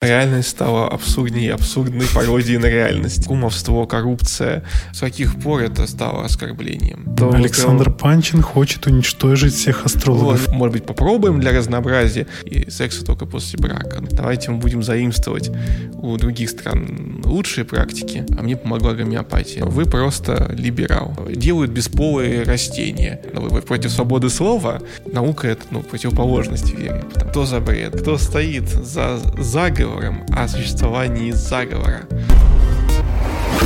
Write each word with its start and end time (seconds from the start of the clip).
Реальность 0.00 0.50
стала 0.50 0.86
абсурднее 0.86 1.52
абсурдной 1.52 2.06
пародией 2.14 2.58
на 2.58 2.66
реальность. 2.66 3.26
Кумовство, 3.26 3.84
коррупция. 3.84 4.62
С 4.92 5.00
каких 5.00 5.34
пор 5.40 5.62
это 5.62 5.88
стало 5.88 6.24
оскорблением? 6.24 7.16
То 7.16 7.32
Александр 7.32 7.88
вот, 7.88 7.98
Панчин 7.98 8.40
хочет 8.40 8.86
уничтожить 8.86 9.54
всех 9.54 9.84
астрологов. 9.86 10.46
Вот, 10.46 10.54
может 10.54 10.72
быть, 10.74 10.86
попробуем 10.86 11.40
для 11.40 11.50
разнообразия. 11.50 12.28
И 12.44 12.70
секса 12.70 13.04
только 13.04 13.26
после 13.26 13.58
брака. 13.58 14.00
Давайте 14.12 14.52
мы 14.52 14.58
будем 14.58 14.84
заимствовать 14.84 15.50
у 15.94 16.16
других 16.16 16.50
стран 16.50 17.20
лучшие 17.24 17.64
практики. 17.64 18.24
А 18.38 18.42
мне 18.42 18.56
помогла 18.56 18.92
гомеопатия. 18.92 19.64
Вы 19.64 19.84
просто 19.84 20.54
либерал. 20.56 21.18
Делают 21.28 21.72
бесполые 21.72 22.44
растения. 22.44 23.20
Но 23.32 23.40
вы 23.40 23.62
против 23.62 23.90
свободы 23.90 24.30
слова. 24.30 24.80
Наука— 25.12 25.48
это 25.48 25.64
ну, 25.72 25.82
противоположность 25.82 26.72
вере. 26.72 27.02
Кто 27.30 27.44
за 27.44 27.58
бред? 27.58 28.00
Кто 28.00 28.16
стоит 28.16 28.68
за 28.68 29.18
заговор? 29.36 29.87
Заговором 29.88 30.22
о 30.34 30.46
существовании 30.48 31.30
заговора. 31.30 32.02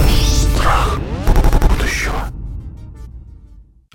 Страх. 0.09 1.01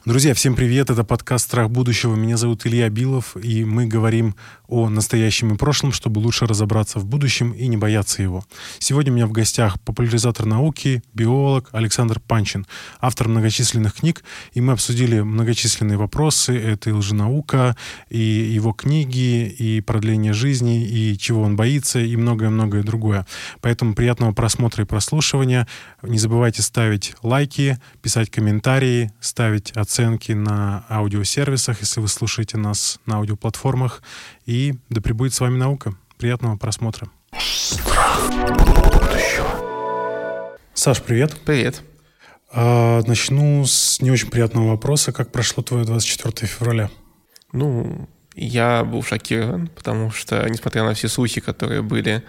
Друзья, 0.07 0.33
всем 0.33 0.55
привет! 0.55 0.89
Это 0.89 1.03
подкаст 1.03 1.47
«Страх 1.47 1.69
будущего». 1.69 2.15
Меня 2.15 2.37
зовут 2.37 2.65
Илья 2.65 2.87
Билов, 2.89 3.35
и 3.35 3.65
мы 3.65 3.87
говорим 3.87 4.35
о 4.69 4.87
настоящем 4.87 5.53
и 5.53 5.57
прошлом, 5.57 5.91
чтобы 5.91 6.19
лучше 6.19 6.45
разобраться 6.45 6.99
в 6.99 7.05
будущем 7.05 7.51
и 7.51 7.67
не 7.67 7.75
бояться 7.75 8.21
его. 8.21 8.45
Сегодня 8.79 9.11
у 9.11 9.15
меня 9.15 9.27
в 9.27 9.33
гостях 9.33 9.81
популяризатор 9.81 10.45
науки, 10.45 11.03
биолог 11.13 11.67
Александр 11.73 12.21
Панчин, 12.21 12.65
автор 13.01 13.27
многочисленных 13.27 13.95
книг, 13.95 14.23
и 14.53 14.61
мы 14.61 14.71
обсудили 14.71 15.19
многочисленные 15.19 15.97
вопросы. 15.97 16.57
Это 16.57 16.89
и 16.89 16.93
лженаука, 16.93 17.75
и 18.09 18.17
его 18.17 18.71
книги, 18.71 19.49
и 19.49 19.81
продление 19.81 20.31
жизни, 20.31 20.87
и 20.87 21.17
чего 21.17 21.41
он 21.41 21.57
боится, 21.57 21.99
и 21.99 22.15
многое-многое 22.15 22.83
другое. 22.83 23.27
Поэтому 23.59 23.93
приятного 23.93 24.31
просмотра 24.31 24.85
и 24.85 24.87
прослушивания. 24.87 25.67
Не 26.01 26.17
забывайте 26.17 26.61
ставить 26.61 27.13
лайки, 27.23 27.77
писать 28.01 28.29
комментарии, 28.29 29.11
ставить 29.19 29.71
оценки 29.71 29.96
оценки 29.97 30.31
на 30.31 30.85
аудиосервисах, 30.89 31.79
если 31.79 31.99
вы 32.01 32.07
слушаете 32.07 32.57
нас 32.57 32.99
на 33.07 33.15
аудиоплатформах. 33.17 34.03
И 34.45 34.75
да 34.89 35.01
пребудет 35.01 35.33
с 35.33 35.39
вами 35.39 35.57
наука. 35.57 35.95
Приятного 36.17 36.55
просмотра. 36.55 37.09
Саш, 40.75 41.01
привет. 41.01 41.35
Привет. 41.43 41.81
А, 42.51 43.01
начну 43.07 43.65
с 43.65 43.99
не 43.99 44.11
очень 44.11 44.29
приятного 44.29 44.69
вопроса. 44.69 45.11
Как 45.11 45.31
прошло 45.31 45.63
твое 45.63 45.83
24 45.83 46.47
февраля? 46.47 46.91
Ну, 47.51 48.07
я 48.35 48.83
был 48.83 49.01
шокирован, 49.01 49.67
потому 49.67 50.11
что, 50.11 50.47
несмотря 50.47 50.83
на 50.83 50.93
все 50.93 51.07
слухи, 51.07 51.41
которые 51.41 51.81
были 51.81 52.23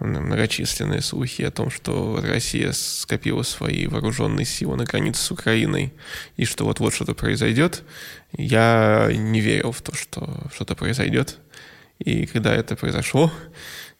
многочисленные 0.00 1.00
слухи 1.00 1.42
о 1.42 1.50
том, 1.50 1.70
что 1.70 2.20
Россия 2.22 2.72
скопила 2.72 3.42
свои 3.42 3.86
вооруженные 3.86 4.44
силы 4.44 4.76
на 4.76 4.84
границе 4.84 5.22
с 5.22 5.30
Украиной, 5.30 5.92
и 6.36 6.44
что 6.44 6.64
вот-вот 6.64 6.94
что-то 6.94 7.14
произойдет, 7.14 7.82
я 8.32 9.10
не 9.12 9.40
верил 9.40 9.72
в 9.72 9.82
то, 9.82 9.94
что 9.94 10.48
что-то 10.54 10.74
произойдет. 10.74 11.38
И 11.98 12.26
когда 12.26 12.54
это 12.54 12.76
произошло, 12.76 13.32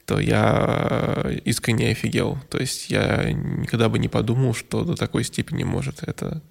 то 0.05 0.19
я 0.19 1.25
искренне 1.45 1.91
офигел. 1.91 2.39
То 2.49 2.57
есть 2.57 2.89
я 2.89 3.31
никогда 3.31 3.89
бы 3.89 3.99
не 3.99 4.07
подумал, 4.07 4.55
что 4.55 4.83
до 4.83 4.95
такой 4.95 5.23
степени 5.23 5.63
может 5.63 6.01
это 6.03 6.41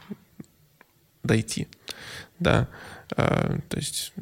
дойти. 1.24 1.68
Да. 2.38 2.68
А, 3.16 3.58
то 3.68 3.76
есть 3.76 4.12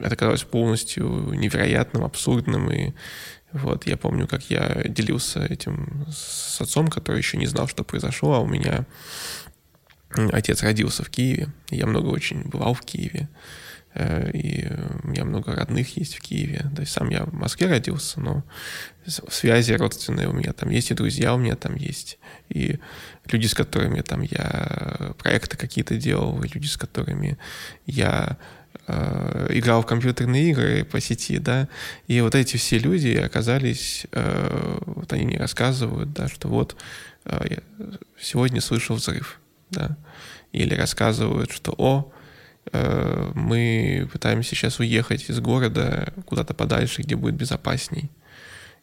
это 0.00 0.16
казалось 0.16 0.44
полностью 0.44 1.32
невероятным, 1.32 2.04
абсурдным 2.04 2.70
и 2.70 2.92
вот, 3.52 3.86
я 3.86 3.96
помню, 3.96 4.26
как 4.26 4.50
я 4.50 4.82
делился 4.86 5.44
этим 5.44 6.06
с 6.10 6.60
отцом, 6.60 6.88
который 6.88 7.18
еще 7.18 7.36
не 7.36 7.46
знал, 7.46 7.68
что 7.68 7.84
произошло, 7.84 8.34
а 8.34 8.40
у 8.40 8.46
меня 8.46 8.86
отец 10.32 10.62
родился 10.62 11.04
в 11.04 11.10
Киеве, 11.10 11.48
я 11.70 11.86
много 11.86 12.08
очень 12.08 12.42
бывал 12.42 12.74
в 12.74 12.80
Киеве, 12.80 13.28
э, 13.94 14.30
и 14.32 14.68
у 15.02 15.08
меня 15.08 15.24
много 15.24 15.54
родных 15.54 15.96
есть 15.96 16.14
в 16.14 16.20
Киеве. 16.20 16.70
То 16.74 16.80
есть 16.80 16.92
сам 16.92 17.10
я 17.10 17.24
в 17.24 17.34
Москве 17.34 17.66
родился, 17.66 18.20
но 18.20 18.42
связи 19.06 19.72
родственные 19.72 20.28
у 20.28 20.32
меня 20.32 20.52
там 20.52 20.70
есть, 20.70 20.90
и 20.90 20.94
друзья 20.94 21.34
у 21.34 21.38
меня 21.38 21.56
там 21.56 21.74
есть, 21.74 22.18
и 22.48 22.78
люди, 23.30 23.46
с 23.46 23.54
которыми 23.54 24.00
там 24.00 24.22
я 24.22 25.14
проекты 25.18 25.56
какие-то 25.56 25.96
делал, 25.96 26.42
и 26.42 26.48
люди, 26.48 26.66
с 26.66 26.76
которыми 26.76 27.38
я 27.86 28.38
э, 28.86 29.46
играл 29.50 29.82
в 29.82 29.86
компьютерные 29.86 30.50
игры 30.50 30.84
по 30.84 31.00
сети, 31.00 31.38
да, 31.38 31.68
и 32.06 32.20
вот 32.20 32.34
эти 32.34 32.56
все 32.56 32.78
люди 32.78 33.14
оказались, 33.16 34.06
э, 34.12 34.78
вот 34.86 35.12
они 35.12 35.26
мне 35.26 35.38
рассказывают, 35.38 36.12
да, 36.12 36.28
что 36.28 36.48
вот 36.48 36.76
э, 37.24 37.58
сегодня 38.20 38.60
слышал 38.60 38.96
взрыв, 38.96 39.40
да, 39.70 39.96
или 40.52 40.74
рассказывают, 40.74 41.50
что 41.50 41.74
о, 41.78 42.12
э, 42.72 43.32
мы 43.34 44.08
пытаемся 44.12 44.50
сейчас 44.50 44.78
уехать 44.78 45.28
из 45.28 45.40
города 45.40 46.12
куда-то 46.26 46.54
подальше, 46.54 47.02
где 47.02 47.16
будет 47.16 47.34
безопасней. 47.34 48.10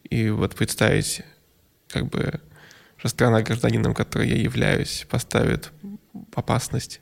И 0.10 0.30
вот 0.30 0.56
представить, 0.56 1.22
как 1.90 2.08
бы, 2.08 2.40
что 2.98 3.10
страна 3.10 3.42
гражданином, 3.42 3.94
которой 3.94 4.30
я 4.30 4.38
являюсь, 4.38 5.06
поставит 5.10 5.72
опасность 6.34 7.02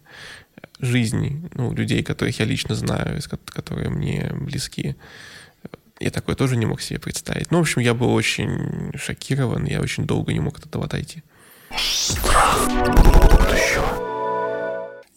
жизни 0.80 1.50
ну, 1.54 1.74
людей, 1.74 2.04
которых 2.04 2.40
я 2.40 2.46
лично 2.46 2.76
знаю, 2.76 3.20
которые 3.46 3.90
мне 3.90 4.32
близки. 4.34 4.96
Я 6.00 6.12
такое 6.12 6.36
тоже 6.36 6.58
не 6.58 6.66
мог 6.66 6.82
себе 6.82 7.00
представить. 7.00 7.50
Ну, 7.50 7.58
в 7.58 7.62
общем, 7.62 7.82
я 7.82 7.94
был 7.94 8.14
очень 8.14 8.92
шокирован, 8.96 9.66
я 9.66 9.82
очень 9.82 10.06
долго 10.06 10.32
не 10.32 10.40
мог 10.40 10.60
от 10.60 10.68
этого 10.68 10.86
отойти. 10.86 11.24
Страх 11.76 12.70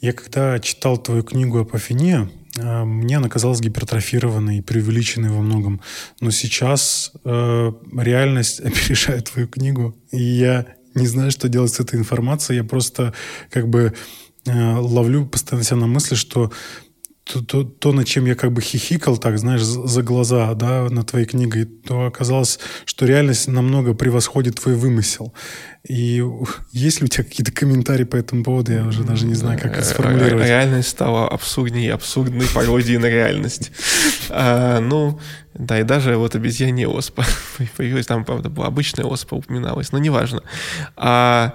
Я 0.01 0.13
когда 0.15 0.59
читал 0.59 0.97
твою 0.97 1.23
книгу 1.23 1.61
о 1.61 1.65
Пафине, 1.67 2.31
а, 2.59 2.85
мне 2.87 3.19
она 3.19 3.29
казалась 3.29 3.61
гипертрофированной 3.61 4.59
и 4.59 4.63
преувеличенной 4.63 5.29
во 5.29 5.43
многом. 5.43 5.83
Но 6.21 6.31
сейчас 6.31 7.13
э, 7.25 7.73
реальность 7.99 8.61
опережает 8.65 9.31
твою 9.31 9.47
книгу, 9.47 9.95
и 10.11 10.23
я 10.23 10.67
не 10.95 11.07
знаю, 11.07 11.31
что 11.31 11.49
делать 11.49 11.73
с 11.73 11.81
этой 11.81 11.99
информацией. 11.99 12.57
Я 12.57 12.65
просто 12.65 13.13
как 13.51 13.69
бы 13.69 13.93
Э, 13.93 13.95
ловлю 14.47 15.27
постоянно 15.27 15.65
себя 15.65 15.77
на 15.77 15.87
мысли, 15.87 16.15
что 16.15 16.51
то, 17.33 17.43
то, 17.43 17.65
то, 17.65 17.93
над 17.93 18.07
чем 18.07 18.27
я 18.27 18.35
как 18.35 18.53
бы 18.53 18.61
хихикал, 18.61 19.17
так, 19.17 19.39
знаешь, 19.39 19.63
за 19.63 20.03
глаза, 20.03 20.53
да, 20.55 20.89
над 20.91 21.11
твоей 21.11 21.27
книгой, 21.27 21.65
то 21.65 22.07
оказалось, 22.07 22.59
что 22.85 23.07
реальность 23.07 23.47
намного 23.47 23.95
превосходит 23.95 24.57
твой 24.61 24.75
вымысел. 24.75 25.33
И 25.89 26.25
есть 26.73 27.01
ли 27.01 27.05
у 27.05 27.09
тебя 27.09 27.25
какие-то 27.25 27.53
комментарии 27.53 28.05
по 28.05 28.17
этому 28.17 28.43
поводу? 28.43 28.73
Я 28.73 28.85
уже 28.85 29.05
даже 29.05 29.27
не 29.27 29.35
знаю, 29.35 29.59
как 29.61 29.77
это 29.77 29.85
сформулировать. 29.85 30.47
Реальность 30.47 30.89
стала 30.89 31.29
абсурднее 31.29 31.93
абсурдной 31.93 32.47
пародией 32.53 32.99
на 32.99 33.07
реальность. 33.07 33.71
А, 34.29 34.81
ну, 34.81 35.21
да, 35.55 35.81
и 35.81 35.85
даже 35.85 36.17
вот 36.17 36.35
обезьяне 36.35 36.89
оспа 36.89 37.25
появилась, 37.77 38.07
там, 38.07 38.25
правда, 38.25 38.51
была 38.51 38.67
обычная 38.67 39.05
оспа 39.05 39.37
упоминалась, 39.37 39.93
но 39.93 39.99
неважно. 39.99 40.43
А, 40.97 41.55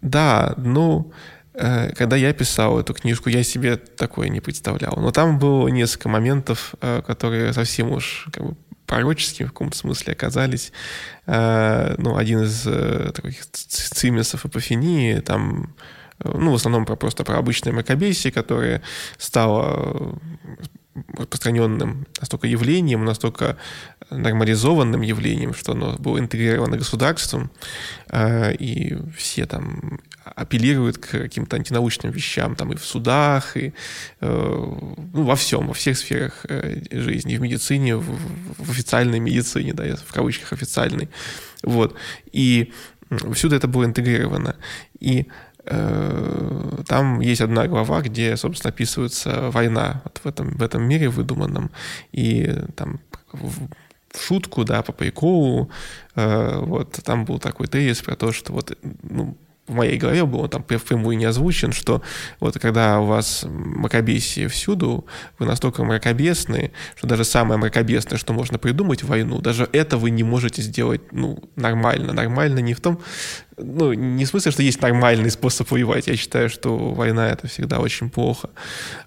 да, 0.00 0.54
ну, 0.56 1.12
Э, 1.12 1.41
когда 1.54 2.16
я 2.16 2.32
писал 2.32 2.78
эту 2.78 2.94
книжку, 2.94 3.28
я 3.28 3.42
себе 3.42 3.76
такое 3.76 4.28
не 4.28 4.40
представлял. 4.40 4.94
Но 4.96 5.10
там 5.10 5.38
было 5.38 5.68
несколько 5.68 6.08
моментов, 6.08 6.74
э, 6.80 7.02
которые 7.06 7.52
совсем 7.52 7.92
уж 7.92 8.26
как 8.32 8.44
бы 8.44 8.56
пророческими 8.86 9.46
в 9.46 9.50
каком-то 9.50 9.76
смысле 9.76 10.12
оказались. 10.12 10.72
Э, 11.26 11.94
ну, 11.98 12.16
один 12.16 12.42
из 12.42 12.62
таких 13.12 13.46
цимесов 13.50 14.44
апофении, 14.44 15.20
там, 15.20 15.74
ну, 16.24 16.52
в 16.52 16.54
основном 16.54 16.86
про, 16.86 16.96
просто 16.96 17.24
про 17.24 17.38
обычное 17.38 17.72
мракобесие, 17.72 18.32
которое 18.32 18.82
стало 19.18 20.18
распространенным 21.16 22.06
настолько 22.20 22.46
явлением, 22.46 23.04
настолько 23.04 23.56
нормализованным 24.12 25.00
явлением, 25.02 25.54
что 25.54 25.72
оно 25.72 25.96
было 25.98 26.18
интегрировано 26.18 26.76
государством, 26.76 27.50
и 28.14 28.98
все 29.16 29.46
там 29.46 30.00
апеллирует 30.24 30.98
к 30.98 31.10
каким-то 31.10 31.56
антинаучным 31.56 32.12
вещам 32.12 32.54
там 32.54 32.72
и 32.72 32.76
в 32.76 32.84
судах, 32.84 33.56
и 33.56 33.72
э, 34.20 34.74
ну, 35.12 35.24
во 35.24 35.36
всем, 35.36 35.66
во 35.66 35.74
всех 35.74 35.98
сферах 35.98 36.44
э, 36.48 36.80
жизни, 36.90 37.36
в 37.36 37.40
медицине, 37.40 37.96
в, 37.96 38.04
в 38.58 38.70
официальной 38.70 39.20
медицине, 39.20 39.72
да, 39.74 39.96
в 39.96 40.12
кавычках 40.12 40.52
официальной. 40.52 41.08
Вот. 41.62 41.94
И 42.32 42.72
всюду 43.34 43.56
это 43.56 43.68
было 43.68 43.84
интегрировано. 43.84 44.56
И 45.00 45.26
э, 45.64 46.82
там 46.86 47.20
есть 47.20 47.40
одна 47.40 47.66
глава, 47.66 48.00
где, 48.00 48.36
собственно, 48.36 48.72
описывается 48.72 49.50
война 49.50 50.02
вот 50.04 50.20
в, 50.22 50.26
этом, 50.26 50.50
в 50.50 50.62
этом 50.62 50.84
мире 50.84 51.08
выдуманном. 51.08 51.70
И 52.12 52.54
там 52.76 53.00
в, 54.12 54.22
шутку, 54.22 54.64
да, 54.64 54.82
по 54.82 54.92
приколу, 54.92 55.70
э, 56.14 56.58
вот 56.60 57.00
там 57.04 57.24
был 57.24 57.38
такой 57.38 57.66
тезис 57.66 58.02
про 58.02 58.16
то, 58.16 58.32
что 58.32 58.52
вот, 58.52 58.76
ну, 59.02 59.36
в 59.66 59.74
моей 59.74 59.96
голове 59.96 60.24
было, 60.24 60.48
там 60.48 60.64
впрямую 60.64 61.16
не 61.16 61.24
озвучен, 61.24 61.72
что 61.72 62.02
вот 62.40 62.58
когда 62.58 62.98
у 62.98 63.06
вас 63.06 63.44
мракобесие 63.44 64.48
всюду, 64.48 65.06
вы 65.38 65.46
настолько 65.46 65.84
мракобесны, 65.84 66.72
что 66.96 67.06
даже 67.06 67.24
самое 67.24 67.58
мракобесное, 67.58 68.18
что 68.18 68.32
можно 68.32 68.58
придумать 68.58 69.04
войну, 69.04 69.40
даже 69.40 69.68
это 69.72 69.98
вы 69.98 70.10
не 70.10 70.24
можете 70.24 70.62
сделать 70.62 71.00
ну, 71.12 71.42
нормально. 71.54 72.12
Нормально 72.12 72.58
не 72.58 72.74
в 72.74 72.80
том, 72.80 73.00
ну, 73.62 73.92
не 73.92 74.24
в 74.24 74.28
смысле, 74.28 74.52
что 74.52 74.62
есть 74.62 74.80
нормальный 74.80 75.30
способ 75.30 75.70
воевать. 75.70 76.06
Я 76.06 76.16
считаю, 76.16 76.48
что 76.48 76.76
война— 76.76 77.28
это 77.32 77.46
всегда 77.46 77.80
очень 77.80 78.10
плохо. 78.10 78.50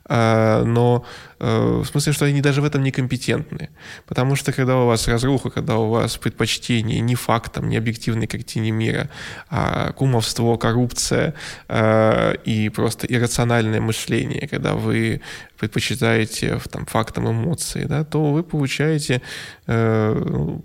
А, 0.07 0.63
но 0.63 1.05
э, 1.39 1.81
в 1.83 1.85
смысле, 1.85 2.13
что 2.13 2.25
они 2.25 2.41
даже 2.41 2.61
в 2.61 2.65
этом 2.65 2.83
некомпетентны. 2.83 3.69
Потому 4.05 4.35
что 4.35 4.51
когда 4.51 4.77
у 4.77 4.87
вас 4.87 5.07
разруха, 5.07 5.49
когда 5.49 5.77
у 5.77 5.89
вас 5.89 6.17
предпочтение 6.17 6.99
не 6.99 7.15
фактом, 7.15 7.69
не 7.69 7.77
объективной 7.77 8.27
картине 8.27 8.71
мира, 8.71 9.09
а 9.49 9.91
кумовство, 9.93 10.57
коррупция 10.57 11.33
э, 11.67 12.35
и 12.45 12.69
просто 12.69 13.07
иррациональное 13.07 13.81
мышление, 13.81 14.47
когда 14.47 14.73
вы 14.73 15.21
предпочитаете 15.57 16.59
там, 16.71 16.85
фактам 16.85 17.29
эмоции, 17.29 17.85
да, 17.85 18.03
то 18.03 18.31
вы 18.31 18.43
получаете 18.43 19.21
э, 19.67 20.23
ну, 20.25 20.63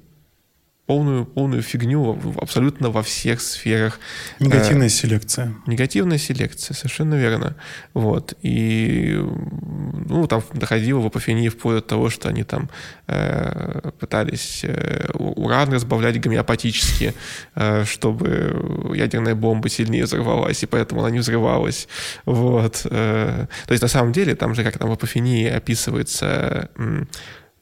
полную, 0.90 1.24
полную 1.24 1.62
фигню 1.62 2.18
абсолютно 2.36 2.90
во 2.90 3.02
всех 3.02 3.40
сферах. 3.40 4.00
Негативная 4.40 4.88
э, 4.88 4.90
селекция. 4.90 5.54
Негативная 5.68 6.18
селекция, 6.18 6.74
совершенно 6.74 7.14
верно. 7.14 7.54
Вот. 7.94 8.34
И 8.42 9.16
ну, 10.08 10.26
там 10.26 10.42
доходило 10.52 10.98
в 10.98 11.06
апофении 11.06 11.48
вплоть 11.48 11.76
до 11.76 11.80
того, 11.80 12.10
что 12.10 12.28
они 12.28 12.42
там 12.42 12.68
э, 13.06 13.92
пытались 14.00 14.64
э, 14.64 15.06
уран 15.14 15.72
разбавлять 15.72 16.20
гомеопатически, 16.20 17.14
э, 17.54 17.84
чтобы 17.84 18.92
ядерная 18.92 19.36
бомба 19.36 19.68
сильнее 19.68 20.06
взорвалась, 20.06 20.60
и 20.64 20.66
поэтому 20.66 21.02
она 21.02 21.10
не 21.12 21.20
взрывалась. 21.20 21.86
Вот. 22.24 22.84
Э, 22.90 23.46
то 23.66 23.72
есть 23.72 23.82
на 23.82 23.88
самом 23.88 24.10
деле 24.10 24.34
там 24.34 24.56
же, 24.56 24.64
как 24.64 24.76
там 24.76 24.88
в 24.88 24.92
апофении 24.94 25.46
описывается 25.46 26.68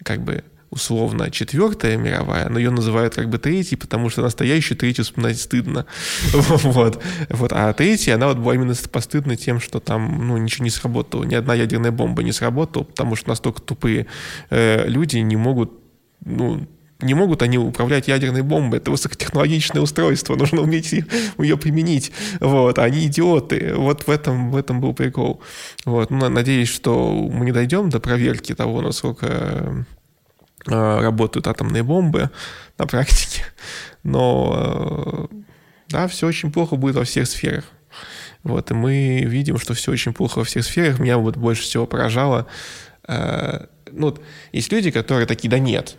как 0.02 0.22
бы 0.22 0.44
условно 0.70 1.30
четвертая 1.30 1.96
мировая, 1.96 2.48
но 2.48 2.58
ее 2.58 2.70
называют 2.70 3.14
как 3.14 3.28
бы 3.28 3.38
третьей, 3.38 3.76
потому 3.76 4.10
что 4.10 4.22
настоящую 4.22 4.76
третью 4.76 5.04
вспоминать 5.04 5.40
стыдно. 5.40 5.86
вот. 6.32 7.02
вот. 7.30 7.52
А 7.52 7.72
третья, 7.72 8.14
она 8.14 8.28
вот 8.28 8.38
была 8.38 8.54
именно 8.54 8.74
постыдна 8.90 9.36
тем, 9.36 9.60
что 9.60 9.80
там 9.80 10.28
ну, 10.28 10.36
ничего 10.36 10.64
не 10.64 10.70
сработало, 10.70 11.24
ни 11.24 11.34
одна 11.34 11.54
ядерная 11.54 11.92
бомба 11.92 12.22
не 12.22 12.32
сработала, 12.32 12.84
потому 12.84 13.16
что 13.16 13.28
настолько 13.30 13.62
тупые 13.62 14.06
э, 14.50 14.86
люди 14.88 15.18
не 15.18 15.36
могут 15.36 15.72
ну, 16.24 16.66
не 17.00 17.14
могут 17.14 17.42
они 17.42 17.58
управлять 17.58 18.08
ядерной 18.08 18.42
бомбой. 18.42 18.80
Это 18.80 18.90
высокотехнологичное 18.90 19.80
устройство, 19.80 20.34
нужно 20.34 20.62
уметь 20.62 20.92
ее 20.92 21.56
применить. 21.56 22.10
Вот, 22.40 22.78
а 22.78 22.84
они 22.84 23.06
идиоты. 23.06 23.74
Вот 23.76 24.06
в 24.06 24.10
этом, 24.10 24.50
в 24.50 24.56
этом 24.56 24.80
был 24.80 24.94
прикол. 24.94 25.40
Вот. 25.84 26.10
Ну, 26.10 26.28
надеюсь, 26.28 26.68
что 26.68 27.12
мы 27.32 27.44
не 27.44 27.52
дойдем 27.52 27.88
до 27.88 28.00
проверки 28.00 28.54
того, 28.54 28.82
насколько 28.82 29.86
работают 30.66 31.46
атомные 31.46 31.82
бомбы 31.82 32.30
на 32.78 32.86
практике. 32.86 33.42
Но 34.02 35.28
э, 35.30 35.36
да, 35.88 36.08
все 36.08 36.26
очень 36.26 36.52
плохо 36.52 36.76
будет 36.76 36.96
во 36.96 37.04
всех 37.04 37.26
сферах. 37.26 37.64
Вот, 38.42 38.70
и 38.70 38.74
мы 38.74 39.22
видим, 39.24 39.58
что 39.58 39.74
все 39.74 39.92
очень 39.92 40.12
плохо 40.12 40.38
во 40.38 40.44
всех 40.44 40.64
сферах. 40.64 40.98
Меня 40.98 41.18
вот 41.18 41.36
больше 41.36 41.62
всего 41.62 41.86
поражало. 41.86 42.46
Э, 43.06 43.66
ну, 43.90 44.16
есть 44.52 44.72
люди, 44.72 44.90
которые 44.90 45.26
такие, 45.26 45.48
да 45.48 45.58
нет, 45.58 45.96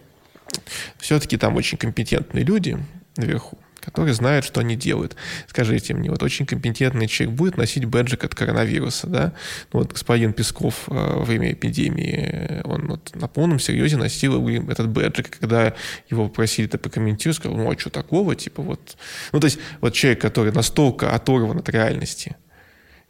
все-таки 0.98 1.38
там 1.38 1.56
очень 1.56 1.78
компетентные 1.78 2.44
люди 2.44 2.78
наверху 3.18 3.58
которые 3.80 4.14
знают, 4.14 4.46
что 4.46 4.62
они 4.62 4.76
делают. 4.76 5.16
Скажите 5.48 5.94
мне, 5.94 6.10
вот 6.10 6.24
очень 6.24 6.46
компетентный 6.46 7.08
человек 7.08 7.36
будет 7.36 7.58
носить 7.58 7.86
бэджик 7.86 8.24
от 8.24 8.36
коронавируса, 8.36 9.08
да? 9.08 9.34
Ну, 9.74 9.80
вот 9.80 9.94
господин 9.94 10.34
Песков 10.34 10.88
э, 10.88 10.94
во 10.94 11.24
время 11.24 11.54
эпидемии, 11.54 12.62
он 12.64 12.88
вот 12.88 13.16
на 13.16 13.28
полном 13.28 13.60
серьезе 13.60 13.98
носил 13.98 14.48
этот 14.70 14.90
бэджик, 14.90 15.38
когда 15.40 15.74
его 16.10 16.28
попросили 16.28 16.68
это 16.68 16.78
прокомментировать, 16.78 17.38
сказал, 17.38 17.58
ну, 17.58 17.72
а 17.72 17.78
что 17.78 17.90
такого, 17.90 18.36
типа 18.36 18.62
вот... 18.62 18.98
Ну, 19.32 19.40
то 19.40 19.46
есть 19.46 19.60
вот 19.82 19.94
человек, 19.94 20.22
который 20.22 20.52
настолько 20.52 21.14
оторван 21.14 21.58
от 21.58 21.70
реальности, 21.70 22.36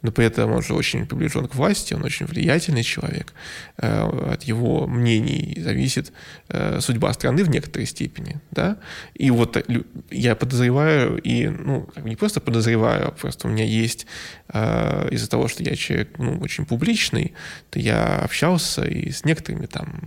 но 0.02 0.12
при 0.12 0.24
этом 0.24 0.52
он 0.52 0.62
же 0.62 0.74
очень 0.74 1.06
приближен 1.06 1.46
к 1.46 1.54
власти, 1.54 1.94
он 1.94 2.04
очень 2.04 2.26
влиятельный 2.26 2.82
человек. 2.82 3.32
Э, 3.76 4.32
от 4.32 4.44
его 4.44 4.86
мнений 4.86 5.56
зависит 5.60 6.12
э, 6.48 6.80
судьба 6.80 7.12
страны 7.12 7.44
в 7.44 7.50
некоторой 7.50 7.86
степени. 7.86 8.40
Да? 8.50 8.78
И 9.14 9.30
вот 9.30 9.56
э, 9.56 9.64
я 10.10 10.34
подозреваю, 10.34 11.18
и 11.18 11.48
ну, 11.48 11.88
не 12.02 12.16
просто 12.16 12.40
подозреваю, 12.40 13.08
а 13.08 13.10
просто 13.10 13.48
у 13.48 13.50
меня 13.50 13.64
есть 13.64 14.06
из-за 14.52 15.30
того, 15.30 15.46
что 15.46 15.62
я 15.62 15.76
человек 15.76 16.18
ну, 16.18 16.38
очень 16.40 16.66
публичный, 16.66 17.34
то 17.70 17.78
я 17.78 18.16
общался 18.16 18.84
и 18.84 19.12
с 19.12 19.24
некоторыми 19.24 19.66
там 19.66 20.00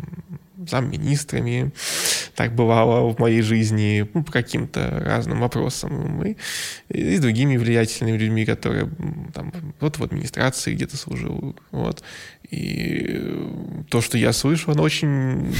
замминистрами, 0.67 1.71
так 2.35 2.55
бывало 2.55 3.13
в 3.13 3.19
моей 3.19 3.41
жизни, 3.41 4.07
ну, 4.13 4.23
по 4.23 4.31
каким-то 4.31 5.01
разным 5.03 5.39
вопросам, 5.39 6.23
и, 6.23 6.37
и 6.89 7.15
с 7.17 7.19
другими 7.19 7.57
влиятельными 7.57 8.17
людьми, 8.17 8.45
которые 8.45 8.89
там, 9.33 9.51
вот 9.79 9.97
в 9.97 10.03
администрации 10.03 10.73
где-то 10.73 10.97
служил, 10.97 11.55
вот. 11.71 12.03
И 12.49 13.19
то, 13.89 14.01
что 14.01 14.17
я 14.17 14.31
слышу, 14.31 14.71
оно 14.71 14.83
очень 14.83 15.53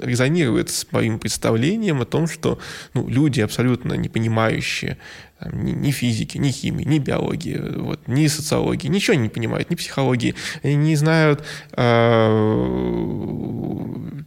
резонирует 0.00 0.70
с 0.70 0.86
моим 0.92 1.18
представлением 1.18 2.00
о 2.00 2.04
том, 2.04 2.28
что 2.28 2.60
ну, 2.94 3.08
люди 3.08 3.40
абсолютно 3.40 3.94
не 3.94 4.08
понимающие 4.08 4.98
там, 5.42 5.64
ни, 5.64 5.72
ни 5.72 5.90
физики, 5.90 6.38
ни 6.38 6.50
химии, 6.50 6.84
ни 6.84 6.98
биологии, 6.98 7.60
вот, 7.76 8.08
ни 8.08 8.28
социологии, 8.28 8.88
ничего 8.88 9.16
не 9.16 9.28
понимают, 9.28 9.70
ни 9.70 9.74
психологии, 9.74 10.34
не 10.62 10.96
знают, 10.96 11.44
э, 11.72 12.62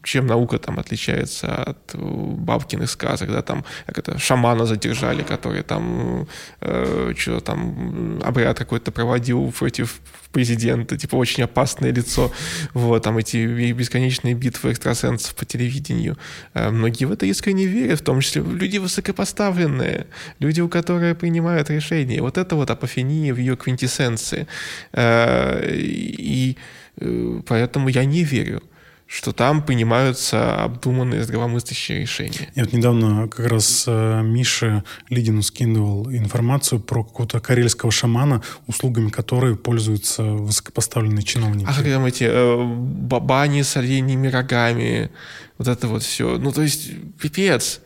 чем 0.04 0.28
наука 0.28 0.58
там 0.60 0.80
отличается 0.80 1.64
от 1.64 1.96
бабкиных 1.96 2.90
сказок, 2.90 3.32
да, 3.32 3.42
там, 3.42 3.64
как 3.86 4.00
это, 4.00 4.18
шамана 4.20 4.66
задержали, 4.66 5.24
который 5.24 5.64
там, 5.64 6.28
э, 6.62 7.14
что 7.18 7.40
там, 7.40 8.20
обряд 8.24 8.58
какой-то 8.58 8.92
проводил 8.92 9.52
против 9.52 10.02
президента, 10.36 10.98
типа 10.98 11.16
очень 11.16 11.44
опасное 11.44 11.94
лицо, 11.94 12.30
вот, 12.74 13.04
там 13.04 13.18
эти 13.18 13.38
бесконечные 13.72 14.34
битвы 14.34 14.72
экстрасенсов 14.72 15.34
по 15.34 15.46
телевидению. 15.46 16.18
Э, 16.54 16.72
многие 16.72 17.06
в 17.06 17.12
это 17.12 17.26
искренне 17.26 17.66
верят, 17.68 18.00
в 18.00 18.04
том 18.04 18.20
числе 18.20 18.42
люди 18.42 18.80
высокопоставленные, 18.80 20.08
люди, 20.40 20.62
у 20.62 20.68
которых 20.68 21.18
принимают 21.18 21.70
решения. 21.70 22.22
Вот 22.22 22.38
это 22.38 22.56
вот 22.56 22.70
апофения 22.70 23.34
в 23.34 23.38
ее 23.38 23.56
квинтэссенции. 23.56 24.46
Э, 24.92 25.72
и 25.74 26.58
э, 26.98 27.42
поэтому 27.48 27.90
я 27.90 28.04
не 28.04 28.24
верю 28.24 28.62
что 29.08 29.34
там 29.34 29.64
принимаются 29.64 30.64
обдуманные 30.64 31.24
здравомыслящие 31.24 32.02
решения. 32.02 32.50
Я 32.56 32.64
вот 32.64 32.74
недавно 32.74 33.28
как 33.28 33.48
раз 33.48 33.86
э, 33.88 34.22
Миша 34.24 34.84
Лидину 35.10 35.44
скидывал 35.44 36.10
информацию 36.12 36.80
про 36.80 37.04
какого-то 37.04 37.40
карельского 37.40 37.92
шамана, 37.92 38.42
услугами 38.66 39.10
которой 39.10 39.56
пользуются 39.56 40.24
высокопоставленные 40.24 41.24
чиновники. 41.24 41.68
А 41.70 41.74
как 41.74 41.86
там 41.86 42.06
эти 42.06 42.24
э, 42.24 42.64
бабани 42.64 43.62
с 43.62 43.78
оленями 43.78 44.28
рогами, 44.28 45.12
вот 45.58 45.68
это 45.68 45.88
вот 45.88 46.02
все. 46.02 46.38
Ну, 46.38 46.52
то 46.52 46.64
есть, 46.64 46.90
пипец 47.22 47.82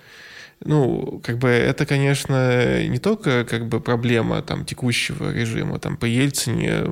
ну, 0.66 1.22
как 1.24 1.38
бы 1.38 1.48
это, 1.48 1.86
конечно, 1.86 2.86
не 2.86 3.00
только 3.00 3.46
как 3.46 3.68
бы 3.68 3.80
проблема 3.80 4.42
там 4.42 4.66
текущего 4.66 5.32
режима. 5.32 5.80
Там 5.80 5.96
по 5.96 6.06
Ельцине 6.06 6.84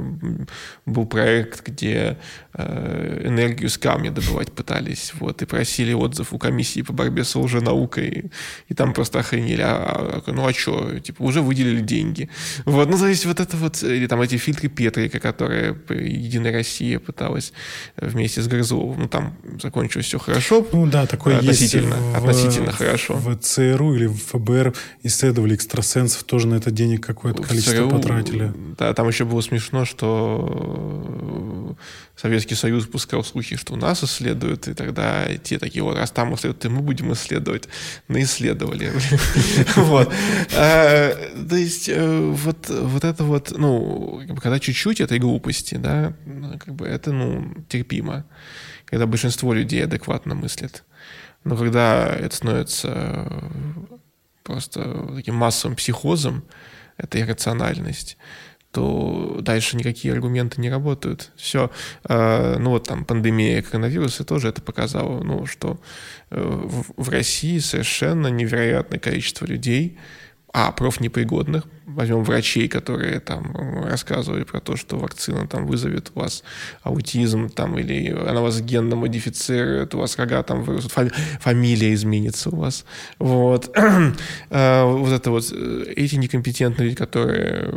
был 0.86 1.06
проект, 1.06 1.68
где 1.68 2.18
энергию 2.58 3.70
с 3.70 3.78
камня 3.78 4.12
добывать 4.12 4.52
пытались, 4.52 5.14
вот, 5.20 5.42
и 5.42 5.46
просили 5.46 5.94
отзыв 5.94 6.34
у 6.34 6.40
комиссии 6.40 6.82
по 6.82 6.94
борьбе 6.94 7.24
с 7.24 7.36
лженаукой, 7.36 8.32
и 8.68 8.74
там 8.74 8.94
просто 8.94 9.20
охренели, 9.20 9.62
а, 9.62 10.24
а, 10.26 10.32
ну 10.32 10.48
а 10.48 10.54
что, 10.54 11.00
типа, 11.00 11.22
уже 11.22 11.42
выделили 11.42 11.82
деньги. 11.82 12.30
Вот, 12.66 12.90
ну, 12.90 12.98
то 12.98 13.08
есть 13.08 13.26
вот 13.26 13.40
это 13.40 13.58
вот, 13.58 13.84
или 13.84 14.08
там 14.08 14.22
эти 14.22 14.38
фильтры 14.38 14.70
Петрика, 14.70 15.20
которые 15.20 15.78
Единая 15.90 16.52
Россия 16.52 17.00
пыталась 17.00 17.54
вместе 17.96 18.42
с 18.42 18.48
Грызовым, 18.48 19.02
ну, 19.02 19.08
там 19.08 19.38
закончилось 19.62 20.08
все 20.08 20.18
хорошо. 20.18 20.66
Ну 20.72 20.88
да, 20.88 21.06
такое 21.06 21.38
относительно, 21.38 21.96
есть 21.96 22.08
в, 22.08 22.18
относительно 22.18 22.72
хорошо. 22.72 23.14
В 23.16 23.36
ЦРУ 23.36 23.96
или 23.96 24.08
в 24.08 24.18
ФБР 24.18 24.74
исследовали 25.04 25.56
экстрасенсов, 25.56 26.24
тоже 26.24 26.48
на 26.48 26.56
это 26.56 26.72
денег 26.72 27.06
какое-то 27.06 27.44
количество 27.44 27.76
ЦРУ, 27.76 27.90
потратили. 27.90 28.54
Да, 28.78 28.94
там 28.94 29.08
еще 29.08 29.26
было 29.26 29.42
смешно, 29.42 29.86
что 29.86 31.76
Советский 32.18 32.56
Союз 32.56 32.88
пускал 32.88 33.24
слухи, 33.24 33.56
что 33.56 33.76
нас 33.76 34.04
исследуют, 34.04 34.68
и 34.68 34.74
тогда 34.74 35.28
те 35.38 35.60
такие, 35.60 35.84
вот, 35.84 35.96
раз 35.96 36.10
там 36.10 36.34
исследуют, 36.34 36.66
и 36.66 36.70
мы 36.70 36.82
будем 36.82 37.14
исследовать. 37.14 37.70
Наисследовали. 38.08 38.92
Вот. 39.76 40.12
А, 40.56 41.14
то 41.50 41.56
есть 41.56 41.88
э, 41.90 42.20
вот 42.20 42.70
вот 42.70 43.04
это 43.04 43.24
вот, 43.24 43.54
ну, 43.56 44.24
когда 44.42 44.60
чуть-чуть 44.60 45.00
этой 45.02 45.20
глупости, 45.20 45.76
да, 45.76 46.14
ну, 46.26 46.58
как 46.58 46.74
бы 46.74 46.88
это, 46.88 47.12
ну, 47.12 47.54
терпимо. 47.70 48.26
Когда 48.86 49.06
большинство 49.06 49.54
людей 49.54 49.84
адекватно 49.84 50.34
мыслят. 50.34 50.84
Но 51.44 51.56
когда 51.56 52.08
это 52.08 52.36
становится 52.36 53.32
просто 54.44 55.14
таким 55.16 55.36
массовым 55.36 55.76
психозом, 55.76 56.44
это 56.98 57.20
иррациональность, 57.20 58.18
то 58.78 59.40
дальше 59.42 59.76
никакие 59.76 60.14
аргументы 60.14 60.62
не 60.62 60.70
работают. 60.70 61.32
Все. 61.36 61.72
Э, 62.08 62.58
ну 62.60 62.70
вот 62.70 62.84
там 62.84 63.06
пандемия 63.06 63.64
коронавируса 63.64 64.24
тоже 64.24 64.50
это 64.50 64.62
показала, 64.62 65.24
ну 65.24 65.48
что 65.48 65.80
э, 66.30 66.70
в 66.96 67.10
России 67.10 67.58
совершенно 67.58 68.28
невероятное 68.28 69.00
количество 69.00 69.46
людей, 69.46 69.98
а, 70.54 70.72
профнепригодных, 70.72 71.64
возьмем 71.88 72.24
врачей, 72.24 72.68
которые 72.68 73.20
там 73.20 73.84
рассказывали 73.84 74.44
про 74.44 74.60
то, 74.60 74.76
что 74.76 74.98
вакцина 74.98 75.48
там 75.48 75.66
вызовет 75.66 76.12
у 76.14 76.20
вас 76.20 76.44
аутизм, 76.84 77.50
там, 77.50 77.80
или 77.80 78.12
она 78.12 78.42
вас 78.42 78.62
генно 78.62 78.96
модифицирует, 78.96 79.96
у 79.96 80.00
вас 80.00 80.18
рога 80.18 80.44
там 80.44 80.62
вырастут, 80.62 80.92
фами- 80.92 81.14
фамилия 81.40 81.96
изменится 81.96 82.52
у 82.52 82.58
вас. 82.58 82.86
Вот. 83.18 83.76
Вот 84.50 85.12
это 85.12 85.32
вот, 85.32 85.52
э, 85.52 85.94
эти 85.96 86.16
некомпетентные 86.16 86.86
люди, 86.90 86.96
которые 86.96 87.74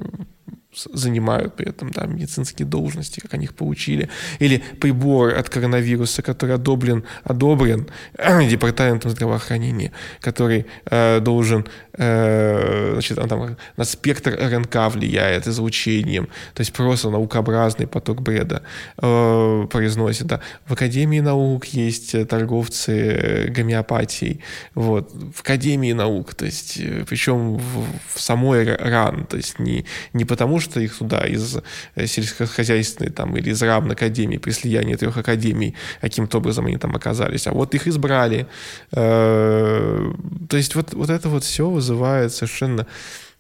занимают 0.73 1.57
при 1.57 1.69
этом 1.69 1.91
да, 1.91 2.07
медицинские 2.07 2.67
должности, 2.67 3.21
как 3.21 3.35
они 3.35 3.45
их 3.45 3.55
получили, 3.55 4.09
или 4.39 4.63
прибор 4.81 5.35
от 5.35 5.49
коронавируса, 5.49 6.23
который 6.23 6.55
одобрен, 6.55 7.05
одобрен 7.25 7.89
департаментом 8.49 9.11
здравоохранения, 9.11 9.93
который 10.21 10.67
э, 10.85 11.21
должен, 11.21 11.67
э, 11.95 12.91
значит, 12.93 13.19
он 13.19 13.29
там 13.29 13.57
на 13.77 13.85
спектр 13.85 14.39
РНК 14.41 14.95
влияет 14.95 15.49
излучением, 15.49 16.29
то 16.55 16.61
есть 16.61 16.73
просто 16.73 17.11
наукообразный 17.11 17.87
поток 17.89 18.23
бреда 18.23 18.63
э, 18.99 19.67
произносит. 19.71 20.27
Да. 20.27 20.41
В 20.67 20.73
Академии 20.75 21.21
наук 21.21 21.65
есть 21.67 22.29
торговцы 22.29 22.93
э, 22.93 23.49
гомеопатией, 23.49 24.41
вот, 24.75 25.11
в 25.35 25.41
Академии 25.41 25.93
наук, 25.93 26.35
то 26.35 26.45
есть, 26.45 26.79
э, 26.79 27.05
причем 27.09 27.57
в, 27.57 27.87
в 28.15 28.21
самой 28.21 28.77
РАН, 28.77 29.27
то 29.27 29.37
есть 29.37 29.59
не, 29.59 29.85
не 30.13 30.25
потому, 30.25 30.60
что 30.61 30.81
их 30.81 30.97
туда 30.97 31.27
из 31.27 31.59
э, 31.95 32.07
сельскохозяйственной 32.07 33.11
там, 33.11 33.37
или 33.37 33.51
из 33.51 33.63
равной 33.63 33.95
академии, 33.95 34.39
при 34.39 34.51
слиянии 34.53 34.95
трех 34.95 35.17
академий, 35.17 35.75
каким-то 36.01 36.39
образом 36.39 36.67
они 36.67 36.77
там 36.77 36.95
оказались. 36.95 37.47
А 37.47 37.53
вот 37.53 37.75
их 37.75 37.87
избрали. 37.87 38.47
Э, 38.93 40.13
то 40.49 40.57
есть 40.57 40.75
вот, 40.75 40.95
вот 40.95 41.11
это 41.11 41.29
вот 41.29 41.45
все 41.45 41.69
вызывает 41.69 42.33
совершенно 42.33 42.87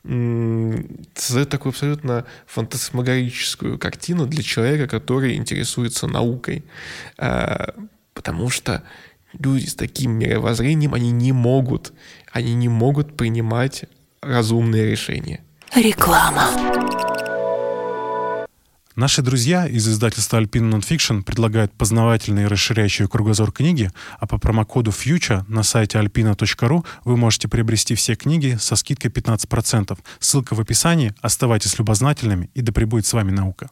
создает 0.02 1.50
такую 1.50 1.70
абсолютно 1.70 2.24
фантасмагорическую 2.46 3.78
картину 3.78 4.26
для 4.26 4.42
человека, 4.42 4.88
который 4.88 5.36
интересуется 5.36 6.06
наукой. 6.06 6.64
Э, 7.18 7.72
потому 8.14 8.48
что 8.48 8.82
люди 9.38 9.66
с 9.66 9.74
таким 9.74 10.12
мировоззрением, 10.12 10.94
они 10.94 11.10
не 11.10 11.32
могут, 11.32 11.92
они 12.32 12.54
не 12.54 12.68
могут 12.68 13.16
принимать 13.16 13.84
разумные 14.22 14.90
решения. 14.90 15.40
Реклама. 15.74 17.09
Наши 19.00 19.22
друзья 19.22 19.66
из 19.66 19.88
издательства 19.88 20.42
Alpine 20.42 20.70
Nonfiction 20.70 21.22
предлагают 21.22 21.72
познавательные 21.72 22.44
и 22.44 22.48
расширяющие 22.48 23.08
кругозор 23.08 23.50
книги, 23.50 23.90
а 24.18 24.26
по 24.26 24.36
промокоду 24.36 24.90
FUTURE 24.90 25.44
на 25.48 25.62
сайте 25.62 25.96
alpina.ru 25.96 26.84
вы 27.06 27.16
можете 27.16 27.48
приобрести 27.48 27.94
все 27.94 28.14
книги 28.14 28.58
со 28.60 28.76
скидкой 28.76 29.10
15%. 29.10 29.98
Ссылка 30.18 30.54
в 30.54 30.60
описании. 30.60 31.14
Оставайтесь 31.22 31.78
любознательными 31.78 32.50
и 32.52 32.60
да 32.60 32.72
пребудет 32.72 33.06
с 33.06 33.14
вами 33.14 33.30
наука. 33.30 33.70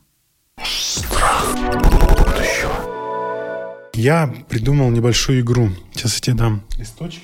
Я 3.92 4.34
придумал 4.48 4.88
небольшую 4.88 5.40
игру. 5.40 5.68
Сейчас 5.92 6.14
я 6.14 6.20
тебе 6.22 6.36
дам 6.36 6.62
листочек. 6.78 7.22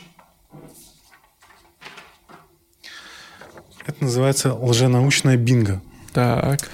Это 3.87 4.05
называется 4.05 4.53
лженаучная 4.53 5.39
бинго. 5.39 5.81
Так. 6.13 6.69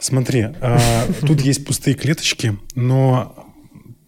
Смотри, 0.00 0.48
э, 0.60 0.78
тут 1.20 1.40
есть 1.42 1.64
пустые 1.64 1.94
клеточки, 1.94 2.56
но 2.74 3.52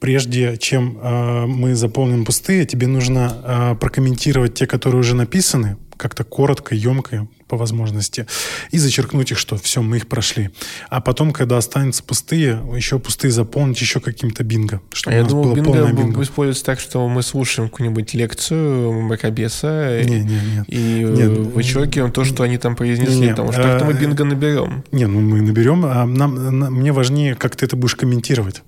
прежде 0.00 0.56
чем 0.56 0.98
э, 1.00 1.46
мы 1.46 1.74
заполним 1.74 2.24
пустые, 2.24 2.64
тебе 2.64 2.86
нужно 2.86 3.36
э, 3.44 3.76
прокомментировать 3.78 4.54
те, 4.54 4.66
которые 4.66 5.00
уже 5.00 5.14
написаны, 5.14 5.76
как-то 6.02 6.24
коротко, 6.24 6.74
емко, 6.74 7.28
по 7.46 7.56
возможности, 7.56 8.26
и 8.72 8.78
зачеркнуть 8.78 9.30
их, 9.30 9.38
что 9.38 9.56
все, 9.56 9.82
мы 9.82 9.98
их 9.98 10.08
прошли. 10.08 10.50
А 10.88 11.00
потом, 11.00 11.32
когда 11.32 11.58
останутся 11.58 12.02
пустые, 12.02 12.60
еще 12.74 12.98
пустые 12.98 13.30
заполнить 13.30 13.80
еще 13.80 14.00
каким-то 14.00 14.42
бинго. 14.42 14.80
Чтобы 14.90 15.14
а 15.14 15.18
я 15.20 15.24
думал, 15.24 15.54
бинго, 15.54 15.92
бинго 15.92 16.22
используется 16.22 16.64
так, 16.64 16.80
что 16.80 17.06
мы 17.08 17.22
слушаем 17.22 17.68
какую-нибудь 17.68 18.14
лекцию 18.14 18.92
Макабеса 19.02 20.02
не, 20.02 20.24
не, 20.24 20.40
нет. 20.40 20.64
и 20.66 21.04
нет. 21.04 21.30
вычеркиваем 21.38 22.10
то, 22.10 22.24
что 22.24 22.42
они 22.42 22.58
там 22.58 22.74
произнесли, 22.74 23.20
не, 23.20 23.28
потому 23.28 23.52
что 23.52 23.62
так-то 23.62 23.84
мы 23.84 23.92
бинго 23.92 24.24
наберем. 24.24 24.82
Не, 24.90 25.06
ну 25.06 25.20
мы 25.20 25.40
наберем, 25.40 25.84
а 25.84 26.04
нам, 26.04 26.58
нам, 26.58 26.74
мне 26.74 26.90
важнее, 26.90 27.36
как 27.36 27.54
ты 27.54 27.66
это 27.66 27.76
будешь 27.76 27.94
комментировать. 27.94 28.62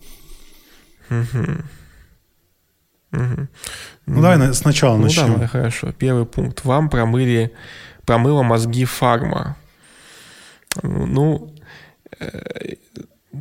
Угу. 1.11 1.65
Угу. 3.15 3.49
Ну, 4.07 4.23
давай 4.23 4.55
сначала 4.55 4.97
ну, 4.97 5.05
начнем. 5.05 5.33
Давай, 5.33 5.47
хорошо. 5.47 5.93
Первый 5.93 6.27
пункт. 6.27 6.65
Вам 6.65 6.91
промыли, 6.91 7.53
промыла 8.05 8.43
мозги 8.43 8.85
фарма. 8.85 9.57
Ну, 10.83 11.55
э, 12.19 12.75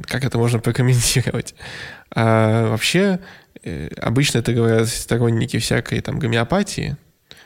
как 0.03 0.23
это 0.23 0.37
можно 0.37 0.59
прокомментировать? 0.59 1.55
А, 2.11 2.69
вообще, 2.69 3.19
э, 3.63 3.89
обычно 3.97 4.39
это 4.39 4.53
говорят 4.53 4.87
сторонники 4.87 5.57
всякой 5.57 6.01
там 6.01 6.19
гомеопатии, 6.19 6.95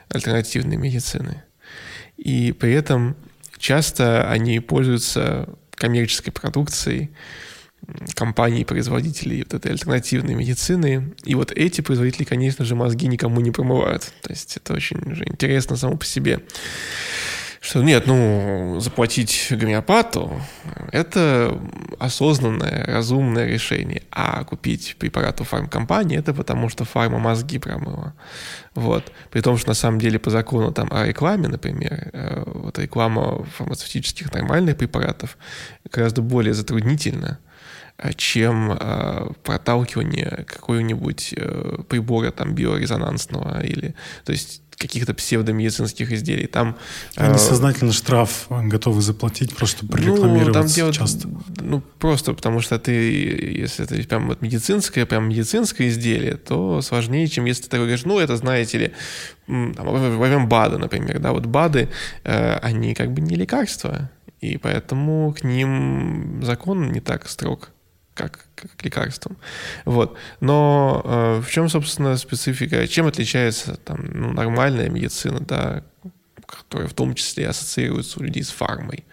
альтернативной 0.09 0.77
медицины. 0.77 1.43
И 2.17 2.51
при 2.51 2.73
этом 2.73 3.15
часто 3.57 4.29
они 4.29 4.59
пользуются 4.59 5.47
коммерческой 5.71 6.31
продукцией, 6.31 7.11
компаний-производителей 8.13 9.43
вот 9.43 9.53
этой 9.53 9.71
альтернативной 9.71 10.35
медицины. 10.35 11.13
И 11.23 11.35
вот 11.35 11.51
эти 11.51 11.81
производители, 11.81 12.23
конечно 12.23 12.65
же, 12.65 12.75
мозги 12.75 13.07
никому 13.07 13.39
не 13.39 13.51
промывают. 13.51 14.11
То 14.21 14.31
есть 14.31 14.57
это 14.57 14.73
очень 14.73 15.15
же 15.15 15.23
интересно 15.25 15.77
само 15.77 15.97
по 15.97 16.05
себе. 16.05 16.41
Что 17.59 17.83
нет, 17.83 18.05
ну, 18.05 18.77
заплатить 18.79 19.47
гомеопату– 19.49 20.41
это 20.91 21.59
осознанное, 21.99 22.85
разумное 22.85 23.47
решение. 23.47 24.03
А 24.11 24.43
купить 24.43 24.95
препарат 24.99 25.41
у 25.41 25.43
фармкомпании– 25.43 26.17
это 26.19 26.33
потому, 26.33 26.69
что 26.69 26.85
фарма 26.85 27.19
мозги 27.19 27.57
промыла. 27.57 28.13
Вот. 28.75 29.11
При 29.31 29.41
том, 29.41 29.57
что 29.57 29.69
на 29.69 29.73
самом 29.73 29.99
деле 29.99 30.19
по 30.19 30.29
закону 30.29 30.71
там 30.71 30.87
о 30.91 31.05
рекламе, 31.07 31.47
например, 31.47 32.09
э, 32.13 32.43
вот 32.45 32.77
реклама 32.79 33.43
фармацевтических 33.43 34.31
нормальных 34.33 34.77
препаратов 34.77 35.37
гораздо 35.91 36.21
более 36.21 36.53
затруднительна, 36.53 37.39
чем 38.15 38.77
э, 38.79 39.31
проталкивание 39.43 40.45
какого-нибудь 40.47 41.33
э, 41.35 41.79
прибора 41.89 42.31
там 42.31 42.53
биорезонансного 42.53 43.65
или, 43.65 43.95
то 44.23 44.31
есть 44.31 44.61
каких-то 44.77 45.13
псевдомедицинских 45.13 46.11
изделий. 46.11 46.45
Там, 46.45 46.77
Они 47.15 47.33
э, 47.33 47.37
сознательно 47.37 47.91
штраф 47.91 48.45
готовы 48.49 49.01
заплатить, 49.01 49.55
просто 49.55 49.85
прорекламировать 49.87 50.47
ну, 50.47 50.53
там 50.53 50.67
дело, 50.67 50.93
часто. 50.93 51.27
Ну, 51.59 51.81
просто 51.99 52.33
потому 52.33 52.61
что 52.61 52.77
ты, 52.77 52.91
если 52.91 53.85
это 53.85 54.07
прям 54.07 54.27
вот 54.27 54.41
медицинское, 54.41 55.05
прям 55.05 55.29
медицинское 55.29 55.87
изделие, 55.87 56.35
то 56.35 56.81
сложнее, 56.81 57.27
чем 57.27 57.45
если 57.45 57.63
ты 57.63 57.69
такой 57.69 57.85
говоришь, 57.85 58.05
ну, 58.05 58.19
это, 58.19 58.37
знаете 58.37 58.77
ли, 58.77 58.91
там, 59.47 60.17
возьмем 60.17 60.47
БАДы, 60.47 60.77
например, 60.77 61.19
да, 61.19 61.33
вот 61.33 61.47
БАДы, 61.47 61.89
э, 62.23 62.57
они 62.57 62.93
как 62.93 63.11
бы 63.11 63.21
не 63.21 63.35
лекарства, 63.35 64.11
и 64.41 64.57
поэтому 64.57 65.33
к 65.33 65.43
ним 65.43 66.41
закон 66.43 66.91
не 66.91 66.99
так 66.99 67.27
строг 67.27 67.71
как, 68.17 68.45
как 68.55 68.83
лекарством. 68.83 69.37
Вот. 69.85 70.17
Но 70.41 71.01
э, 71.05 71.41
в 71.45 71.49
чем, 71.49 71.69
собственно, 71.69 72.17
специфика? 72.17 72.87
Чем 72.87 73.05
отличается 73.07 73.75
там, 73.75 74.05
ну, 74.11 74.33
нормальная 74.33 74.89
медицина, 74.89 75.39
да, 75.39 75.83
которая 76.45 76.87
в 76.87 76.93
том 76.93 77.13
числе 77.13 77.47
ассоциируется 77.47 78.19
у 78.19 78.23
людей 78.23 78.43
с 78.43 78.49
фармой, 78.49 79.05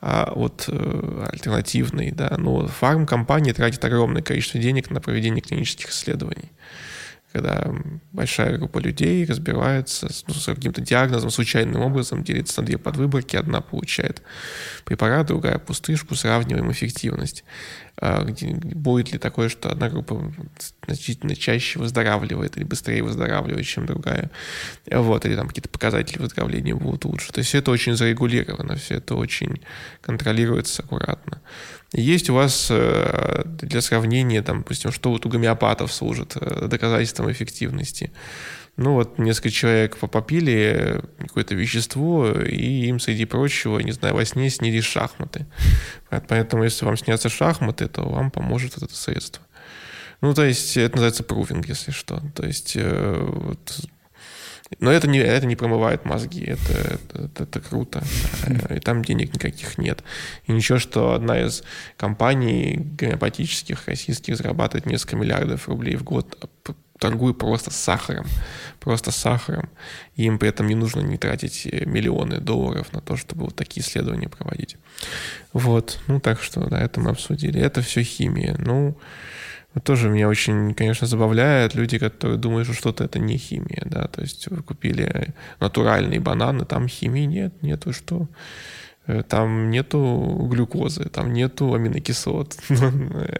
а 0.00 0.32
вот 0.34 0.64
э, 0.68 1.26
альтернативной, 1.30 2.10
да, 2.12 2.34
но 2.38 2.62
ну, 2.62 2.68
фармкомпания 2.68 3.52
тратит 3.52 3.84
огромное 3.84 4.22
количество 4.22 4.58
денег 4.60 4.90
на 4.90 5.00
проведение 5.00 5.42
клинических 5.42 5.90
исследований 5.90 6.52
когда 7.32 7.72
большая 8.12 8.56
группа 8.56 8.78
людей 8.78 9.24
разбирается 9.26 10.08
ну, 10.26 10.34
с 10.34 10.46
каким-то 10.46 10.80
диагнозом, 10.80 11.30
случайным 11.30 11.82
образом 11.82 12.24
делится 12.24 12.60
на 12.60 12.66
две 12.66 12.78
подвыборки, 12.78 13.36
одна 13.36 13.60
получает 13.60 14.22
препарат, 14.84 15.26
другая 15.26 15.58
пустышку, 15.58 16.14
сравниваем 16.14 16.70
эффективность. 16.72 17.44
А, 18.00 18.24
будет 18.24 19.12
ли 19.12 19.18
такое, 19.18 19.48
что 19.48 19.70
одна 19.70 19.88
группа 19.88 20.32
значительно 20.86 21.34
чаще 21.34 21.78
выздоравливает 21.78 22.56
или 22.56 22.64
быстрее 22.64 23.02
выздоравливает, 23.02 23.66
чем 23.66 23.86
другая. 23.86 24.30
Вот, 24.90 25.26
или 25.26 25.34
там 25.34 25.48
какие-то 25.48 25.68
показатели 25.68 26.18
выздоровления 26.18 26.74
будут 26.74 27.04
лучше. 27.04 27.32
То 27.32 27.40
есть 27.40 27.54
это 27.54 27.70
очень 27.70 27.96
зарегулировано, 27.96 28.76
все 28.76 28.96
это 28.96 29.16
очень 29.16 29.60
контролируется 30.00 30.82
аккуратно. 30.82 31.40
Есть 31.92 32.28
у 32.28 32.34
вас 32.34 32.68
э, 32.70 33.42
для 33.46 33.80
сравнения, 33.80 34.42
там, 34.42 34.58
допустим, 34.58 34.92
что 34.92 35.10
вот 35.10 35.24
у 35.24 35.28
гомеопатов 35.28 35.92
служит 35.92 36.36
э, 36.36 36.68
доказательством 36.68 37.32
эффективности. 37.32 38.12
Ну 38.78 38.92
вот 38.92 39.18
несколько 39.18 39.50
человек 39.50 39.96
попили 39.96 41.02
какое-то 41.18 41.56
вещество, 41.56 42.30
и 42.30 42.86
им, 42.86 43.00
среди 43.00 43.24
прочего, 43.24 43.80
не 43.80 43.90
знаю, 43.90 44.14
во 44.14 44.24
сне 44.24 44.48
снились 44.50 44.84
шахматы. 44.84 45.46
Поэтому, 46.28 46.62
если 46.62 46.84
вам 46.84 46.96
снятся 46.96 47.28
шахматы, 47.28 47.88
то 47.88 48.02
вам 48.02 48.30
поможет 48.30 48.76
это 48.76 48.94
средство. 48.94 49.42
Ну, 50.20 50.32
то 50.32 50.44
есть, 50.44 50.76
это 50.76 50.94
называется 50.94 51.24
пруфинг, 51.24 51.66
если 51.66 51.90
что. 51.90 52.22
То 52.36 52.46
есть, 52.46 52.76
э, 52.76 53.16
вот, 53.20 53.80
но 54.78 54.92
это 54.92 55.08
не, 55.08 55.18
это 55.18 55.46
не 55.46 55.56
промывает 55.56 56.04
мозги, 56.04 56.44
это, 56.44 56.72
это, 56.72 57.22
это, 57.24 57.42
это 57.42 57.60
круто. 57.60 58.04
И 58.70 58.78
там 58.78 59.04
денег 59.04 59.34
никаких 59.34 59.76
нет. 59.78 60.04
И 60.46 60.52
ничего, 60.52 60.78
что 60.78 61.14
одна 61.14 61.40
из 61.40 61.64
компаний 61.96 62.76
гомеопатических 62.96 63.88
российских 63.88 64.36
зарабатывает 64.36 64.86
несколько 64.86 65.16
миллиардов 65.16 65.68
рублей 65.68 65.96
в 65.96 66.04
год, 66.04 66.48
торгуя 66.98 67.32
просто 67.32 67.70
сахаром. 67.70 68.26
Просто 68.80 69.10
сахаром. 69.10 69.68
И 70.16 70.24
им 70.24 70.38
при 70.38 70.48
этом 70.48 70.66
не 70.66 70.74
нужно 70.74 71.00
не 71.00 71.16
тратить 71.16 71.66
миллионы 71.86 72.38
долларов 72.38 72.92
на 72.92 73.00
то, 73.00 73.16
чтобы 73.16 73.46
вот 73.46 73.56
такие 73.56 73.84
исследования 73.84 74.28
проводить. 74.28 74.76
Вот. 75.52 75.98
Ну, 76.06 76.20
так 76.20 76.42
что, 76.42 76.68
да, 76.68 76.80
это 76.80 77.00
мы 77.00 77.10
обсудили. 77.10 77.60
Это 77.60 77.82
все 77.82 78.02
химия. 78.02 78.56
Ну, 78.58 78.96
тоже 79.84 80.08
меня 80.08 80.28
очень, 80.28 80.74
конечно, 80.74 81.06
забавляет 81.06 81.74
люди, 81.74 81.98
которые 81.98 82.38
думают, 82.38 82.66
что 82.66 82.74
что-то 82.74 83.04
это 83.04 83.18
не 83.18 83.36
химия, 83.36 83.82
да, 83.84 84.08
то 84.08 84.22
есть 84.22 84.48
вы 84.48 84.62
купили 84.62 85.34
натуральные 85.60 86.20
бананы, 86.20 86.64
там 86.64 86.88
химии 86.88 87.26
нет, 87.26 87.62
нету 87.62 87.92
что, 87.92 88.22
э, 88.22 88.26
там 89.28 89.70
нету 89.70 90.46
глюкозы, 90.50 91.04
там 91.04 91.32
нету 91.32 91.74
аминокислот, 91.74 92.56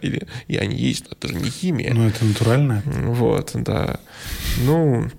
или 0.01 0.27
и 0.47 0.57
они 0.57 0.75
есть, 0.75 1.05
но 1.05 1.11
это 1.11 1.27
же 1.27 1.35
не 1.35 1.49
химия. 1.49 1.93
Ну, 1.93 2.07
это 2.07 2.25
натуральное. 2.25 2.81
Вот, 2.85 3.51
да. 3.53 3.99
Ну, 4.59 5.09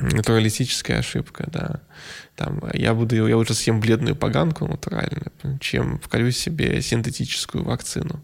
натуралистическая 0.00 0.98
ошибка, 0.98 1.48
да. 1.50 1.80
Там, 2.36 2.62
я 2.72 2.94
буду, 2.94 3.26
я 3.26 3.36
уже 3.36 3.54
съем 3.54 3.80
бледную 3.80 4.16
поганку 4.16 4.66
натуральную, 4.66 5.30
чем 5.60 5.98
вколю 5.98 6.30
себе 6.30 6.80
синтетическую 6.80 7.64
вакцину. 7.64 8.20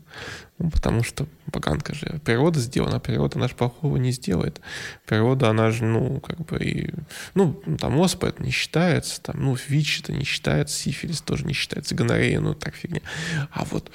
Ну, 0.58 0.70
потому 0.70 1.02
что 1.02 1.26
поганка 1.52 1.94
же 1.94 2.18
природа 2.24 2.60
сделана, 2.60 2.98
природа 2.98 3.38
наш 3.38 3.52
плохого 3.52 3.98
не 3.98 4.10
сделает. 4.10 4.60
Природа, 5.04 5.50
она 5.50 5.70
же, 5.70 5.84
ну, 5.84 6.18
как 6.20 6.38
бы 6.46 6.58
и... 6.58 6.94
Ну, 7.34 7.60
там 7.78 7.98
оспа 7.98 8.28
это 8.28 8.42
не 8.42 8.50
считается, 8.50 9.20
там, 9.20 9.36
ну, 9.44 9.56
ВИЧ 9.68 10.00
это 10.00 10.12
не 10.12 10.24
считается, 10.24 10.74
сифилис 10.74 11.20
тоже 11.20 11.44
не 11.44 11.52
считается, 11.52 11.94
гонорея, 11.94 12.40
ну, 12.40 12.54
так 12.54 12.74
фигня. 12.74 13.02
А 13.50 13.64
вот 13.64 13.90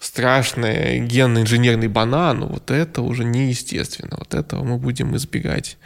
страшный 0.00 0.98
генно-инженерный 0.98 1.88
банан, 1.88 2.40
ну, 2.40 2.46
вот 2.46 2.72
это 2.72 3.02
уже 3.02 3.24
неестественно. 3.24 4.16
Вот 4.18 4.34
этого 4.34 4.64
мы 4.64 4.78
будем 4.78 5.14
избегать, 5.16 5.78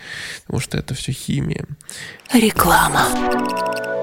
потому 0.45 0.61
что 0.61 0.79
это 0.79 0.95
все 0.95 1.13
химия. 1.13 1.67
Реклама. 2.33 3.94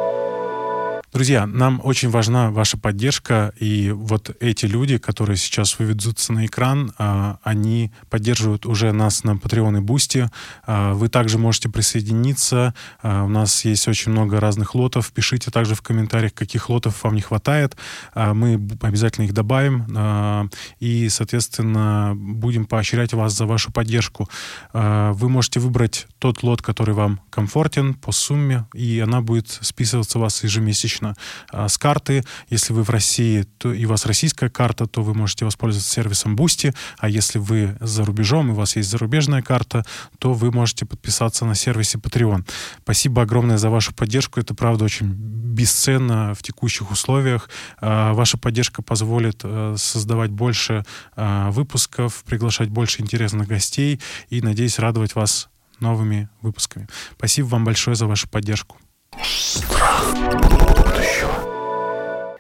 Друзья, 1.14 1.46
нам 1.46 1.82
очень 1.84 2.10
важна 2.10 2.52
ваша 2.52 2.78
поддержка, 2.78 3.52
и 3.60 3.92
вот 3.92 4.34
эти 4.40 4.66
люди, 4.66 4.98
которые 4.98 5.36
сейчас 5.36 5.78
выведутся 5.78 6.32
на 6.32 6.46
экран, 6.46 6.94
а, 6.98 7.38
они 7.44 7.92
поддерживают 8.10 8.66
уже 8.66 8.94
нас 8.94 9.26
на 9.26 9.32
Patreon 9.32 9.80
и 9.80 9.82
Boosty. 9.82 10.30
А, 10.66 10.94
вы 10.94 11.10
также 11.10 11.38
можете 11.38 11.68
присоединиться. 11.68 12.74
А, 13.02 13.26
у 13.26 13.28
нас 13.28 13.66
есть 13.66 13.90
очень 13.90 14.14
много 14.14 14.40
разных 14.40 14.74
лотов. 14.74 15.12
Пишите 15.12 15.52
также 15.52 15.76
в 15.76 15.82
комментариях, 15.82 16.34
каких 16.34 16.70
лотов 16.70 17.04
вам 17.04 17.16
не 17.16 17.22
хватает. 17.22 17.76
Мы 18.16 18.54
обязательно 18.82 19.26
их 19.26 19.34
добавим, 19.34 20.50
и, 20.80 21.10
соответственно, 21.10 22.14
будем 22.16 22.64
поощрять 22.64 23.12
вас 23.12 23.34
за 23.34 23.46
вашу 23.46 23.74
поддержку. 23.74 24.30
Вы 24.72 25.30
можете 25.30 25.60
выбрать 25.60 26.08
тот 26.20 26.42
лот, 26.42 26.62
который 26.62 26.94
вам 26.94 27.20
комфортен 27.30 27.96
по 27.96 28.14
сумме, 28.14 28.66
и 28.74 29.00
она 29.00 29.20
будет 29.20 29.50
списываться 29.50 30.18
у 30.18 30.22
вас 30.22 30.42
ежемесячно 30.44 31.01
точно 31.02 31.16
а, 31.52 31.68
с 31.68 31.78
карты. 31.78 32.24
Если 32.50 32.74
вы 32.74 32.84
в 32.84 32.90
России 32.90 33.46
то, 33.58 33.74
и 33.74 33.86
у 33.86 33.90
вас 33.90 34.06
российская 34.06 34.50
карта, 34.50 34.86
то 34.86 35.02
вы 35.02 35.14
можете 35.14 35.46
воспользоваться 35.46 35.92
сервисом 35.92 36.36
Boosty, 36.36 36.74
а 36.98 37.10
если 37.10 37.40
вы 37.40 37.78
за 37.80 38.06
рубежом 38.06 38.50
и 38.50 38.52
у 38.52 38.56
вас 38.56 38.76
есть 38.76 38.90
зарубежная 38.90 39.42
карта, 39.42 39.86
то 40.20 40.34
вы 40.34 40.52
можете 40.52 40.86
подписаться 40.86 41.46
на 41.46 41.56
сервисе 41.56 41.98
Patreon. 41.98 42.48
Спасибо 42.84 43.22
огромное 43.24 43.58
за 43.58 43.70
вашу 43.70 43.94
поддержку. 43.94 44.40
Это, 44.40 44.54
правда, 44.54 44.86
очень 44.86 45.12
бесценно 45.12 46.34
в 46.34 46.44
текущих 46.44 46.92
условиях. 46.92 47.50
А, 47.80 48.14
ваша 48.14 48.38
поддержка 48.38 48.82
позволит 48.82 49.42
э, 49.44 49.76
создавать 49.78 50.32
больше 50.32 50.86
а, 51.16 51.52
выпусков, 51.52 52.24
приглашать 52.24 52.70
больше 52.70 53.02
интересных 53.02 53.48
гостей 53.48 54.00
и, 54.30 54.42
надеюсь, 54.42 54.80
радовать 54.80 55.16
вас 55.16 55.50
новыми 55.80 56.30
выпусками. 56.42 56.88
Спасибо 57.18 57.48
вам 57.48 57.66
большое 57.66 57.96
за 57.96 58.06
вашу 58.06 58.30
поддержку. 58.30 58.78
Страх 59.20 60.14
будущего. 60.14 61.52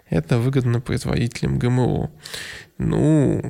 Это 0.09 0.39
выгодно 0.39 0.79
производителям 0.79 1.59
ГМО. 1.59 2.11
Ну, 2.77 3.41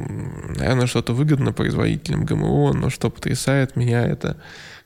наверное, 0.57 0.87
что-то 0.87 1.13
выгодно 1.13 1.53
производителям 1.53 2.25
ГМО, 2.25 2.73
но 2.73 2.89
что 2.89 3.09
потрясает 3.09 3.75
меня, 3.75 4.05
это 4.05 4.37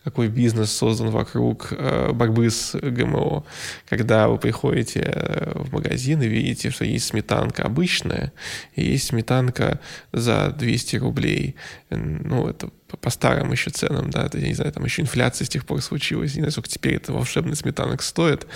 какой 0.04 0.28
бизнес 0.28 0.72
создан 0.72 1.10
вокруг 1.10 1.70
э, 1.72 2.12
борьбы 2.12 2.52
с 2.52 2.78
ГМО. 2.78 3.44
Когда 3.90 4.28
вы 4.28 4.38
приходите 4.38 5.02
э, 5.04 5.52
в 5.56 5.74
магазин 5.74 6.22
и 6.22 6.28
видите, 6.28 6.70
что 6.70 6.86
есть 6.86 7.08
сметанка 7.08 7.64
обычная, 7.64 8.32
и 8.76 8.84
есть 8.84 9.08
сметанка 9.08 9.80
за 10.12 10.52
200 10.52 10.98
рублей. 10.98 11.56
Ну, 11.90 12.48
это 12.48 12.70
по 13.02 13.10
старым 13.10 13.52
еще 13.52 13.70
ценам, 13.70 14.10
да, 14.10 14.26
это, 14.26 14.38
я 14.38 14.48
не 14.48 14.54
знаю, 14.54 14.72
там 14.72 14.84
еще 14.86 15.02
инфляция 15.02 15.46
с 15.46 15.50
тех 15.50 15.66
пор 15.66 15.82
случилась, 15.82 16.36
не 16.36 16.42
знаю, 16.42 16.52
сколько 16.52 16.70
теперь 16.70 16.96
это 16.96 17.14
волшебный 17.14 17.56
сметанок 17.56 18.02
стоит, 18.02 18.48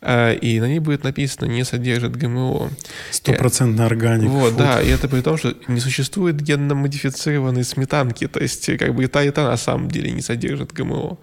а, 0.00 0.32
и 0.32 0.60
на 0.60 0.68
ней 0.68 0.78
будет 0.78 1.04
написано 1.04 1.46
«не 1.46 1.64
содержит 1.64 2.16
ГМО». 2.16 2.70
Стопроцентно 3.10 3.86
органик. 3.86 4.30
Вот, 4.30 4.50
фуд. 4.50 4.58
да, 4.58 4.80
и 4.80 4.88
это 4.88 5.08
при 5.08 5.20
том, 5.20 5.36
что 5.36 5.54
не 5.68 5.80
существует 5.80 6.40
генно-модифицированной 6.40 7.64
сметанки, 7.64 8.26
то 8.26 8.40
есть 8.40 8.66
как 8.78 8.94
бы 8.94 9.04
и 9.04 9.06
та, 9.06 9.22
и 9.22 9.30
та 9.30 9.48
на 9.48 9.56
самом 9.56 9.88
деле 9.88 10.10
не 10.10 10.22
содержит 10.22 10.72
ГМО. 10.72 11.18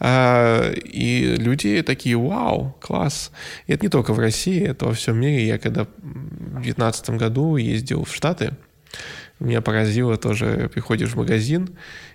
А, 0.00 0.72
и 0.72 1.36
люди 1.36 1.82
такие 1.82 2.16
«вау, 2.16 2.76
класс». 2.80 3.30
И 3.66 3.72
это 3.72 3.84
не 3.84 3.90
только 3.90 4.12
в 4.12 4.18
России, 4.18 4.62
это 4.62 4.86
во 4.86 4.94
всем 4.94 5.20
мире. 5.20 5.46
Я 5.46 5.58
когда 5.58 5.84
в 5.84 6.62
2019 6.62 7.10
году 7.10 7.56
ездил 7.56 8.04
в 8.04 8.14
Штаты, 8.14 8.52
меня 9.40 9.60
поразило 9.60 10.16
тоже, 10.16 10.68
приходишь 10.72 11.10
в 11.10 11.16
магазин, 11.16 11.70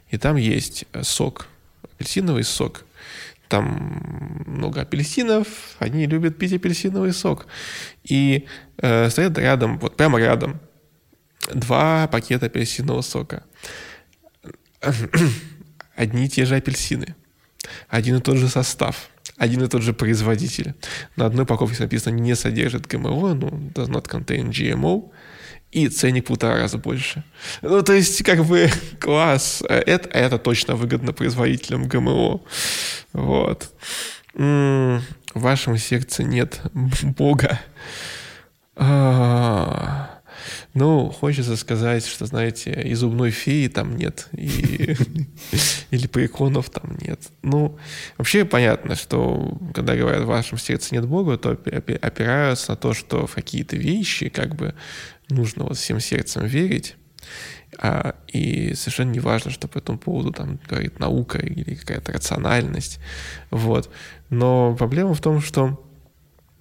и 0.10 0.18
там 0.18 0.36
есть 0.36 0.86
сок, 1.02 1.48
апельсиновый 1.82 2.44
сок. 2.44 2.86
Там 3.50 4.44
много 4.48 4.82
апельсинов, 4.82 5.48
они 5.80 6.08
любят 6.08 6.38
пить 6.38 6.54
апельсиновый 6.54 7.14
сок. 7.14 7.46
И 8.04 8.48
э, 8.78 9.10
стоят 9.10 9.38
рядом, 9.38 9.78
вот 9.80 9.96
прямо 9.96 10.20
рядом, 10.20 10.60
два 11.54 12.08
пакета 12.08 12.48
апельсинового 12.48 13.02
сока. 13.02 13.44
Одни 15.96 16.26
и 16.26 16.30
те 16.30 16.46
же 16.46 16.56
апельсины. 16.56 17.16
Один 17.90 18.18
и 18.18 18.22
тот 18.22 18.38
же 18.38 18.50
состав. 18.50 19.10
Один 19.38 19.64
и 19.64 19.68
тот 19.68 19.82
же 19.82 19.94
производитель. 19.94 20.74
На 21.16 21.26
одной 21.26 21.44
упаковке 21.44 21.82
написано 21.82 22.16
«не 22.16 22.36
содержит 22.36 22.88
ГМО», 22.88 23.34
ну, 23.34 23.50
does 23.74 23.90
not 23.90 24.08
contain 24.08 24.50
GMO 24.50 25.12
и 25.74 25.90
ценник 25.90 26.26
в 26.26 26.28
полтора 26.28 26.58
раза 26.58 26.78
больше. 26.78 27.24
Ну, 27.62 27.82
то 27.82 27.94
есть, 27.94 28.24
как 28.24 28.46
бы, 28.46 28.70
класс. 29.00 29.64
Это, 29.68 30.08
это 30.10 30.38
точно 30.38 30.76
выгодно 30.76 31.14
производителям 31.14 31.88
ГМО. 31.88 32.42
Вот. 33.14 33.74
в 34.36 35.02
вашем 35.34 35.78
сердце 35.78 36.24
нет 36.24 36.62
Бога. 37.18 37.60
А, 38.76 40.13
ну, 40.74 41.12
хочется 41.12 41.56
сказать, 41.56 42.06
что, 42.06 42.26
знаете, 42.26 42.72
и 42.72 42.96
зубной 42.96 43.30
феи 43.30 43.68
там 43.68 43.96
нет, 43.96 44.28
и, 44.32 44.96
или 45.92 46.08
приконов 46.08 46.70
там 46.72 46.98
нет. 47.00 47.22
Ну, 47.44 47.78
вообще 48.18 48.44
понятно, 48.44 48.96
что 48.96 49.58
когда 49.74 49.96
говорят, 49.96 50.24
в 50.24 50.28
вашем 50.28 50.58
сердце 50.58 50.96
нет 50.96 51.06
Бога, 51.06 51.38
то 51.38 51.52
опираются 51.52 52.72
на 52.72 52.76
то, 52.76 52.94
что 52.94 53.28
в 53.28 53.36
какие-то 53.36 53.76
вещи 53.76 54.30
как 54.30 54.56
бы 54.56 54.74
нужно 55.30 55.66
вот 55.66 55.78
всем 55.78 56.00
сердцем 56.00 56.46
верить, 56.46 56.96
а, 57.78 58.16
и 58.28 58.74
совершенно 58.74 59.12
не 59.12 59.20
важно, 59.20 59.52
что 59.52 59.68
по 59.68 59.78
этому 59.78 60.00
поводу 60.00 60.32
там 60.32 60.60
говорит 60.68 61.00
наука 61.00 61.38
или 61.38 61.76
какая-то 61.76 62.14
рациональность. 62.14 63.00
Вот. 63.52 63.92
Но 64.30 64.76
проблема 64.76 65.14
в 65.14 65.22
том, 65.22 65.40
что 65.40 65.84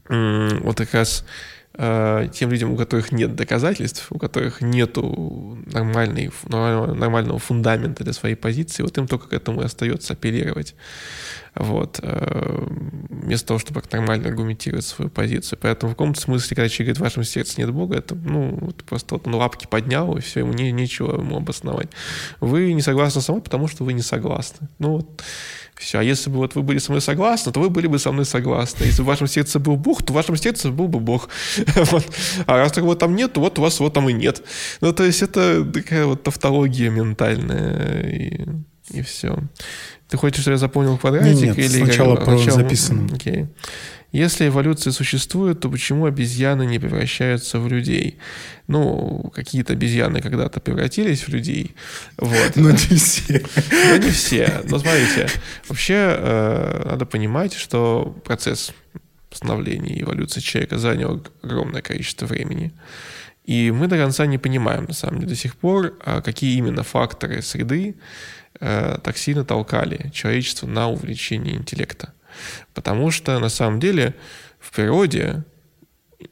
вот 0.09 0.77
как 0.77 0.93
раз 0.95 1.25
тем 1.75 2.51
людям, 2.51 2.73
у 2.73 2.77
которых 2.77 3.13
нет 3.13 3.35
доказательств, 3.35 4.07
у 4.11 4.19
которых 4.19 4.61
нет 4.61 4.97
нормальной, 4.97 6.31
нормального 6.47 7.39
фундамента 7.39 8.05
для 8.05 8.13
своей 8.13 8.35
позиции, 8.35 8.83
вот 8.83 8.99
им 8.99 9.07
только 9.07 9.29
к 9.29 9.33
этому 9.33 9.63
и 9.63 9.65
остается 9.65 10.13
апеллировать. 10.13 10.75
Вот. 11.55 12.01
Э, 12.03 12.67
вместо 13.11 13.49
того, 13.49 13.59
чтобы 13.59 13.83
нормально 13.93 14.29
аргументировать 14.29 14.87
свою 14.87 15.11
позицию. 15.11 15.59
Поэтому 15.61 15.93
в 15.93 15.95
каком-то 15.95 16.21
смысле, 16.21 16.57
когда 16.57 16.69
человек 16.69 16.97
говорит, 16.97 16.99
в 16.99 17.03
вашем 17.03 17.25
сердце 17.25 17.61
нет 17.61 17.71
Бога, 17.71 17.97
это, 17.97 18.15
ну, 18.15 18.59
вот 18.61 18.83
просто 18.85 19.17
вот 19.17 19.27
он 19.27 19.35
лапки 19.35 19.67
поднял, 19.67 20.17
и 20.17 20.21
все, 20.21 20.41
ему 20.41 20.53
не, 20.53 20.73
нечего 20.73 21.19
ему 21.19 21.37
обосновать. 21.37 21.89
Вы 22.41 22.73
не 22.73 22.83
согласны 22.83 23.21
со 23.21 23.33
мной, 23.33 23.43
потому 23.43 23.69
что 23.69 23.85
вы 23.85 23.93
не 23.93 24.03
согласны. 24.03 24.69
Ну 24.79 24.93
вот, 24.93 25.23
все. 25.83 25.99
А 25.99 26.03
если 26.03 26.31
бы 26.31 26.37
вот 26.37 26.55
вы 26.55 26.63
были 26.63 26.79
со 26.79 26.93
мной 26.93 27.01
согласны, 27.01 27.53
то 27.53 27.61
вы 27.61 27.69
были 27.69 27.87
бы 27.87 27.99
со 27.99 28.13
мной 28.13 28.25
согласны. 28.25 28.85
Если 28.85 29.03
в 29.03 29.07
вашем 29.07 29.27
сердце 29.27 29.59
был 29.59 29.77
Бог, 29.77 30.03
то 30.03 30.13
в 30.13 30.17
вашем 30.17 30.37
сердце 30.37 30.71
был 30.71 30.89
бы 30.89 31.01
Бог. 31.01 31.29
вот. 31.75 32.07
А 32.47 32.57
раз 32.57 32.73
такого 32.73 32.97
там 32.97 33.17
нет, 33.17 33.33
то 33.33 33.41
вот 33.41 33.59
у 33.59 33.63
вас 33.63 33.79
его 33.79 33.91
там 33.91 34.09
и 34.09 34.13
нет. 34.13 34.43
Ну, 34.81 34.93
то 34.93 35.05
есть 35.05 35.23
это 35.23 35.65
такая 35.65 36.07
вот 36.07 36.23
тавтология 36.23 36.91
ментальная. 36.91 38.09
И, 38.09 38.47
и 38.91 39.03
все. 39.03 39.39
Ты 40.13 40.19
хочешь, 40.19 40.43
чтобы 40.43 40.57
я 40.57 40.59
запомнил 40.59 40.99
квадратик? 40.99 41.41
Нет, 41.41 41.59
или 41.59 41.85
сначала 41.85 42.17
как, 42.17 42.27
про 42.27 42.37
сначала... 42.37 42.61
записанным. 42.61 43.09
Окей. 43.15 43.47
Если 44.11 44.49
эволюция 44.49 44.93
существует, 44.93 45.61
то 45.61 45.71
почему 45.71 46.05
обезьяны 46.05 46.67
не 46.67 46.79
превращаются 46.79 47.59
в 47.59 47.67
людей? 47.67 48.19
Ну, 48.67 49.33
какие-то 49.35 49.73
обезьяны 49.73 50.21
когда-то 50.21 50.61
превратились 50.61 51.23
в 51.23 51.29
людей. 51.29 51.75
Вот. 52.19 52.57
Но 52.57 52.73
не 52.73 52.77
все. 52.77 53.43
Но 53.89 53.97
не 53.97 54.11
все. 54.11 54.61
Но 54.65 54.79
смотрите, 54.79 55.29
вообще 55.67 55.95
э, 55.95 56.89
надо 56.91 57.07
понимать, 57.07 57.55
что 57.55 58.15
процесс 58.23 58.75
становления 59.31 59.95
и 59.95 60.03
эволюции 60.03 60.41
человека 60.41 60.77
занял 60.77 61.27
огромное 61.41 61.81
количество 61.81 62.27
времени. 62.27 62.75
И 63.47 63.71
мы 63.71 63.89
до 63.89 63.97
конца 63.97 64.27
не 64.27 64.37
понимаем, 64.37 64.85
на 64.85 64.95
самом 64.95 65.21
деле, 65.21 65.31
до 65.31 65.37
сих 65.37 65.57
пор, 65.57 65.95
а 66.05 66.21
какие 66.21 66.59
именно 66.59 66.83
факторы 66.83 67.41
среды 67.41 67.97
э, 68.63 68.99
так 69.03 69.19
сильно 69.19 69.45
толкали 69.45 70.11
человечество 70.15 70.67
на 70.67 70.89
увеличение 70.89 71.57
интеллекта. 71.57 72.15
Потому 72.73 73.11
что 73.11 73.39
на 73.39 73.49
самом 73.49 73.81
деле 73.81 74.15
в 74.59 74.73
природе, 74.73 75.45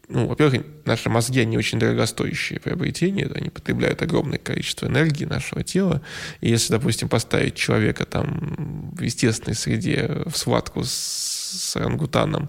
ну, 0.09 0.27
во-первых, 0.27 0.65
наши 0.85 1.11
мозги, 1.11 1.41
они 1.41 1.59
очень 1.59 1.79
дорогостоящие 1.79 2.61
приобретения, 2.61 3.29
они 3.35 3.51
потребляют 3.51 4.01
огромное 4.01 4.39
количество 4.39 4.87
энергии 4.87 5.25
нашего 5.25 5.63
тела. 5.65 6.01
И 6.41 6.49
если, 6.49 6.73
допустим, 6.73 7.09
поставить 7.09 7.57
человека 7.57 8.07
там 8.07 8.93
в 8.97 9.03
естественной 9.03 9.57
среде 9.57 10.23
в 10.27 10.37
схватку 10.37 10.85
с 10.85 11.41
с 11.51 11.77
орангутаном, 11.77 12.49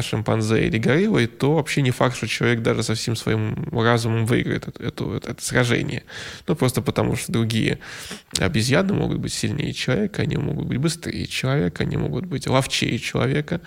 шимпанзе 0.00 0.66
или 0.66 0.78
гориллой, 0.78 1.26
то 1.26 1.54
вообще 1.54 1.82
не 1.82 1.90
факт, 1.90 2.16
что 2.16 2.26
человек 2.26 2.62
даже 2.62 2.82
со 2.82 2.94
всем 2.94 3.16
своим 3.16 3.68
разумом 3.72 4.26
выиграет 4.26 4.68
это, 4.68 4.82
это, 4.82 5.16
это 5.16 5.44
сражение. 5.44 6.04
Ну, 6.46 6.56
просто 6.56 6.80
потому 6.82 7.16
что 7.16 7.32
другие 7.32 7.78
обезьяны 8.38 8.94
могут 8.94 9.18
быть 9.18 9.32
сильнее 9.32 9.72
человека, 9.72 10.22
они 10.22 10.36
могут 10.36 10.66
быть 10.66 10.78
быстрее 10.78 11.26
человека, 11.26 11.82
они 11.82 11.96
могут 11.96 12.26
быть 12.26 12.46
ловчее 12.46 12.98
человека. 12.98 13.60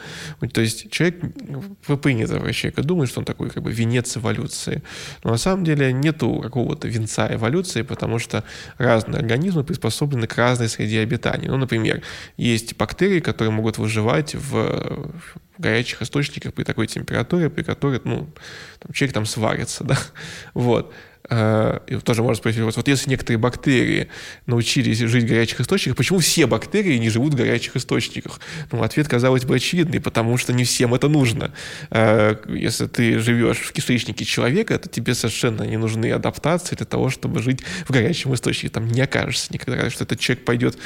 То 0.53 0.61
есть 0.61 0.89
человек, 0.89 1.19
вы 1.87 1.97
принято 1.97 2.39
про 2.39 2.53
человека 2.53 2.83
думать, 2.83 3.09
что 3.09 3.19
он 3.19 3.25
такой 3.25 3.49
как 3.49 3.63
бы 3.63 3.71
венец 3.71 4.17
эволюции. 4.17 4.81
Но 5.23 5.31
на 5.31 5.37
самом 5.37 5.63
деле 5.63 5.93
нету 5.93 6.39
какого-то 6.41 6.87
венца 6.87 7.33
эволюции, 7.33 7.83
потому 7.83 8.19
что 8.19 8.43
разные 8.77 9.19
организмы 9.19 9.63
приспособлены 9.63 10.27
к 10.27 10.35
разной 10.37 10.69
среде 10.69 11.01
обитания. 11.01 11.47
Ну, 11.47 11.57
например, 11.57 12.01
есть 12.37 12.75
бактерии, 12.75 13.19
которые 13.19 13.51
могут 13.51 13.77
выживать 13.77 14.35
в, 14.35 15.11
в 15.57 15.61
горячих 15.61 16.01
источниках 16.01 16.53
при 16.53 16.63
такой 16.63 16.87
температуре, 16.87 17.49
при 17.49 17.63
которой 17.63 18.01
ну, 18.03 18.29
там, 18.79 18.93
человек 18.93 19.13
там 19.13 19.25
сварится. 19.25 19.83
Да? 19.85 19.97
Вот. 20.53 20.93
Э, 21.29 21.79
и 21.87 21.95
тоже 21.97 22.21
можно 22.21 22.35
спросить, 22.35 22.61
вот, 22.61 22.75
вот 22.75 22.87
если 22.87 23.09
некоторые 23.09 23.37
бактерии 23.37 24.07
научились 24.45 24.99
жить 24.99 25.23
в 25.23 25.27
горячих 25.27 25.59
источниках, 25.61 25.97
почему 25.97 26.19
все 26.19 26.45
бактерии 26.45 26.97
не 26.97 27.09
живут 27.09 27.33
в 27.33 27.37
горячих 27.37 27.75
источниках? 27.75 28.39
Ну, 28.71 28.83
ответ, 28.83 29.07
казалось 29.07 29.45
бы, 29.45 29.55
очевидный, 29.55 29.99
потому 29.99 30.37
что 30.37 30.53
не 30.53 30.63
всем 30.63 30.93
это 30.93 31.07
нужно. 31.07 31.53
Э, 31.89 32.35
если 32.49 32.87
ты 32.87 33.19
живешь 33.19 33.57
в 33.57 33.71
кишечнике 33.71 34.25
человека, 34.25 34.77
то 34.77 34.89
тебе 34.89 35.13
совершенно 35.15 35.63
не 35.63 35.77
нужны 35.77 36.11
адаптации 36.11 36.75
для 36.75 36.85
того, 36.85 37.09
чтобы 37.09 37.41
жить 37.41 37.61
в 37.87 37.91
горячем 37.91 38.33
источнике. 38.33 38.69
Там 38.69 38.87
не 38.87 39.01
окажется 39.01 39.53
никогда, 39.53 39.89
что 39.89 40.03
этот 40.03 40.19
человек 40.19 40.45
пойдет 40.45 40.77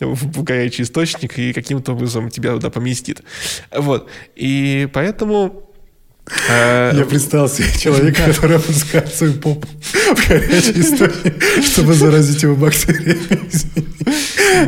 в 0.00 0.42
горячий 0.42 0.82
источник 0.82 1.38
и 1.38 1.52
каким-то 1.52 1.92
образом 1.92 2.30
тебя 2.30 2.52
туда 2.52 2.70
поместит. 2.70 3.22
Вот. 3.70 4.08
И 4.34 4.88
поэтому 4.92 5.73
Я 6.48 7.06
представил 7.08 7.48
себе 7.48 7.68
человека, 7.78 8.22
который 8.24 8.56
опускает 8.56 9.14
свою 9.14 9.34
попу 9.34 9.66
в 9.66 10.28
горячий 10.28 10.80
источник, 10.80 11.42
чтобы 11.64 11.92
заразить 11.92 12.42
его 12.42 12.56
бактериями. 12.56 13.40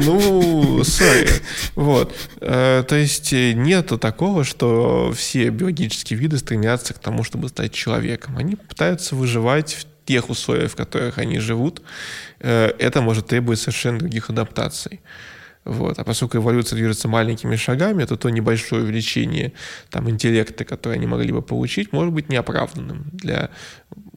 Ну, 0.05 0.85
сори. 0.85 1.29
Вот. 1.75 2.15
Э, 2.41 2.85
то 2.87 2.97
есть 2.97 3.33
э, 3.33 3.53
нету 3.53 3.99
такого, 3.99 4.45
что 4.45 5.13
все 5.17 5.49
биологические 5.49 6.19
виды 6.19 6.39
стремятся 6.39 6.93
к 6.95 6.99
тому, 6.99 7.25
чтобы 7.25 7.49
стать 7.49 7.73
человеком. 7.73 8.37
Они 8.37 8.57
пытаются 8.57 9.15
выживать 9.15 9.75
в 9.75 9.87
тех 10.07 10.31
условиях, 10.31 10.73
в 10.73 10.77
которых 10.77 11.19
они 11.19 11.39
живут. 11.39 11.83
Э, 12.41 12.73
это 12.79 13.01
может 13.01 13.29
требовать 13.29 13.61
совершенно 13.61 13.99
других 13.99 14.31
адаптаций. 14.31 15.01
Вот. 15.67 15.99
А 15.99 16.05
поскольку 16.05 16.39
эволюция 16.39 16.77
движется 16.77 17.09
маленькими 17.09 17.57
шагами, 17.57 18.05
то 18.05 18.17
то 18.17 18.31
небольшое 18.31 18.85
увеличение 18.85 19.53
там, 19.91 20.09
интеллекта, 20.09 20.65
которое 20.65 20.95
они 20.95 21.09
могли 21.09 21.33
бы 21.33 21.43
получить, 21.43 21.93
может 21.93 22.15
быть 22.15 22.29
неоправданным 22.29 23.07
для 23.13 23.51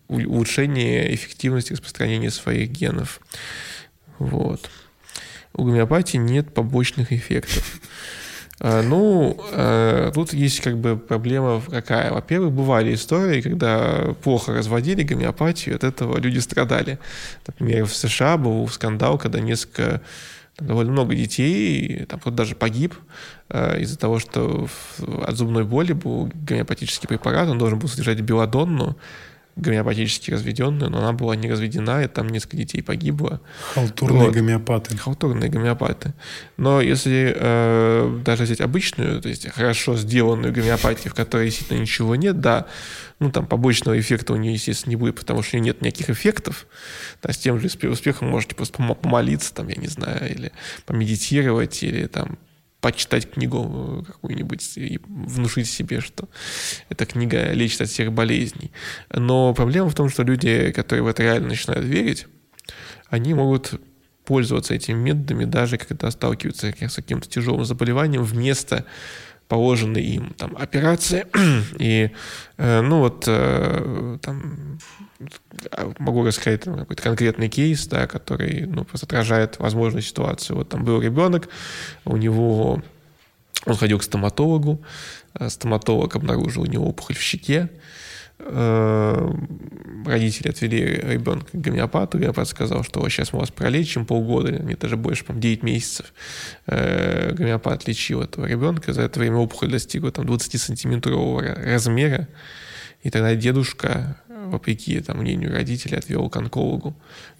улучшения 0.07 1.13
эффективности 1.13 1.73
распространения 1.73 2.29
своих 2.29 2.69
генов. 2.69 3.19
Вот. 4.19 4.69
У 5.53 5.63
гомеопатии 5.63 6.17
нет 6.17 6.53
побочных 6.53 7.11
эффектов. 7.11 7.79
А, 8.61 8.81
ну, 8.81 9.41
а, 9.53 10.11
тут 10.11 10.33
есть 10.33 10.59
как 10.59 10.77
бы 10.77 10.97
проблема 10.97 11.61
какая. 11.61 12.11
Во-первых, 12.11 12.51
бывали 12.51 12.93
истории, 12.93 13.39
когда 13.39 14.13
плохо 14.21 14.53
разводили 14.53 15.03
гомеопатию, 15.03 15.77
от 15.77 15.85
этого 15.85 16.17
люди 16.17 16.39
страдали. 16.39 16.99
Например, 17.47 17.85
в 17.85 17.95
США 17.95 18.35
был 18.35 18.67
скандал, 18.67 19.17
когда 19.17 19.39
несколько 19.39 20.01
довольно 20.59 20.91
много 20.91 21.15
детей, 21.15 22.05
там 22.05 22.19
кто-то 22.19 22.35
даже 22.35 22.55
погиб 22.55 22.95
э, 23.49 23.81
из-за 23.81 23.97
того, 23.97 24.19
что 24.19 24.67
в, 24.67 25.23
от 25.23 25.35
зубной 25.35 25.63
боли 25.63 25.93
был 25.93 26.31
гомеопатический 26.33 27.07
препарат, 27.07 27.49
он 27.49 27.57
должен 27.57 27.79
был 27.79 27.87
содержать 27.87 28.21
белодонну, 28.21 28.97
гомеопатически 29.59 30.31
разведенную, 30.31 30.89
но 30.89 30.99
она 30.99 31.13
была 31.13 31.35
не 31.35 31.49
разведена, 31.49 32.03
и 32.03 32.07
там 32.07 32.29
несколько 32.29 32.57
детей 32.57 32.81
погибло. 32.81 33.41
Халтурные 33.73 34.25
вот. 34.25 34.33
гомеопаты. 34.33 34.97
Халтурные 34.97 35.49
гомеопаты. 35.49 36.13
Но 36.57 36.81
если 36.81 37.33
э, 37.35 38.21
даже 38.23 38.43
взять 38.43 38.61
обычную, 38.61 39.21
то 39.21 39.29
есть 39.29 39.49
хорошо 39.49 39.95
сделанную 39.97 40.53
гомеопатию, 40.53 41.11
в 41.11 41.15
которой 41.15 41.45
действительно 41.45 41.79
ничего 41.79 42.15
нет, 42.15 42.39
да, 42.39 42.67
ну 43.19 43.31
там 43.31 43.45
побочного 43.45 43.99
эффекта 43.99 44.33
у 44.33 44.35
нее, 44.37 44.53
естественно, 44.53 44.91
не 44.91 44.95
будет, 44.95 45.15
потому 45.15 45.43
что 45.43 45.57
у 45.57 45.59
нее 45.59 45.73
нет 45.73 45.81
никаких 45.81 46.09
эффектов. 46.09 46.67
Да, 47.21 47.33
с 47.33 47.37
тем 47.37 47.59
же 47.59 47.67
успехом 47.67 48.29
можете 48.29 48.55
просто 48.55 48.81
помолиться, 48.95 49.53
там, 49.53 49.67
я 49.67 49.75
не 49.75 49.87
знаю, 49.87 50.31
или 50.31 50.51
помедитировать, 50.85 51.83
или 51.83 52.07
там 52.07 52.37
почитать 52.81 53.29
книгу 53.29 54.03
какую-нибудь 54.07 54.77
и 54.77 54.99
внушить 55.05 55.67
себе, 55.67 55.99
что 55.99 56.29
эта 56.89 57.05
книга 57.05 57.51
лечит 57.51 57.81
от 57.81 57.89
всех 57.89 58.13
болезней. 58.13 58.71
Но 59.13 59.53
проблема 59.53 59.89
в 59.89 59.95
том, 59.95 60.09
что 60.09 60.23
люди, 60.23 60.71
которые 60.71 61.03
в 61.03 61.07
это 61.07 61.23
реально 61.23 61.49
начинают 61.49 61.85
верить, 61.85 62.27
они 63.09 63.33
могут 63.33 63.79
пользоваться 64.23 64.75
этими 64.75 64.95
методами, 64.95 65.45
даже 65.45 65.77
когда 65.77 66.11
сталкиваются 66.11 66.67
с 66.67 66.95
каким-то 66.95 67.27
тяжелым 67.27 67.65
заболеванием, 67.65 68.23
вместо 68.23 68.85
положенной 69.49 70.03
им 70.03 70.33
там 70.37 70.55
операции. 70.55 71.25
И, 71.79 72.11
э, 72.57 72.81
ну 72.81 72.99
вот, 72.99 73.25
э, 73.27 74.17
там, 74.21 74.79
могу 75.97 76.23
рассказать 76.23 76.61
там, 76.61 76.77
какой-то 76.77 77.01
конкретный 77.01 77.49
кейс, 77.49 77.87
да, 77.87 78.07
который, 78.07 78.65
ну, 78.67 78.85
просто 78.85 79.07
отражает 79.07 79.59
возможную 79.59 80.03
ситуацию. 80.03 80.55
Вот 80.55 80.69
там 80.69 80.85
был 80.85 81.01
ребенок, 81.01 81.49
у 82.05 82.15
него, 82.15 82.81
он 83.65 83.75
ходил 83.75 83.97
к 83.99 84.03
стоматологу, 84.03 84.81
э, 85.33 85.49
стоматолог 85.49 86.15
обнаружил 86.15 86.63
у 86.63 86.67
него 86.67 86.87
опухоль 86.87 87.15
в 87.15 87.21
щеке, 87.21 87.69
родители 88.39 90.49
отвели 90.49 90.85
ребенка 90.85 91.51
к 91.51 91.61
гомеопату, 91.61 92.17
гомеопат 92.17 92.47
сказал, 92.47 92.83
что 92.83 93.07
сейчас 93.09 93.33
мы 93.33 93.39
вас 93.39 93.51
пролечим 93.51 94.05
полгода, 94.05 94.51
не 94.51 94.75
даже 94.75 94.97
больше, 94.97 95.25
по 95.25 95.33
9 95.33 95.63
месяцев. 95.63 96.13
Э, 96.65 97.33
гомеопат 97.33 97.87
лечил 97.87 98.21
этого 98.21 98.45
ребенка, 98.45 98.93
за 98.93 99.03
это 99.03 99.19
время 99.19 99.37
опухоль 99.37 99.69
достигла 99.69 100.11
там 100.11 100.25
20-сантиметрового 100.25 101.63
размера, 101.63 102.27
и 103.03 103.09
тогда 103.09 103.35
дедушка, 103.35 104.21
вопреки 104.27 104.99
там, 105.01 105.19
мнению 105.19 105.51
родителей, 105.51 105.97
отвел 105.97 106.29
к 106.29 106.37
онкологу. 106.37 106.95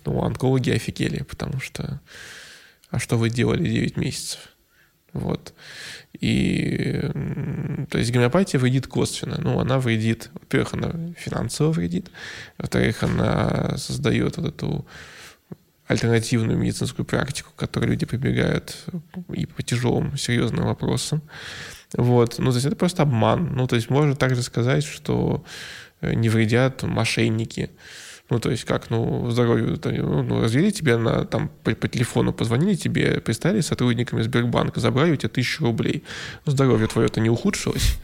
Ну, 0.05 0.23
онкологи 0.23 0.71
офигели, 0.71 1.23
потому 1.23 1.59
что 1.59 2.01
а 2.89 2.99
что 2.99 3.17
вы 3.17 3.29
делали 3.29 3.69
9 3.69 3.97
месяцев? 3.97 4.39
Вот. 5.13 5.53
И 6.19 6.99
то 7.89 7.97
есть 7.97 8.11
гомеопатия 8.11 8.59
вредит 8.59 8.87
косвенно. 8.87 9.37
Ну, 9.39 9.59
она 9.59 9.79
вредит, 9.79 10.29
во-первых, 10.33 10.73
она 10.73 11.13
финансово 11.17 11.71
вредит, 11.71 12.09
во-вторых, 12.57 13.03
она 13.03 13.77
создает 13.77 14.37
вот 14.37 14.45
эту 14.47 14.85
альтернативную 15.87 16.57
медицинскую 16.57 17.05
практику, 17.05 17.51
к 17.51 17.59
которой 17.59 17.85
люди 17.85 18.05
прибегают 18.05 18.85
и 19.33 19.47
по 19.47 19.63
тяжелым, 19.63 20.17
серьезным 20.17 20.65
вопросам. 20.65 21.23
Вот. 21.93 22.37
Ну, 22.37 22.51
то 22.51 22.57
есть 22.57 22.67
это 22.67 22.75
просто 22.75 23.03
обман. 23.03 23.55
Ну, 23.55 23.65
то 23.65 23.75
есть 23.75 23.89
можно 23.89 24.15
также 24.15 24.43
сказать, 24.43 24.83
что 24.83 25.43
э, 26.01 26.13
не 26.13 26.29
вредят 26.29 26.83
мошенники. 26.83 27.71
Ну, 28.29 28.39
то 28.39 28.51
есть 28.51 28.63
как, 28.63 28.89
ну, 28.89 29.29
здоровью, 29.31 29.79
ну, 29.83 30.23
ну, 30.23 30.41
развели 30.41 30.71
тебя 30.71 30.97
на, 30.97 31.25
там, 31.25 31.49
по, 31.63 31.73
по 31.73 31.87
телефону, 31.87 32.31
позвонили 32.31 32.75
тебе, 32.75 33.21
представили 33.21 33.61
сотрудниками 33.61 34.21
Сбербанка, 34.21 34.79
забрали 34.79 35.13
у 35.13 35.15
тебя 35.15 35.29
тысячу 35.29 35.63
рублей. 35.65 36.03
Ну, 36.45 36.51
здоровье 36.51 36.87
твое-то 36.87 37.21
не 37.21 37.29
ухудшилось. 37.29 37.97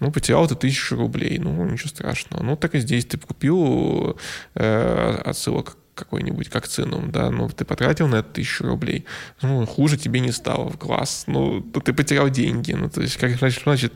Ну, 0.00 0.12
потерял 0.12 0.46
ты 0.46 0.54
тысячу 0.54 0.96
рублей, 0.96 1.38
ну, 1.38 1.64
ничего 1.64 1.88
страшного. 1.88 2.42
Ну, 2.42 2.56
так 2.56 2.74
и 2.74 2.80
здесь 2.80 3.06
ты 3.06 3.16
купил 3.16 4.18
э, 4.54 5.22
отсылок 5.24 5.76
какой-нибудь, 5.94 6.48
как 6.50 6.66
цену, 6.66 7.02
да, 7.08 7.30
ну, 7.30 7.48
ты 7.48 7.64
потратил 7.64 8.08
на 8.08 8.16
это 8.16 8.28
тысячу 8.30 8.64
рублей, 8.64 9.04
ну, 9.42 9.64
хуже 9.64 9.96
тебе 9.96 10.20
не 10.20 10.32
стало 10.32 10.68
в 10.68 10.76
глаз, 10.76 11.24
ну, 11.28 11.60
ты 11.60 11.92
потерял 11.92 12.28
деньги, 12.28 12.72
ну, 12.72 12.90
то 12.90 13.00
есть, 13.00 13.16
как 13.16 13.36
значит, 13.36 13.62
значит 13.62 13.92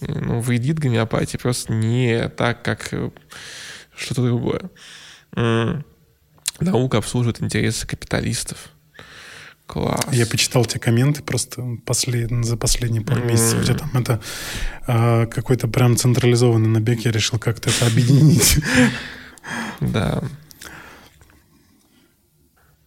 ну, 0.00 0.40
вредит 0.40 0.78
гомеопатия 0.78 1.38
просто 1.38 1.72
не 1.72 2.28
так, 2.28 2.62
как 2.62 2.92
э, 2.92 3.10
что-то 3.96 4.22
другое. 4.22 4.70
Наука 6.60 6.98
обслуживает 6.98 7.42
интересы 7.42 7.86
капиталистов. 7.86 8.70
Класс. 9.66 10.04
Я 10.12 10.26
почитал 10.26 10.66
те 10.66 10.78
комменты 10.78 11.22
просто 11.22 11.78
послед... 11.86 12.30
за 12.44 12.56
последние 12.58 13.02
пару 13.02 13.22
mm. 13.22 13.26
месяцев, 13.26 13.62
где 13.62 13.72
там 13.72 13.90
это 13.94 14.20
э, 14.86 15.26
какой-то 15.26 15.68
прям 15.68 15.96
централизованный 15.96 16.68
набег, 16.68 17.00
я 17.00 17.12
решил 17.12 17.38
как-то 17.38 17.70
это 17.70 17.86
объединить. 17.86 18.58
Да. 19.80 20.22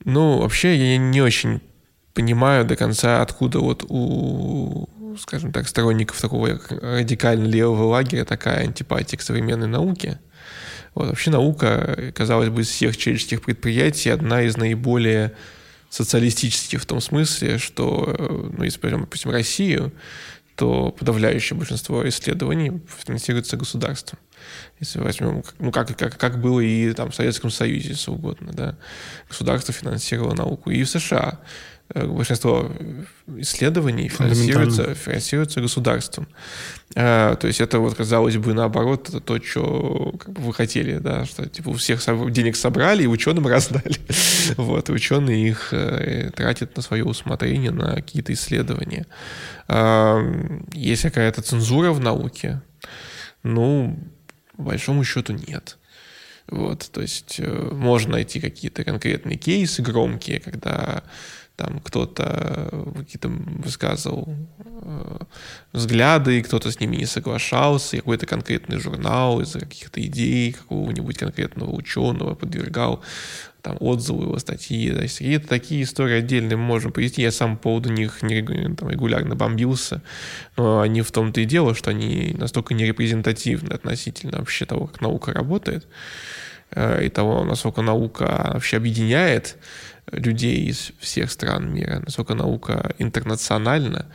Ну, 0.03 0.39
вообще, 0.39 0.93
я 0.93 0.97
не 0.97 1.19
очень 1.19 1.61
понимаю 2.13 2.63
до 2.63 2.75
конца, 2.75 3.21
откуда 3.21 3.59
вот 3.59 3.85
у, 3.89 4.87
скажем 5.19 5.51
так, 5.51 5.67
сторонников 5.67 6.21
такого 6.21 6.59
радикально 6.69 7.45
левого 7.45 7.85
лагеря 7.85 8.23
такая 8.23 8.61
антипатия 8.63 9.17
к 9.17 9.21
современной 9.21 9.67
науке. 9.67 10.19
Вот, 10.97 11.09
вообще 11.09 11.29
наука, 11.29 12.11
казалось 12.15 12.49
бы, 12.49 12.61
из 12.61 12.69
всех 12.69 12.97
человеческих 12.97 13.43
предприятий 13.43 14.09
одна 14.09 14.41
из 14.41 14.57
наиболее 14.57 15.33
социалистических 15.91 16.81
в 16.81 16.87
том 16.87 17.01
смысле, 17.01 17.59
что, 17.59 18.15
ну, 18.57 18.63
если 18.63 18.79
возьмем, 18.81 19.01
допустим, 19.01 19.29
Россию, 19.29 19.93
то 20.55 20.89
подавляющее 20.91 21.55
большинство 21.55 22.09
исследований 22.09 22.81
финансируется 23.05 23.57
государством. 23.57 24.17
Если 24.79 24.97
возьмем, 24.97 25.43
ну, 25.59 25.71
как, 25.71 25.95
как, 25.95 26.17
как 26.17 26.41
было 26.41 26.61
и 26.61 26.91
там, 26.93 27.11
в 27.11 27.15
Советском 27.15 27.51
Союзе, 27.51 27.89
если 27.89 28.09
угодно, 28.09 28.51
да, 28.51 28.75
государство 29.29 29.75
финансировало 29.75 30.33
науку. 30.33 30.71
И 30.71 30.81
в 30.81 30.89
США 30.89 31.39
э, 31.39 31.45
большинство 31.93 32.71
исследований 33.37 34.09
финансируется, 34.09 34.93
финансируется 34.93 35.61
государством. 35.61 36.27
А, 36.95 37.35
то 37.35 37.47
есть 37.47 37.61
это 37.61 37.79
вот, 37.79 37.95
казалось 37.95 38.37
бы, 38.37 38.53
наоборот, 38.53 39.09
это 39.09 39.19
то, 39.19 39.41
что 39.41 40.13
как 40.19 40.33
бы, 40.33 40.41
вы 40.41 40.53
хотели, 40.53 40.97
да, 40.97 41.25
что 41.25 41.47
типа 41.47 41.69
у 41.69 41.73
всех 41.73 42.01
денег 42.31 42.55
собрали 42.55 43.03
и 43.03 43.07
ученым 43.07 43.47
раздали. 43.47 43.99
вот, 44.57 44.89
ученые 44.89 45.49
их 45.49 45.69
э, 45.71 46.31
тратят 46.35 46.75
на 46.75 46.81
свое 46.81 47.03
усмотрение, 47.03 47.71
на 47.71 47.95
какие-то 47.95 48.33
исследования. 48.33 49.05
А, 49.67 50.21
есть 50.73 51.03
какая-то 51.03 51.41
цензура 51.41 51.91
в 51.91 51.99
науке, 51.99 52.61
ну, 53.43 53.97
по 54.55 54.63
большому 54.63 55.03
счету 55.03 55.33
нет. 55.33 55.77
Вот, 56.49 56.89
то 56.93 57.01
есть 57.01 57.35
э, 57.39 57.69
можно 57.73 58.13
найти 58.13 58.39
какие-то 58.39 58.85
конкретные 58.85 59.37
кейсы 59.37 59.81
громкие, 59.81 60.39
когда 60.39 61.03
там 61.57 61.79
кто-то 61.79 62.69
какие-то 62.95 63.29
высказывал 63.29 64.29
э, 64.83 65.17
взгляды, 65.73 66.37
и 66.37 66.43
кто-то 66.43 66.71
с 66.71 66.79
ними 66.79 66.97
не 66.97 67.05
соглашался, 67.05 67.97
и 67.97 67.99
какой-то 67.99 68.27
конкретный 68.27 68.79
журнал 68.79 69.41
из-за 69.41 69.61
каких-то 69.61 69.99
идей 69.99 70.53
какого-нибудь 70.53 71.17
конкретного 71.17 71.71
ученого 71.71 72.35
подвергал 72.35 73.01
там, 73.63 73.75
отзывы 73.79 74.25
его 74.25 74.37
статьи. 74.37 74.91
То 74.91 75.01
есть 75.01 75.17
какие-то 75.17 75.47
такие 75.47 75.81
истории 75.81 76.19
отдельные 76.19 76.57
мы 76.57 76.63
можем 76.63 76.91
привести. 76.91 77.23
Я 77.23 77.31
сам 77.31 77.57
по 77.57 77.63
поводу 77.63 77.91
них 77.91 78.21
не, 78.21 78.43
там, 78.75 78.89
регулярно 78.89 79.35
бомбился, 79.35 80.03
но 80.57 80.81
они 80.81 81.01
в 81.01 81.11
том-то 81.11 81.41
и 81.41 81.45
дело, 81.45 81.73
что 81.73 81.89
они 81.89 82.35
настолько 82.37 82.75
нерепрезентативны 82.75 83.73
относительно 83.73 84.37
вообще 84.37 84.65
того, 84.65 84.85
как 84.85 85.01
наука 85.01 85.33
работает, 85.33 85.87
э, 86.69 87.05
и 87.05 87.09
того, 87.09 87.43
насколько 87.45 87.81
наука 87.81 88.51
вообще 88.53 88.77
объединяет 88.77 89.57
людей 90.11 90.65
из 90.67 90.91
всех 90.99 91.31
стран 91.31 91.73
мира, 91.73 92.01
насколько 92.05 92.33
наука 92.33 92.95
интернациональна. 92.97 94.07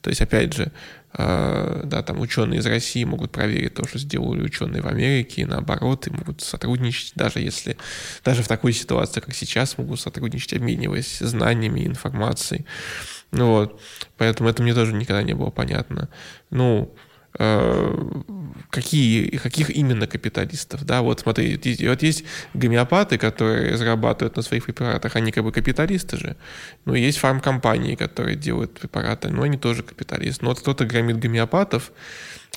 То 0.00 0.10
есть, 0.10 0.20
опять 0.20 0.52
же, 0.52 0.72
э, 1.14 1.82
да, 1.84 2.02
там 2.02 2.20
ученые 2.20 2.60
из 2.60 2.66
России 2.66 3.02
могут 3.04 3.32
проверить 3.32 3.74
то, 3.74 3.86
что 3.86 3.98
сделали 3.98 4.42
ученые 4.42 4.82
в 4.82 4.86
Америке, 4.86 5.42
и 5.42 5.46
наоборот, 5.46 6.06
и 6.06 6.10
могут 6.10 6.40
сотрудничать, 6.40 7.12
даже 7.16 7.40
если, 7.40 7.76
даже 8.24 8.42
в 8.42 8.48
такой 8.48 8.72
ситуации, 8.72 9.20
как 9.20 9.34
сейчас, 9.34 9.76
могут 9.76 10.00
сотрудничать, 10.00 10.54
обмениваясь 10.54 11.18
знаниями, 11.18 11.86
информацией. 11.86 12.64
Ну 13.32 13.46
вот, 13.46 13.80
поэтому 14.16 14.48
это 14.48 14.62
мне 14.62 14.74
тоже 14.74 14.92
никогда 14.92 15.22
не 15.22 15.34
было 15.34 15.50
понятно. 15.50 16.08
Ну, 16.50 16.94
какие, 18.70 19.36
каких 19.36 19.70
именно 19.70 20.06
капиталистов, 20.06 20.84
да, 20.84 21.02
вот 21.02 21.20
смотри, 21.20 21.56
вот 21.86 22.02
есть 22.02 22.24
гомеопаты, 22.54 23.18
которые 23.18 23.76
зарабатывают 23.76 24.36
на 24.36 24.42
своих 24.42 24.64
препаратах, 24.64 25.16
они 25.16 25.32
как 25.32 25.44
бы 25.44 25.52
капиталисты 25.52 26.16
же, 26.16 26.36
но 26.84 26.94
есть 26.94 27.18
фармкомпании, 27.18 27.94
которые 27.94 28.36
делают 28.36 28.78
препараты, 28.78 29.28
но 29.28 29.42
они 29.42 29.56
тоже 29.56 29.82
капиталисты, 29.82 30.44
но 30.44 30.50
вот 30.50 30.60
кто-то 30.60 30.84
громит 30.84 31.18
гомеопатов, 31.18 31.92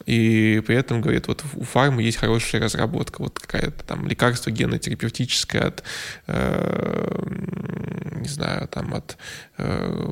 и 0.05 0.61
при 0.65 0.75
этом 0.75 1.01
говорит, 1.01 1.27
вот 1.27 1.43
у 1.53 1.63
фармы 1.63 2.03
есть 2.03 2.17
хорошая 2.17 2.61
разработка, 2.61 3.21
вот 3.21 3.39
какая-то 3.39 3.83
там 3.83 4.07
лекарство 4.07 4.49
генотерапевтическое 4.49 5.61
от, 5.61 5.83
э, 6.27 7.21
не 8.19 8.27
знаю, 8.27 8.67
там 8.67 8.93
от 8.93 9.17
э, 9.57 10.09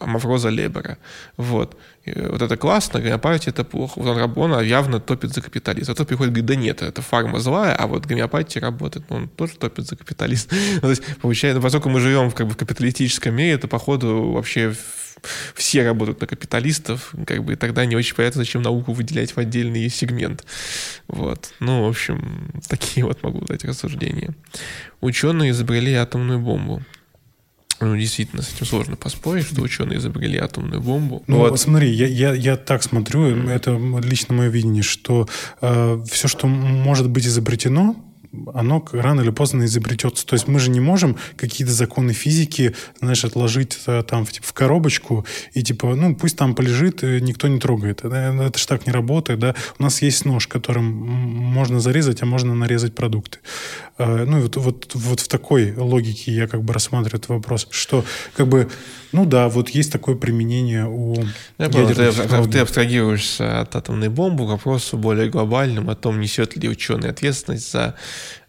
амафроза 0.00 0.48
Лебера, 0.48 0.98
вот. 1.36 1.76
И 2.04 2.12
вот 2.18 2.40
это 2.42 2.56
классно, 2.56 3.00
гомеопатия 3.00 3.52
это 3.52 3.62
плохо. 3.62 4.00
Вот 4.00 4.08
он, 4.08 4.52
он 4.52 4.64
явно 4.64 5.00
топит 5.00 5.34
за 5.34 5.42
капитализм. 5.42 5.92
А 5.92 5.94
тот 5.94 6.08
приходит 6.08 6.32
говорит, 6.32 6.46
да 6.46 6.56
нет, 6.56 6.82
это 6.82 7.02
фарма 7.02 7.40
злая, 7.40 7.74
а 7.74 7.86
вот 7.86 8.06
гомеопатия 8.06 8.60
работает, 8.60 9.08
но 9.10 9.16
он 9.16 9.28
тоже 9.28 9.56
топит 9.56 9.86
за 9.86 9.96
капитализм. 9.96 10.48
Ну, 10.76 10.80
то 10.80 10.90
есть, 10.90 11.02
получается, 11.18 11.60
поскольку 11.60 11.90
мы 11.90 12.00
живем 12.00 12.30
в, 12.30 12.34
как 12.34 12.46
бы, 12.46 12.54
в 12.54 12.56
капиталистическом 12.56 13.34
мире, 13.34 13.52
это, 13.52 13.68
походу, 13.68 14.32
вообще 14.32 14.74
все 15.54 15.84
работают 15.84 16.20
на 16.20 16.26
капиталистов, 16.26 17.14
как 17.26 17.44
бы 17.44 17.54
и 17.54 17.56
тогда 17.56 17.84
не 17.84 17.96
очень 17.96 18.14
понятно, 18.14 18.40
зачем 18.40 18.62
науку 18.62 18.92
выделять 18.92 19.32
в 19.32 19.38
отдельный 19.38 19.88
сегмент. 19.88 20.44
Вот. 21.08 21.52
Ну, 21.60 21.84
в 21.84 21.88
общем, 21.88 22.50
такие 22.68 23.04
вот 23.04 23.22
могу 23.22 23.40
дать 23.44 23.64
рассуждения. 23.64 24.34
Ученые 25.00 25.50
изобрели 25.50 25.94
атомную 25.94 26.38
бомбу. 26.38 26.82
Ну, 27.80 27.96
действительно, 27.96 28.42
с 28.42 28.52
этим 28.52 28.66
сложно 28.66 28.96
поспорить, 28.96 29.46
что 29.46 29.62
ученые 29.62 29.98
изобрели 29.98 30.36
атомную 30.36 30.82
бомбу. 30.82 31.24
Ну, 31.26 31.38
вот. 31.38 31.58
смотри, 31.58 31.90
я, 31.90 32.06
я, 32.06 32.34
я 32.34 32.56
так 32.58 32.82
смотрю, 32.82 33.48
это 33.48 33.70
лично 34.02 34.34
мое 34.34 34.48
видение, 34.50 34.82
что 34.82 35.26
э, 35.62 36.02
все, 36.10 36.28
что 36.28 36.46
может 36.46 37.08
быть 37.08 37.26
изобретено, 37.26 37.96
оно 38.54 38.84
рано 38.92 39.22
или 39.22 39.30
поздно 39.30 39.64
изобретется. 39.64 40.26
То 40.26 40.34
есть 40.34 40.48
мы 40.48 40.58
же 40.58 40.70
не 40.70 40.80
можем 40.80 41.16
какие-то 41.36 41.72
законы 41.72 42.12
физики, 42.12 42.74
знаешь, 43.00 43.24
отложить 43.24 43.78
это, 43.82 44.02
там 44.02 44.26
типа, 44.26 44.46
в 44.46 44.52
коробочку 44.52 45.26
и 45.52 45.62
типа, 45.62 45.94
ну, 45.94 46.14
пусть 46.14 46.36
там 46.36 46.54
полежит, 46.54 47.02
э, 47.02 47.18
никто 47.20 47.48
не 47.48 47.58
трогает. 47.58 48.04
Это, 48.04 48.16
это 48.16 48.58
же 48.58 48.66
так 48.66 48.86
не 48.86 48.92
работает, 48.92 49.38
да. 49.40 49.54
У 49.78 49.82
нас 49.82 50.02
есть 50.02 50.24
нож, 50.24 50.46
которым 50.46 50.84
можно 50.84 51.80
зарезать, 51.80 52.22
а 52.22 52.26
можно 52.26 52.54
нарезать 52.54 52.94
продукты. 52.94 53.38
Ну, 53.98 54.40
вот, 54.40 54.56
вот, 54.56 54.90
вот 54.94 55.20
в 55.20 55.28
такой 55.28 55.74
логике 55.76 56.32
я 56.32 56.46
как 56.46 56.62
бы 56.62 56.72
рассматриваю 56.72 57.18
этот 57.18 57.28
вопрос, 57.28 57.68
что 57.70 58.04
как 58.34 58.48
бы 58.48 58.70
ну 59.12 59.26
да, 59.26 59.48
вот 59.48 59.70
есть 59.70 59.92
такое 59.92 60.14
применение 60.14 60.86
у 60.86 61.14
Я 61.58 61.68
понял, 61.68 61.88
ты, 61.88 62.50
ты 62.50 62.58
абстрагируешься 62.60 63.60
от 63.60 63.74
атомной 63.74 64.08
бомбы 64.08 64.44
к 64.44 64.48
вопросу 64.48 64.96
более 64.96 65.28
глобальным 65.28 65.90
о 65.90 65.96
том, 65.96 66.20
несет 66.20 66.56
ли 66.56 66.68
ученый 66.68 67.10
ответственность 67.10 67.72
за 67.72 67.94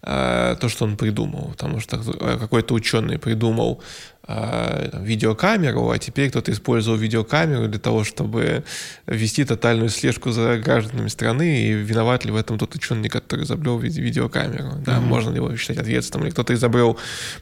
э, 0.02 0.56
то, 0.60 0.68
что 0.68 0.84
он 0.84 0.96
придумал. 0.96 1.50
Потому 1.50 1.80
что 1.80 1.96
э, 1.96 2.38
какой-то 2.38 2.74
ученый 2.74 3.18
придумал 3.18 3.82
видеокамеру, 4.28 5.90
а 5.90 5.98
теперь 5.98 6.30
кто-то 6.30 6.52
использовал 6.52 6.96
видеокамеру 6.96 7.66
для 7.66 7.80
того, 7.80 8.04
чтобы 8.04 8.62
вести 9.06 9.44
тотальную 9.44 9.88
слежку 9.88 10.30
за 10.30 10.58
гражданами 10.58 11.08
страны, 11.08 11.62
и 11.62 11.72
виноват 11.72 12.24
ли 12.24 12.30
в 12.30 12.36
этом 12.36 12.58
тот 12.58 12.74
ученый, 12.74 13.08
который 13.08 13.44
изобрел 13.44 13.78
видеокамеру, 13.78 14.76
да, 14.84 14.98
mm-hmm. 14.98 15.00
можно 15.00 15.30
ли 15.30 15.36
его 15.36 15.56
считать 15.56 15.78
ответственным, 15.78 16.26
или 16.26 16.32
кто-то 16.32 16.54
изобрел 16.54 16.98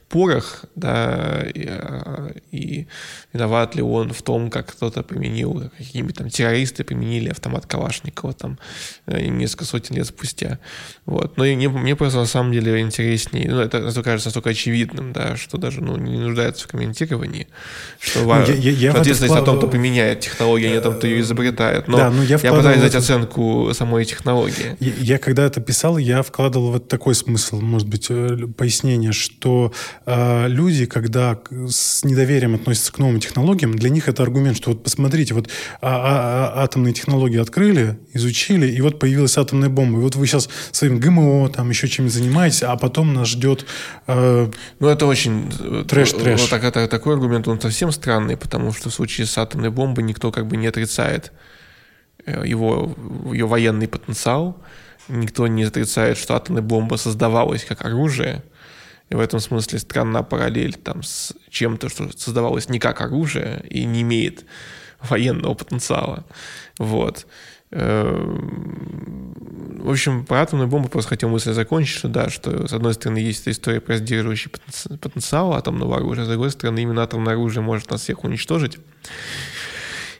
порох, 0.08 0.64
да, 0.74 1.42
и, 1.54 1.66
а, 1.68 2.32
и 2.50 2.86
виноват 3.34 3.74
ли 3.74 3.82
он 3.82 4.12
в 4.12 4.22
том, 4.22 4.50
как 4.50 4.72
кто-то 4.72 5.02
применил, 5.02 5.70
какие-нибудь 5.76 6.16
там 6.16 6.30
террористы 6.30 6.82
применили 6.82 7.28
автомат 7.28 7.66
Калашникова 7.66 8.32
там 8.32 8.58
э, 9.06 9.26
несколько 9.26 9.64
сотен 9.64 9.96
лет 9.96 10.06
спустя. 10.06 10.58
Вот. 11.04 11.36
Но 11.36 11.44
мне, 11.44 11.68
мне 11.68 11.94
просто 11.94 12.20
на 12.20 12.26
самом 12.26 12.52
деле 12.52 12.80
интереснее, 12.80 13.50
ну, 13.50 13.60
это, 13.60 13.78
это 13.78 14.02
кажется 14.02 14.28
настолько 14.28 14.50
очевидным, 14.50 15.12
да, 15.12 15.36
что 15.36 15.58
даже 15.58 15.82
ну, 15.82 15.96
не 15.96 16.18
нуждается 16.18 16.64
в 16.64 16.69
комментировании, 16.70 17.48
что 18.00 18.20
ну, 18.20 18.30
я, 18.46 18.54
я, 18.54 18.70
я 18.70 18.90
ответственность 18.92 19.34
вклад... 19.34 19.42
о 19.42 19.46
том, 19.46 19.58
кто 19.58 19.68
применяет 19.68 20.20
технологию, 20.20 20.70
а 20.70 20.74
не 20.74 20.80
том, 20.80 20.94
кто 20.94 21.06
ее 21.06 21.20
изобретает. 21.20 21.88
Но 21.88 21.96
да, 21.96 22.10
ну, 22.10 22.22
я, 22.22 22.38
я 22.42 22.52
пытаюсь 22.52 22.80
дать 22.80 22.94
оценку 22.94 23.70
самой 23.74 24.04
технологии. 24.04 24.76
Я, 24.80 24.92
я 25.00 25.18
когда 25.18 25.44
это 25.44 25.60
писал, 25.60 25.98
я 25.98 26.22
вкладывал 26.22 26.72
в 26.72 26.80
такой 26.80 27.14
смысл, 27.14 27.60
может 27.60 27.88
быть, 27.88 28.06
э, 28.10 28.36
пояснение, 28.56 29.12
что 29.12 29.72
э, 30.06 30.48
люди, 30.48 30.86
когда 30.86 31.38
с 31.68 32.04
недоверием 32.04 32.54
относятся 32.54 32.92
к 32.92 32.98
новым 32.98 33.20
технологиям, 33.20 33.76
для 33.76 33.90
них 33.90 34.08
это 34.08 34.22
аргумент, 34.22 34.56
что 34.56 34.70
вот 34.70 34.82
посмотрите, 34.82 35.34
вот 35.34 35.48
а, 35.80 35.88
а, 35.88 36.60
а, 36.60 36.64
атомные 36.64 36.92
технологии 36.92 37.38
открыли, 37.38 37.98
изучили, 38.12 38.70
и 38.70 38.80
вот 38.80 38.98
появилась 38.98 39.36
атомная 39.38 39.68
бомба. 39.68 39.98
И 39.98 40.02
вот 40.02 40.16
вы 40.16 40.26
сейчас 40.26 40.48
своим 40.72 40.98
ГМО, 40.98 41.48
там 41.50 41.70
еще 41.70 41.88
чем 41.88 42.08
занимаетесь, 42.08 42.62
а 42.62 42.76
потом 42.76 43.12
нас 43.14 43.28
ждет... 43.28 43.66
Э, 44.06 44.48
ну, 44.78 44.88
это 44.88 45.06
очень... 45.06 45.50
Трэш-трэш. 45.88 46.40
Вот 46.40 46.50
это, 46.64 46.88
такой 46.88 47.14
аргумент, 47.14 47.48
он 47.48 47.60
совсем 47.60 47.92
странный, 47.92 48.36
потому 48.36 48.72
что 48.72 48.90
в 48.90 48.94
случае 48.94 49.26
с 49.26 49.36
атомной 49.38 49.70
бомбой 49.70 50.04
никто 50.04 50.30
как 50.30 50.46
бы 50.46 50.56
не 50.56 50.66
отрицает 50.66 51.32
э, 52.26 52.42
его, 52.46 52.94
ее 53.32 53.46
военный 53.46 53.88
потенциал, 53.88 54.62
никто 55.08 55.46
не 55.46 55.64
отрицает, 55.64 56.18
что 56.18 56.34
атомная 56.34 56.62
бомба 56.62 56.96
создавалась 56.96 57.64
как 57.64 57.84
оружие, 57.84 58.42
и 59.08 59.14
в 59.14 59.20
этом 59.20 59.40
смысле 59.40 59.78
странна 59.80 60.22
параллель 60.22 60.74
там, 60.74 61.02
с 61.02 61.34
чем-то, 61.50 61.88
что 61.88 62.10
создавалось 62.16 62.68
не 62.68 62.78
как 62.78 63.00
оружие 63.00 63.64
и 63.68 63.84
не 63.84 64.02
имеет 64.02 64.44
военного 65.00 65.54
потенциала. 65.54 66.24
Вот. 66.78 67.26
Эм, 67.72 69.34
в 69.78 69.90
общем, 69.90 70.26
про 70.26 70.42
атомную 70.42 70.68
бомбу 70.68 70.88
просто 70.88 71.10
хотел 71.10 71.28
мысль 71.30 71.52
закончить, 71.52 71.96
что 71.96 72.08
да, 72.08 72.28
что 72.28 72.66
с 72.66 72.72
одной 72.72 72.94
стороны 72.94 73.18
есть 73.18 73.42
эта 73.42 73.52
история 73.52 73.80
про 73.80 73.96
сдерживающий 73.96 74.50
потенциал 74.50 75.54
атомного 75.54 75.96
оружия, 75.96 76.24
а 76.24 76.26
с 76.26 76.28
другой 76.28 76.50
стороны 76.50 76.80
именно 76.80 77.02
атомное 77.02 77.34
оружие 77.34 77.62
может 77.62 77.90
нас 77.90 78.02
всех 78.02 78.24
уничтожить. 78.24 78.78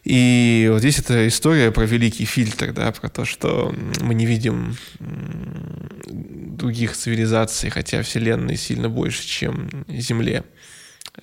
И 0.02 0.68
вот 0.72 0.78
здесь 0.78 0.98
эта 0.98 1.28
история 1.28 1.70
про 1.70 1.84
великий 1.84 2.24
фильтр, 2.24 2.72
да, 2.72 2.90
про 2.92 3.10
то, 3.10 3.26
что 3.26 3.74
мы 4.00 4.14
не 4.14 4.24
видим 4.24 4.76
других 4.98 6.96
цивилизаций, 6.96 7.68
хотя 7.68 8.02
Вселенной 8.02 8.56
сильно 8.56 8.88
больше, 8.88 9.26
чем 9.26 9.68
Земле. 9.88 10.44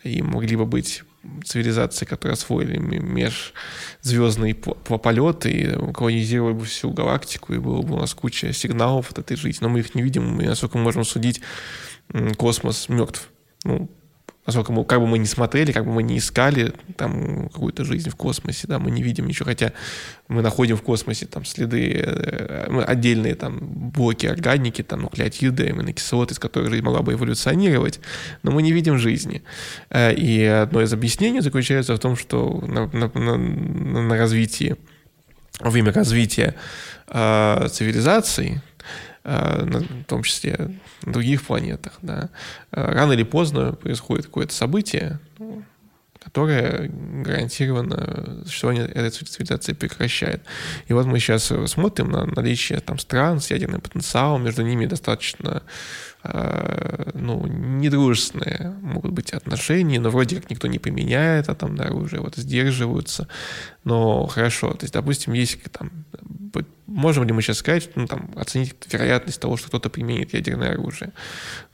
И 0.03 0.21
могли 0.21 0.55
бы 0.55 0.65
быть 0.65 1.03
цивилизации, 1.43 2.05
которые 2.05 2.33
освоили 2.33 2.77
межзвездный 2.77 4.53
полет 4.53 5.45
и 5.45 5.71
колонизировали 5.93 6.53
бы 6.53 6.65
всю 6.65 6.91
галактику, 6.91 7.53
и 7.53 7.57
было 7.57 7.81
бы 7.81 7.95
у 7.95 7.99
нас 7.99 8.13
куча 8.13 8.53
сигналов 8.53 9.11
от 9.11 9.19
этой 9.19 9.37
жизни. 9.37 9.63
Но 9.63 9.69
мы 9.69 9.79
их 9.79 9.95
не 9.95 10.01
видим, 10.01 10.39
и 10.41 10.45
насколько 10.45 10.77
мы 10.77 10.83
можем 10.83 11.03
судить, 11.03 11.41
космос 12.37 12.89
мертв. 12.89 13.29
Ну, 13.63 13.89
насколько 14.47 14.71
мы, 14.71 14.85
как 14.85 15.01
бы 15.01 15.07
мы 15.07 15.19
ни 15.19 15.25
смотрели, 15.25 15.73
как 15.73 15.85
бы 15.85 15.91
мы 15.91 16.03
ни 16.03 16.17
искали 16.17 16.73
там 16.95 17.49
какую-то 17.49 17.83
жизнь 17.83 18.09
в 18.09 18.15
космосе, 18.15 18.65
да, 18.67 18.79
мы 18.79 18.91
не 18.91 19.03
видим 19.03 19.27
ничего, 19.27 19.45
хотя 19.45 19.73
мы 20.29 20.41
находим 20.41 20.77
в 20.77 20.81
космосе 20.81 21.25
там 21.25 21.43
следы, 21.43 22.01
э, 22.03 22.83
отдельные 22.87 23.35
там 23.35 23.59
блоки 23.61 24.25
органики, 24.25 24.83
там 24.83 25.01
нуклеотиды, 25.01 25.67
аминокислоты, 25.67 26.33
из 26.33 26.39
которых 26.39 26.69
жизнь 26.69 26.83
могла 26.83 27.01
бы 27.01 27.13
эволюционировать, 27.13 27.99
но 28.41 28.51
мы 28.51 28.61
не 28.61 28.71
видим 28.71 28.97
жизни. 28.97 29.43
Э, 29.89 30.13
и 30.13 30.43
одно 30.45 30.81
из 30.81 30.93
объяснений 30.93 31.41
заключается 31.41 31.93
в 31.93 31.99
том, 31.99 32.15
что 32.15 32.63
на, 32.65 32.87
на, 32.87 33.11
на, 33.13 33.37
на 33.37 34.17
развитии, 34.17 34.77
во 35.59 35.71
время 35.71 35.91
развития 35.91 36.55
э, 37.09 37.67
цивилизаций, 37.69 38.61
в 39.27 40.03
том 40.05 40.23
числе 40.23 40.55
на 41.03 41.13
других 41.13 41.43
планетах. 41.43 41.93
Да. 42.01 42.29
Э, 42.71 42.91
рано 42.93 43.11
или 43.11 43.23
поздно 43.23 43.73
происходит 43.73 44.27
какое-то 44.27 44.53
событие, 44.53 45.19
ну, 45.37 45.63
которое 46.23 46.89
гарантированно 46.89 48.43
существование 48.45 48.85
этой 48.85 49.09
цивилизации 49.09 49.73
прекращает. 49.73 50.43
И 50.87 50.93
вот 50.93 51.05
мы 51.05 51.19
сейчас 51.19 51.51
смотрим 51.67 52.09
на 52.09 52.25
наличие 52.25 52.79
там 52.79 52.99
стран 52.99 53.39
с 53.39 53.51
ядерным 53.51 53.81
потенциалом, 53.81 54.43
между 54.43 54.61
ними 54.63 54.85
достаточно 54.85 55.49
э, 55.49 55.59
ну, 57.13 57.45
недружественные 57.47 58.75
могут 58.81 59.11
быть 59.11 59.33
отношения, 59.33 59.99
но 59.99 60.09
вроде 60.09 60.37
как 60.37 60.49
никто 60.49 60.67
не 60.67 60.79
применяет 60.79 61.49
атомное 61.49 61.87
оружие, 61.87 62.21
вот 62.21 62.35
сдерживаются. 62.35 63.27
Но 63.83 64.27
хорошо, 64.27 64.73
то 64.73 64.83
есть, 64.83 64.93
допустим, 64.93 65.33
есть 65.33 65.59
там 65.71 65.91
можем 66.87 67.25
ли 67.25 67.33
мы 67.33 67.41
сейчас 67.41 67.57
сказать, 67.57 67.89
ну, 67.95 68.07
там, 68.07 68.31
оценить 68.35 68.75
вероятность 68.91 69.39
того, 69.39 69.57
что 69.57 69.67
кто-то 69.67 69.89
применит 69.89 70.33
ядерное 70.33 70.73
оружие? 70.73 71.11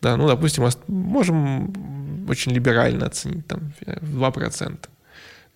Да, 0.02 0.18
ну, 0.18 0.28
допустим, 0.28 0.68
можем 0.88 2.28
очень 2.28 2.52
либерально 2.52 3.06
оценить, 3.06 3.48
там, 3.48 3.74
в 4.02 4.20
2%. 4.20 4.78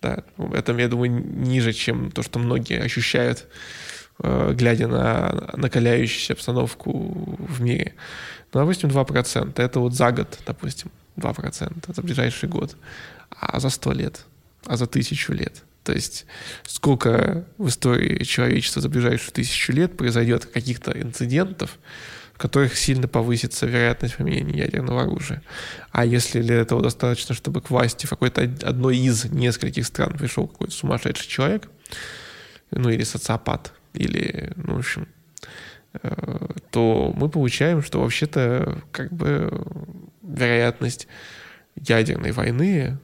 Да, 0.00 0.22
это, 0.54 0.72
я 0.72 0.88
думаю, 0.88 1.10
ниже, 1.10 1.72
чем 1.72 2.12
то, 2.12 2.22
что 2.22 2.38
многие 2.38 2.80
ощущают, 2.80 3.46
э, 4.22 4.54
глядя 4.56 4.86
на 4.86 5.52
накаляющуюся 5.56 6.34
обстановку 6.34 7.36
в 7.38 7.60
мире. 7.60 7.94
Ну, 8.52 8.60
допустим, 8.60 8.90
2%. 8.90 9.60
Это 9.60 9.80
вот 9.80 9.94
за 9.94 10.10
год, 10.12 10.38
допустим, 10.46 10.90
2%, 11.16 11.94
за 11.94 12.02
ближайший 12.02 12.48
год. 12.48 12.76
А 13.30 13.60
за 13.60 13.70
100 13.70 13.92
лет, 13.92 14.24
а 14.66 14.76
за 14.76 14.86
тысячу 14.86 15.32
лет– 15.32 15.62
то 15.88 15.94
есть 15.94 16.26
сколько 16.66 17.46
в 17.56 17.68
истории 17.68 18.22
человечества 18.24 18.82
за 18.82 18.90
ближайшую 18.90 19.32
тысячу 19.32 19.72
лет 19.72 19.96
произойдет 19.96 20.44
каких-то 20.44 20.92
инцидентов, 20.92 21.78
в 22.34 22.38
которых 22.38 22.76
сильно 22.76 23.08
повысится 23.08 23.64
вероятность 23.64 24.16
применения 24.16 24.58
ядерного 24.58 25.04
оружия. 25.04 25.42
А 25.90 26.04
если 26.04 26.42
для 26.42 26.56
этого 26.56 26.82
достаточно, 26.82 27.34
чтобы 27.34 27.62
к 27.62 27.70
власти 27.70 28.04
в 28.04 28.10
какой-то 28.10 28.42
одной 28.42 28.98
из 28.98 29.24
нескольких 29.24 29.86
стран 29.86 30.12
пришел 30.12 30.46
какой-то 30.46 30.74
сумасшедший 30.74 31.26
человек, 31.26 31.70
ну 32.70 32.90
или 32.90 33.02
социопат, 33.02 33.72
или, 33.94 34.52
ну, 34.56 34.74
в 34.74 34.78
общем, 34.80 35.08
то 36.70 37.12
мы 37.16 37.28
получаем, 37.28 37.82
что 37.82 38.00
вообще-то 38.00 38.82
как 38.92 39.12
бы 39.12 39.50
вероятность 40.22 41.08
ядерной 41.76 42.32
войны 42.32 42.98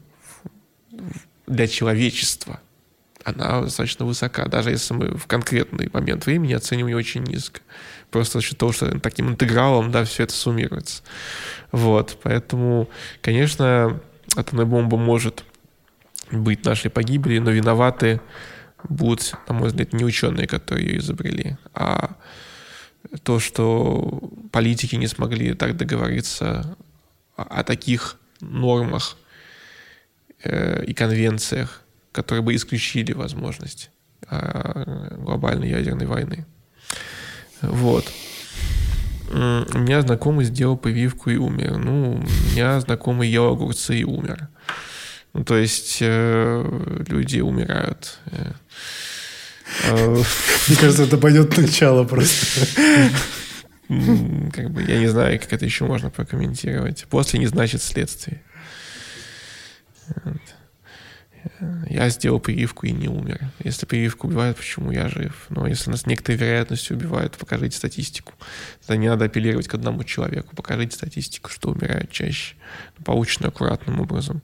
для 1.46 1.66
человечества 1.66 2.60
она 3.24 3.62
достаточно 3.62 4.04
высока, 4.04 4.46
даже 4.46 4.70
если 4.70 4.94
мы 4.94 5.16
в 5.16 5.26
конкретный 5.26 5.88
момент 5.92 6.26
времени 6.26 6.52
оценим 6.52 6.86
ее 6.86 6.96
очень 6.96 7.22
низко. 7.24 7.62
Просто 8.10 8.38
за 8.38 8.44
счет 8.44 8.58
того, 8.58 8.72
что 8.72 8.98
таким 9.00 9.30
интегралом, 9.30 9.90
да, 9.90 10.04
все 10.04 10.24
это 10.24 10.34
суммируется. 10.34 11.02
Вот, 11.72 12.18
поэтому, 12.22 12.88
конечно, 13.22 13.98
атомная 14.36 14.66
бомба 14.66 14.98
может 14.98 15.44
быть 16.30 16.64
нашей 16.64 16.90
погибели, 16.90 17.38
но 17.38 17.50
виноваты 17.50 18.20
будут, 18.88 19.34
на 19.48 19.54
мой 19.54 19.68
взгляд, 19.68 19.92
не 19.94 20.04
ученые, 20.04 20.46
которые 20.46 20.86
ее 20.86 20.98
изобрели, 20.98 21.56
а 21.72 22.16
то, 23.22 23.38
что 23.38 24.30
политики 24.52 24.96
не 24.96 25.06
смогли 25.06 25.54
так 25.54 25.76
договориться 25.76 26.76
о, 27.36 27.62
таких 27.64 28.18
нормах 28.40 29.16
э, 30.42 30.84
и 30.84 30.94
конвенциях, 30.94 31.82
которые 32.12 32.42
бы 32.42 32.54
исключили 32.54 33.12
возможность 33.12 33.90
а, 34.28 35.14
глобальной 35.18 35.68
ядерной 35.68 36.06
войны. 36.06 36.46
Вот. 37.60 38.10
У 39.30 39.78
меня 39.78 40.02
знакомый 40.02 40.44
сделал 40.44 40.76
прививку 40.76 41.30
и 41.30 41.36
умер. 41.36 41.78
Ну, 41.78 42.14
у 42.14 42.52
меня 42.52 42.80
знакомый 42.80 43.28
ел 43.28 43.52
огурцы 43.52 43.98
и 43.98 44.04
умер. 44.04 44.48
Ну, 45.32 45.44
то 45.44 45.56
есть 45.56 45.98
э, 46.00 47.02
люди 47.08 47.40
умирают. 47.40 48.18
Э, 48.26 48.52
Мне 49.90 50.76
кажется, 50.76 51.04
это 51.04 51.18
пойдет 51.18 51.56
начало 51.56 52.04
просто. 52.04 52.66
Как 54.52 54.70
бы 54.70 54.82
я 54.82 54.98
не 54.98 55.08
знаю, 55.08 55.38
как 55.40 55.52
это 55.52 55.64
еще 55.64 55.84
можно 55.84 56.10
прокомментировать. 56.10 57.06
После 57.10 57.38
не 57.38 57.46
значит 57.46 57.82
следствие. 57.82 58.42
Я 61.88 62.08
сделал 62.08 62.40
прививку 62.40 62.86
и 62.86 62.92
не 62.92 63.08
умер. 63.08 63.38
Если 63.62 63.84
прививку 63.84 64.26
убивает, 64.26 64.56
почему 64.56 64.90
я 64.90 65.08
жив? 65.08 65.46
Но 65.50 65.66
если 65.66 65.90
нас 65.90 66.06
некоторой 66.06 66.38
вероятностью 66.38 66.96
убивают, 66.96 67.36
покажите 67.36 67.76
статистику. 67.76 68.32
Тогда 68.80 68.96
не 68.96 69.08
надо 69.08 69.26
апеллировать 69.26 69.68
к 69.68 69.74
одному 69.74 70.04
человеку. 70.04 70.56
Покажите 70.56 70.96
статистику, 70.96 71.50
что 71.50 71.70
умирают 71.70 72.10
чаще, 72.10 72.54
полученную 73.04 73.50
аккуратным 73.50 74.00
образом. 74.00 74.42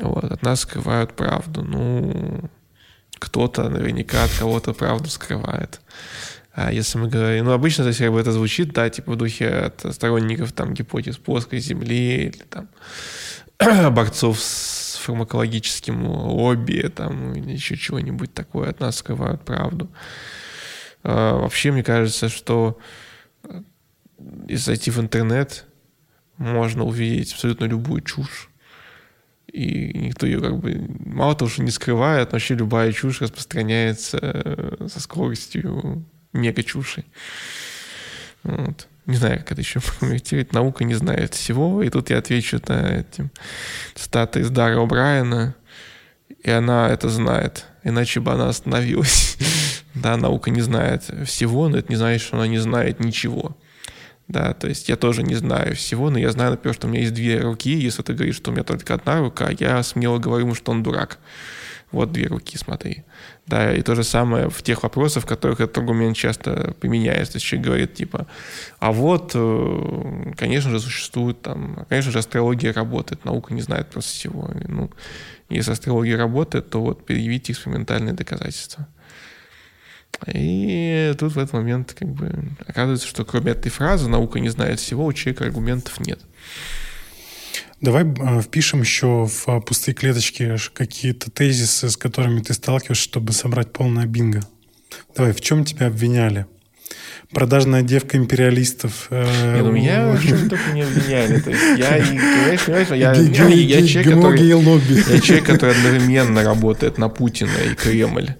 Вот, 0.00 0.24
от 0.24 0.42
нас 0.42 0.60
скрывают 0.60 1.14
правду. 1.16 1.62
Ну, 1.62 2.48
кто-то 3.22 3.68
наверняка 3.68 4.24
от 4.24 4.32
кого-то 4.36 4.72
правду 4.72 5.08
скрывает. 5.08 5.80
А 6.52 6.72
если 6.72 6.98
мы 6.98 7.08
говорим, 7.08 7.44
ну, 7.44 7.52
обычно 7.52 7.84
то 7.84 7.96
как 7.96 8.12
бы 8.12 8.18
это 8.18 8.32
звучит, 8.32 8.72
да, 8.72 8.90
типа 8.90 9.12
в 9.12 9.16
духе 9.16 9.48
от 9.48 9.94
сторонников 9.94 10.52
там 10.52 10.74
гипотез 10.74 11.18
плоской 11.18 11.60
земли 11.60 12.24
или 12.26 12.42
там 12.50 12.68
борцов 13.94 14.40
с 14.40 14.96
фармакологическим 14.96 16.04
лобби, 16.04 16.90
там, 16.94 17.32
или 17.34 17.52
еще 17.52 17.76
чего-нибудь 17.76 18.34
такое, 18.34 18.70
от 18.70 18.80
нас 18.80 18.96
скрывают 18.96 19.44
правду. 19.44 19.88
А, 21.04 21.38
вообще, 21.38 21.70
мне 21.70 21.84
кажется, 21.84 22.28
что 22.28 22.78
э, 23.44 23.62
если 24.48 24.64
зайти 24.64 24.90
в 24.90 24.98
интернет, 24.98 25.64
можно 26.38 26.84
увидеть 26.84 27.32
абсолютно 27.32 27.66
любую 27.66 28.02
чушь. 28.02 28.50
И 29.52 29.92
никто 29.98 30.26
ее 30.26 30.40
как 30.40 30.58
бы 30.58 30.88
мало 31.04 31.34
того, 31.34 31.50
что 31.50 31.62
не 31.62 31.70
скрывает, 31.70 32.32
вообще 32.32 32.54
любая 32.54 32.90
чушь 32.92 33.20
распространяется 33.20 34.18
э, 34.22 34.88
со 34.88 34.98
скоростью 34.98 36.06
мега 36.32 36.62
чуши. 36.62 37.04
Вот. 38.42 38.88
Не 39.06 39.16
знаю, 39.16 39.38
как 39.40 39.52
это 39.52 39.60
еще 39.60 39.80
прокомментировать. 39.80 40.52
Наука 40.52 40.84
не 40.84 40.94
знает 40.94 41.34
всего. 41.34 41.82
И 41.82 41.90
тут 41.90 42.10
я 42.10 42.18
отвечу 42.18 42.60
на 42.66 43.00
этим 43.00 43.30
цитаты 43.94 44.40
из 44.40 44.50
Дара 44.50 44.84
Брайана. 44.86 45.54
И 46.42 46.50
она 46.50 46.88
это 46.88 47.08
знает. 47.08 47.66
Иначе 47.84 48.20
бы 48.20 48.32
она 48.32 48.48
остановилась. 48.48 49.36
да, 49.94 50.16
наука 50.16 50.50
не 50.50 50.60
знает 50.60 51.04
всего, 51.26 51.68
но 51.68 51.78
это 51.78 51.90
не 51.90 51.96
значит, 51.96 52.22
что 52.22 52.36
она 52.36 52.46
не 52.46 52.58
знает 52.58 53.00
ничего. 53.00 53.56
Да, 54.32 54.54
то 54.54 54.66
есть 54.66 54.88
я 54.88 54.96
тоже 54.96 55.22
не 55.22 55.34
знаю 55.34 55.76
всего, 55.76 56.08
но 56.08 56.18
я 56.18 56.32
знаю, 56.32 56.52
например, 56.52 56.74
что 56.74 56.86
у 56.86 56.90
меня 56.90 57.02
есть 57.02 57.12
две 57.12 57.38
руки. 57.38 57.70
Если 57.70 58.02
ты 58.02 58.14
говоришь, 58.14 58.36
что 58.36 58.50
у 58.50 58.54
меня 58.54 58.64
только 58.64 58.94
одна 58.94 59.20
рука, 59.20 59.50
я 59.60 59.82
смело 59.82 60.18
говорю, 60.18 60.54
что 60.54 60.72
он 60.72 60.82
дурак. 60.82 61.18
Вот 61.90 62.12
две 62.12 62.28
руки, 62.28 62.56
смотри. 62.56 63.04
Да, 63.46 63.74
и 63.74 63.82
то 63.82 63.94
же 63.94 64.02
самое 64.02 64.48
в 64.48 64.62
тех 64.62 64.84
вопросах, 64.84 65.24
в 65.24 65.26
которых 65.26 65.60
этот 65.60 65.76
аргумент 65.76 66.16
часто 66.16 66.74
применяется. 66.80 67.32
То 67.32 67.36
есть 67.36 67.44
человек 67.44 67.66
говорит, 67.66 67.94
типа, 67.94 68.26
а 68.78 68.92
вот, 68.92 69.32
э, 69.34 70.32
конечно 70.38 70.70
же, 70.70 70.80
существует 70.80 71.42
там, 71.42 71.84
конечно 71.90 72.10
же, 72.10 72.18
астрология 72.18 72.72
работает, 72.72 73.26
наука 73.26 73.52
не 73.52 73.60
знает 73.60 73.90
просто 73.90 74.12
всего. 74.12 74.50
Ну, 74.66 74.90
если 75.50 75.72
астрология 75.72 76.16
работает, 76.16 76.70
то 76.70 76.80
вот 76.80 77.04
предъявите 77.04 77.52
экспериментальные 77.52 78.14
доказательства. 78.14 78.88
И 80.26 81.14
тут 81.18 81.34
в 81.34 81.38
этот 81.38 81.52
момент 81.52 81.94
как 81.98 82.08
бы 82.08 82.32
оказывается, 82.66 83.06
что 83.06 83.24
кроме 83.24 83.52
этой 83.52 83.70
фразы 83.70 84.08
«наука 84.08 84.38
не 84.40 84.50
знает 84.50 84.78
всего», 84.78 85.04
у 85.04 85.12
человека 85.12 85.44
аргументов 85.44 85.98
нет. 86.00 86.20
Давай 87.80 88.04
э, 88.04 88.40
впишем 88.42 88.80
еще 88.80 89.26
в 89.26 89.60
пустые 89.60 89.94
клеточки 89.94 90.56
какие-то 90.72 91.30
тезисы, 91.32 91.90
с 91.90 91.96
которыми 91.96 92.40
ты 92.40 92.54
сталкиваешься, 92.54 93.02
чтобы 93.02 93.32
собрать 93.32 93.72
полное 93.72 94.06
бинго. 94.06 94.40
Давай, 95.16 95.32
в 95.32 95.40
чем 95.40 95.64
тебя 95.64 95.88
обвиняли? 95.88 96.46
Продажная 97.32 97.82
девка 97.82 98.18
империалистов. 98.18 99.06
Э, 99.10 99.54
Нет, 99.54 99.64
ну 99.64 99.72
меня 99.72 100.12
в 100.12 100.22
чем 100.22 100.48
только 100.48 100.70
не 100.72 100.82
обвиняли. 100.82 101.40
То 101.40 101.50
есть 101.50 101.78
я, 101.78 101.88
понимаешь, 101.96 102.60
понимаешь, 102.60 102.88
я, 102.90 102.94
я, 102.94 103.12
я, 103.14 103.86
человек, 103.88 104.14
который, 104.14 104.46
я 104.46 105.20
человек, 105.20 105.46
который 105.46 105.74
одновременно 105.74 106.44
работает 106.44 106.98
на 106.98 107.08
Путина 107.08 107.56
и 107.70 107.74
Кремль. 107.74 108.36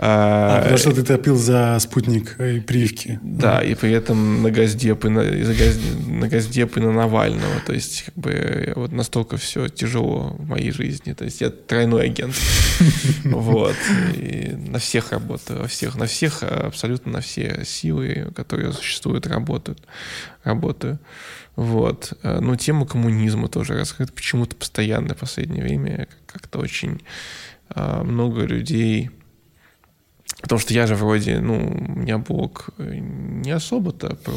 А, 0.00 0.58
а, 0.58 0.62
потому 0.62 0.78
что 0.78 0.92
ты 0.92 1.02
топил 1.02 1.36
за 1.36 1.76
спутник 1.80 2.38
и 2.40 2.60
прививки. 2.60 3.18
Да, 3.20 3.60
и 3.60 3.74
при 3.74 3.90
этом 3.90 4.42
на 4.42 4.50
Газдеп 4.52 5.04
и 5.04 5.08
на, 5.08 5.24
на 5.24 6.28
Газдеп 6.28 6.76
и 6.76 6.80
на 6.80 6.92
Навального. 6.92 7.60
То 7.66 7.72
есть, 7.72 8.04
как 8.04 8.14
бы, 8.14 8.72
вот 8.76 8.92
настолько 8.92 9.36
все 9.36 9.68
тяжело 9.68 10.36
в 10.38 10.46
моей 10.46 10.70
жизни. 10.70 11.14
То 11.14 11.24
есть, 11.24 11.40
я 11.40 11.50
тройной 11.50 12.06
агент. 12.06 12.34
Вот. 13.24 13.74
И 14.14 14.54
на 14.56 14.78
всех 14.78 15.12
работаю, 15.12 15.60
во 15.60 15.68
всех, 15.68 15.96
на 15.96 16.06
всех, 16.06 16.42
абсолютно 16.42 17.12
на 17.12 17.20
все 17.20 17.64
силы, 17.64 18.30
которые 18.34 18.72
существуют, 18.72 19.26
работают. 19.26 19.80
Работаю. 20.44 20.98
Вот. 21.56 22.12
Ну, 22.22 22.56
тема 22.56 22.86
коммунизма 22.86 23.48
тоже 23.48 23.74
раскрыта 23.74 24.12
почему-то 24.12 24.54
постоянно 24.56 25.14
в 25.14 25.18
последнее 25.18 25.62
время. 25.62 26.08
Как-то 26.26 26.58
очень 26.60 27.00
а, 27.70 28.04
много 28.04 28.42
людей 28.42 29.10
Потому 30.40 30.60
что 30.60 30.72
я 30.72 30.86
же 30.86 30.94
вроде, 30.94 31.40
ну, 31.40 31.56
у 31.56 31.98
меня 31.98 32.18
блог 32.18 32.70
э, 32.78 32.98
не 33.00 33.50
особо-то 33.50 34.16
про... 34.16 34.34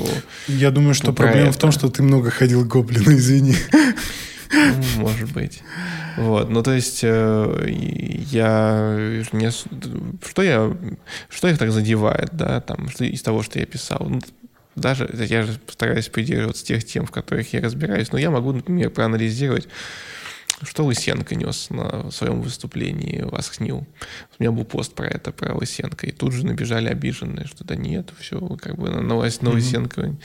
Я 0.48 0.72
думаю, 0.72 0.96
что 0.96 1.08
ну, 1.08 1.14
проблема 1.14 1.50
это. 1.50 1.58
в 1.58 1.62
том, 1.62 1.72
что 1.72 1.90
ты 1.90 2.02
много 2.02 2.32
ходил 2.32 2.66
гоблина, 2.66 3.12
извини. 3.16 3.56
Ну, 4.52 5.02
может 5.02 5.32
быть. 5.32 5.62
Вот, 6.18 6.50
ну 6.50 6.62
то 6.62 6.74
есть 6.74 7.02
э, 7.04 7.66
я 7.70 8.98
не, 9.32 9.50
что 9.50 10.42
я 10.44 10.76
что 11.30 11.48
их 11.48 11.58
так 11.58 11.72
задевает, 11.72 12.30
да, 12.34 12.60
там 12.60 12.90
что 12.90 13.06
из 13.06 13.22
того, 13.22 13.44
что 13.44 13.60
я 13.60 13.66
писал. 13.66 14.06
Ну, 14.10 14.22
даже 14.76 15.10
я 15.14 15.44
же 15.44 15.54
постараюсь 15.66 16.10
придерживаться 16.10 16.66
тех 16.66 16.84
тем, 16.86 17.06
в 17.06 17.12
которых 17.12 17.54
я 17.54 17.62
разбираюсь, 17.62 18.12
но 18.12 18.18
я 18.18 18.30
могу, 18.32 18.52
например, 18.54 18.90
проанализировать 18.90 19.68
что 20.64 20.86
Лысенко 20.86 21.36
нес 21.36 21.70
на 21.70 22.12
своем 22.12 22.42
выступлении 22.42 23.22
в 23.22 23.36
Аскнил? 23.36 23.88
У 24.38 24.44
меня 24.44 24.52
был 24.52 24.66
пост 24.66 24.94
про 24.94 25.08
это, 25.08 25.32
про 25.32 25.56
Лысенко, 25.56 26.08
и 26.08 26.12
тут 26.12 26.34
же 26.34 26.46
набежали 26.46 26.88
обиженные, 26.88 27.46
что 27.46 27.64
да 27.64 27.76
нет, 27.76 28.12
все, 28.20 28.40
как 28.62 28.78
бы 28.78 28.90
на 28.90 29.02
новость 29.02 29.42
на 29.42 29.52
Лысенко, 29.52 30.16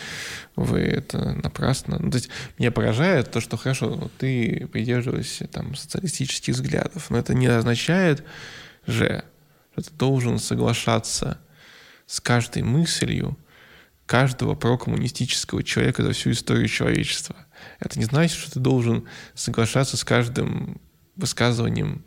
вы 0.57 0.79
это 0.81 1.33
напрасно. 1.33 1.99
Ну, 1.99 2.11
то 2.11 2.17
есть 2.17 2.29
меня 2.59 2.71
поражает 2.71 3.31
то, 3.31 3.41
что 3.41 3.57
хорошо, 3.57 4.11
ты 4.19 4.69
придерживаешься 4.73 5.47
там 5.47 5.75
социалистических 5.75 6.55
взглядов, 6.55 7.11
но 7.11 7.19
это 7.19 7.35
не 7.35 7.47
означает 7.47 8.25
же, 8.87 9.25
что 9.73 9.83
ты 9.83 9.91
должен 9.97 10.39
соглашаться 10.39 11.39
с 12.07 12.21
каждой 12.21 12.63
мыслью 12.63 13.37
каждого 14.07 14.55
прокоммунистического 14.55 15.63
человека 15.63 16.03
за 16.03 16.13
всю 16.13 16.31
историю 16.31 16.69
человечества. 16.69 17.37
Это 17.81 17.99
не 17.99 18.05
значит, 18.05 18.39
что 18.39 18.53
ты 18.53 18.61
должен 18.61 19.07
соглашаться 19.35 19.97
с 19.97 20.05
каждым 20.05 20.81
высказыванием 21.17 22.05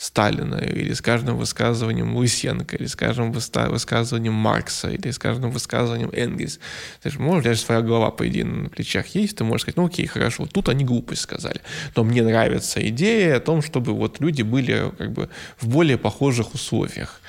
Сталина, 0.00 0.54
или 0.54 0.94
с 0.94 1.02
каждым 1.02 1.36
высказыванием 1.36 2.16
Лысенко, 2.16 2.74
или 2.74 2.86
с 2.86 2.96
каждым 2.96 3.32
высказыванием 3.32 4.32
Маркса, 4.32 4.88
или 4.88 5.10
с 5.10 5.18
каждым 5.18 5.50
высказыванием 5.50 6.08
Энгельс. 6.14 6.58
Ты 7.02 7.10
же 7.10 7.20
можешь, 7.20 7.44
даже 7.44 7.60
своя 7.60 7.82
голова, 7.82 8.10
по 8.10 8.26
идее, 8.26 8.46
на 8.46 8.70
плечах 8.70 9.08
есть, 9.08 9.36
ты 9.36 9.44
можешь 9.44 9.62
сказать, 9.62 9.76
ну 9.76 9.84
окей, 9.84 10.06
хорошо, 10.06 10.46
тут 10.46 10.70
они 10.70 10.86
глупость 10.86 11.20
сказали, 11.20 11.60
но 11.94 12.02
мне 12.02 12.22
нравится 12.22 12.80
идея 12.88 13.36
о 13.36 13.40
том, 13.40 13.60
чтобы 13.60 13.92
вот 13.92 14.20
люди 14.20 14.40
были 14.40 14.90
как 14.96 15.12
бы 15.12 15.28
в 15.58 15.68
более 15.68 15.98
похожих 15.98 16.54
условиях. 16.54 17.20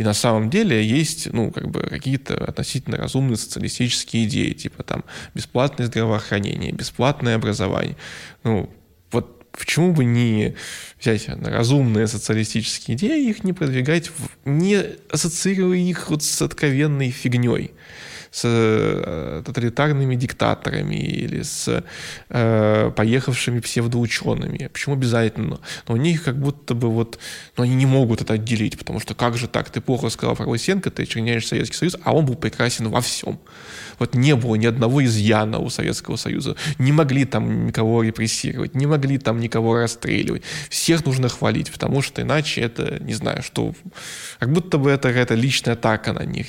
И 0.00 0.02
на 0.02 0.14
самом 0.14 0.48
деле 0.48 0.82
есть, 0.82 1.30
ну, 1.30 1.50
как 1.50 1.68
бы 1.68 1.82
какие-то 1.82 2.42
относительно 2.42 2.96
разумные 2.96 3.36
социалистические 3.36 4.24
идеи, 4.24 4.54
типа 4.54 4.82
там 4.82 5.04
бесплатное 5.34 5.88
здравоохранение, 5.88 6.72
бесплатное 6.72 7.36
образование. 7.36 7.98
Ну, 8.42 8.70
вот 9.10 9.50
почему 9.52 9.92
бы 9.92 10.06
не 10.06 10.54
взять 10.98 11.28
разумные 11.28 12.06
социалистические 12.06 12.96
идеи, 12.96 13.28
их 13.28 13.44
не 13.44 13.52
продвигать, 13.52 14.10
не 14.46 14.82
ассоциируя 15.10 15.76
их 15.76 16.08
вот 16.08 16.22
с 16.22 16.40
откровенной 16.40 17.10
фигней 17.10 17.72
с 18.30 18.42
э, 18.44 19.42
тоталитарными 19.44 20.14
диктаторами 20.14 20.94
или 20.94 21.42
с 21.42 21.82
э, 22.28 22.92
поехавшими 22.96 23.60
псевдоучеными. 23.60 24.68
Почему 24.72 24.94
обязательно? 24.94 25.58
Но 25.88 25.94
у 25.94 25.96
них 25.96 26.22
как 26.22 26.38
будто 26.38 26.74
бы 26.74 26.88
вот, 26.90 27.18
ну, 27.56 27.64
они 27.64 27.74
не 27.74 27.86
могут 27.86 28.22
это 28.22 28.34
отделить, 28.34 28.78
потому 28.78 29.00
что 29.00 29.14
как 29.14 29.36
же 29.36 29.48
так, 29.48 29.70
ты 29.70 29.80
плохо 29.80 30.10
сказал 30.10 30.36
про 30.36 30.46
Лысенко, 30.46 30.90
ты 30.90 31.06
черняешь 31.06 31.46
Советский 31.46 31.76
Союз, 31.76 31.96
а 32.04 32.14
он 32.14 32.24
был 32.24 32.36
прекрасен 32.36 32.88
во 32.88 33.00
всем. 33.00 33.40
Вот 33.98 34.14
не 34.14 34.34
было 34.34 34.54
ни 34.54 34.66
одного 34.66 35.04
изъяна 35.04 35.58
у 35.58 35.68
Советского 35.68 36.16
Союза. 36.16 36.56
Не 36.78 36.90
могли 36.90 37.26
там 37.26 37.66
никого 37.66 38.02
репрессировать, 38.02 38.74
не 38.74 38.86
могли 38.86 39.18
там 39.18 39.40
никого 39.40 39.76
расстреливать. 39.76 40.42
Всех 40.70 41.04
нужно 41.04 41.28
хвалить, 41.28 41.70
потому 41.70 42.00
что 42.00 42.22
иначе 42.22 42.62
это, 42.62 42.98
не 43.02 43.12
знаю, 43.12 43.42
что... 43.42 43.74
Как 44.38 44.52
будто 44.52 44.78
бы 44.78 44.90
это 44.90 45.08
какая-то 45.08 45.34
личная 45.34 45.74
атака 45.74 46.14
на 46.14 46.24
них. 46.24 46.46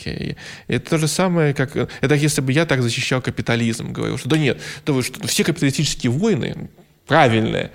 Это 0.68 0.90
то 0.90 0.98
же 0.98 1.08
самое, 1.08 1.54
как... 1.54 1.71
Это 1.76 2.16
если 2.16 2.42
бы 2.42 2.52
я 2.52 2.66
так 2.66 2.82
защищал 2.82 3.22
капитализм, 3.22 3.92
говорил, 3.92 4.18
что 4.18 4.30
да 4.30 4.38
нет, 4.38 4.60
да 4.86 4.94
вы 4.94 5.04
что, 5.04 5.26
все 5.28 5.44
капиталистические 5.44 6.12
войны 6.12 6.70
правильные. 7.08 7.72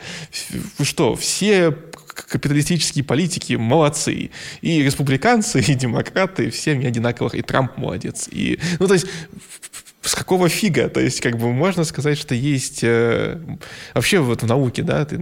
Вы 0.79 0.85
что, 0.85 1.15
все 1.15 1.77
капиталистические 2.15 3.05
политики 3.05 3.53
молодцы. 3.55 4.31
И 4.63 4.83
республиканцы, 4.83 5.61
и 5.61 5.75
демократы, 5.75 6.51
все 6.51 6.75
мне 6.75 6.89
одинаковых, 6.89 7.35
и 7.35 7.43
Трамп 7.43 7.77
молодец. 7.77 8.29
И, 8.31 8.59
ну, 8.79 8.87
то 8.87 8.95
есть, 8.95 9.07
с 10.01 10.15
какого 10.15 10.49
фига? 10.49 10.89
То 10.89 11.01
есть, 11.01 11.21
как 11.21 11.37
бы 11.37 11.53
можно 11.53 11.85
сказать, 11.85 12.17
что 12.17 12.35
есть... 12.35 12.81
Э, 12.83 13.39
вообще 13.93 14.21
вот 14.21 14.43
в 14.43 14.47
науке, 14.47 14.83
да, 14.83 15.05
ты, 15.05 15.19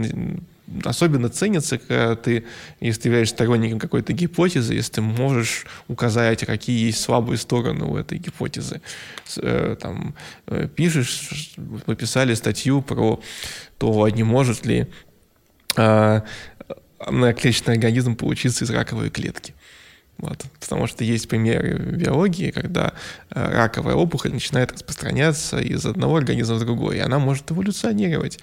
особенно 0.84 1.28
ценится, 1.28 1.78
когда 1.78 2.16
ты, 2.16 2.44
если 2.80 3.02
ты 3.02 3.08
являешься 3.08 3.34
сторонником 3.34 3.78
какой-то 3.78 4.12
гипотезы, 4.12 4.74
если 4.74 4.92
ты 4.92 5.00
можешь 5.02 5.66
указать, 5.88 6.44
какие 6.46 6.86
есть 6.86 7.00
слабые 7.00 7.38
стороны 7.38 7.84
у 7.84 7.96
этой 7.96 8.18
гипотезы. 8.18 8.80
Э, 9.36 9.76
там, 9.80 10.14
э, 10.46 10.68
пишешь, 10.74 11.54
мы 11.86 11.96
писали 11.96 12.34
статью 12.34 12.82
про 12.82 13.20
то, 13.78 14.04
а 14.04 14.10
не 14.10 14.22
может 14.22 14.66
ли 14.66 14.86
э, 15.76 16.20
многоклеточный 17.10 17.74
организм 17.74 18.16
получится 18.16 18.64
из 18.64 18.70
раковой 18.70 19.10
клетки. 19.10 19.54
Вот. 20.18 20.44
Потому 20.60 20.86
что 20.86 21.04
есть 21.04 21.28
примеры 21.28 21.76
в 21.76 21.96
биологии, 21.96 22.50
когда 22.50 22.92
э, 23.30 23.56
раковая 23.56 23.94
опухоль 23.94 24.32
начинает 24.32 24.72
распространяться 24.72 25.58
из 25.58 25.84
одного 25.84 26.16
организма 26.16 26.56
в 26.56 26.60
другой, 26.60 26.96
и 26.96 27.00
она 27.00 27.18
может 27.18 27.50
эволюционировать. 27.50 28.38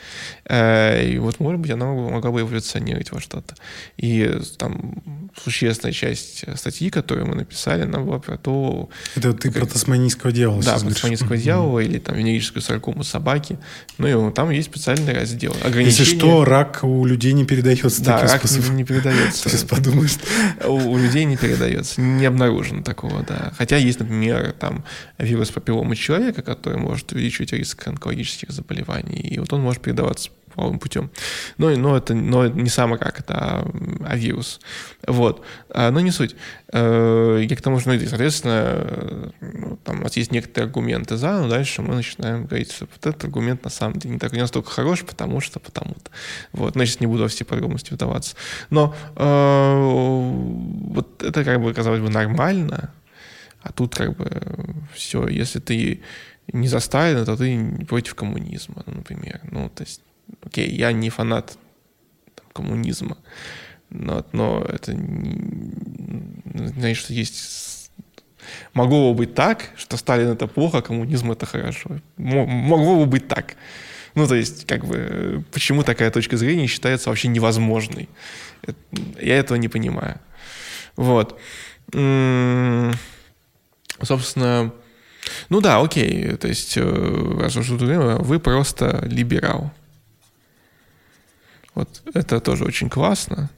Э, 0.45 1.03
и 1.03 1.17
вот, 1.17 1.39
может 1.39 1.61
быть, 1.61 1.71
она 1.71 1.85
могла 1.85 2.31
бы 2.31 2.41
эволюционировать 2.41 3.11
во 3.11 3.19
что-то. 3.19 3.55
И 3.97 4.39
там 4.57 5.01
существенная 5.41 5.93
часть 5.93 6.43
статьи, 6.57 6.89
которую 6.89 7.27
мы 7.27 7.35
написали, 7.35 7.83
она 7.83 7.99
была 7.99 8.19
про 8.19 8.37
то... 8.37 8.89
Это 9.15 9.33
ты 9.33 9.51
как... 9.51 9.61
про 9.61 9.65
тасманийского 9.71 10.31
дьявола 10.31 10.63
Да, 10.63 10.77
про 10.79 10.89
тасманийского 10.89 11.37
дьявола 11.37 11.79
или 11.79 11.99
там 11.99 12.15
венерическую 12.15 12.61
саркому 12.61 13.03
собаки. 13.03 13.57
Ну 13.97 14.29
и 14.29 14.33
там 14.33 14.49
есть 14.49 14.69
специальный 14.69 15.13
раздел. 15.13 15.55
Если 15.75 16.03
что, 16.03 16.43
рак 16.43 16.79
у 16.83 17.05
людей 17.05 17.33
не 17.33 17.45
передается 17.45 18.03
да, 18.03 18.21
рак 18.21 18.39
способом. 18.39 18.77
не 18.77 18.83
передается. 18.83 19.49
Сейчас 19.49 19.63
подумаешь. 19.63 20.17
У 20.65 20.97
людей 20.97 21.25
не 21.25 21.37
передается 21.37 21.51
передается. 21.51 22.01
Не 22.01 22.25
обнаружено 22.25 22.83
такого, 22.83 23.23
да. 23.23 23.51
Хотя 23.57 23.77
есть, 23.77 23.99
например, 23.99 24.53
там 24.53 24.83
вирус 25.17 25.51
папилломы 25.51 25.95
человека, 25.95 26.41
который 26.41 26.79
может 26.79 27.11
увеличивать 27.11 27.53
риск 27.53 27.87
онкологических 27.87 28.51
заболеваний. 28.51 29.19
И 29.19 29.39
вот 29.39 29.51
он 29.53 29.61
может 29.61 29.81
передаваться 29.81 30.29
половым 30.51 30.79
путем. 30.79 31.09
Но, 31.57 31.69
но 31.71 31.97
это 31.97 32.13
но 32.13 32.47
не 32.47 32.69
сам 32.69 32.93
рак, 32.93 33.19
это 33.19 33.33
а, 33.33 33.71
а 34.05 34.15
вирус. 34.15 34.59
Вот. 35.07 35.43
А, 35.69 35.91
но 35.91 35.99
не 35.99 36.11
суть. 36.11 36.35
Э, 36.73 37.41
я 37.43 37.55
к 37.55 37.61
тому, 37.61 37.79
что, 37.79 37.91
ну, 37.91 37.99
соответственно, 37.99 39.31
ну, 39.41 39.77
там 39.83 39.99
у 39.99 40.03
нас 40.03 40.15
есть 40.17 40.31
некоторые 40.31 40.67
аргументы 40.67 41.17
за, 41.17 41.41
но 41.41 41.47
дальше 41.47 41.81
мы 41.81 41.95
начинаем 41.95 42.45
говорить, 42.45 42.71
что 42.71 42.85
вот 42.85 43.05
этот 43.05 43.23
аргумент 43.23 43.63
на 43.63 43.69
самом 43.69 43.99
деле 43.99 44.13
не, 44.13 44.19
так, 44.19 44.33
не 44.33 44.41
настолько 44.41 44.69
хорош, 44.69 45.03
потому 45.03 45.41
что, 45.41 45.59
потому-то. 45.59 46.11
Вот. 46.51 46.75
Сейчас 46.75 46.99
не 46.99 47.07
буду 47.07 47.23
во 47.23 47.29
все 47.29 47.45
подробности 47.45 47.93
вдаваться. 47.93 48.35
Но 48.69 48.95
э, 49.15 49.75
вот 50.93 51.23
это 51.23 51.43
как 51.43 51.61
бы, 51.61 51.73
казалось 51.73 52.01
бы, 52.01 52.09
нормально, 52.09 52.91
а 53.61 53.71
тут 53.71 53.95
как 53.95 54.15
бы 54.15 54.29
все, 54.93 55.27
если 55.27 55.59
ты 55.59 56.01
не 56.51 56.67
за 56.67 56.79
Сталина, 56.79 57.25
то 57.25 57.37
ты 57.37 57.85
против 57.87 58.15
коммунизма, 58.15 58.83
например. 58.85 59.41
Ну, 59.51 59.69
то 59.69 59.83
есть 59.83 60.01
окей, 60.43 60.69
я 60.69 60.91
не 60.91 61.09
фанат 61.09 61.57
там, 62.35 62.45
коммунизма, 62.53 63.17
но, 63.89 64.25
но 64.31 64.63
это 64.67 64.93
не, 64.93 66.67
значит, 66.67 66.97
что 66.97 67.13
есть 67.13 67.91
могло 68.73 69.11
бы 69.11 69.19
быть 69.19 69.35
так, 69.35 69.71
что 69.75 69.97
Сталин 69.97 70.29
это 70.29 70.47
плохо, 70.47 70.79
а 70.79 70.81
коммунизм 70.81 71.31
это 71.31 71.45
хорошо. 71.45 71.89
Могло 72.17 72.99
бы 72.99 73.05
быть 73.05 73.27
так. 73.27 73.55
Ну, 74.15 74.27
то 74.27 74.35
есть, 74.35 74.65
как 74.67 74.85
бы, 74.85 75.43
почему 75.51 75.83
такая 75.83 76.11
точка 76.11 76.37
зрения 76.37 76.67
считается 76.67 77.09
вообще 77.09 77.29
невозможной? 77.29 78.09
Я 79.19 79.37
этого 79.37 79.57
не 79.57 79.69
понимаю. 79.69 80.19
Вот. 80.95 81.39
Собственно, 84.01 84.73
ну 85.49 85.61
да, 85.61 85.79
окей, 85.79 86.35
то 86.35 86.47
есть, 86.47 86.77
э, 86.77 87.37
раз 87.39 87.55
уж 87.55 87.69
вы 87.69 88.39
просто 88.39 89.05
либерал. 89.05 89.71
Вот 91.75 92.01
это 92.13 92.39
тоже 92.39 92.65
очень 92.65 92.89
классно. 92.89 93.49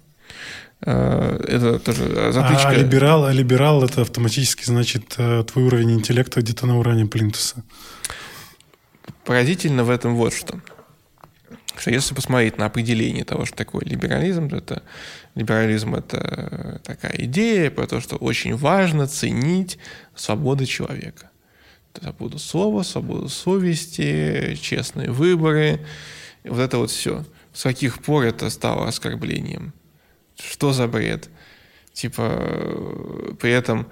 Э, 0.86 1.40
это 1.48 1.80
тоже 1.80 2.32
затычка. 2.32 2.70
А 2.70 2.76
либерал, 2.76 3.26
а 3.26 3.32
либерал 3.32 3.84
это 3.84 4.02
автоматически 4.02 4.66
значит 4.66 5.16
э, 5.18 5.44
твой 5.44 5.66
уровень 5.66 5.94
интеллекта 5.94 6.42
где-то 6.42 6.66
на 6.66 6.78
уровне 6.78 7.06
плинтуса. 7.06 7.64
Поразительно 9.26 9.84
в 9.84 9.90
этом 9.90 10.16
вот 10.16 10.34
что. 10.34 10.60
Что 11.76 11.90
если 11.90 12.14
посмотреть 12.14 12.58
на 12.58 12.66
определение 12.66 13.24
того, 13.24 13.46
что 13.46 13.56
такое 13.56 13.84
либерализм, 13.84 14.50
то 14.50 14.58
это 14.58 14.84
либерализм 15.34 15.96
это 15.96 16.82
такая 16.84 17.16
идея 17.18 17.72
про 17.72 17.88
то, 17.88 18.00
что 18.00 18.18
очень 18.18 18.56
важно 18.56 19.08
ценить 19.08 19.80
свободу 20.14 20.66
человека. 20.66 21.32
Свободу 22.00 22.38
слова, 22.38 22.84
свободу 22.84 23.30
совести, 23.30 24.58
честные 24.62 25.12
выборы, 25.12 25.80
вот 26.44 26.60
это 26.60 26.78
вот 26.78 26.92
все 26.92 27.26
с 27.54 27.64
каких 27.64 28.02
пор 28.02 28.24
это 28.24 28.50
стало 28.50 28.88
оскорблением? 28.88 29.74
Что 30.36 30.74
за 30.74 30.88
бред? 30.88 31.30
Типа, 31.94 32.24
э, 32.28 33.34
при 33.40 33.52
этом 33.52 33.86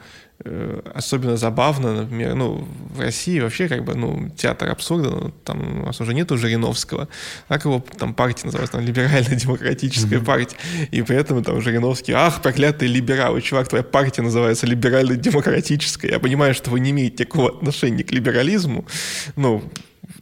э, 0.43 0.81
особенно 0.95 1.37
забавно, 1.37 1.93
например, 1.93 2.33
ну, 2.33 2.67
в 2.95 2.99
России 2.99 3.39
вообще 3.39 3.67
как 3.67 3.85
бы, 3.85 3.93
ну, 3.93 4.29
театр 4.35 4.71
абсурда, 4.71 5.11
ну, 5.11 5.29
там 5.45 5.81
у 5.81 5.85
нас 5.85 6.01
уже 6.01 6.15
нету 6.15 6.35
Жириновского, 6.35 7.07
как 7.47 7.65
его 7.65 7.83
там 7.99 8.15
партия 8.15 8.47
называется, 8.47 8.77
там, 8.77 8.85
либерально-демократическая 8.85 10.15
mm-hmm. 10.15 10.25
партия, 10.25 10.57
и 10.89 11.03
при 11.03 11.15
этом 11.15 11.43
там 11.43 11.61
Жириновский, 11.61 12.13
ах, 12.13 12.41
проклятый 12.41 12.87
либерал, 12.87 13.39
чувак, 13.39 13.67
твоя 13.67 13.83
партия 13.83 14.23
называется 14.23 14.65
либерально-демократическая, 14.65 16.09
я 16.09 16.19
понимаю, 16.19 16.55
что 16.55 16.71
вы 16.71 16.79
не 16.79 16.89
имеете 16.89 17.23
никакого 17.23 17.49
отношения 17.49 18.03
к 18.03 18.11
либерализму, 18.11 18.87
ну, 19.35 19.63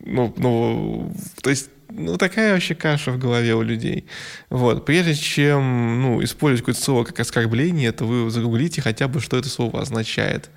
ну, 0.01 0.33
ну, 0.35 1.15
то 1.41 1.49
есть 1.49 1.69
ну, 1.89 2.17
такая 2.17 2.53
вообще 2.53 2.75
каша 2.75 3.11
в 3.11 3.17
голове 3.17 3.55
у 3.55 3.61
людей. 3.61 4.05
Вот. 4.49 4.85
Прежде 4.85 5.15
чем 5.15 6.01
ну, 6.01 6.23
использовать 6.23 6.61
какое-то 6.61 6.81
слово 6.81 7.03
как 7.03 7.19
оскорбление, 7.19 7.91
то 7.91 8.05
вы 8.05 8.29
загуглите 8.29 8.81
хотя 8.81 9.07
бы, 9.07 9.19
что 9.19 9.37
это 9.37 9.49
слово 9.49 9.81
означает. 9.81 10.49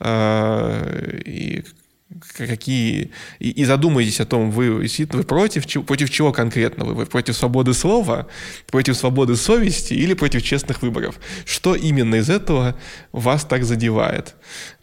А, 0.00 0.82
и 1.24 1.64
какие 2.36 3.10
и, 3.38 3.50
и 3.50 3.64
задумайтесь 3.64 4.20
о 4.20 4.26
том, 4.26 4.50
вы 4.50 4.70
вы 4.70 5.22
против 5.24 5.86
против 5.86 6.10
чего 6.10 6.32
конкретно 6.32 6.84
вы, 6.84 6.94
вы 6.94 7.06
против 7.06 7.36
свободы 7.36 7.74
слова, 7.74 8.26
против 8.66 8.96
свободы 8.96 9.36
совести 9.36 9.94
или 9.94 10.14
против 10.14 10.42
честных 10.42 10.82
выборов. 10.82 11.16
Что 11.44 11.74
именно 11.74 12.16
из 12.16 12.30
этого 12.30 12.76
вас 13.12 13.44
так 13.44 13.64
задевает? 13.64 14.34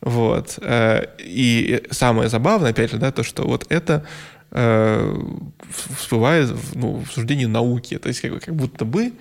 Вот. 0.02 0.58
Э, 0.62 1.06
и 1.20 1.84
самое 1.92 2.30
забавное, 2.30 2.72
опять 2.72 2.92
же, 2.92 2.98
да, 2.98 3.12
то, 3.12 3.24
что 3.24 3.44
вот 3.44 3.66
это 3.70 4.06
э, 4.52 5.16
всплывает 5.98 6.56
ну, 6.74 7.04
в 7.04 7.12
суждении 7.12 7.46
науки. 7.46 7.98
То 7.98 8.10
есть 8.10 8.22
как, 8.22 8.44
как 8.44 8.56
будто 8.56 8.86
бы 8.86 9.14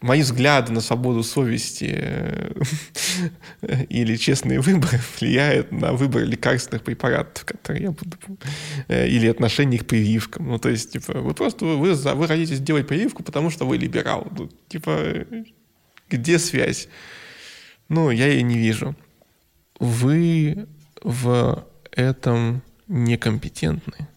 мои 0.00 0.22
взгляды 0.22 0.72
на 0.72 0.80
свободу 0.80 1.22
совести 1.22 1.90
э, 1.92 2.52
или 3.88 4.16
честные 4.16 4.60
выборы 4.60 5.00
влияют 5.18 5.72
на 5.72 5.92
выбор 5.92 6.24
лекарственных 6.24 6.82
препаратов, 6.82 7.44
которые 7.44 7.84
я 7.84 7.90
буду... 7.90 8.16
Э, 8.88 9.06
или 9.08 9.28
отношение 9.28 9.80
к 9.80 9.86
прививкам. 9.86 10.48
Ну, 10.48 10.58
то 10.58 10.68
есть, 10.68 10.92
типа, 10.92 11.20
вы 11.20 11.34
просто 11.34 11.64
вы, 11.64 11.94
вы 11.94 12.26
хотите 12.26 12.54
сделать 12.54 12.86
прививку, 12.86 13.22
потому 13.22 13.50
что 13.50 13.66
вы 13.66 13.76
либерал. 13.76 14.26
Ну, 14.36 14.50
типа, 14.68 15.26
где 16.08 16.38
связь? 16.38 16.88
Ну, 17.88 18.10
я 18.10 18.26
ее 18.28 18.42
не 18.42 18.56
вижу. 18.56 18.96
Вы 19.78 20.66
в 21.02 21.66
этом 21.92 22.62
некомпетентны. 22.88 24.08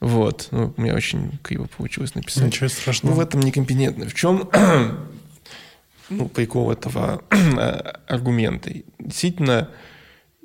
Вот. 0.00 0.48
Ну, 0.52 0.72
у 0.76 0.80
меня 0.80 0.94
очень 0.94 1.38
криво 1.42 1.66
получилось 1.76 2.14
написать. 2.14 2.44
Ничего 2.44 2.68
страшного. 2.68 3.14
Ну, 3.14 3.20
в 3.20 3.20
этом 3.20 3.40
некомпетентно. 3.40 4.08
В 4.08 4.14
чем 4.14 4.48
ну, 6.08 6.28
прикол 6.28 6.70
этого 6.70 7.22
аргумента? 8.06 8.70
Действительно, 8.98 9.70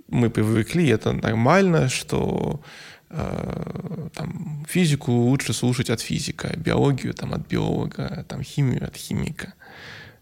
мы 0.07 0.29
привыкли, 0.29 0.87
это 0.89 1.11
нормально, 1.11 1.87
что 1.89 2.61
э, 3.09 4.07
там, 4.15 4.65
физику 4.67 5.11
лучше 5.11 5.53
слушать 5.53 5.89
от 5.89 6.01
физика, 6.01 6.53
биологию 6.57 7.13
там, 7.13 7.33
от 7.33 7.47
биолога, 7.47 8.25
там, 8.27 8.43
химию 8.43 8.85
от 8.85 8.95
химика. 8.95 9.53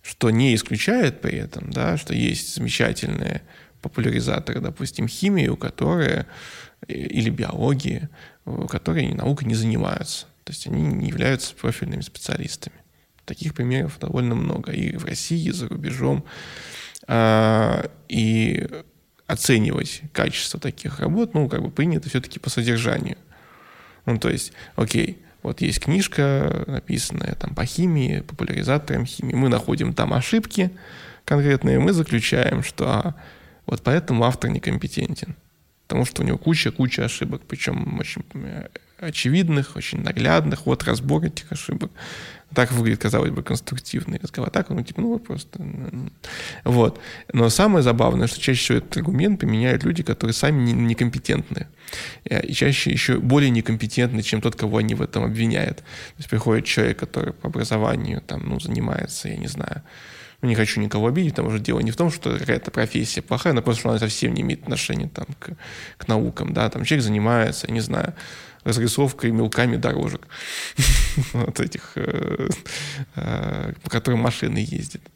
Что 0.01 0.29
не 0.29 0.55
исключает 0.55 1.21
при 1.21 1.37
этом, 1.37 1.71
да, 1.71 1.95
что 1.95 2.13
есть 2.13 2.55
замечательные 2.55 3.43
популяризаторы, 3.81 4.59
допустим, 4.59 5.07
химии, 5.07 5.47
у 5.47 5.57
которых 5.57 6.25
или 6.87 7.29
биологии, 7.29 8.09
которые 8.69 9.13
наукой 9.13 9.47
не 9.47 9.55
занимаются. 9.55 10.25
То 10.43 10.51
есть 10.51 10.67
они 10.67 10.81
не 10.81 11.09
являются 11.09 11.55
профильными 11.55 12.01
специалистами. 12.01 12.75
Таких 13.25 13.53
примеров 13.53 13.99
довольно 13.99 14.35
много 14.35 14.71
и 14.71 14.97
в 14.97 15.05
России, 15.05 15.47
и 15.47 15.51
за 15.51 15.67
рубежом. 15.67 16.25
А, 17.07 17.89
и 18.09 18.67
оценивать 19.27 20.01
качество 20.11 20.59
таких 20.59 20.99
работ, 20.99 21.33
ну, 21.33 21.47
как 21.47 21.61
бы 21.61 21.71
принято 21.71 22.09
все-таки 22.09 22.39
по 22.39 22.49
содержанию. 22.49 23.17
Ну, 24.05 24.17
то 24.17 24.29
есть, 24.29 24.51
окей, 24.75 25.23
вот 25.43 25.61
есть 25.61 25.79
книжка, 25.79 26.65
написанная 26.67 27.35
там 27.35 27.55
по 27.55 27.65
химии, 27.65 28.21
популяризаторам 28.21 29.05
химии. 29.05 29.33
Мы 29.33 29.49
находим 29.49 29.93
там 29.93 30.13
ошибки 30.13 30.71
конкретные, 31.25 31.79
мы 31.79 31.93
заключаем, 31.93 32.63
что 32.63 32.89
а, 32.89 33.15
вот 33.65 33.81
поэтому 33.83 34.23
автор 34.25 34.49
некомпетентен 34.49 35.35
потому 35.91 36.05
что 36.05 36.23
у 36.23 36.25
него 36.25 36.37
куча-куча 36.37 37.03
ошибок, 37.03 37.41
причем 37.45 37.99
очень 37.99 38.23
э, 38.33 38.69
очевидных, 38.97 39.75
очень 39.75 40.01
наглядных, 40.01 40.65
вот 40.65 40.85
разбор 40.85 41.25
этих 41.25 41.51
ошибок. 41.51 41.91
Так 42.55 42.71
выглядит, 42.71 43.01
казалось 43.01 43.31
бы, 43.31 43.43
конструктивный 43.43 44.17
разговор. 44.23 44.47
А 44.47 44.51
так, 44.51 44.69
ну, 44.69 44.81
типа, 44.81 45.01
ну, 45.01 45.19
просто... 45.19 45.59
Вот. 46.63 47.01
Но 47.33 47.49
самое 47.49 47.83
забавное, 47.83 48.27
что 48.27 48.39
чаще 48.39 48.59
всего 48.59 48.77
этот 48.77 48.95
аргумент 48.95 49.37
применяют 49.37 49.83
люди, 49.83 50.01
которые 50.01 50.33
сами 50.33 50.71
некомпетентны. 50.71 51.67
Э, 52.23 52.41
и 52.41 52.53
чаще 52.53 52.89
еще 52.89 53.17
более 53.17 53.49
некомпетентны, 53.49 54.21
чем 54.21 54.39
тот, 54.39 54.55
кого 54.55 54.77
они 54.77 54.95
в 54.95 55.01
этом 55.01 55.25
обвиняют. 55.25 55.79
То 55.79 56.19
есть 56.19 56.29
приходит 56.29 56.63
человек, 56.63 56.99
который 56.99 57.33
по 57.33 57.49
образованию 57.49 58.21
там, 58.21 58.47
ну, 58.47 58.61
занимается, 58.61 59.27
я 59.27 59.35
не 59.35 59.47
знаю, 59.47 59.83
ну, 60.41 60.49
не 60.49 60.55
хочу 60.55 60.81
никого 60.81 61.07
обидеть, 61.07 61.35
потому 61.35 61.51
что 61.51 61.59
дело 61.59 61.79
не 61.79 61.91
в 61.91 61.95
том, 61.95 62.11
что 62.11 62.37
какая-то 62.37 62.71
профессия 62.71 63.21
плохая, 63.21 63.53
но 63.53 63.61
просто 63.61 63.81
что 63.81 63.89
она 63.89 63.99
совсем 63.99 64.33
не 64.33 64.41
имеет 64.41 64.63
отношения 64.63 65.07
там, 65.07 65.27
к, 65.39 65.51
к 65.97 66.07
наукам. 66.07 66.53
Да? 66.53 66.69
Там 66.69 66.83
человек 66.83 67.03
занимается, 67.03 67.71
не 67.71 67.79
знаю, 67.79 68.15
разрисовкой 68.63 69.31
мелками 69.31 69.75
дорожек. 69.75 70.27
вот 71.33 71.59
этих, 71.59 71.93
э, 71.95 72.49
э, 73.15 73.73
по 73.83 73.89
которым 73.89 74.21
машины 74.21 74.59
ездят. 74.59 75.01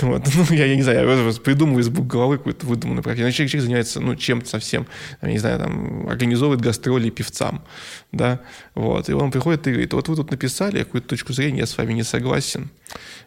Вот. 0.00 0.28
Ну, 0.34 0.44
я, 0.56 0.66
я 0.66 0.76
не 0.76 0.82
знаю, 0.82 1.08
я 1.08 1.32
придумываю 1.40 1.82
из 1.82 1.88
головы 1.88 2.38
какую-то 2.38 2.66
выдуманную 2.66 3.02
профессию. 3.02 3.30
Человек, 3.32 3.50
человек 3.50 3.64
занимается 3.64 4.00
ну, 4.00 4.16
чем-то 4.16 4.48
совсем, 4.48 4.86
я 5.20 5.28
не 5.28 5.38
знаю, 5.38 5.58
там, 5.58 6.08
организовывает 6.08 6.60
гастроли 6.60 7.10
певцам. 7.10 7.62
Да? 8.10 8.40
Вот. 8.74 9.08
И 9.08 9.12
он 9.12 9.30
приходит 9.30 9.66
и 9.66 9.70
говорит, 9.70 9.92
вот 9.92 10.08
вы 10.08 10.16
тут 10.16 10.30
написали 10.30 10.82
какую-то 10.82 11.08
точку 11.08 11.32
зрения, 11.32 11.60
я 11.60 11.66
с 11.66 11.76
вами 11.76 11.92
не 11.92 12.02
согласен. 12.02 12.70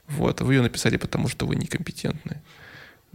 Вот. 0.07 0.41
Вы 0.41 0.55
ее 0.55 0.61
написали, 0.61 0.97
потому 0.97 1.27
что 1.27 1.45
вы 1.45 1.55
некомпетентны. 1.55 2.41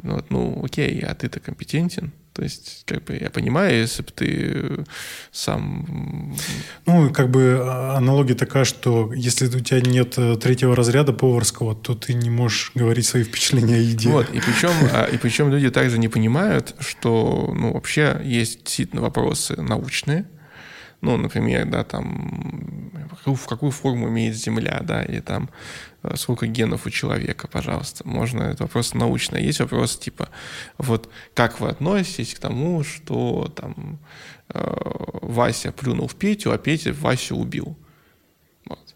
Вот, 0.03 0.30
ну, 0.30 0.64
окей, 0.64 1.01
а 1.01 1.14
ты-то 1.14 1.40
компетентен. 1.40 2.12
То 2.33 2.43
есть, 2.43 2.85
как 2.87 3.05
бы, 3.05 3.18
я 3.20 3.28
понимаю, 3.28 3.76
если 3.76 4.03
бы 4.03 4.11
ты 4.14 4.85
сам... 5.33 6.37
Ну, 6.87 7.11
как 7.11 7.31
бы 7.31 7.59
а, 7.61 7.97
аналогия 7.97 8.35
такая, 8.35 8.64
что 8.64 9.12
если 9.12 9.47
у 9.47 9.61
тебя 9.61 9.81
нет 9.81 10.16
э, 10.16 10.37
третьего 10.37 10.76
разряда 10.76 11.12
поварского, 11.12 11.74
то 11.74 11.95
ты 11.95 12.14
не 12.14 12.31
можешь 12.31 12.70
говорить 12.74 13.07
свои 13.07 13.24
впечатления 13.24 13.74
о 13.74 13.78
еде. 13.78 14.11
Вот, 14.11 14.31
и 14.31 14.41
причем, 14.41 14.70
а, 14.93 15.07
и 15.07 15.18
причем 15.18 15.51
люди 15.51 15.70
также 15.70 15.99
не 15.99 16.09
понимают, 16.09 16.76
что, 16.78 17.53
ну, 17.57 17.72
вообще 17.72 18.20
есть 18.24 18.64
действительно 18.64 19.03
вопросы 19.03 19.61
научные, 19.61 20.26
ну, 21.01 21.16
например, 21.16 21.66
да, 21.66 21.83
там, 21.83 22.93
в 23.24 23.47
какую 23.47 23.72
форму 23.72 24.09
имеет 24.09 24.37
Земля, 24.37 24.81
да, 24.83 25.03
или 25.03 25.20
там, 25.20 25.45
э, 25.45 25.89
сколько 26.14 26.46
генов 26.46 26.86
у 26.86 26.90
человека, 26.90 27.48
пожалуйста. 27.48 28.07
Можно, 28.07 28.42
это 28.42 28.64
вопрос 28.64 28.94
научный. 28.94 29.44
Есть 29.44 29.61
вопрос 29.61 29.96
типа, 29.98 30.28
вот 30.78 31.11
как 31.34 31.61
вы 31.61 31.68
относитесь 31.68 32.34
к 32.34 32.38
тому, 32.38 32.84
что 32.84 33.53
там 33.55 33.98
э, 34.48 34.61
Вася 35.22 35.72
плюнул 35.72 36.09
в 36.09 36.16
Петю, 36.16 36.53
а 36.53 36.59
Петя 36.59 36.92
Васю 36.92 37.36
убил? 37.36 37.76
Вот. 38.66 38.94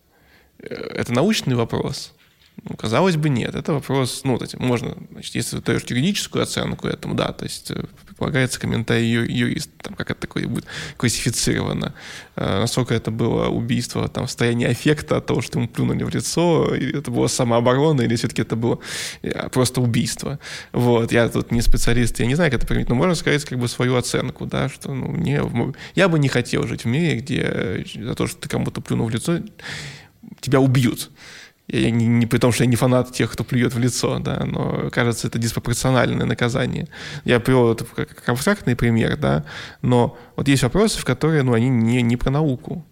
Э, 0.58 0.74
это 0.74 1.12
научный 1.12 1.56
вопрос. 1.56 2.14
Ну, 2.62 2.76
казалось 2.76 3.16
бы, 3.16 3.28
нет. 3.28 3.54
Это 3.54 3.72
вопрос, 3.72 4.22
ну, 4.24 4.36
вот 4.36 4.54
можно, 4.58 4.96
значит, 5.10 5.34
если 5.34 5.58
ты 5.58 5.62
даешь 5.62 5.84
юридическую 5.84 6.42
оценку 6.42 6.86
этому, 6.86 7.14
да, 7.14 7.32
то 7.32 7.44
есть 7.44 7.72
э, 8.14 8.24
предполагается 8.24 8.60
комментарий 8.60 9.10
ю, 9.10 9.24
юриста, 9.24 9.72
там, 9.82 9.94
как 9.94 10.10
это 10.10 10.20
такое 10.20 10.46
будет 10.46 10.66
классифицировано, 10.96 11.94
э, 12.36 12.60
насколько 12.60 12.94
это 12.94 13.10
было 13.10 13.48
убийство, 13.48 14.08
там, 14.08 14.26
состояние 14.26 14.68
аффекта 14.68 15.16
от 15.16 15.26
того, 15.26 15.42
что 15.42 15.58
ему 15.58 15.68
плюнули 15.68 16.04
в 16.04 16.14
лицо, 16.14 16.74
или 16.74 16.98
это 16.98 17.10
было 17.10 17.26
самооборона, 17.26 18.02
или 18.02 18.16
все-таки 18.16 18.42
это 18.42 18.56
было 18.56 18.78
э, 19.22 19.48
просто 19.50 19.80
убийство. 19.80 20.38
Вот, 20.72 21.12
я 21.12 21.28
тут 21.28 21.50
не 21.52 21.62
специалист, 21.62 22.18
я 22.20 22.26
не 22.26 22.34
знаю, 22.34 22.50
как 22.50 22.60
это 22.60 22.66
применить, 22.66 22.88
но 22.88 22.94
можно 22.94 23.14
сказать, 23.14 23.44
как 23.44 23.58
бы, 23.58 23.68
свою 23.68 23.96
оценку, 23.96 24.46
да, 24.46 24.68
что, 24.68 24.94
ну, 24.94 25.08
мне, 25.08 25.42
я 25.94 26.08
бы 26.08 26.18
не 26.18 26.28
хотел 26.28 26.66
жить 26.66 26.84
в 26.84 26.88
мире, 26.88 27.18
где 27.18 27.84
за 27.94 28.14
то, 28.14 28.26
что 28.26 28.40
ты 28.40 28.48
кому-то 28.48 28.80
плюнул 28.80 29.06
в 29.06 29.10
лицо, 29.10 29.40
тебя 30.40 30.60
убьют. 30.60 31.10
Я 31.66 31.90
не, 31.90 32.06
не 32.06 32.26
при 32.26 32.38
том, 32.38 32.52
что 32.52 32.64
я 32.64 32.70
не 32.70 32.76
фанат 32.76 33.12
тех, 33.12 33.32
кто 33.32 33.42
плюет 33.42 33.74
в 33.74 33.78
лицо, 33.78 34.18
да, 34.18 34.44
но 34.44 34.90
кажется, 34.90 35.28
это 35.28 35.38
диспропорциональное 35.38 36.26
наказание. 36.26 36.88
Я 37.24 37.40
привел 37.40 37.72
это 37.72 37.84
как, 37.84 38.28
абстрактный 38.28 38.76
пример, 38.76 39.16
да, 39.16 39.44
но 39.80 40.18
вот 40.36 40.46
есть 40.46 40.62
вопросы, 40.62 40.98
в 40.98 41.04
которые, 41.04 41.42
ну, 41.42 41.54
они 41.54 41.70
не, 41.70 42.02
не 42.02 42.16
про 42.16 42.30
науку 42.30 42.84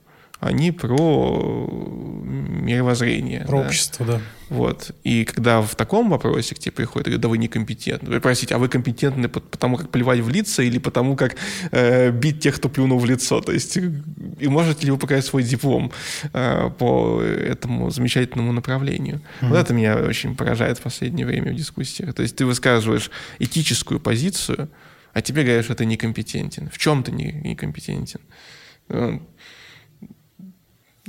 они 0.42 0.72
про 0.72 1.68
мировоззрение. 1.70 3.44
Про 3.46 3.60
да. 3.60 3.66
общество, 3.66 4.04
да. 4.06 4.20
Вот. 4.48 4.90
И 5.04 5.24
когда 5.24 5.62
в 5.62 5.76
таком 5.76 6.10
вопросе 6.10 6.56
к 6.56 6.58
тебе 6.58 6.72
приходят, 6.72 7.06
говорят, 7.06 7.20
да 7.20 7.28
вы 7.28 7.38
некомпетентны. 7.38 8.20
Простите, 8.20 8.56
а 8.56 8.58
вы 8.58 8.68
компетентны 8.68 9.28
потому, 9.28 9.76
как 9.76 9.90
плевать 9.90 10.18
в 10.18 10.28
лица 10.28 10.64
или 10.64 10.78
потому, 10.78 11.14
как 11.14 11.36
э, 11.70 12.10
бить 12.10 12.40
тех, 12.40 12.56
кто 12.56 12.68
плюнул 12.68 12.98
в 12.98 13.04
лицо? 13.04 13.40
То 13.40 13.52
есть, 13.52 13.76
и 13.76 14.48
можете 14.48 14.86
ли 14.86 14.90
вы 14.90 14.98
показать 14.98 15.24
свой 15.24 15.44
диплом 15.44 15.92
э, 16.32 16.70
по 16.76 17.22
этому 17.22 17.90
замечательному 17.90 18.52
направлению? 18.52 19.22
Mm-hmm. 19.40 19.48
Вот 19.48 19.58
это 19.58 19.72
меня 19.72 19.96
очень 19.96 20.34
поражает 20.34 20.78
в 20.78 20.82
последнее 20.82 21.24
время 21.24 21.52
в 21.52 21.54
дискуссиях. 21.54 22.14
То 22.14 22.22
есть 22.22 22.34
ты 22.34 22.44
высказываешь 22.44 23.12
этическую 23.38 24.00
позицию, 24.00 24.68
а 25.12 25.22
тебе 25.22 25.44
говорят, 25.44 25.64
что 25.64 25.76
ты 25.76 25.86
некомпетентен. 25.86 26.68
В 26.68 26.78
чем 26.78 27.04
ты 27.04 27.12
не, 27.12 27.30
некомпетентен? 27.32 28.20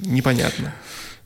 Непонятно. 0.05 0.73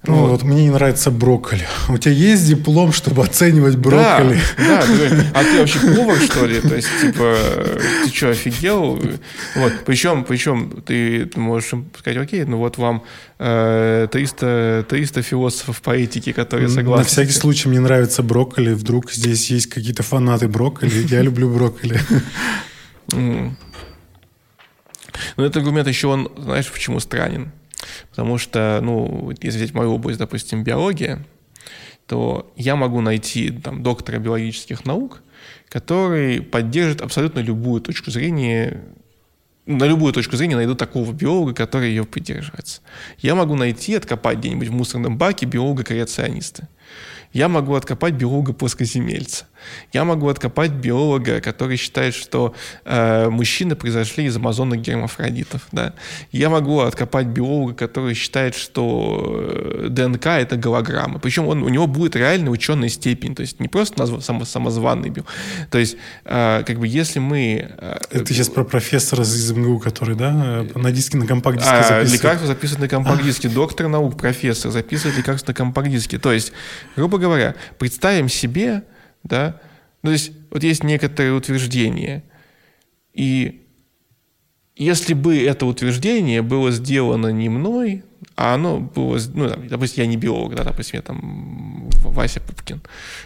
Ну, 0.04 0.16
вот. 0.16 0.30
вот 0.30 0.44
мне 0.44 0.64
не 0.64 0.70
нравится 0.70 1.12
брокколи. 1.12 1.68
У 1.90 1.98
тебя 1.98 2.14
есть 2.14 2.48
диплом, 2.48 2.94
чтобы 2.94 3.24
оценивать 3.24 3.76
брокколи? 3.76 4.40
Да, 4.58 4.84
да. 5.10 5.26
А 5.34 5.44
ты 5.44 5.60
вообще 5.60 5.80
повар, 5.80 6.18
что 6.20 6.46
ли? 6.46 6.62
То 6.62 6.76
есть, 6.76 6.88
типа, 7.02 7.36
ты 8.04 8.10
что, 8.16 8.30
офигел? 8.30 9.02
Вот. 9.56 9.74
Причем, 9.86 10.24
причем 10.24 10.82
ты 10.86 11.30
можешь 11.36 11.74
сказать, 11.98 12.18
окей, 12.18 12.46
ну 12.46 12.58
вот 12.58 12.78
вам 12.78 13.04
э, 13.40 14.08
300, 14.10 14.86
300 14.88 15.22
философов 15.24 15.82
по 15.82 15.92
этике, 15.92 16.32
которые 16.32 16.70
согласны. 16.70 17.04
На 17.04 17.08
всякий 17.08 17.34
случай 17.34 17.68
мне 17.68 17.80
нравится 17.80 18.24
брокколи. 18.24 18.74
Вдруг 18.74 19.12
здесь 19.12 19.50
есть 19.50 19.68
какие-то 19.68 20.04
фанаты 20.04 20.48
брокколи. 20.48 21.08
Я 21.10 21.22
люблю 21.22 21.50
брокколи. 21.50 22.00
Ну, 25.36 25.44
этот 25.44 25.58
аргумент 25.58 25.88
еще, 25.88 26.08
он, 26.08 26.30
знаешь, 26.38 26.72
почему 26.72 27.00
странен? 27.00 27.52
Потому 28.10 28.38
что, 28.38 28.80
ну, 28.82 29.32
если 29.42 29.58
взять 29.58 29.74
мою 29.74 29.94
область, 29.94 30.20
допустим, 30.20 30.64
биология, 30.64 31.26
то 32.06 32.52
я 32.56 32.76
могу 32.76 33.02
найти 33.02 33.52
там, 33.52 33.84
доктора 33.84 34.20
биологических 34.20 34.86
наук, 34.86 35.22
который 35.70 36.42
поддержит 36.42 37.02
абсолютно 37.02 37.40
любую 37.40 37.82
точку 37.82 38.12
зрения 38.12 38.84
на 39.68 39.84
любую 39.84 40.14
точку 40.14 40.38
зрения 40.38 40.56
найду 40.56 40.76
такого 40.76 41.12
биолога, 41.12 41.54
который 41.54 41.90
ее 41.90 42.06
придерживается. 42.06 42.82
Я 43.20 43.36
могу 43.36 43.56
найти, 43.56 43.96
откопать 43.96 44.38
где-нибудь 44.38 44.70
в 44.70 44.74
мусорном 44.74 45.18
баке 45.18 45.46
биолога-креациониста. 45.46 46.70
Я 47.34 47.50
могу 47.50 47.76
откопать 47.76 48.14
биолога-плоскоземельца. 48.14 49.46
Я 49.94 50.04
могу 50.04 50.28
откопать 50.30 50.72
биолога, 50.72 51.42
который 51.42 51.78
считает, 51.78 52.14
что 52.14 52.54
э, 52.86 53.30
мужчины 53.30 53.76
произошли 53.76 54.26
из 54.26 54.36
амазонных 54.36 54.82
гермафродитов. 54.82 55.68
Да? 55.72 55.94
Я 56.32 56.50
могу 56.50 56.80
откопать 56.80 57.28
биолога, 57.28 57.74
который 57.74 58.14
считает, 58.14 58.56
что 58.56 59.52
э, 59.84 59.88
ДНК— 59.90 60.26
это 60.28 60.58
голограмма. 60.58 61.20
Причем 61.20 61.48
он, 61.48 61.64
у 61.64 61.70
него 61.70 61.88
будет 61.88 62.16
реально 62.16 62.52
ученая 62.52 62.90
степень, 62.90 63.36
то 63.36 63.42
есть 63.42 63.60
не 63.60 63.68
просто 63.68 64.00
назв, 64.00 64.24
само, 64.24 64.46
самозванный 64.46 65.10
биолог. 65.10 65.30
То 65.70 65.78
есть 65.78 65.98
э, 66.26 66.64
как 66.66 66.80
бы 66.80 66.88
если 66.88 67.20
мы... 67.20 67.72
Э, 67.78 67.98
это 68.12 68.34
сейчас 68.34 68.50
про 68.50 68.64
профессора 68.64 69.24
из 69.24 69.52
МГУ, 69.52 69.80
который, 69.80 70.16
да, 70.16 70.66
э, 70.74 70.80
на 70.80 70.92
диске, 70.92 71.18
на 71.18 71.26
компакт-диске 71.26 71.72
а, 71.72 71.84
записывает? 71.84 72.12
Лекарство 72.12 72.48
записывает 72.48 72.82
на 72.82 72.88
компакт-диске. 72.98 73.50
Доктор 73.50 73.88
наук, 73.88 74.18
профессор 74.18 74.72
записывает 74.72 75.18
лекарство 75.18 75.52
на 75.52 75.54
компакт-диске. 75.54 76.20
То 76.20 76.32
есть, 76.32 76.52
грубо 76.96 77.18
говоря, 77.18 77.56
представим 77.78 78.30
себе, 78.30 78.84
да, 79.24 79.60
ну, 80.04 80.10
то 80.10 80.14
есть 80.14 80.32
вот 80.52 80.64
есть 80.64 80.84
некоторые 80.84 81.34
утверждения, 81.34 82.24
и 83.14 83.64
если 84.76 85.14
бы 85.16 85.36
это 85.44 85.66
утверждение 85.66 86.42
было 86.42 86.72
сделано 86.72 87.28
не 87.28 87.50
мной, 87.50 88.04
а 88.36 88.54
оно 88.54 88.80
было, 88.80 89.20
ну, 89.34 89.50
допустим, 89.70 90.04
я 90.04 90.08
не 90.08 90.18
биолог, 90.18 90.56
да, 90.56 90.64
допустим, 90.64 90.98
я 90.98 91.02
там 91.02 91.90
Вася 92.04 92.40
Пупкин, 92.40 92.82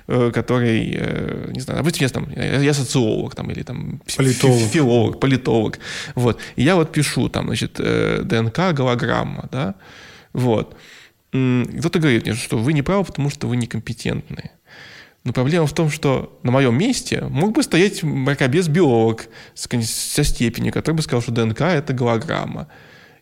э, 0.08 0.32
который, 0.34 0.96
э, 0.98 1.52
не 1.52 1.60
знаю, 1.60 1.80
допустим, 1.80 2.04
я, 2.04 2.10
там, 2.10 2.30
я 2.32 2.74
социолог 2.74 3.36
там, 3.36 3.52
или 3.52 3.64
там 3.64 4.02
политолог. 4.18 4.72
филолог, 4.72 5.20
политолог, 5.20 5.80
вот, 6.16 6.39
и 6.56 6.64
я 6.64 6.76
вот 6.76 6.94
пишу 6.94 7.28
там, 7.28 7.48
значит, 7.48 7.76
э, 7.80 8.22
ДНК, 8.24 8.74
голограмма, 8.74 9.50
да, 9.52 9.76
вот, 10.32 10.78
кто-то 11.32 12.00
говорит 12.00 12.26
мне, 12.26 12.36
что 12.36 12.58
вы 12.58 12.74
не 12.74 12.82
правы, 12.82 13.06
потому 13.06 13.30
что 13.30 13.48
вы 13.48 13.58
некомпетентны. 13.58 14.52
Но 15.24 15.34
проблема 15.34 15.67
в 15.67 15.74
том, 15.74 15.89
что 15.89 16.39
на 16.41 16.51
моем 16.51 16.76
месте 16.76 17.22
мог 17.22 17.53
бы 17.53 17.61
стоять 17.61 18.01
мракобес-биолог 18.01 19.28
со 19.53 20.24
степенью, 20.24 20.74
который 20.74 20.95
бы 20.95 21.01
сказал, 21.03 21.22
что 21.22 21.32
ДНК— 21.32 21.61
это 21.61 21.93
голограмма. 21.93 22.67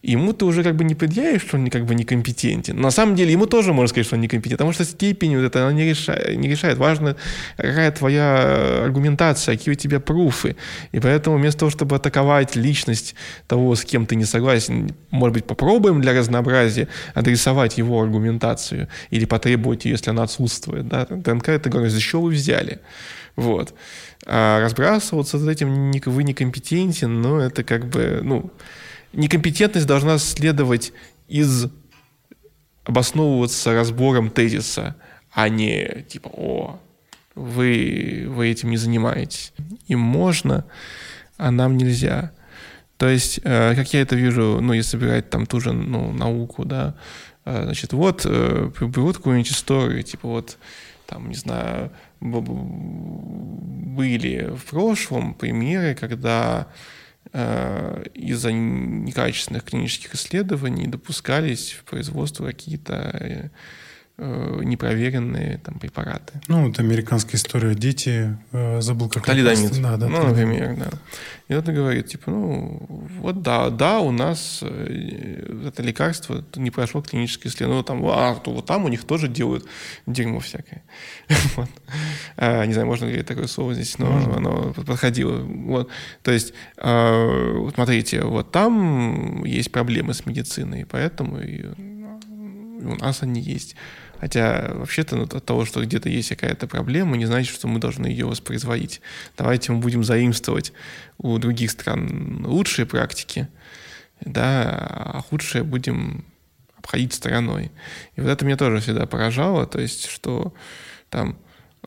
Ему 0.01 0.31
ты 0.33 0.45
уже 0.45 0.63
как 0.63 0.75
бы 0.75 0.83
не 0.83 0.95
предъявишь, 0.95 1.41
что 1.41 1.57
он 1.57 1.69
как 1.69 1.85
бы 1.85 1.93
некомпетентен. 1.93 2.79
На 2.79 2.91
самом 2.91 3.15
деле 3.15 3.33
ему 3.33 3.45
тоже 3.45 3.73
можно 3.73 3.89
сказать, 3.89 4.05
что 4.05 4.15
он 4.15 4.21
некомпетентен, 4.21 4.57
потому 4.57 4.71
что 4.71 4.85
степень 4.85 5.35
вот 5.35 5.43
это 5.43 5.63
она 5.63 5.73
не 5.73 5.89
решает, 5.89 6.37
не 6.37 6.47
решает. 6.47 6.77
Важно, 6.77 7.17
какая 7.57 7.91
твоя 7.91 8.83
аргументация, 8.85 9.57
какие 9.57 9.73
у 9.73 9.77
тебя 9.77 9.99
пруфы. 9.99 10.55
И 10.93 10.99
поэтому 10.99 11.37
вместо 11.37 11.59
того, 11.59 11.71
чтобы 11.71 11.97
атаковать 11.97 12.55
личность 12.55 13.15
того, 13.47 13.75
с 13.75 13.83
кем 13.83 14.05
ты 14.05 14.15
не 14.15 14.25
согласен, 14.25 14.95
может 15.11 15.33
быть, 15.33 15.45
попробуем 15.45 16.01
для 16.01 16.13
разнообразия 16.13 16.87
адресовать 17.13 17.77
его 17.77 18.01
аргументацию 18.01 18.87
или 19.09 19.25
потребовать 19.25 19.85
ее, 19.85 19.91
если 19.91 20.11
она 20.11 20.23
отсутствует. 20.23 20.87
Да? 20.87 21.07
ДНК 21.09 21.49
это 21.49 21.69
говорит, 21.69 21.91
за 21.91 21.99
что 21.99 22.21
вы 22.21 22.31
взяли? 22.31 22.79
Вот. 23.35 23.73
А 24.25 24.61
разбрасываться 24.61 25.37
с 25.37 25.47
этим 25.47 25.91
вы 25.91 26.23
некомпетентен, 26.23 27.21
но 27.21 27.39
это 27.41 27.63
как 27.63 27.87
бы, 27.87 28.21
ну, 28.23 28.51
некомпетентность 29.14 29.88
должна 29.88 30.18
следовать 30.18 30.93
из 31.28 31.68
обосновываться 32.84 33.74
разбором 33.74 34.30
тезиса, 34.30 34.95
а 35.32 35.49
не 35.49 36.05
типа, 36.10 36.30
о, 36.34 36.80
вы, 37.36 38.26
вы 38.28 38.49
этим 38.49 38.72
не 38.72 38.78
занимаетесь. 38.78 39.53
Им 39.88 39.99
можно, 39.99 40.66
а 41.38 41.51
нам 41.51 41.78
нельзя. 41.78 42.32
То 42.97 43.07
есть, 43.07 43.39
э, 43.43 43.76
как 43.76 43.93
я 43.93 44.01
это 44.01 44.16
вижу, 44.16 44.60
ну, 44.62 44.74
если 44.74 44.97
брать 44.97 45.30
там 45.30 45.45
ту 45.45 45.62
же 45.62 45.72
ну, 45.72 46.12
науку, 46.12 46.66
да, 46.66 46.95
э, 47.45 47.64
значит, 47.64 47.93
вот 47.93 48.26
э, 48.26 48.72
берут 48.82 49.18
какую-нибудь 49.18 49.51
историю, 49.51 50.03
типа 50.03 50.28
вот, 50.28 50.57
там, 51.05 51.30
не 51.30 51.36
знаю, 51.36 51.91
были 52.20 54.53
в 54.53 54.66
прошлом 54.66 55.34
примеры, 55.34 55.95
когда 55.95 56.68
из-за 58.15 58.51
некачественных 58.51 59.63
клинических 59.63 60.15
исследований 60.15 60.88
допускались 60.88 61.74
в 61.74 61.84
производство 61.84 62.47
какие-то 62.47 62.93
э, 63.13 63.28
э, 63.30 63.49
непроверенные 64.20 65.59
там 65.59 65.80
препараты. 65.80 66.41
Ну, 66.47 66.67
вот 66.67 66.80
американская 66.80 67.36
история. 67.36 67.74
Дети, 67.74 68.38
э, 68.51 68.82
забыл, 68.82 69.09
как 69.09 69.26
Талидомид. 69.26 69.82
Да, 69.82 69.97
да, 69.97 70.07
ну, 70.07 70.28
например, 70.28 70.76
да. 70.78 70.89
И 71.47 71.53
он 71.55 71.63
говорит, 71.63 72.07
типа, 72.07 72.30
ну, 72.30 72.86
вот 73.20 73.41
да, 73.41 73.70
да, 73.70 73.99
у 73.99 74.11
нас 74.11 74.61
это 74.61 75.82
лекарство 75.82 76.43
не 76.55 76.70
прошло 76.70 77.01
клиническое 77.01 77.51
исследование. 77.51 77.78
Ну, 77.78 77.84
там, 77.84 78.05
а, 78.05 78.36
то 78.36 78.51
вот 78.51 78.65
там 78.65 78.86
у 78.86 78.88
них 78.88 79.03
тоже 79.05 79.28
делают 79.28 79.65
дерьмо 80.05 80.39
всякое. 80.39 80.84
вот. 81.55 81.70
а, 82.38 82.65
не 82.65 82.74
знаю, 82.74 82.88
можно 82.88 83.05
ли 83.05 83.24
такое 83.24 83.47
слово 83.47 83.74
здесь, 83.74 83.97
но 83.97 84.07
можно. 84.07 84.38
оно 84.38 84.74
подходило. 84.74 85.39
Вот. 85.41 85.89
То 86.24 86.32
есть, 86.32 86.53
а, 86.78 87.70
смотрите, 87.74 88.22
вот 88.24 88.51
там 88.51 89.43
есть 89.45 89.72
проблемы 89.72 90.13
с 90.13 90.26
медициной, 90.26 90.86
поэтому 90.86 91.39
и 91.39 91.65
у 92.82 92.95
нас 92.95 93.24
они 93.24 93.41
есть. 93.41 93.76
Хотя 94.20 94.72
вообще-то 94.74 95.15
ну, 95.15 95.24
от 95.24 95.45
того, 95.45 95.65
что 95.65 95.82
где-то 95.82 96.09
есть 96.09 96.30
какая-то 96.30 96.67
проблема, 96.67 97.15
не 97.15 97.26
значит, 97.26 97.53
что 97.53 97.67
мы 97.67 97.80
должны 97.80 98.07
ее 98.07 98.26
воспроизводить. 98.26 99.01
Давайте 99.38 99.72
мы 99.72 99.80
будем 99.80 100.03
заимствовать 100.03 100.74
у 101.17 101.38
других 101.38 101.72
стран 101.72 102.45
лучшие 102.45 102.86
практики, 102.86 103.47
да, 104.20 104.63
а 104.63 105.22
худшие 105.22 105.63
будем 105.63 106.26
обходить 106.78 107.13
стороной. 107.13 107.72
И 108.15 108.22
вот 108.22 108.30
это 108.30 108.43
меня 108.43 108.57
тоже 108.57 108.80
всегда 108.80 109.05
поражало, 109.05 109.65
то 109.65 109.80
есть, 109.80 110.09
что 110.09 110.53
там 111.09 111.38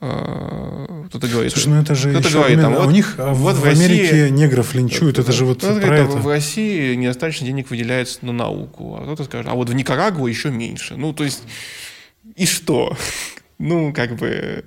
э, 0.00 1.04
кто-то 1.08 1.28
говорит... 1.28 1.52
Слушай, 1.52 1.68
ну 1.68 1.80
это 1.82 1.94
же 1.94 2.10
кто-то 2.10 2.30
говорит, 2.30 2.60
там, 2.60 2.74
вот, 2.74 2.86
у 2.86 2.90
них 2.90 3.14
вот 3.18 3.56
в, 3.56 3.64
Америке 3.64 4.10
России, 4.10 4.28
негров 4.30 4.74
линчуют, 4.74 5.18
это 5.18 5.32
же 5.32 5.44
вот 5.44 5.60
про 5.60 5.74
говорит, 5.74 6.08
это. 6.08 6.16
В 6.16 6.26
России 6.26 6.94
недостаточно 6.94 7.46
денег 7.46 7.68
выделяется 7.68 8.24
на 8.24 8.32
науку, 8.32 8.96
а 8.98 9.02
кто-то 9.02 9.24
скажет, 9.24 9.50
а 9.50 9.54
вот 9.54 9.68
в 9.68 9.74
Никарагуа 9.74 10.28
еще 10.28 10.50
меньше. 10.50 10.96
Ну, 10.96 11.12
то 11.12 11.24
есть 11.24 11.42
и 12.36 12.46
что? 12.46 12.96
Ну, 13.58 13.92
как 13.92 14.16
бы, 14.16 14.64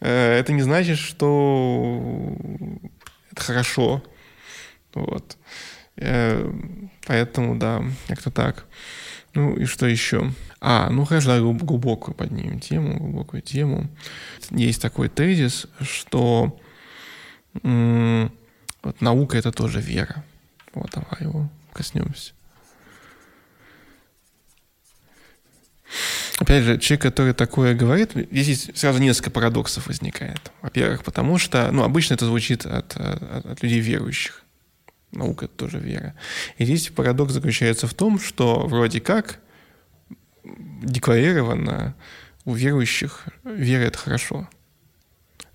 э, 0.00 0.38
это 0.38 0.52
не 0.54 0.62
значит, 0.62 0.96
что 0.98 2.34
это 3.30 3.42
хорошо. 3.42 4.02
Вот. 4.94 5.36
Э, 5.96 6.50
поэтому, 7.06 7.56
да, 7.56 7.84
как-то 8.08 8.30
так. 8.30 8.64
Ну 9.34 9.54
и 9.56 9.66
что 9.66 9.86
еще? 9.86 10.32
А, 10.60 10.88
ну 10.88 11.04
хорошо, 11.04 11.28
да, 11.28 11.40
глубокую 11.40 12.14
поднимем 12.14 12.58
тему, 12.58 12.96
глубокую 12.96 13.42
тему. 13.42 13.90
Есть 14.50 14.80
такой 14.80 15.10
тезис, 15.10 15.66
что 15.82 16.58
м- 17.62 18.32
вот 18.82 18.98
наука 19.02 19.36
это 19.36 19.52
тоже 19.52 19.80
вера. 19.82 20.24
Вот 20.72 20.90
давай 20.92 21.20
его 21.20 21.50
коснемся. 21.74 22.32
Опять 26.42 26.64
же, 26.64 26.76
человек, 26.78 27.02
который 27.02 27.34
такое 27.34 27.72
говорит, 27.72 28.10
здесь 28.32 28.68
сразу 28.74 28.98
несколько 28.98 29.30
парадоксов 29.30 29.86
возникает. 29.86 30.50
Во-первых, 30.60 31.04
потому 31.04 31.38
что, 31.38 31.70
ну, 31.70 31.84
обычно 31.84 32.14
это 32.14 32.26
звучит 32.26 32.66
от, 32.66 32.96
от, 32.96 33.46
от 33.46 33.62
людей 33.62 33.78
верующих. 33.78 34.42
Наука— 35.12 35.44
это 35.46 35.54
тоже 35.54 35.78
вера. 35.78 36.16
И 36.58 36.64
здесь 36.64 36.88
парадокс 36.88 37.32
заключается 37.32 37.86
в 37.86 37.94
том, 37.94 38.18
что 38.18 38.66
вроде 38.66 39.00
как 39.00 39.38
декларировано 40.42 41.94
у 42.44 42.54
верующих 42.54 43.26
вера— 43.44 43.82
это 43.84 43.98
хорошо. 43.98 44.48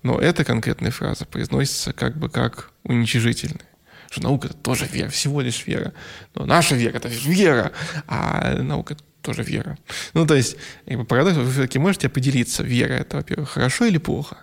Но 0.02 0.18
эта 0.18 0.42
конкретная 0.42 0.90
фраза 0.90 1.26
произносится 1.26 1.92
как 1.92 2.16
бы 2.16 2.30
как 2.30 2.72
уничижительная 2.84 3.66
что 4.10 4.22
наука 4.22 4.48
это 4.48 4.56
тоже 4.56 4.86
вера, 4.86 5.10
всего 5.10 5.42
лишь 5.42 5.66
вера. 5.66 5.92
Но 6.34 6.46
наша 6.46 6.74
вера 6.74 6.96
это 6.96 7.08
вера, 7.08 7.72
а 8.06 8.54
наука 8.54 8.96
тоже 9.22 9.42
вера. 9.42 9.78
Ну, 10.14 10.26
то 10.26 10.34
есть, 10.34 10.56
как 10.86 10.98
бы 10.98 11.04
парадокс, 11.04 11.36
вы 11.36 11.50
все-таки 11.50 11.78
можете 11.78 12.06
определиться, 12.06 12.62
вера 12.62 12.94
это, 12.94 13.18
во-первых, 13.18 13.50
хорошо 13.50 13.84
или 13.86 13.98
плохо 13.98 14.38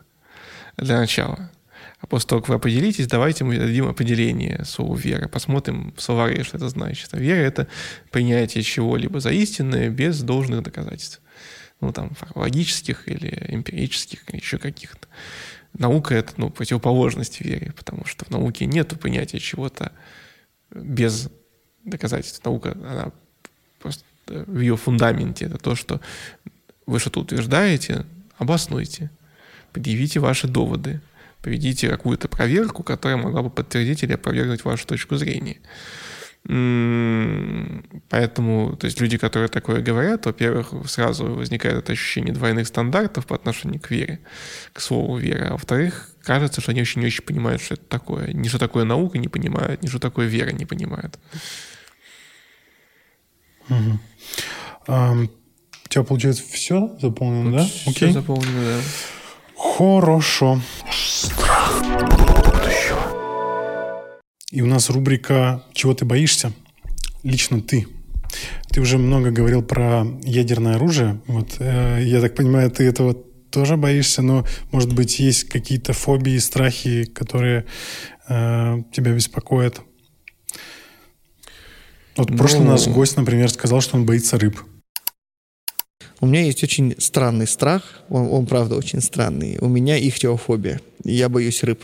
для 0.78 1.00
начала. 1.00 1.52
А 2.00 2.08
после 2.08 2.30
того, 2.30 2.42
как 2.42 2.50
вы 2.50 2.56
определитесь, 2.56 3.08
давайте 3.08 3.44
мы 3.44 3.58
дадим 3.58 3.88
определение 3.88 4.64
слова 4.66 4.96
вера, 4.96 5.28
посмотрим 5.28 5.94
в 5.96 6.02
словаре, 6.02 6.44
что 6.44 6.58
это 6.58 6.70
значит. 6.70 7.10
А 7.14 7.18
вера— 7.18 7.38
это 7.40 7.68
принятие 8.12 8.64
чего-либо 8.64 9.20
за 9.20 9.32
истинное 9.32 9.90
без 9.90 10.22
должных 10.22 10.62
доказательств. 10.62 11.22
Ну, 11.82 11.92
там, 11.92 12.12
логических 12.36 13.08
или 13.08 13.46
эмпирических, 13.50 14.30
или 14.30 14.38
еще 14.38 14.58
каких-то. 14.58 15.08
Наука— 15.74 16.14
это, 16.16 16.34
ну, 16.38 16.50
противоположность 16.50 17.42
вере, 17.42 17.74
потому 17.76 18.06
что 18.06 18.26
в 18.26 18.30
науке 18.30 18.66
нет 18.66 18.98
понятия 19.00 19.40
чего-то 19.40 19.92
без 20.72 21.30
доказательств. 21.84 22.44
Наука, 22.46 22.72
она 22.72 23.12
просто 23.80 24.04
в 24.28 24.60
ее 24.60 24.76
фундаменте. 24.78 25.46
Это 25.46 25.58
то, 25.58 25.76
что 25.76 26.02
вы 26.86 27.00
что-то 27.00 27.22
утверждаете, 27.22 28.06
обоснуйте, 28.38 29.10
предъявите 29.72 30.20
ваши 30.20 30.48
доводы, 30.48 31.02
проведите 31.42 31.90
какую-то 31.90 32.28
проверку, 32.28 32.84
которая 32.84 33.18
могла 33.18 33.42
бы 33.44 33.50
подтвердить 33.50 34.04
или 34.04 34.14
опровергнуть 34.14 34.66
вашу 34.66 34.88
точку 34.88 35.16
зрения. 35.16 35.58
Поэтому, 38.10 38.76
то 38.78 38.86
есть 38.86 39.02
люди, 39.02 39.18
которые 39.18 39.48
такое 39.48 39.82
говорят, 39.82 40.28
во-первых, 40.28 40.74
сразу 40.88 41.26
возникает 41.26 41.78
это 41.78 41.94
ощущение 41.94 42.36
двойных 42.36 42.68
стандартов 42.68 43.26
по 43.26 43.36
отношению 43.36 43.82
к 43.82 43.90
вере, 43.90 44.20
к 44.72 44.80
слову 44.80 45.18
вера, 45.18 45.48
а 45.48 45.52
во-вторых, 45.54 46.12
кажется, 46.22 46.62
что 46.62 46.72
они 46.72 46.82
очень 46.82 47.02
не 47.02 47.08
очень 47.08 47.24
понимают, 47.24 47.64
что 47.64 47.74
это 47.74 47.86
такое. 47.86 48.32
Ни 48.32 48.48
что 48.48 48.60
такое 48.60 48.86
наука 48.86 49.18
не 49.18 49.28
понимают, 49.28 49.82
ни 49.82 49.88
что 49.88 49.98
такое 49.98 50.28
вера 50.28 50.52
не 50.52 50.68
понимают. 50.68 51.18
Угу. 53.70 54.00
А, 54.88 55.14
у 55.14 55.88
тебя, 55.90 56.04
получается, 56.04 56.44
все 56.50 56.96
заполнено, 57.02 57.52
вот 57.52 57.58
да? 57.58 57.66
Все 57.66 57.90
Окей. 57.90 58.12
заполнено, 58.12 58.64
да. 58.64 58.82
Хорошо. 59.58 60.62
И 64.52 64.62
у 64.62 64.66
нас 64.68 64.90
рубрика 64.90 65.64
«Чего 65.74 65.94
ты 65.94 66.06
боишься?» 66.06 66.54
Лично 67.24 67.62
ты. 67.62 67.88
Ты 68.70 68.82
уже 68.82 68.98
много 68.98 69.32
говорил 69.32 69.64
про 69.64 70.06
ядерное 70.24 70.76
оружие. 70.76 71.22
Вот, 71.28 71.56
э, 71.60 72.02
я 72.04 72.22
так 72.22 72.36
понимаю, 72.36 72.70
ты 72.70 72.84
этого 72.84 73.16
тоже 73.50 73.78
боишься, 73.78 74.22
но, 74.22 74.46
может 74.72 74.94
быть, 74.94 75.20
есть 75.20 75.46
какие-то 75.46 75.94
фобии, 75.94 76.38
страхи, 76.38 77.06
которые 77.06 77.66
э, 78.28 78.84
тебя 78.92 79.14
беспокоят? 79.14 79.82
Вот 82.18 82.32
в 82.32 82.38
прошлый 82.38 82.64
ну, 82.64 82.72
нас 82.72 82.88
гость, 82.88 83.18
например, 83.18 83.50
сказал, 83.50 83.82
что 83.82 83.98
он 83.98 84.06
боится 84.06 84.40
рыб. 84.40 84.60
У 86.22 86.28
меня 86.28 86.44
есть 86.44 86.64
очень 86.64 86.96
странный 86.98 87.46
страх, 87.46 87.84
он, 88.10 88.30
он 88.32 88.46
правда 88.46 88.78
очень 88.78 89.02
странный. 89.02 89.58
У 89.60 89.68
меня 89.68 89.98
ихтиофобия. 89.98 90.80
Я 91.04 91.28
боюсь 91.28 91.62
рыб. 91.64 91.84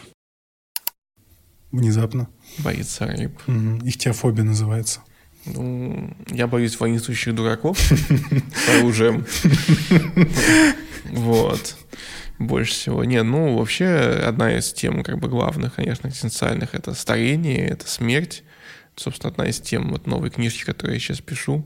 Внезапно. 1.72 2.30
Боится 2.60 3.08
рыб. 3.08 3.38
Угу. 3.48 3.88
Ихтиофобия 3.88 4.44
называется. 4.44 5.02
Ну, 5.46 6.16
я 6.30 6.48
боюсь 6.48 6.80
воинствующих 6.80 7.36
дураков 7.36 7.78
с 8.66 8.70
оружием. 8.80 9.26
Вот. 11.10 11.76
Больше 12.40 12.74
всего. 12.74 13.04
Не, 13.04 13.22
ну, 13.24 13.58
вообще, 13.58 13.88
одна 14.26 14.58
из 14.58 14.72
тем, 14.72 15.04
как 15.04 15.20
бы, 15.20 15.28
главных, 15.28 15.76
конечно, 15.76 16.08
эссенциальных, 16.08 16.74
это 16.74 16.94
старение, 16.94 17.68
это 17.68 17.90
смерть 17.90 18.44
Собственно, 18.96 19.32
одна 19.32 19.48
из 19.48 19.60
тем 19.60 19.92
вот 19.92 20.08
новой 20.08 20.30
книжки, 20.30 20.64
которую 20.64 20.96
я 20.96 21.00
сейчас 21.00 21.22
пишу, 21.22 21.66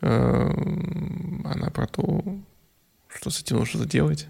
она 0.00 1.70
про 1.72 1.86
то, 1.86 2.22
что 3.08 3.30
с 3.30 3.40
этим 3.40 3.58
нужно 3.58 3.86
делать 3.86 4.26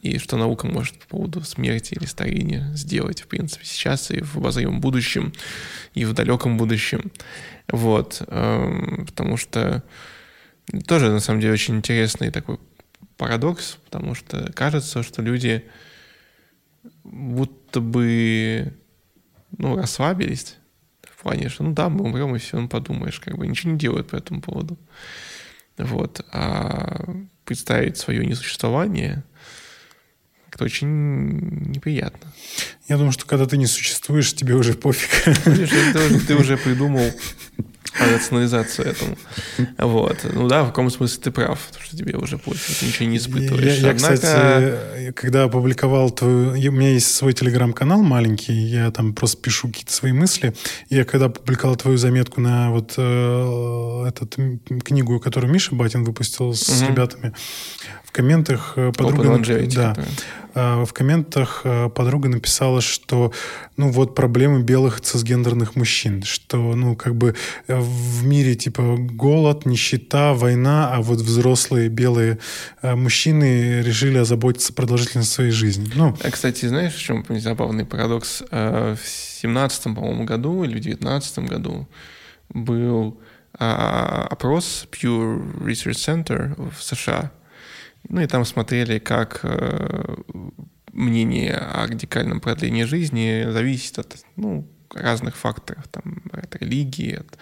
и 0.00 0.18
что 0.18 0.36
наука 0.36 0.66
может 0.66 0.98
по 1.00 1.06
поводу 1.08 1.42
смерти 1.42 1.94
или 1.94 2.06
старения 2.06 2.72
сделать, 2.74 3.20
в 3.20 3.26
принципе, 3.26 3.66
сейчас 3.66 4.10
и 4.10 4.22
в 4.22 4.36
обозримом 4.36 4.80
будущем, 4.80 5.32
и 5.92 6.04
в 6.04 6.14
далеком 6.14 6.56
будущем. 6.56 7.12
Вот. 7.68 8.22
Эм, 8.28 9.04
потому 9.06 9.36
что 9.36 9.82
тоже, 10.86 11.10
на 11.10 11.20
самом 11.20 11.40
деле, 11.40 11.52
очень 11.52 11.76
интересный 11.76 12.30
такой 12.30 12.58
парадокс, 13.18 13.78
потому 13.84 14.14
что 14.14 14.50
кажется, 14.54 15.02
что 15.02 15.20
люди 15.20 15.64
будто 17.04 17.80
бы 17.80 18.72
ну, 19.58 19.76
расслабились 19.76 20.56
в 21.22 21.24
плане, 21.24 21.48
что 21.48 21.62
ну 21.62 21.72
да, 21.72 21.88
мы 21.88 22.02
умрем, 22.02 22.34
и 22.34 22.40
все, 22.40 22.58
ну 22.58 22.68
подумаешь, 22.68 23.20
как 23.20 23.38
бы 23.38 23.46
ничего 23.46 23.70
не 23.70 23.78
делают 23.78 24.08
по 24.08 24.16
этому 24.16 24.40
поводу. 24.40 24.76
Вот. 25.78 26.26
А 26.32 27.04
представить 27.44 27.96
свое 27.96 28.26
несуществование 28.26 29.22
как-то 30.46 30.64
очень 30.64 31.68
неприятно. 31.70 32.32
Я 32.88 32.96
думаю, 32.96 33.12
что 33.12 33.24
когда 33.24 33.46
ты 33.46 33.56
не 33.56 33.66
существуешь, 33.66 34.34
тебе 34.34 34.56
уже 34.56 34.74
пофиг. 34.74 35.36
Ты, 35.44 36.20
ты 36.26 36.34
уже 36.34 36.56
придумал 36.56 37.08
рационализацию 37.98 38.88
этому. 38.88 39.16
Вот. 39.78 40.18
Ну 40.24 40.48
да, 40.48 40.64
в 40.64 40.68
каком 40.68 40.90
смысле 40.90 41.22
ты 41.22 41.30
прав, 41.30 41.58
потому 41.68 41.84
что 41.84 41.96
тебе 41.96 42.16
уже 42.16 42.38
пофиг, 42.38 42.76
ты 42.76 42.86
ничего 42.86 43.08
не 43.08 43.16
испытываешь. 43.18 43.78
Я, 43.78 43.88
я 43.88 43.90
Однако... 43.90 44.14
кстати, 44.14 45.12
когда 45.12 45.44
опубликовал 45.44 46.10
твою... 46.10 46.50
У 46.52 46.74
меня 46.74 46.92
есть 46.92 47.14
свой 47.14 47.32
телеграм-канал 47.32 48.02
маленький, 48.02 48.52
я 48.52 48.90
там 48.90 49.14
просто 49.14 49.40
пишу 49.40 49.68
какие-то 49.68 49.92
свои 49.92 50.12
мысли. 50.12 50.54
Я 50.88 51.04
когда 51.04 51.26
опубликовал 51.26 51.76
твою 51.76 51.98
заметку 51.98 52.40
на 52.40 52.70
вот 52.70 52.94
э, 52.96 54.04
этот 54.08 54.36
книгу, 54.84 55.20
которую 55.20 55.52
Миша 55.52 55.74
Батин 55.74 56.04
выпустил 56.04 56.54
с 56.54 56.82
угу. 56.82 56.90
ребятами, 56.90 57.32
в 58.12 58.14
комментах 58.14 58.74
э, 58.76 58.92
подруга... 58.92 59.42
Да, 59.74 59.96
а, 60.54 60.84
в 60.84 60.92
комментах 60.92 61.62
э, 61.64 61.88
подруга 61.88 62.28
написала, 62.28 62.82
что 62.82 63.32
ну 63.78 63.90
вот 63.90 64.14
проблемы 64.14 64.62
белых 64.62 65.00
цисгендерных 65.00 65.76
мужчин, 65.76 66.22
что 66.22 66.74
ну 66.74 66.94
как 66.94 67.14
бы 67.14 67.34
э, 67.68 67.80
в 67.80 68.26
мире 68.26 68.54
типа 68.54 68.96
голод, 68.98 69.64
нищета, 69.64 70.34
война, 70.34 70.92
а 70.92 71.00
вот 71.00 71.20
взрослые 71.20 71.88
белые 71.88 72.38
мужчины 72.82 73.80
решили 73.80 74.18
озаботиться 74.18 74.74
продолжительностью 74.74 75.34
своей 75.34 75.50
жизни. 75.52 75.90
Ну, 75.94 76.14
а, 76.22 76.30
кстати, 76.30 76.66
знаешь, 76.66 76.92
в 76.92 77.00
чем 77.00 77.24
забавный 77.40 77.86
парадокс? 77.86 78.42
В 78.50 78.98
семнадцатом, 79.06 79.94
по-моему, 79.94 80.24
году 80.24 80.64
или 80.64 80.76
в 80.76 80.80
девятнадцатом 80.80 81.46
году 81.46 81.88
был 82.50 83.18
а, 83.58 84.26
опрос 84.30 84.86
Pew 84.90 85.64
Research 85.64 85.92
Center 85.92 86.70
в 86.70 86.82
США, 86.82 87.32
ну 88.08 88.20
и 88.20 88.26
там 88.26 88.44
смотрели, 88.44 88.98
как 88.98 89.40
э, 89.42 90.16
мнение 90.92 91.54
о 91.54 91.86
радикальном 91.86 92.40
продлении 92.40 92.84
жизни 92.84 93.46
зависит 93.50 93.98
от 93.98 94.16
ну, 94.36 94.68
разных 94.94 95.36
факторов, 95.36 95.88
там, 95.88 96.22
от 96.32 96.54
религии, 96.56 97.14
от, 97.14 97.38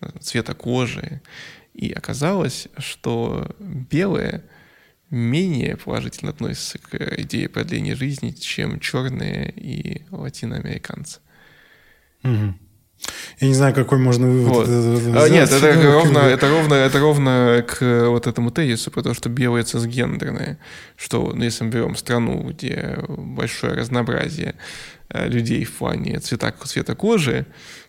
от 0.00 0.22
цвета 0.22 0.54
кожи. 0.54 1.20
И 1.74 1.90
оказалось, 1.90 2.68
что 2.78 3.56
белые 3.58 4.44
менее 5.10 5.76
положительно 5.76 6.30
относятся 6.30 6.78
к 6.78 7.20
идее 7.20 7.48
продления 7.48 7.94
жизни, 7.94 8.30
чем 8.30 8.80
черные 8.80 9.50
и 9.50 10.04
латиноамериканцы. 10.10 11.20
Угу. 12.24 12.54
Я 13.40 13.48
не 13.48 13.54
знаю, 13.54 13.74
какой 13.74 13.98
можно 13.98 14.28
вывод. 14.28 14.68
Вот. 14.68 15.16
А, 15.16 15.28
нет, 15.28 15.50
это 15.50 15.82
ровно, 15.92 16.18
это 16.18 16.48
ровно, 16.48 16.74
это 16.74 17.00
ровно 17.00 17.64
к 17.66 18.08
вот 18.08 18.26
этому 18.26 18.50
тезису, 18.50 18.90
потому 18.90 19.14
что 19.14 19.28
белые 19.28 19.64
цисгендерные, 19.64 20.58
что 20.96 21.32
ну, 21.34 21.42
если 21.42 21.64
мы 21.64 21.70
берем 21.70 21.96
страну, 21.96 22.42
где 22.48 22.98
большое 23.08 23.74
разнообразие 23.74 24.54
э, 25.08 25.28
людей 25.28 25.64
в 25.64 25.72
плане 25.72 26.20
цвета, 26.20 26.54
цвета 26.64 26.94
кожи, 26.94 27.46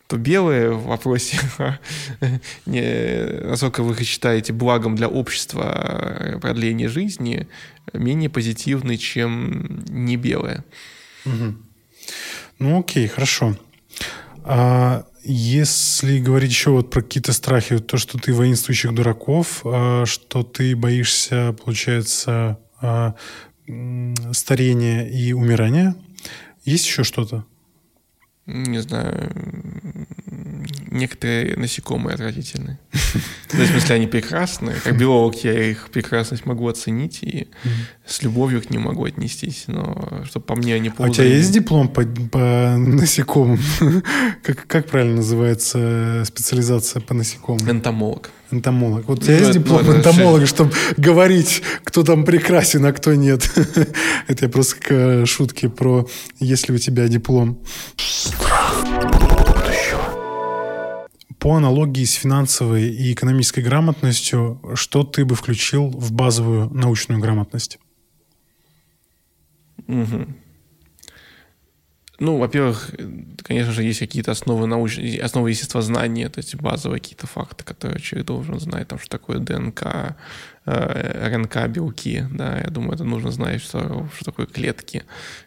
то 0.08 0.18
белые 0.18 0.72
в 0.72 0.86
вопросе, 0.86 1.38
не, 2.66 3.46
насколько 3.46 3.84
вы 3.84 3.94
их 3.94 4.02
считаете 4.02 4.54
благом 4.54 4.96
для 4.96 5.08
общества 5.08 6.18
э, 6.20 6.40
продления 6.40 6.90
жизни, 6.90 7.48
менее 7.94 8.30
позитивны, 8.30 8.98
чем 8.98 9.84
не 9.88 10.18
белые. 10.18 10.64
Угу. 11.26 11.56
Ну 12.60 12.80
окей, 12.80 13.08
хорошо. 13.08 13.56
А 14.46 15.06
если 15.24 16.20
говорить 16.20 16.52
еще 16.52 16.72
вот 16.72 16.90
про 16.90 17.02
какие-то 17.02 17.32
страхи, 17.34 17.80
то, 17.80 17.98
что 17.98 18.18
ты 18.18 18.34
воинствующих 18.34 18.94
дураков, 18.94 19.62
а, 19.64 20.06
что 20.06 20.44
ты 20.44 20.76
боишься, 20.76 21.56
получается, 21.64 22.60
а, 22.82 23.16
старения 24.34 25.08
и 25.08 25.32
умирания, 25.32 25.96
есть 26.66 26.86
еще 26.86 27.04
что-то? 27.04 27.46
Не 28.46 28.80
знаю, 28.80 29.32
некоторые 30.92 31.56
насекомые 31.56 32.16
отвратительные. 32.16 32.78
Ну, 33.54 33.64
в 33.64 33.68
смысле, 33.68 33.96
они 33.96 34.08
прекрасные. 34.08 34.76
Как 34.84 34.98
биолог 34.98 35.36
я 35.44 35.72
их 35.72 35.90
прекрасность 35.92 36.46
могу 36.46 36.68
оценить 36.68 37.24
и 37.24 37.48
с 38.06 38.22
любовью 38.22 38.62
к 38.62 38.70
ним 38.70 38.84
могу 38.84 39.06
отнестись. 39.06 39.66
Но 39.68 40.24
чтобы 40.26 40.46
по 40.46 40.56
мне 40.56 40.76
они 40.76 40.90
ползали... 40.90 41.08
А 41.08 41.12
у 41.12 41.14
тебя 41.14 41.38
есть 41.38 41.52
диплом 41.52 41.88
по, 41.88 42.04
по 42.04 42.76
насекомым? 42.78 43.60
как, 44.44 44.68
как 44.68 44.88
правильно 44.88 45.18
называется 45.18 46.24
специализация 46.26 47.02
по 47.02 47.14
насекомым? 47.14 47.70
Энтомолог. 47.70 48.32
Энтомолог. 48.54 49.08
Вот 49.08 49.20
у 49.20 49.22
тебя 49.22 49.40
ну, 49.40 49.40
есть 49.40 49.54
диплом 49.54 49.86
ну, 49.86 49.98
энтомолога, 49.98 50.46
чтобы 50.46 50.72
говорить, 50.98 51.64
кто 51.84 52.04
там 52.04 52.24
прекрасен, 52.24 52.86
а 52.86 52.94
кто 52.94 53.14
нет. 53.16 53.50
это 54.28 54.46
я 54.46 54.50
просто 54.50 54.76
к 54.80 54.92
э, 54.92 55.26
шутке 55.26 55.70
про 55.70 56.08
«Если 56.40 56.72
у 56.72 56.78
тебя 56.78 57.08
диплом». 57.08 57.60
По 61.40 61.56
аналогии 61.56 62.06
с 62.06 62.14
финансовой 62.14 62.84
и 62.84 63.12
экономической 63.12 63.62
грамотностью, 63.62 64.62
что 64.76 65.04
ты 65.04 65.26
бы 65.26 65.36
включил 65.36 65.90
в 65.90 66.14
базовую 66.14 66.70
научную 66.70 67.20
грамотность? 67.20 67.80
Угу. 69.88 70.28
Ну, 72.20 72.38
во-первых, 72.38 72.92
конечно 73.42 73.72
же, 73.72 73.84
есть 73.84 74.00
какие-то 74.00 74.32
основы 74.32 74.68
научные, 74.68 75.20
основы 75.20 75.50
естествознания, 75.50 76.30
то 76.30 76.40
есть 76.40 76.56
базовые 76.56 77.02
какие-то 77.02 77.26
факты, 77.26 77.64
которые 77.64 78.00
человек 78.00 78.28
должен 78.28 78.60
знать, 78.60 78.88
там, 78.88 79.00
что 79.00 79.10
такое 79.10 79.40
ДНК, 79.40 80.16
РНК 80.66 81.68
белки, 81.68 82.24
да, 82.32 82.60
я 82.60 82.70
думаю, 82.70 82.94
это 82.94 83.04
нужно 83.04 83.32
знать, 83.32 83.62
что, 83.62 84.08
что 84.16 84.26
такое 84.26 84.46
клетки, 84.46 85.04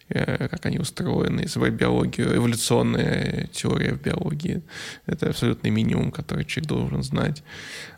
э, 0.08 0.48
как 0.48 0.66
они 0.66 0.78
устроены, 0.78 1.44
изучать 1.44 1.72
биологию, 1.72 2.36
эволюционная 2.36 3.48
теория 3.52 3.92
в 3.94 4.02
биологии, 4.02 4.62
это 5.06 5.30
абсолютный 5.30 5.70
минимум, 5.70 6.10
который 6.10 6.44
человек 6.44 6.68
должен 6.68 7.02
знать. 7.02 7.42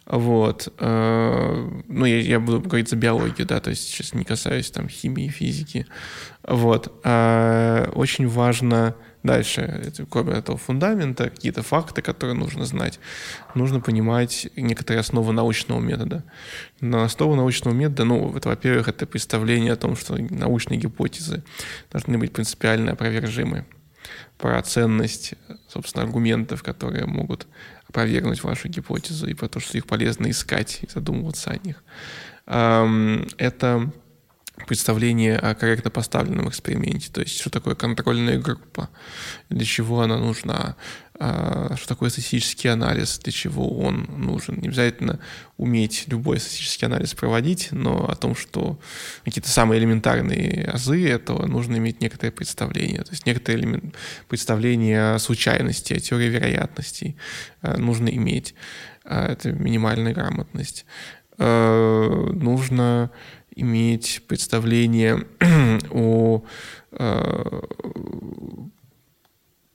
Вот. 0.06 0.72
Э, 0.78 1.68
ну, 1.88 2.04
я, 2.04 2.20
я 2.20 2.40
буду 2.40 2.60
говорить 2.60 2.88
за 2.88 2.96
биологию, 2.96 3.46
да, 3.46 3.60
то 3.60 3.70
есть 3.70 3.88
сейчас 3.88 4.14
не 4.14 4.24
касаюсь 4.24 4.70
там 4.70 4.88
химии, 4.88 5.28
физики. 5.28 5.86
Вот. 6.44 6.88
Очень 7.04 8.28
важно 8.28 8.94
Дальше, 9.24 9.92
кроме 10.10 10.34
этого 10.34 10.56
фундамента, 10.56 11.30
какие-то 11.30 11.62
факты, 11.62 12.02
которые 12.02 12.36
нужно 12.36 12.64
знать. 12.64 13.00
Нужно 13.54 13.80
понимать 13.80 14.48
некоторые 14.54 15.00
основы 15.00 15.32
научного 15.32 15.80
метода. 15.80 16.22
На 16.80 17.04
основу 17.04 17.34
научного 17.34 17.74
метода, 17.74 18.04
ну, 18.04 18.36
это, 18.36 18.48
во-первых, 18.48 18.86
это 18.88 19.06
представление 19.06 19.72
о 19.72 19.76
том, 19.76 19.96
что 19.96 20.16
научные 20.16 20.78
гипотезы 20.78 21.42
должны 21.90 22.16
быть 22.16 22.32
принципиально 22.32 22.92
опровержимы 22.92 23.66
про 24.38 24.62
ценность, 24.62 25.34
собственно, 25.68 26.04
аргументов, 26.04 26.62
которые 26.62 27.06
могут 27.06 27.48
опровергнуть 27.88 28.44
вашу 28.44 28.68
гипотезу, 28.68 29.26
и 29.28 29.34
про 29.34 29.48
то, 29.48 29.58
что 29.58 29.76
их 29.76 29.86
полезно 29.86 30.30
искать 30.30 30.78
и 30.82 30.88
задумываться 30.88 31.50
о 31.50 31.58
них. 31.58 31.82
Это 32.46 33.90
представление 34.66 35.36
о 35.36 35.54
корректно 35.54 35.90
поставленном 35.90 36.48
эксперименте, 36.48 37.10
то 37.12 37.20
есть 37.20 37.38
что 37.38 37.50
такое 37.50 37.74
контрольная 37.74 38.38
группа, 38.38 38.90
для 39.48 39.64
чего 39.64 40.02
она 40.02 40.18
нужна, 40.18 40.76
а, 41.20 41.74
что 41.76 41.88
такое 41.88 42.10
статистический 42.10 42.68
анализ, 42.68 43.18
для 43.18 43.32
чего 43.32 43.68
он 43.80 44.06
нужен. 44.16 44.60
Не 44.60 44.68
обязательно 44.68 45.18
уметь 45.56 46.04
любой 46.06 46.38
статистический 46.38 46.86
анализ 46.86 47.14
проводить, 47.14 47.68
но 47.72 48.08
о 48.08 48.14
том, 48.14 48.36
что 48.36 48.78
какие-то 49.24 49.48
самые 49.48 49.80
элементарные 49.80 50.64
азы 50.66 51.08
этого 51.08 51.46
нужно 51.46 51.76
иметь 51.76 52.00
некоторое 52.00 52.30
представление. 52.30 53.02
То 53.02 53.10
есть 53.10 53.26
некоторое 53.26 53.58
элемент, 53.58 53.96
представление 54.28 55.14
о 55.14 55.18
случайности, 55.18 55.94
о 55.94 55.98
теории 55.98 56.28
вероятностей 56.28 57.16
а, 57.62 57.76
нужно 57.76 58.08
иметь. 58.08 58.54
А, 59.04 59.32
это 59.32 59.50
минимальная 59.50 60.14
грамотность. 60.14 60.86
Нужно 61.40 63.12
иметь 63.60 64.22
представление 64.26 65.26
о, 65.90 66.42
э, 66.92 67.60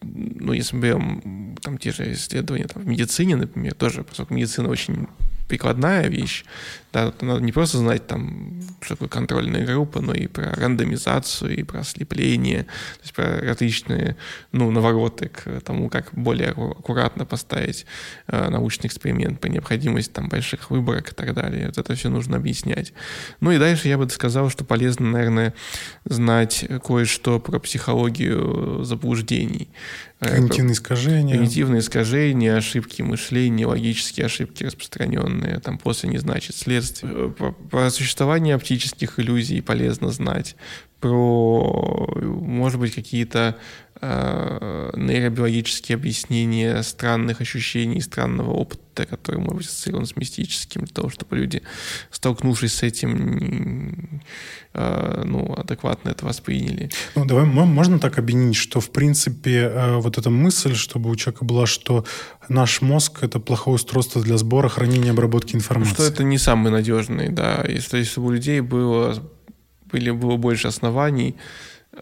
ну, 0.01 0.53
если 0.53 0.75
мы 0.75 0.81
берем 0.81 1.55
там 1.61 1.77
те 1.77 1.91
же 1.91 2.11
исследования 2.13 2.67
там, 2.67 2.83
в 2.83 2.87
медицине, 2.87 3.35
например, 3.35 3.73
тоже, 3.73 4.03
поскольку 4.03 4.33
медицина 4.33 4.69
очень 4.69 5.07
прикладная 5.47 6.07
вещь. 6.07 6.45
Да, 6.93 7.11
надо 7.21 7.41
не 7.41 7.51
просто 7.51 7.79
знать 7.79 8.05
там, 8.05 8.61
что 8.81 8.93
такое 8.93 9.09
контрольная 9.09 9.65
группа, 9.65 9.99
но 9.99 10.13
и 10.13 10.27
про 10.27 10.53
рандомизацию, 10.53 11.57
и 11.57 11.63
про 11.63 11.79
ослепление, 11.79 12.63
то 12.63 13.01
есть 13.01 13.13
про 13.15 13.41
различные 13.41 14.15
ну, 14.51 14.69
навороты 14.69 15.29
к 15.29 15.61
тому, 15.61 15.89
как 15.89 16.09
более 16.11 16.49
аккуратно 16.49 17.25
поставить 17.25 17.87
э, 18.27 18.49
научный 18.49 18.87
эксперимент 18.87 19.39
по 19.39 19.47
необходимости 19.47 20.11
там, 20.11 20.29
больших 20.29 20.69
выборок 20.69 21.11
и 21.11 21.15
так 21.15 21.33
далее. 21.33 21.65
Вот 21.65 21.79
это 21.79 21.95
все 21.95 22.09
нужно 22.09 22.37
объяснять. 22.37 22.93
Ну 23.39 23.51
и 23.51 23.57
дальше 23.57 23.87
я 23.87 23.97
бы 23.97 24.07
сказал, 24.11 24.51
что 24.51 24.63
полезно, 24.63 25.09
наверное, 25.09 25.55
знать 26.05 26.63
кое-что 26.85 27.39
про 27.39 27.57
психологию 27.57 28.83
заблуждений. 28.83 29.69
Э, 30.19 30.35
Когнитивные 30.35 30.73
искажения. 30.73 31.33
Когнитивные 31.33 31.79
искажения, 31.79 32.55
ошибки 32.55 33.01
мышления, 33.01 33.65
логические 33.65 34.27
ошибки 34.27 34.63
распространенные, 34.63 35.59
там 35.59 35.79
после 35.79 36.09
не 36.09 36.19
значит 36.19 36.55
следствие. 36.55 36.82
Э, 37.03 37.31
про, 37.37 37.51
про 37.51 37.89
существование 37.89 38.55
оптических 38.55 39.19
иллюзий 39.19 39.61
полезно 39.61 40.11
знать. 40.11 40.55
Про, 41.03 42.07
может 42.15 42.79
быть, 42.79 42.95
какие-то 42.95 43.57
э, 43.99 44.91
нейробиологические 44.95 45.97
объяснения 45.97 46.81
странных 46.81 47.41
ощущений, 47.41 47.99
странного 47.99 48.51
опыта, 48.51 49.05
который 49.05 49.41
может 49.41 49.57
быть 49.57 49.67
ассоциирован 49.67 50.05
с 50.05 50.15
мистическим, 50.15 50.85
для 50.85 50.93
того, 50.93 51.09
чтобы 51.09 51.35
люди, 51.35 51.61
столкнувшись 52.09 52.75
с 52.75 52.83
этим, 52.83 54.21
э, 54.73 55.23
ну, 55.25 55.53
адекватно 55.53 56.11
это 56.11 56.25
восприняли. 56.25 56.89
Ну, 57.15 57.25
давай, 57.25 57.43
можно 57.43 57.99
так 57.99 58.17
объединить, 58.17 58.55
что, 58.55 58.79
в 58.79 58.89
принципе, 58.89 59.71
э, 59.73 59.97
вот 59.97 60.17
эта 60.17 60.29
мысль, 60.29 60.73
чтобы 60.73 61.09
у 61.09 61.15
человека 61.17 61.43
была, 61.43 61.65
что 61.65 62.05
наш 62.47 62.81
мозг— 62.81 63.19
это 63.23 63.41
плохое 63.41 63.75
устройство 63.75 64.21
для 64.21 64.37
сбора, 64.37 64.69
хранения, 64.69 65.11
обработки 65.11 65.53
информации. 65.53 65.95
Что 65.95 66.03
это 66.03 66.23
не 66.23 66.37
самый 66.37 66.71
надежный, 66.71 67.27
да. 67.27 67.65
Если, 67.67 67.97
если 67.97 68.21
у 68.21 68.31
людей 68.31 68.61
было, 68.61 69.21
были, 69.93 70.11
было 70.11 70.35
больше 70.37 70.67
оснований, 70.67 71.35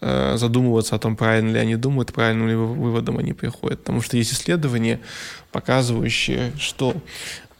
Э, 0.00 0.36
задумываться 0.38 0.96
о 0.96 0.98
том, 0.98 1.16
правильно 1.16 1.50
ли 1.50 1.58
они 1.58 1.76
думают, 1.76 2.14
правильным 2.14 2.48
ли 2.48 2.54
выводом 2.54 3.18
они 3.18 3.34
приходят. 3.34 3.80
Потому 3.80 4.00
что 4.00 4.16
есть 4.16 4.32
исследования, 4.32 5.00
показывающие, 5.50 6.52
что 6.58 6.96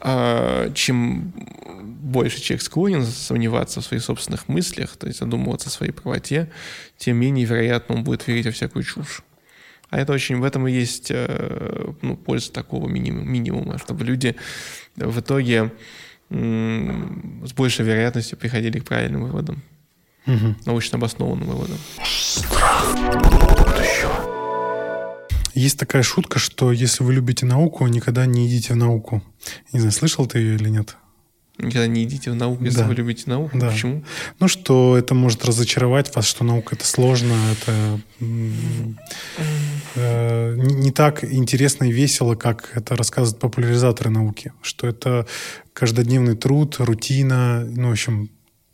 э, 0.00 0.70
чем 0.74 1.34
больше 1.82 2.40
человек 2.40 2.62
склонен 2.62 3.04
сомневаться 3.04 3.82
в 3.82 3.84
своих 3.84 4.02
собственных 4.02 4.48
мыслях, 4.48 4.96
то 4.96 5.08
есть 5.08 5.18
задумываться 5.18 5.68
о 5.68 5.72
своей 5.72 5.92
правоте, 5.92 6.50
тем 6.96 7.18
менее 7.18 7.44
вероятно 7.44 7.96
он 7.96 8.04
будет 8.04 8.26
верить 8.26 8.46
во 8.46 8.52
всякую 8.52 8.82
чушь. 8.82 9.20
А 9.90 10.00
это 10.00 10.14
очень, 10.14 10.38
в 10.38 10.44
этом 10.44 10.66
и 10.66 10.72
есть 10.72 11.10
э, 11.10 11.92
ну, 12.00 12.16
польза 12.16 12.50
такого 12.50 12.88
минимума, 12.88 13.26
минимума, 13.26 13.76
чтобы 13.76 14.04
люди 14.04 14.36
в 14.96 15.20
итоге 15.20 15.70
с 16.30 17.52
большей 17.52 17.84
вероятностью 17.84 18.38
приходили 18.38 18.78
к 18.78 18.86
правильным 18.86 19.24
выводам 19.24 19.62
угу. 20.26 20.54
научно 20.64 20.98
обоснованным 20.98 21.48
выводом. 21.48 21.78
Есть 25.54 25.78
такая 25.78 26.02
шутка, 26.02 26.38
что 26.38 26.72
если 26.72 27.04
вы 27.04 27.12
любите 27.12 27.44
науку, 27.44 27.86
никогда 27.86 28.24
не 28.24 28.46
идите 28.48 28.72
в 28.72 28.76
науку. 28.76 29.22
Не 29.72 29.80
знаю, 29.80 29.92
слышал 29.92 30.26
ты 30.26 30.38
ее 30.38 30.54
или 30.54 30.70
нет? 30.70 30.96
Никогда 31.58 31.86
не 31.86 32.04
идите 32.04 32.30
в 32.30 32.34
науку, 32.34 32.64
если 32.64 32.78
да. 32.78 32.86
вы 32.86 32.94
любите 32.94 33.24
науку. 33.26 33.58
Да. 33.58 33.70
Почему? 33.70 34.02
Ну, 34.40 34.48
что 34.48 34.96
это 34.96 35.14
может 35.14 35.44
разочаровать 35.44 36.14
вас, 36.14 36.26
что 36.26 36.44
наука 36.44 36.74
это 36.74 36.86
сложно, 36.86 37.34
это 37.52 38.00
э, 39.94 40.54
не 40.56 40.90
так 40.90 41.22
интересно 41.22 41.84
и 41.84 41.92
весело, 41.92 42.34
как 42.34 42.70
это 42.74 42.96
рассказывают 42.96 43.38
популяризаторы 43.38 44.08
науки. 44.08 44.54
Что 44.62 44.86
это 44.86 45.26
каждодневный 45.74 46.36
труд, 46.36 46.76
рутина, 46.78 47.64
ну, 47.66 47.90
в 47.90 47.92
общем, 47.92 48.30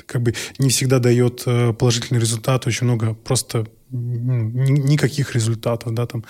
как 0.08 0.22
бы 0.22 0.34
не 0.58 0.70
всегда 0.70 0.98
дает 0.98 1.42
э, 1.46 1.72
положительный 1.74 2.20
результат, 2.20 2.66
очень 2.66 2.86
много 2.86 3.14
просто 3.14 3.66
никаких 3.90 5.34
результатов, 5.34 5.94
да, 5.94 6.06
там, 6.06 6.24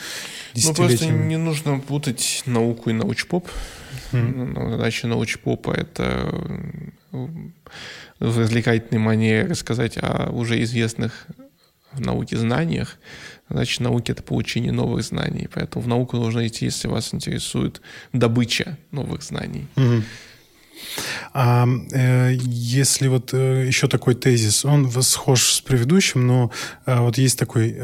Ну, 0.54 0.74
просто 0.74 1.06
не 1.06 1.36
нужно 1.36 1.80
путать 1.80 2.42
науку 2.46 2.90
и 2.90 2.92
научпоп. 2.92 3.48
Mm-hmm. 4.12 4.70
Задача 4.70 5.06
научпопа— 5.08 5.70
это 5.72 6.32
в 7.10 8.38
развлекательной 8.38 9.00
манере 9.00 9.46
рассказать 9.46 9.98
о 10.00 10.30
уже 10.30 10.62
известных 10.62 11.26
в 11.92 12.00
науке 12.00 12.36
знаниях. 12.36 12.96
Задача 13.48 13.82
науки— 13.82 14.10
это 14.12 14.22
получение 14.22 14.72
новых 14.72 15.02
знаний. 15.02 15.48
Поэтому 15.52 15.84
в 15.84 15.88
науку 15.88 16.16
нужно 16.16 16.46
идти, 16.46 16.66
если 16.66 16.86
вас 16.86 17.14
интересует 17.14 17.80
добыча 18.12 18.76
новых 18.92 19.22
знаний. 19.22 19.66
Mm-hmm. 19.76 20.02
А 21.32 21.66
э, 21.92 22.36
если 22.42 23.08
вот 23.08 23.32
э, 23.32 23.66
еще 23.66 23.88
такой 23.88 24.14
тезис, 24.14 24.64
он 24.64 24.90
схож 25.02 25.52
с 25.52 25.60
предыдущим, 25.60 26.26
но 26.26 26.50
э, 26.86 26.98
вот 26.98 27.18
есть 27.18 27.38
такой, 27.38 27.76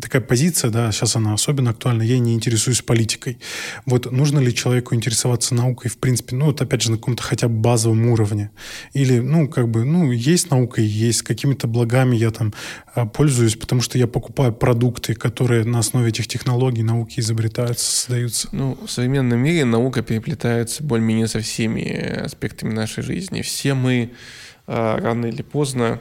такая 0.00 0.22
позиция, 0.22 0.70
да, 0.70 0.92
сейчас 0.92 1.16
она 1.16 1.34
особенно 1.34 1.70
актуальна, 1.70 2.02
я 2.02 2.18
не 2.18 2.34
интересуюсь 2.34 2.82
политикой. 2.82 3.38
Вот 3.86 4.10
нужно 4.10 4.38
ли 4.38 4.54
человеку 4.54 4.94
интересоваться 4.94 5.54
наукой, 5.54 5.90
в 5.90 5.98
принципе, 5.98 6.36
ну 6.36 6.46
вот 6.46 6.60
опять 6.60 6.82
же 6.82 6.90
на 6.90 6.96
каком-то 6.96 7.22
хотя 7.22 7.48
бы 7.48 7.54
базовом 7.54 8.06
уровне? 8.08 8.50
Или, 8.92 9.18
ну, 9.18 9.48
как 9.48 9.68
бы, 9.68 9.84
ну, 9.84 10.10
есть 10.12 10.50
наука, 10.50 10.80
есть 10.80 11.22
какими-то 11.22 11.66
благами 11.66 12.16
я 12.16 12.30
там 12.30 12.54
пользуюсь, 13.12 13.56
потому 13.56 13.82
что 13.82 13.98
я 13.98 14.06
покупаю 14.06 14.52
продукты, 14.52 15.14
которые 15.14 15.64
на 15.64 15.80
основе 15.80 16.08
этих 16.08 16.28
технологий 16.28 16.82
науки 16.82 17.20
изобретаются, 17.20 17.84
создаются. 17.90 18.48
Ну, 18.52 18.78
в 18.86 18.90
современном 18.90 19.38
мире 19.38 19.64
наука 19.64 20.02
переплетается 20.02 20.82
более-менее 20.82 21.28
со 21.28 21.40
всеми 21.40 22.15
аспектами 22.24 22.72
нашей 22.72 23.02
жизни. 23.02 23.42
Все 23.42 23.74
мы 23.74 24.12
а, 24.66 24.98
рано 24.98 25.26
или 25.26 25.42
поздно 25.42 26.00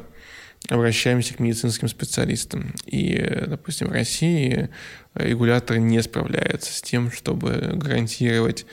обращаемся 0.69 1.33
к 1.33 1.39
медицинским 1.39 1.87
специалистам. 1.87 2.73
И, 2.85 3.23
допустим, 3.47 3.87
в 3.87 3.91
России 3.91 4.69
регулятор 5.13 5.77
не 5.77 6.01
справляется 6.01 6.73
с 6.73 6.81
тем, 6.81 7.11
чтобы 7.11 7.71
гарантировать 7.75 8.65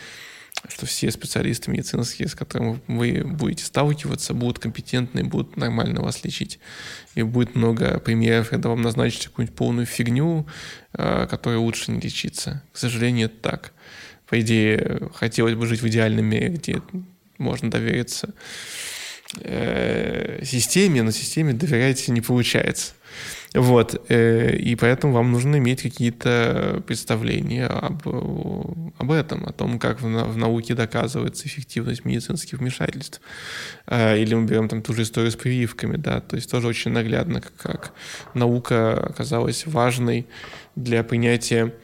что 0.68 0.86
все 0.86 1.10
специалисты 1.10 1.70
медицинские, 1.70 2.28
с 2.28 2.34
которыми 2.34 2.80
вы 2.86 3.24
будете 3.24 3.64
сталкиваться, 3.64 4.32
будут 4.32 4.58
компетентны, 4.58 5.24
будут 5.24 5.56
нормально 5.56 6.02
вас 6.02 6.22
лечить. 6.24 6.60
И 7.14 7.22
будет 7.22 7.56
много 7.56 7.98
примеров, 7.98 8.50
когда 8.50 8.68
вам 8.68 8.82
назначат 8.82 9.24
какую-нибудь 9.24 9.56
полную 9.56 9.86
фигню, 9.86 10.46
а, 10.92 11.26
которой 11.26 11.56
лучше 11.56 11.90
не 11.90 12.00
лечиться. 12.00 12.62
К 12.72 12.78
сожалению, 12.78 13.26
это 13.26 13.36
так. 13.38 13.72
По 14.28 14.40
идее, 14.40 15.10
хотелось 15.14 15.54
бы 15.54 15.66
жить 15.66 15.82
в 15.82 15.88
идеальном 15.88 16.26
мире, 16.26 16.50
где 16.50 16.80
можно 17.42 17.70
довериться 17.70 18.34
э, 19.40 20.40
системе, 20.44 21.02
но 21.02 21.10
системе 21.10 21.52
доверять 21.52 22.06
не 22.08 22.20
получается. 22.20 22.92
Вот, 23.54 24.02
э, 24.08 24.56
и 24.56 24.74
поэтому 24.76 25.12
вам 25.12 25.30
нужно 25.30 25.56
иметь 25.56 25.82
какие-то 25.82 26.82
представления 26.86 27.66
об, 27.66 28.06
об 28.06 29.10
этом, 29.10 29.44
о 29.44 29.52
том, 29.52 29.78
как 29.78 30.00
в, 30.00 30.36
науке 30.36 30.74
доказывается 30.74 31.46
эффективность 31.46 32.06
медицинских 32.06 32.60
вмешательств. 32.60 33.20
Э, 33.86 34.18
или 34.18 34.34
мы 34.34 34.46
берем 34.46 34.68
там 34.68 34.80
ту 34.80 34.94
же 34.94 35.02
историю 35.02 35.30
с 35.30 35.36
прививками, 35.36 35.96
да, 35.96 36.20
то 36.20 36.36
есть 36.36 36.50
тоже 36.50 36.66
очень 36.66 36.92
наглядно, 36.92 37.42
как, 37.42 37.54
как 37.56 37.92
наука 38.32 38.94
оказалась 39.04 39.66
важной 39.66 40.26
для 40.74 41.04
принятия 41.04 41.74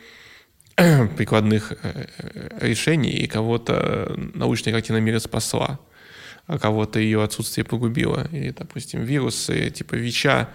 прикладных 1.17 1.73
э, 1.73 2.07
э, 2.19 2.59
решений, 2.61 3.11
и 3.11 3.27
кого-то 3.27 4.15
научная 4.35 4.73
картина 4.73 4.99
мира 4.99 5.19
спасла, 5.19 5.81
а 6.47 6.59
кого-то 6.59 7.01
ее 7.01 7.23
отсутствие 7.23 7.65
погубило. 7.65 8.29
И, 8.33 8.53
допустим, 8.53 9.03
вирусы 9.03 9.71
типа 9.71 9.97
ВИЧа, 9.97 10.49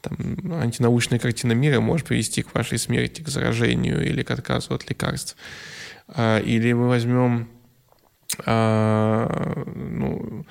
там, 0.00 0.16
антинаучная 0.52 1.18
картина 1.18 1.52
мира 1.52 1.80
может 1.80 2.08
привести 2.08 2.42
к 2.42 2.54
вашей 2.54 2.78
смерти, 2.78 3.22
к 3.22 3.28
заражению 3.28 4.04
или 4.04 4.22
к 4.22 4.30
отказу 4.30 4.74
от 4.74 4.88
лекарств. 4.90 5.36
А, 6.08 6.40
или 6.40 6.72
мы 6.72 6.88
возьмем 6.88 7.48
а, 8.46 9.64
ну, 9.74 10.44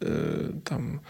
э, 0.00 0.52
там 0.64 1.00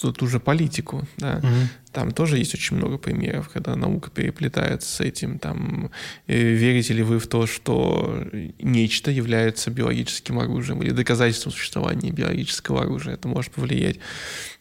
ту, 0.00 0.12
ту 0.12 0.26
же 0.26 0.40
политику, 0.40 1.06
да, 1.16 1.38
угу. 1.38 1.48
там 1.92 2.10
тоже 2.12 2.38
есть 2.38 2.54
очень 2.54 2.76
много 2.76 2.98
примеров, 2.98 3.48
когда 3.48 3.74
наука 3.76 4.10
переплетается 4.10 4.88
с 4.88 5.00
этим, 5.00 5.38
там, 5.38 5.90
э, 6.26 6.36
верите 6.36 6.94
ли 6.94 7.02
вы 7.02 7.18
в 7.18 7.26
то, 7.26 7.46
что 7.46 8.26
нечто 8.58 9.10
является 9.10 9.70
биологическим 9.70 10.38
оружием 10.38 10.82
или 10.82 10.90
доказательством 10.90 11.52
существования 11.52 12.10
биологического 12.10 12.82
оружия, 12.82 13.14
это 13.14 13.28
может 13.28 13.52
повлиять. 13.52 13.96
э, 13.96 14.00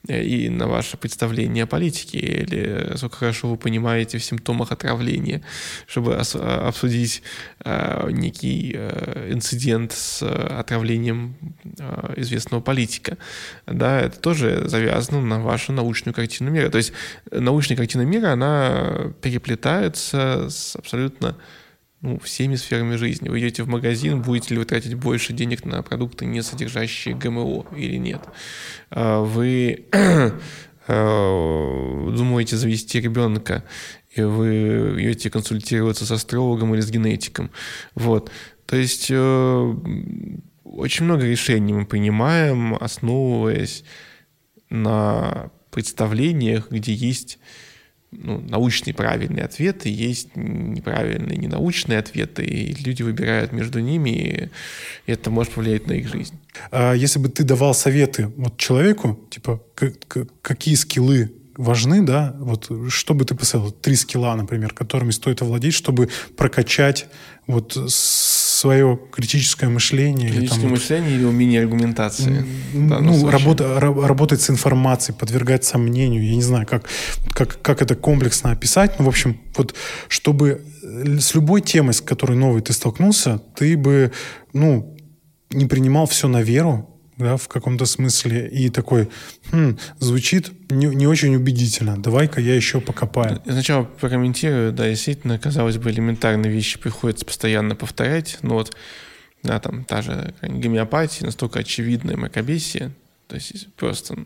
и 0.08 0.50
на 0.50 0.68
ваше 0.68 0.98
представление 0.98 1.64
о 1.64 1.68
политике, 1.68 2.18
или 2.20 2.96
сколько 2.96 3.18
хорошо 3.18 3.50
вы 3.50 3.58
понимаете 3.58 4.18
в 4.18 4.24
симптомах 4.24 4.72
отравления, 4.72 5.42
чтобы 5.88 6.16
обсудить 6.16 7.24
э, 7.64 8.10
некий 8.12 8.74
э, 8.76 9.32
инцидент 9.32 9.92
с 9.92 10.22
отравлением 10.22 11.36
э, 11.80 12.14
известного 12.18 12.62
политика, 12.62 13.18
да, 13.66 14.02
это 14.02 14.20
тоже 14.20 14.68
завязано 14.68 15.22
на 15.22 15.40
вашу 15.40 15.74
научную 15.74 16.14
картину 16.14 16.52
мира. 16.52 16.70
То 16.70 16.78
есть 16.78 16.94
научная 17.32 17.78
картина 17.78 18.02
мира, 18.04 18.32
она 18.32 19.14
переплетается 19.22 20.48
с 20.50 20.76
абсолютно 20.76 21.36
ну, 22.06 22.20
всеми 22.20 22.56
сферами 22.56 22.98
жизни. 22.98 23.30
Вы 23.30 23.40
идете 23.40 23.64
в 23.64 23.68
магазин, 23.68 24.22
будете 24.22 24.54
ли 24.54 24.60
вы 24.60 24.66
тратить 24.66 24.94
больше 24.94 25.34
денег 25.34 25.66
на 25.66 25.82
продукты, 25.82 26.26
не 26.26 26.44
содержащие 26.44 27.16
ГМО 27.16 27.66
или 27.76 27.96
нет. 27.98 28.22
А 28.92 29.22
вы 29.22 29.86
э, 30.88 32.12
думаете 32.16 32.58
завести 32.58 33.02
ребенка, 33.02 33.64
и 34.12 34.22
вы 34.22 35.02
идете 35.02 35.32
консультироваться 35.32 36.06
с 36.06 36.12
астрологом 36.12 36.76
или 36.76 36.82
с 36.82 36.92
генетиком. 36.92 37.50
Вот. 37.96 38.30
То 38.68 38.76
есть 38.76 39.08
э, 39.10 39.76
очень 40.64 41.06
много 41.06 41.26
решений 41.26 41.74
мы 41.74 41.88
принимаем, 41.88 42.76
основываясь 42.76 43.84
на 44.70 45.50
представлениях, 45.72 46.70
где 46.70 46.94
есть 46.94 47.40
ну, 48.24 48.40
научные 48.40 48.94
правильные 48.94 49.46
ответы, 49.46 49.90
есть 49.90 50.36
неправильные 50.36 51.38
ненаучные 51.38 52.00
ответы, 52.00 52.44
и 52.44 52.74
люди 52.74 53.04
выбирают 53.04 53.52
между 53.52 53.80
ними, 53.80 54.10
и 54.10 55.12
это 55.12 55.30
может 55.30 55.54
повлиять 55.54 55.88
на 55.88 55.94
их 55.94 56.08
жизнь. 56.08 56.38
А 56.72 56.94
если 56.94 57.20
бы 57.20 57.30
ты 57.30 57.44
давал 57.44 57.74
советы 57.74 58.32
вот 58.38 58.58
человеку, 58.58 59.20
типа, 59.30 59.62
какие 60.42 60.76
скиллы 60.76 61.32
важны, 61.58 62.02
да, 62.02 62.36
вот 62.40 62.70
что 62.90 63.14
бы 63.14 63.26
ты 63.26 63.36
посоветовал? 63.36 63.72
Три 63.74 63.96
скилла, 63.96 64.36
например, 64.36 64.74
которыми 64.74 65.12
стоит 65.12 65.42
овладеть, 65.42 65.74
чтобы 65.74 66.10
прокачать 66.36 67.08
вот 67.48 67.78
свое 68.56 68.98
критическое 69.12 69.68
мышление. 69.68 70.30
Критическое 70.30 70.56
или, 70.56 70.62
там, 70.62 70.72
мышление 70.72 71.16
или 71.16 71.24
умение 71.26 71.62
аргументации. 71.62 72.46
Ну, 72.74 73.30
работа, 73.30 73.80
работать 73.80 74.42
с 74.42 74.50
информацией, 74.50 75.18
подвергать 75.18 75.66
сомнению. 75.66 76.26
Я 76.26 76.36
не 76.36 76.42
знаю, 76.42 76.66
как, 76.66 76.86
как, 77.34 77.62
как 77.62 77.82
это 77.82 77.96
комплексно 77.96 78.52
описать. 78.52 78.98
Ну, 78.98 79.06
в 79.06 79.08
общем, 79.10 79.38
вот 79.58 79.76
чтобы 80.08 80.62
э, 80.84 81.20
с 81.20 81.36
любой 81.36 81.62
темой, 81.62 81.94
с 81.94 82.02
которой 82.02 82.38
новой 82.38 82.62
ты 82.62 82.72
столкнулся, 82.72 83.42
ты 83.56 83.76
бы, 83.76 84.12
ну, 84.54 84.98
не 85.52 85.66
принимал 85.66 86.06
все 86.08 86.28
на 86.28 86.42
веру, 86.42 86.95
да, 87.18 87.38
в 87.38 87.48
каком-то 87.48 87.86
смысле, 87.86 88.48
и 88.50 88.70
такой, 88.70 89.10
хм, 89.52 89.78
звучит 90.00 90.52
не, 90.70 90.88
не 90.88 91.08
очень 91.08 91.36
убедительно, 91.36 92.02
давай-ка 92.02 92.42
я 92.42 92.56
еще 92.56 92.82
покопаю. 92.82 93.42
Сначала 93.46 93.84
прокомментирую, 93.86 94.74
да, 94.74 94.90
действительно, 94.90 95.40
казалось 95.40 95.78
бы, 95.78 95.92
элементарные 95.92 96.52
вещи 96.52 96.78
приходится 96.78 97.26
постоянно 97.26 97.76
повторять, 97.76 98.40
но 98.42 98.56
вот, 98.56 98.76
да, 99.44 99.60
там, 99.60 99.86
та 99.86 100.02
же 100.02 100.34
гомеопатия, 100.42 101.26
настолько 101.26 101.60
очевидная 101.60 102.18
мракобесие, 102.18 102.92
то 103.28 103.36
есть 103.36 103.74
просто 103.76 104.26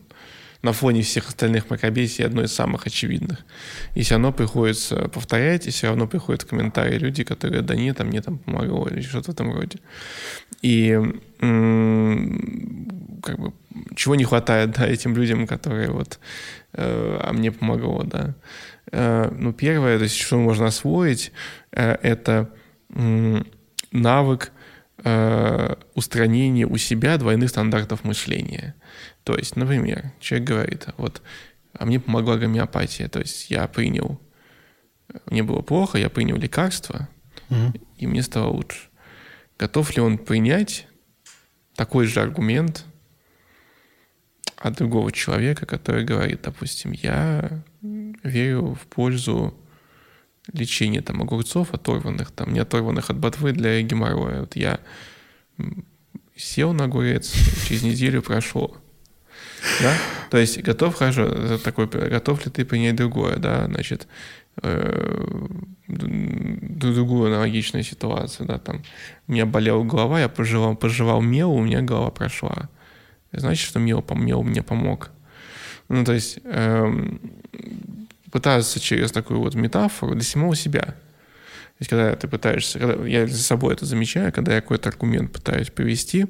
на 0.61 0.73
фоне 0.73 1.03
всех 1.03 1.29
остальных 1.29 1.69
мракобесий 1.69 2.25
одно 2.25 2.43
из 2.43 2.51
самых 2.51 2.85
очевидных. 2.85 3.45
И 3.95 4.01
все 4.01 4.15
равно 4.15 4.33
приходится 4.33 5.07
повторять, 5.07 5.67
и 5.67 5.69
все 5.71 5.87
равно 5.87 6.05
приходят 6.05 6.43
комментарии 6.43 6.97
люди, 6.97 7.23
которые, 7.23 7.61
да 7.61 7.75
нет, 7.75 8.01
а 8.01 8.03
мне 8.03 8.21
там 8.21 8.39
помогло, 8.39 8.87
или 8.87 9.01
что-то 9.01 9.31
в 9.31 9.33
этом 9.35 9.53
роде. 9.53 9.79
И 10.61 10.99
как 11.39 13.39
бы, 13.39 13.53
чего 13.95 14.15
не 14.15 14.25
хватает 14.25 14.71
да, 14.71 14.87
этим 14.87 15.15
людям, 15.15 15.47
которые 15.47 15.89
вот, 15.89 16.19
э, 16.73 17.19
а 17.21 17.33
мне 17.33 17.51
помогло, 17.51 18.03
да. 18.03 18.35
Э, 18.91 19.29
ну, 19.31 19.53
первое, 19.53 19.97
то 19.97 20.03
есть, 20.03 20.17
что 20.17 20.37
можно 20.37 20.67
освоить, 20.67 21.31
э, 21.71 21.97
это 22.01 22.49
э, 22.93 23.41
навык 23.91 24.51
э, 25.03 25.75
устранения 25.95 26.65
у 26.65 26.77
себя 26.77 27.17
двойных 27.17 27.49
стандартов 27.49 28.03
мышления. 28.03 28.75
То 29.23 29.37
есть, 29.37 29.55
например, 29.55 30.11
человек 30.19 30.47
говорит, 30.47 30.87
вот, 30.97 31.21
а 31.73 31.85
мне 31.85 31.99
помогла 31.99 32.37
гомеопатия, 32.37 33.07
то 33.07 33.19
есть 33.19 33.49
я 33.49 33.67
принял, 33.67 34.19
мне 35.25 35.43
было 35.43 35.61
плохо, 35.61 35.97
я 35.97 36.09
принял 36.09 36.35
лекарство, 36.35 37.07
угу. 37.49 37.73
и 37.97 38.07
мне 38.07 38.23
стало 38.23 38.49
лучше. 38.49 38.89
Готов 39.57 39.95
ли 39.95 40.01
он 40.01 40.17
принять 40.17 40.87
такой 41.79 42.07
же 42.07 42.19
аргумент 42.19 42.83
от 44.57 44.75
другого 44.75 45.13
человека, 45.13 45.65
который 45.65 46.03
говорит, 46.03 46.41
допустим, 46.41 46.91
я 46.91 47.63
верю 47.81 48.73
в 48.73 48.85
пользу 48.87 49.53
лечения 50.51 51.01
там 51.01 51.21
огурцов 51.21 51.73
оторванных, 51.73 52.31
там 52.31 52.51
не 52.51 52.59
оторванных 52.59 53.09
от 53.09 53.17
ботвы 53.17 53.53
для 53.53 53.81
геморроя. 53.81 54.41
Вот 54.41 54.57
я 54.57 54.81
сел 56.35 56.73
на 56.73 56.83
огурец, 56.83 57.31
через 57.65 57.83
неделю 57.83 58.21
прошло. 58.21 58.75
Да? 59.81 59.95
То 60.31 60.37
есть 60.37 60.61
готов, 60.61 60.95
хорошо, 60.95 61.57
такой, 61.59 61.87
готов 61.87 62.45
ли 62.45 62.51
ты 62.51 62.65
принять 62.65 62.97
другое, 62.97 63.37
да, 63.37 63.67
значит, 63.67 64.05
другую 65.87 67.27
аналогичную 67.27 67.83
ситуацию, 67.83 68.45
да, 68.47 68.57
там, 68.57 68.83
у 69.27 69.31
меня 69.31 69.45
болела 69.45 69.83
голова, 69.83 70.19
я 70.19 70.29
пожевал, 70.29 70.75
пожевал 70.75 71.21
мел, 71.21 71.51
у 71.51 71.61
меня 71.61 71.81
голова 71.81 72.11
прошла. 72.11 72.69
Значит, 73.31 73.67
что 73.67 73.79
мел, 73.79 74.05
мел 74.15 74.43
мне 74.43 74.63
помог. 74.63 75.11
Ну, 75.87 76.03
то 76.03 76.13
есть 76.13 76.39
э, 76.43 76.87
пытаться 78.31 78.79
через 78.79 79.11
такую 79.11 79.39
вот 79.39 79.55
метафору 79.55 80.13
для 80.13 80.23
самого 80.23 80.55
себя. 80.55 80.81
То 80.81 81.81
есть, 81.81 81.89
когда 81.89 82.15
ты 82.15 82.27
пытаешься, 82.27 82.79
когда 82.79 83.05
я 83.07 83.25
за 83.27 83.41
собой 83.41 83.73
это 83.73 83.85
замечаю, 83.85 84.31
когда 84.33 84.55
я 84.55 84.61
какой-то 84.61 84.89
аргумент 84.89 85.31
пытаюсь 85.31 85.69
привести, 85.69 86.27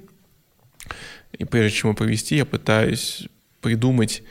и 1.33 1.45
прежде 1.45 1.77
чем 1.77 1.89
его 1.89 1.97
провести, 1.97 2.35
я 2.35 2.45
пытаюсь 2.45 3.27
придумать 3.61 4.23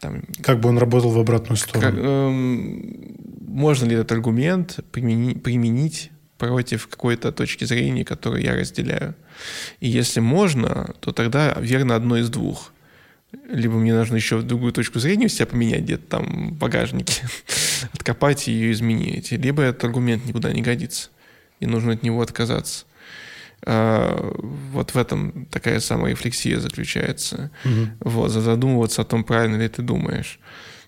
там, 0.00 0.22
как 0.42 0.60
бы 0.60 0.68
он 0.68 0.78
работал 0.78 1.10
в 1.10 1.18
обратную 1.18 1.56
сторону. 1.56 1.96
Как, 1.96 2.04
эм, 2.04 3.16
можно 3.46 3.86
ли 3.86 3.94
этот 3.94 4.12
аргумент 4.12 4.80
применить, 4.90 5.42
применить 5.42 6.10
против 6.38 6.88
какой-то 6.88 7.32
точки 7.32 7.64
зрения, 7.64 8.04
которую 8.04 8.42
я 8.42 8.54
разделяю. 8.56 9.14
И 9.78 9.88
если 9.88 10.20
можно, 10.20 10.94
то 11.00 11.12
тогда 11.12 11.54
верно 11.60 11.94
одно 11.94 12.16
из 12.16 12.30
двух. 12.30 12.72
Либо 13.48 13.74
мне 13.74 13.94
нужно 13.94 14.16
еще 14.16 14.40
другую 14.40 14.72
точку 14.72 14.98
зрения 14.98 15.26
у 15.26 15.28
себя 15.28 15.46
поменять 15.46 15.82
где-то 15.82 16.04
там 16.06 16.50
в 16.50 16.52
багажнике, 16.54 17.22
откопать 17.92 18.48
и 18.48 18.52
ее 18.52 18.72
изменить. 18.72 19.30
Либо 19.32 19.62
этот 19.62 19.84
аргумент 19.84 20.24
никуда 20.24 20.50
не 20.52 20.62
годится, 20.62 21.10
и 21.60 21.66
нужно 21.66 21.92
от 21.92 22.02
него 22.02 22.22
отказаться. 22.22 22.86
А, 23.66 24.32
вот 24.72 24.94
в 24.94 24.96
этом 24.96 25.46
такая 25.46 25.80
самая 25.80 26.12
рефлексия 26.12 26.58
заключается. 26.60 27.50
Угу. 27.64 28.10
Вот, 28.10 28.30
задумываться 28.30 29.02
о 29.02 29.04
том, 29.04 29.24
правильно 29.24 29.56
ли 29.56 29.68
ты 29.68 29.82
думаешь. 29.82 30.38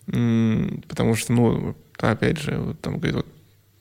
Потому 0.07 1.15
что, 1.15 1.33
ну, 1.33 1.77
опять 1.99 2.39
же, 2.41 2.59
вот, 2.59 2.81
там, 2.81 2.99
говорит, 2.99 3.17
вот, 3.17 3.27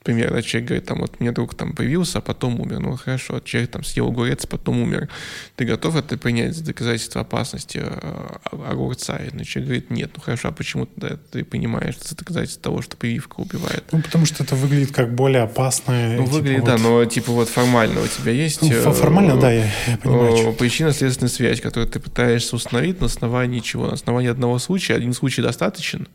пример, 0.03 0.31
да, 0.31 0.41
человек 0.41 0.67
говорит, 0.67 0.85
там, 0.85 0.99
вот 0.99 1.19
мне 1.19 1.31
друг 1.31 1.55
там 1.55 1.73
появился, 1.73 2.19
а 2.19 2.21
потом 2.21 2.59
умер. 2.59 2.79
Ну, 2.79 2.95
хорошо, 2.97 3.39
человек 3.39 3.71
там 3.71 3.83
съел 3.83 4.07
огурец, 4.07 4.45
потом 4.45 4.81
умер. 4.81 5.09
Ты 5.55 5.65
готов 5.65 5.95
это 5.95 6.17
принять 6.17 6.55
за 6.55 6.63
доказательство 6.63 7.21
опасности 7.21 7.81
э, 7.83 8.37
огурца? 8.67 9.17
И 9.17 9.29
ну, 9.31 9.43
человек 9.43 9.67
говорит, 9.67 9.91
нет. 9.91 10.11
Ну, 10.15 10.23
хорошо, 10.23 10.49
а 10.49 10.51
почему 10.51 10.87
тогда 10.87 11.17
ты 11.31 11.43
понимаешь, 11.43 11.95
что 11.95 12.05
это 12.05 12.17
доказательство 12.17 12.63
того, 12.63 12.81
что 12.81 12.97
прививка 12.97 13.39
убивает? 13.39 13.83
Ну, 13.91 14.01
потому 14.01 14.25
что 14.25 14.43
это 14.43 14.55
выглядит 14.55 14.91
как 14.91 15.13
более 15.13 15.43
опасное. 15.43 16.17
Ну, 16.17 16.25
типа, 16.25 16.33
выглядит, 16.35 16.63
да, 16.63 16.77
вот... 16.77 16.81
но, 16.81 17.05
типа, 17.05 17.31
вот 17.31 17.49
формально 17.49 18.01
у 18.01 18.07
тебя 18.07 18.31
есть... 18.31 18.61
Ну, 18.61 18.69
формально, 18.93 19.39
да, 19.39 19.51
я, 19.51 19.65
я 19.87 19.97
понимаю. 19.97 20.53
Причинно-следственная 20.53 21.29
связь, 21.29 21.61
которую 21.61 21.89
ты 21.89 21.99
пытаешься 21.99 22.55
установить 22.55 22.99
на 22.99 23.05
основании 23.05 23.59
чего? 23.59 23.87
На 23.87 23.93
основании 23.93 24.29
одного 24.29 24.57
случая. 24.57 24.95
Один 24.95 25.13
случай 25.13 25.41
достаточен, 25.41 26.07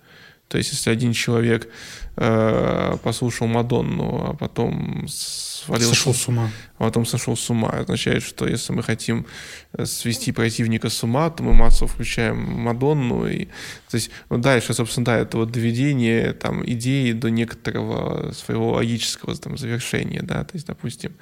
то 0.48 0.58
есть, 0.58 0.70
если 0.70 0.90
один 0.90 1.12
человек 1.12 1.68
э, 2.16 2.96
послушал 3.02 3.48
Мадонну, 3.48 4.30
а 4.30 4.34
потом 4.34 5.06
свалился, 5.08 5.88
сошел 5.88 6.14
с 6.14 6.28
ума, 6.28 6.50
а 6.78 6.84
потом 6.84 7.04
сошел 7.04 7.36
с 7.36 7.50
ума, 7.50 7.70
означает, 7.70 8.22
что 8.22 8.46
если 8.46 8.72
мы 8.72 8.84
хотим 8.84 9.26
э, 9.72 9.84
свести 9.86 10.30
противника 10.30 10.88
с 10.88 11.02
ума, 11.02 11.30
то 11.30 11.42
мы 11.42 11.52
массово 11.52 11.88
включаем 11.88 12.38
Мадонну. 12.38 13.26
И, 13.26 13.46
то 13.90 13.96
есть, 13.96 14.10
ну, 14.30 14.38
дальше, 14.38 14.72
собственно, 14.72 15.04
да, 15.04 15.18
это 15.18 15.38
вот 15.38 15.50
доведение 15.50 16.32
там, 16.32 16.64
идеи 16.64 17.10
до 17.10 17.28
некоторого 17.28 18.30
своего 18.30 18.72
логического 18.72 19.34
там, 19.34 19.58
завершения. 19.58 20.22
Да? 20.22 20.44
То 20.44 20.54
есть, 20.54 20.68
допустим, 20.68 21.12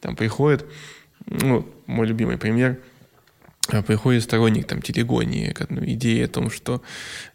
там 0.00 0.16
приходит, 0.16 0.64
ну, 1.26 1.68
мой 1.86 2.06
любимый 2.06 2.38
пример– 2.38 2.78
приходит 3.86 4.22
сторонник 4.22 4.66
там 4.66 4.82
телегонии, 4.82 5.54
идея 5.92 6.26
о 6.26 6.28
том, 6.28 6.50
что 6.50 6.82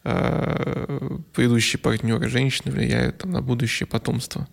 э, 0.03 1.17
предыдущие 1.33 1.79
партнеры 1.79 2.29
женщины 2.29 2.71
влияют 2.71 3.19
там, 3.19 3.31
на 3.31 3.41
будущее 3.41 3.87
потомство. 3.87 4.47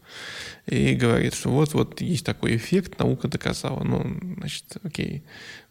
И 0.67 0.95
говорит, 0.95 1.35
что 1.35 1.51
вот, 1.51 1.75
вот 1.75 2.01
есть 2.01 2.25
такой 2.25 2.57
эффект, 2.57 2.99
наука 2.99 3.29
доказала. 3.29 3.85
Ну, 3.85 4.19
значит, 4.39 4.65
окей, 4.83 5.23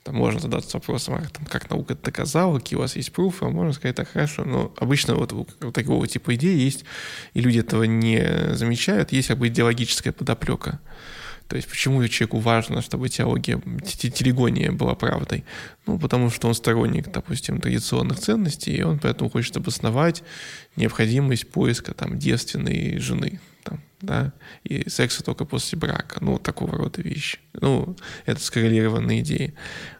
там 0.03 0.15
можно 0.15 0.39
задаться 0.39 0.77
вопросом, 0.77 1.15
а, 1.15 1.27
там, 1.27 1.45
как 1.45 1.69
наука 1.69 1.93
это 1.93 2.03
доказала, 2.03 2.59
какие 2.59 2.77
у 2.77 2.81
вас 2.81 2.95
есть 2.95 3.11
пруфы, 3.11 3.45
а 3.45 3.49
можно 3.49 3.73
сказать, 3.73 3.95
так 3.95 4.07
хорошо. 4.07 4.45
Но 4.45 4.73
обычно 4.77 5.15
вот 5.15 5.33
у 5.33 5.71
такого 5.71 6.07
типа 6.07 6.35
идеи 6.35 6.57
есть, 6.57 6.85
и 7.33 7.41
люди 7.41 7.59
этого 7.59 7.83
не 7.83 8.53
замечают, 8.53 9.11
есть 9.11 9.29
как 9.29 9.39
бы 9.39 9.47
идеологическая 9.47 10.13
подоплека. 10.13 10.79
То 11.47 11.57
есть 11.57 11.69
почему 11.69 12.05
человеку 12.07 12.39
важно, 12.39 12.81
чтобы 12.81 13.07
теология, 13.09 13.61
телегония 13.83 14.71
была 14.71 14.95
правдой? 14.95 15.45
Ну, 15.85 15.99
потому 15.99 16.29
что 16.29 16.47
он 16.47 16.55
сторонник, 16.55 17.11
допустим, 17.11 17.61
традиционных 17.61 18.19
ценностей, 18.19 18.75
и 18.75 18.81
он 18.81 18.97
поэтому 18.99 19.29
хочет 19.29 19.55
обосновать 19.57 20.23
необходимость 20.75 21.51
поиска 21.51 21.93
там 21.93 22.17
девственной 22.17 22.97
жены, 22.97 23.39
там, 23.63 23.79
да, 24.01 24.33
и 24.63 24.89
секса 24.89 25.23
только 25.23 25.45
после 25.45 25.77
брака, 25.77 26.17
ну, 26.19 26.39
такого 26.39 26.77
рода 26.77 27.01
вещи. 27.01 27.37
Ну, 27.53 27.95
это 28.25 28.41
скоррелированные 28.41 29.21
идеи. 29.21 29.53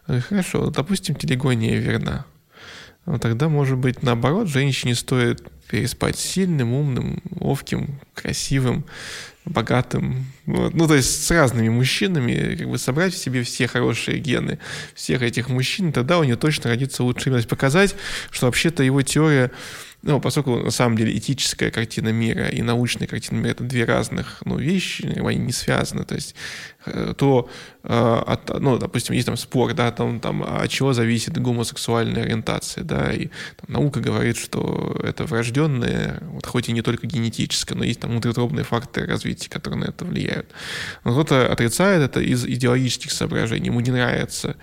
Хорошо, 0.06 0.70
допустим, 0.70 1.14
телегония 1.14 1.78
верна. 1.78 2.26
Но 3.06 3.18
тогда, 3.18 3.48
может 3.48 3.78
быть, 3.78 4.02
наоборот, 4.02 4.48
женщине 4.48 4.94
стоит 4.94 5.48
переспать 5.68 6.18
сильным, 6.18 6.72
умным, 6.72 7.22
ловким, 7.38 8.00
красивым, 8.14 8.84
богатым. 9.44 10.26
Вот. 10.44 10.74
Ну, 10.74 10.86
то 10.88 10.94
есть 10.94 11.24
с 11.24 11.30
разными 11.30 11.68
мужчинами, 11.68 12.56
как 12.56 12.68
бы 12.68 12.78
собрать 12.78 13.14
в 13.14 13.18
себе 13.18 13.42
все 13.44 13.68
хорошие 13.68 14.18
гены 14.18 14.58
всех 14.94 15.22
этих 15.22 15.48
мужчин, 15.48 15.92
тогда 15.92 16.18
у 16.18 16.24
нее 16.24 16.36
точно 16.36 16.70
родится 16.70 17.04
лучший 17.04 17.30
То 17.30 17.36
есть 17.36 17.48
показать, 17.48 17.94
что 18.30 18.46
вообще-то 18.46 18.82
его 18.82 19.02
теория 19.02 19.52
ну, 20.06 20.20
поскольку 20.20 20.58
на 20.58 20.70
самом 20.70 20.96
деле 20.96 21.16
этическая 21.16 21.72
картина 21.72 22.10
мира 22.10 22.46
и 22.46 22.62
научная 22.62 23.08
картина 23.08 23.38
мира— 23.38 23.50
это 23.52 23.64
две 23.64 23.84
разных 23.84 24.40
ну, 24.44 24.56
вещи, 24.56 25.02
они 25.18 25.38
не 25.38 25.52
связаны. 25.52 26.04
То 26.04 26.14
есть 26.14 26.36
э, 26.84 27.12
то, 27.18 27.50
э, 27.82 28.22
от, 28.26 28.60
ну, 28.60 28.78
допустим, 28.78 29.16
есть 29.16 29.26
там 29.26 29.36
спор, 29.36 29.74
да, 29.74 29.90
там, 29.90 30.20
там, 30.20 30.44
от 30.44 30.70
чего 30.70 30.92
зависит 30.92 31.36
гомосексуальная 31.36 32.22
ориентация, 32.22 32.84
да, 32.84 33.12
и 33.12 33.26
там, 33.56 33.66
наука 33.66 33.98
говорит, 33.98 34.36
что 34.36 34.96
это 35.02 35.24
врожденное, 35.24 36.22
вот, 36.22 36.46
хоть 36.46 36.68
и 36.68 36.72
не 36.72 36.82
только 36.82 37.08
генетическое, 37.08 37.74
но 37.74 37.82
есть 37.82 37.98
там 37.98 38.12
внутриутробные 38.12 38.64
факторы 38.64 39.08
развития, 39.08 39.50
которые 39.50 39.80
на 39.80 39.84
это 39.86 40.04
влияют. 40.04 40.46
Но 41.02 41.10
кто-то 41.10 41.50
отрицает 41.50 42.02
это 42.02 42.20
из 42.20 42.44
идеологических 42.44 43.10
соображений, 43.10 43.66
ему 43.66 43.80
не 43.80 43.90
нравится 43.90 44.56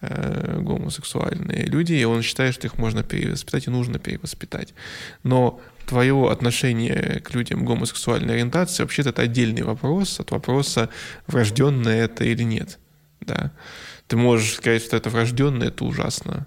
э, 0.00 0.60
гомосексуальные 0.60 1.66
люди, 1.66 1.94
и 1.94 2.04
он 2.04 2.22
считает, 2.22 2.54
что 2.54 2.66
их 2.66 2.78
можно 2.78 3.02
перевоспитать 3.02 3.66
и 3.66 3.70
нужно 3.70 3.98
перевоспитать. 3.98 4.74
Но 5.22 5.60
твое 5.86 6.30
отношение 6.30 7.20
к 7.20 7.34
людям 7.34 7.64
гомосексуальной 7.64 8.34
ориентации 8.34 8.82
вообще-то 8.82 9.10
это 9.10 9.22
отдельный 9.22 9.62
вопрос 9.62 10.20
от 10.20 10.30
вопроса, 10.30 10.88
врожденное 11.26 12.04
это 12.04 12.24
или 12.24 12.42
нет. 12.42 12.78
Да? 13.20 13.52
Ты 14.06 14.16
можешь 14.16 14.54
сказать, 14.54 14.82
что 14.82 14.96
это 14.96 15.10
врожденное, 15.10 15.68
это 15.68 15.84
ужасно 15.84 16.46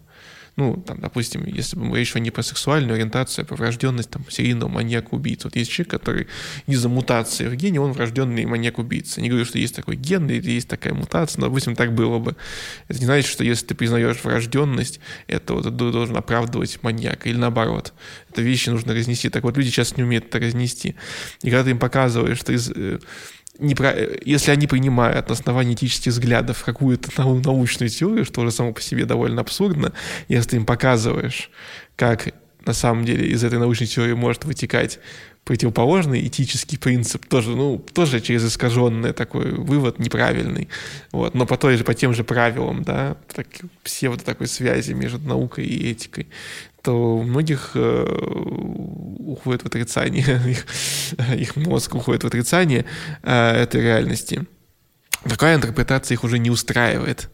ну, 0.55 0.77
там, 0.85 0.99
допустим, 0.99 1.45
если 1.45 1.75
бы 1.75 1.85
мы 1.85 1.97
речь 1.97 2.13
не 2.13 2.29
про 2.29 2.43
сексуальную 2.43 2.95
ориентацию, 2.95 3.43
а 3.43 3.45
про 3.45 3.55
врожденность 3.55 4.11
там, 4.11 4.23
серийного 4.29 4.69
маньяка-убийцы. 4.69 5.47
Вот 5.47 5.55
есть 5.55 5.71
человек, 5.71 5.89
который 5.91 6.27
из-за 6.67 6.89
мутации 6.89 7.47
в 7.47 7.55
гене, 7.55 7.81
он 7.81 7.91
врожденный 7.91 8.45
маньяк-убийца. 8.45 9.19
Не 9.21 9.29
говорю, 9.29 9.45
что 9.45 9.57
есть 9.57 9.75
такой 9.75 9.95
ген 9.95 10.29
или 10.29 10.51
есть 10.51 10.67
такая 10.67 10.93
мутация, 10.93 11.41
но, 11.41 11.47
допустим, 11.47 11.75
так 11.75 11.93
было 11.93 12.19
бы. 12.19 12.35
Это 12.87 12.99
не 12.99 13.05
значит, 13.05 13.31
что 13.31 13.43
если 13.43 13.65
ты 13.65 13.75
признаешь 13.75 14.23
врожденность, 14.23 14.99
это 15.27 15.55
вот, 15.55 15.63
ты 15.63 15.71
должен 15.71 16.15
оправдывать 16.15 16.81
маньяка 16.83 17.29
или 17.29 17.37
наоборот. 17.37 17.93
Это 18.29 18.43
вещи 18.43 18.69
нужно 18.69 18.93
разнести. 18.93 19.29
Так 19.29 19.43
вот, 19.43 19.57
люди 19.57 19.69
сейчас 19.69 19.97
не 19.97 20.03
умеют 20.03 20.25
это 20.25 20.39
разнести. 20.39 20.95
И 21.41 21.49
когда 21.49 21.63
ты 21.63 21.71
им 21.71 21.79
показываешь, 21.79 22.37
что 22.37 22.53
из 22.53 22.71
не 23.63 23.75
про... 23.75 23.95
если 24.23 24.51
они 24.51 24.67
принимают 24.67 25.29
на 25.29 25.33
основании 25.33 25.73
этических 25.73 26.11
взглядов 26.11 26.63
какую-то 26.63 27.09
научную 27.21 27.89
теорию, 27.89 28.25
что 28.25 28.41
уже 28.41 28.51
само 28.51 28.73
по 28.73 28.81
себе 28.81 29.05
довольно 29.05 29.41
абсурдно, 29.41 29.93
если 30.27 30.51
ты 30.51 30.55
им 30.57 30.65
показываешь, 30.65 31.49
как 31.95 32.33
на 32.65 32.73
самом 32.73 33.05
деле 33.05 33.27
из 33.27 33.43
этой 33.43 33.59
научной 33.59 33.87
теории 33.87 34.13
может 34.13 34.45
вытекать 34.45 34.99
противоположный 35.43 36.25
этический 36.25 36.77
принцип, 36.77 37.25
тоже, 37.25 37.49
ну, 37.49 37.83
тоже 37.93 38.21
через 38.21 38.45
искаженный 38.45 39.11
такой 39.11 39.51
вывод 39.51 39.99
неправильный, 39.99 40.69
вот, 41.11 41.33
но 41.33 41.45
по 41.45 41.57
той 41.57 41.75
же, 41.75 41.83
по 41.83 41.93
тем 41.93 42.13
же 42.13 42.23
правилам, 42.23 42.83
да, 42.83 43.17
так, 43.33 43.47
все 43.83 44.07
вот 44.07 44.23
такой 44.23 44.47
связи 44.47 44.93
между 44.93 45.19
наукой 45.19 45.65
и 45.65 45.91
этикой, 45.91 46.27
то 46.83 47.17
у 47.17 47.23
многих 47.23 47.71
э, 47.75 48.05
уходит 49.19 49.63
в 49.63 49.65
отрицание, 49.65 50.41
их, 50.47 50.65
их 51.35 51.55
мозг 51.55 51.95
уходит 51.95 52.23
в 52.23 52.27
отрицание 52.27 52.85
э, 53.23 53.63
этой 53.63 53.81
реальности. 53.81 54.45
Такая 55.23 55.55
интерпретация 55.55 56.15
их 56.15 56.23
уже 56.23 56.37
не 56.37 56.49
устраивает. 56.49 57.29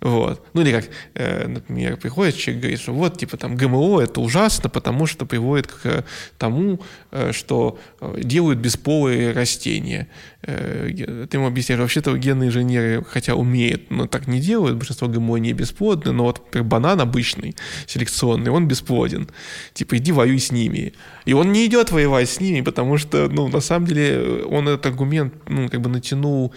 Вот. 0.00 0.46
Ну 0.52 0.60
или 0.60 0.72
как, 0.72 0.84
э, 1.14 1.46
например, 1.46 1.96
приходит 1.96 2.36
человек 2.36 2.58
и 2.58 2.60
говорит, 2.62 2.80
что 2.80 2.92
вот, 2.92 3.18
типа, 3.18 3.36
там, 3.36 3.56
ГМО 3.56 4.00
это 4.00 4.20
ужасно, 4.20 4.68
потому 4.68 5.06
что 5.06 5.24
приводит 5.24 5.66
к 5.68 6.04
тому, 6.38 6.80
э, 7.10 7.32
что 7.32 7.78
э, 8.00 8.20
делают 8.22 8.58
бесполые 8.58 9.32
растения. 9.32 10.08
Ты 10.42 11.28
ему 11.32 11.46
объясняешь, 11.46 11.80
вообще-то 11.80 12.16
генные 12.16 12.48
инженеры, 12.48 13.04
хотя 13.08 13.36
умеют, 13.36 13.92
но 13.92 14.08
так 14.08 14.26
не 14.26 14.40
делают, 14.40 14.76
большинство 14.76 15.06
ГМО 15.06 15.36
не 15.36 15.52
бесплодны, 15.52 16.10
но 16.10 16.24
вот, 16.24 16.38
например, 16.38 16.66
банан 16.66 17.00
обычный, 17.00 17.54
селекционный, 17.86 18.50
он 18.50 18.66
бесплоден. 18.66 19.28
Типа, 19.72 19.96
иди 19.98 20.10
воюй 20.10 20.40
с 20.40 20.50
ними. 20.50 20.94
И 21.26 21.32
он 21.32 21.52
не 21.52 21.64
идет 21.66 21.92
воевать 21.92 22.28
с 22.28 22.40
ними, 22.40 22.60
потому 22.60 22.98
что, 22.98 23.28
ну, 23.28 23.46
на 23.48 23.60
самом 23.60 23.86
деле, 23.86 24.42
он 24.50 24.66
этот 24.66 24.86
аргумент, 24.86 25.34
ну, 25.48 25.68
как 25.68 25.80
бы 25.80 25.88
натянул 25.88 26.52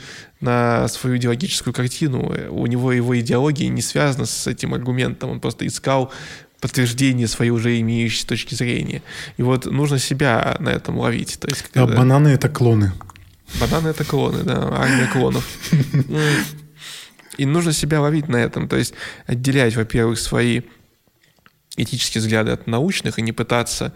на 0.45 0.87
свою 0.87 1.17
идеологическую 1.17 1.73
картину. 1.73 2.33
У 2.51 2.65
него 2.67 2.93
его 2.93 3.19
идеология 3.19 3.67
не 3.67 3.81
связана 3.81 4.25
с 4.25 4.47
этим 4.47 4.73
аргументом. 4.73 5.31
Он 5.31 5.39
просто 5.39 5.67
искал 5.67 6.11
подтверждение 6.61 7.27
своей 7.27 7.51
уже 7.51 7.79
имеющей 7.81 8.25
точки 8.25 8.55
зрения. 8.55 9.01
И 9.37 9.43
вот 9.43 9.65
нужно 9.65 9.99
себя 9.99 10.55
на 10.59 10.69
этом 10.69 10.97
ловить. 10.97 11.37
То 11.39 11.47
есть, 11.49 11.63
когда... 11.63 11.83
А 11.83 11.97
бананы— 11.97 12.27
это 12.29 12.47
клоны. 12.47 12.93
Бананы— 13.59 13.87
это 13.89 14.05
клоны, 14.05 14.43
да, 14.43 14.69
армия 14.71 15.07
клонов. 15.11 15.45
И 17.37 17.45
нужно 17.45 17.73
себя 17.73 17.99
ловить 17.99 18.29
на 18.29 18.37
этом. 18.37 18.67
То 18.67 18.77
есть 18.77 18.93
отделять, 19.27 19.75
во-первых, 19.75 20.19
свои 20.19 20.61
этические 21.75 22.21
взгляды 22.21 22.51
от 22.51 22.67
научных 22.67 23.19
и 23.19 23.21
не 23.21 23.33
пытаться 23.33 23.93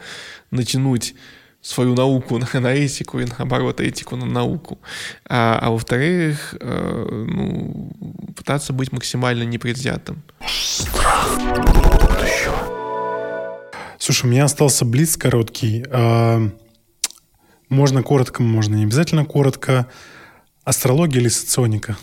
натянуть 0.52 1.16
свою 1.62 1.94
науку 1.96 2.38
на, 2.38 2.48
на 2.60 2.74
этику 2.74 3.20
и 3.20 3.26
наоборот 3.26 3.82
этику 3.82 4.16
на 4.16 4.26
науку. 4.26 4.80
А, 5.28 5.60
а 5.62 5.70
во-вторых, 5.70 6.56
э, 6.60 7.26
ну, 7.28 7.92
пытаться 8.36 8.74
быть 8.74 8.92
максимально 8.92 9.44
непредвзятым. 9.44 10.24
Слушай, 13.98 14.26
у 14.26 14.30
меня 14.30 14.46
остался 14.46 14.86
блиц 14.86 15.18
короткий. 15.18 15.86
А, 15.92 16.50
можно 17.68 18.04
коротко, 18.04 18.42
можно 18.42 18.76
не 18.76 18.84
обязательно 18.84 19.26
коротко. 19.26 19.88
Астрология 20.64 21.20
или 21.20 21.30
соционика? 21.30 21.98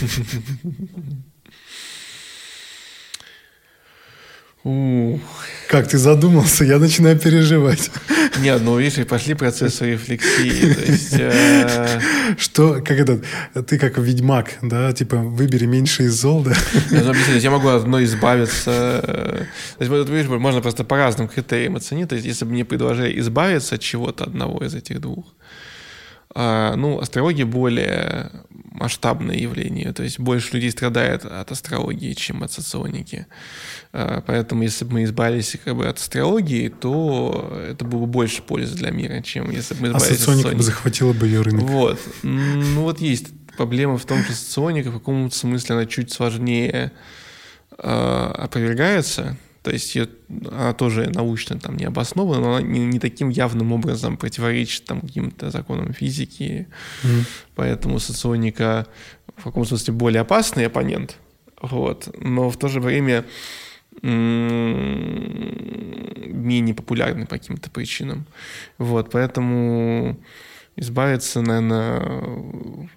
Как 4.62 5.88
ты 5.88 5.96
задумался, 5.96 6.64
я 6.64 6.78
начинаю 6.78 7.18
переживать. 7.18 7.90
Нет, 8.40 8.60
ну 8.62 8.78
видишь, 8.78 9.06
пошли 9.06 9.34
процессы 9.34 9.92
рефлексии. 9.92 10.74
То 10.74 10.92
есть, 10.92 11.14
э... 11.18 12.00
Что, 12.36 12.74
как 12.74 12.98
это, 12.98 13.22
ты 13.62 13.78
как 13.78 13.96
ведьмак, 13.96 14.58
да, 14.60 14.92
типа 14.92 15.16
выбери 15.16 15.64
меньше 15.64 16.04
из 16.04 16.20
зол, 16.20 16.42
да? 16.42 16.52
Я, 16.90 17.50
могу 17.50 17.68
от 17.68 17.82
одной 17.82 18.04
избавиться. 18.04 19.00
То 19.02 19.46
есть, 19.78 19.90
вот, 19.90 20.08
видишь, 20.10 20.28
можно 20.28 20.60
просто 20.60 20.84
по 20.84 20.96
разным 20.96 21.28
критериям 21.28 21.76
оценить. 21.76 22.08
То 22.08 22.16
есть, 22.16 22.26
если 22.26 22.44
бы 22.44 22.52
мне 22.52 22.64
предложили 22.64 23.18
избавиться 23.20 23.76
от 23.76 23.80
чего-то 23.80 24.24
одного 24.24 24.62
из 24.64 24.74
этих 24.74 25.00
двух, 25.00 25.24
ну, 26.34 27.00
астрология 27.00 27.44
более 27.44 28.30
масштабное 28.80 29.36
явление, 29.36 29.92
то 29.92 30.02
есть 30.02 30.18
больше 30.18 30.54
людей 30.54 30.70
страдает 30.70 31.24
от 31.24 31.50
астрологии, 31.50 32.12
чем 32.14 32.42
от 32.42 32.52
соционики. 32.52 33.26
А, 33.92 34.22
поэтому 34.26 34.62
если 34.62 34.84
бы 34.84 34.94
мы 34.94 35.04
избавились 35.04 35.56
как 35.62 35.76
бы, 35.76 35.86
от 35.86 35.98
астрологии, 35.98 36.68
то 36.68 37.60
это 37.68 37.84
было 37.84 38.00
бы 38.00 38.06
больше 38.06 38.42
пользы 38.42 38.76
для 38.76 38.90
мира, 38.90 39.20
чем 39.22 39.50
если 39.50 39.74
бы 39.74 39.80
мы 39.80 39.88
а 39.88 39.90
избавились 39.98 40.10
а 40.10 40.14
от 40.14 40.18
соционика 40.20 40.56
бы 40.56 40.62
захватила 40.62 41.12
бы 41.12 41.26
ее 41.26 41.42
рынок. 41.42 41.64
Вот. 41.64 42.00
Ну 42.22 42.82
вот 42.82 43.00
есть 43.00 43.26
проблема 43.56 43.98
в 43.98 44.04
том, 44.06 44.22
что 44.22 44.32
соционика 44.32 44.90
в 44.90 44.94
каком-то 44.94 45.36
смысле 45.36 45.74
она 45.74 45.86
чуть 45.86 46.12
сложнее 46.12 46.92
опровергается, 47.76 49.36
то 49.62 49.70
есть 49.70 49.94
ее, 49.94 50.08
она 50.50 50.72
тоже 50.72 51.10
научно 51.14 51.60
там 51.60 51.76
не 51.76 51.84
обоснована, 51.84 52.40
но 52.40 52.54
она 52.54 52.66
не, 52.66 52.86
не 52.86 52.98
таким 52.98 53.28
явным 53.28 53.72
образом 53.72 54.16
противоречит 54.16 54.84
там 54.84 55.02
каким-то 55.02 55.50
законам 55.50 55.92
физики. 55.92 56.66
Mm. 57.02 57.24
Поэтому 57.54 57.98
соционика 57.98 58.86
в 59.36 59.44
каком 59.44 59.64
смысле 59.64 59.94
более 59.94 60.20
опасный 60.20 60.66
оппонент. 60.66 61.16
Вот. 61.60 62.08
Но 62.20 62.50
в 62.50 62.56
то 62.56 62.68
же 62.68 62.80
время 62.80 63.24
менее 64.02 65.54
популярный 66.74 67.26
по 67.26 67.36
каким-то 67.36 67.70
причинам. 67.70 68.26
Вот. 68.78 69.10
Поэтому 69.10 70.18
избавиться, 70.76 71.42
наверное, 71.42 72.88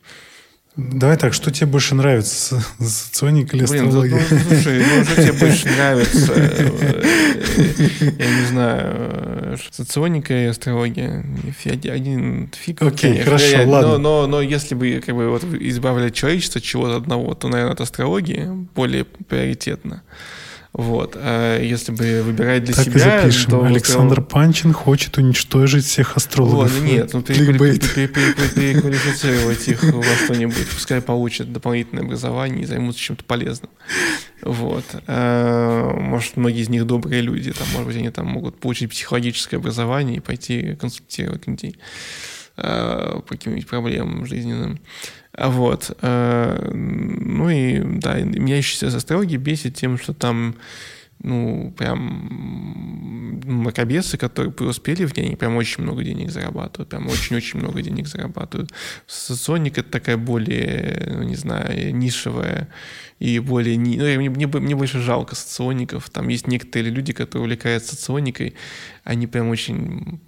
Давай 0.75 1.17
так, 1.17 1.33
что 1.35 1.51
тебе 1.51 1.67
больше 1.67 1.93
нравится, 1.93 2.63
соционик 2.79 3.53
или 3.53 3.63
Блин, 3.63 3.85
астрология? 3.85 4.19
ну, 4.27 4.39
слушай, 4.39 4.83
ну 4.83 5.03
что 5.05 5.21
тебе 5.21 5.33
больше 5.33 5.67
нравится? 5.67 6.33
Я 8.17 8.39
не 8.39 8.45
знаю, 8.47 8.81
э, 8.83 9.57
соционика 9.69 10.33
и 10.33 10.45
астрология. 10.45 11.23
Один 11.65 12.49
фиг. 12.51 12.81
Окей, 12.81 13.19
хорошо, 13.19 13.69
ладно. 13.69 13.97
Но, 13.99 14.21
но, 14.21 14.27
но 14.27 14.41
если 14.41 14.73
бы 14.73 14.99
как 15.05 15.15
бы 15.15 15.29
вот 15.29 15.43
избавлять 15.43 16.15
человечество 16.15 16.57
от 16.57 16.65
чего-то 16.65 16.95
одного, 16.95 17.35
то, 17.35 17.49
наверное, 17.49 17.73
от 17.73 17.81
астрологии 17.81 18.47
более 18.73 19.05
приоритетно. 19.05 20.01
Вот. 20.73 21.15
А 21.15 21.61
если 21.61 21.91
бы 21.91 22.23
выбирать 22.23 22.63
для 22.63 22.73
Так 22.73 22.87
и 22.87 22.89
себя, 22.89 23.21
запишем. 23.21 23.51
то... 23.51 23.63
Александр 23.63 24.23
Панчин 24.23 24.73
хочет 24.73 25.19
уничтожить 25.19 25.85
всех 25.85 26.17
астрологов. 26.17 26.73
Вот, 26.73 26.81
нет, 26.83 27.13
ну 27.13 27.21
переквалифицировать 27.21 29.67
их 29.67 29.83
во 29.83 30.03
что-нибудь, 30.03 30.67
пускай 30.73 30.99
получат 30.99 31.53
дополнительное 31.53 32.03
образование 32.03 32.63
и 32.63 32.65
займутся 32.65 32.99
чем-то 33.01 33.23
полезным. 33.23 33.69
Вот. 34.41 34.83
А, 35.05 35.93
Может, 35.93 36.37
многие 36.37 36.63
из 36.63 36.69
них 36.69 36.87
добрые 36.87 37.21
люди, 37.21 37.53
там, 37.53 37.67
может 37.73 37.85
быть, 37.87 37.97
они 37.97 38.09
там 38.09 38.25
могут 38.25 38.59
получить 38.59 38.89
психологическое 38.89 39.57
образование 39.57 40.17
и 40.17 40.21
пойти 40.21 40.75
консультировать 40.75 41.45
людей 41.47 41.77
по 42.55 43.23
каким-нибудь 43.27 43.67
проблемам 43.67 44.25
жизненным. 44.25 44.79
Вот. 45.37 45.95
а, 46.01 46.69
Ну 46.73 47.49
и, 47.49 47.79
да, 47.99 48.19
меня 48.19 48.57
еще 48.57 48.77
с 48.77 48.95
астрологией 48.95 49.37
бесит 49.37 49.75
тем, 49.75 49.97
что 49.97 50.13
там 50.13 50.55
ну, 51.23 51.73
прям 51.77 53.41
мракобесы, 53.45 54.17
которые 54.17 54.51
преуспели 54.51 55.05
в 55.05 55.15
ней, 55.15 55.27
они 55.27 55.35
прям 55.37 55.55
очень 55.55 55.83
много 55.83 56.03
денег 56.03 56.29
зарабатывают, 56.31 56.89
прям 56.89 57.07
очень-очень 57.07 57.59
много 57.59 57.81
денег 57.81 58.07
зарабатывают. 58.07 58.71
Соционик— 59.07 59.77
это 59.77 59.89
такая 59.89 60.17
более, 60.17 61.11
ну, 61.15 61.23
не 61.23 61.35
знаю, 61.35 61.95
нишевая 61.95 62.67
и 63.19 63.39
более... 63.39 63.77
Ну, 63.77 63.85
мне, 64.19 64.29
мне, 64.29 64.47
мне 64.47 64.75
больше 64.75 64.99
жалко 64.99 65.35
социоников. 65.35 66.09
Там 66.09 66.27
есть 66.27 66.47
некоторые 66.47 66.91
люди, 66.91 67.13
которые 67.13 67.43
увлекаются 67.43 67.95
соционикой, 67.95 68.55
они 69.05 69.25
прям 69.25 69.49
очень 69.49 70.19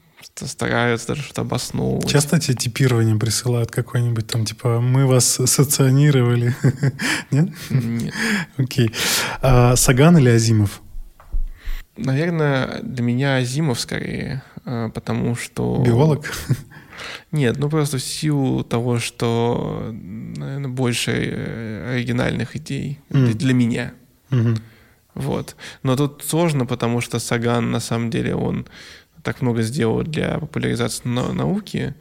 стараются 0.43 1.09
даже 1.09 1.23
что-то 1.23 1.41
обосновывать. 1.41 2.09
Часто 2.09 2.39
тебе 2.39 2.55
типирование 2.55 3.15
присылают 3.15 3.71
какое-нибудь 3.71 4.27
там, 4.27 4.45
типа, 4.45 4.81
мы 4.81 5.05
вас 5.05 5.25
соционировали? 5.25 6.55
Нет? 7.31 7.49
Нет. 7.69 8.13
Окей. 8.57 8.91
А, 9.41 9.75
Саган 9.75 10.17
или 10.17 10.29
Азимов? 10.29 10.81
Наверное, 11.97 12.81
для 12.81 13.03
меня 13.03 13.37
Азимов 13.37 13.79
скорее, 13.79 14.43
э, 14.65 14.89
потому 14.93 15.35
что... 15.35 15.81
Биолог? 15.85 16.29
Нет, 17.31 17.57
ну 17.57 17.69
просто 17.69 17.97
в 17.97 18.03
силу 18.03 18.63
того, 18.63 18.99
что, 18.99 19.91
наверное, 19.91 20.69
больше 20.69 21.11
э, 21.11 21.93
оригинальных 21.93 22.55
идей 22.55 22.99
для, 23.09 23.53
меня. 23.53 23.93
Мгм. 24.29 24.57
Вот. 25.13 25.55
Но 25.83 25.95
тут 25.95 26.23
сложно, 26.25 26.65
потому 26.65 27.01
что 27.01 27.19
Саган, 27.19 27.71
на 27.71 27.79
самом 27.79 28.09
деле, 28.09 28.35
он 28.35 28.67
так 29.25 29.41
много 29.41 29.63
сделал 29.63 30.03
для 30.03 30.37
популяризации 30.37 31.07
на- 31.07 31.33
науки, 31.33 31.95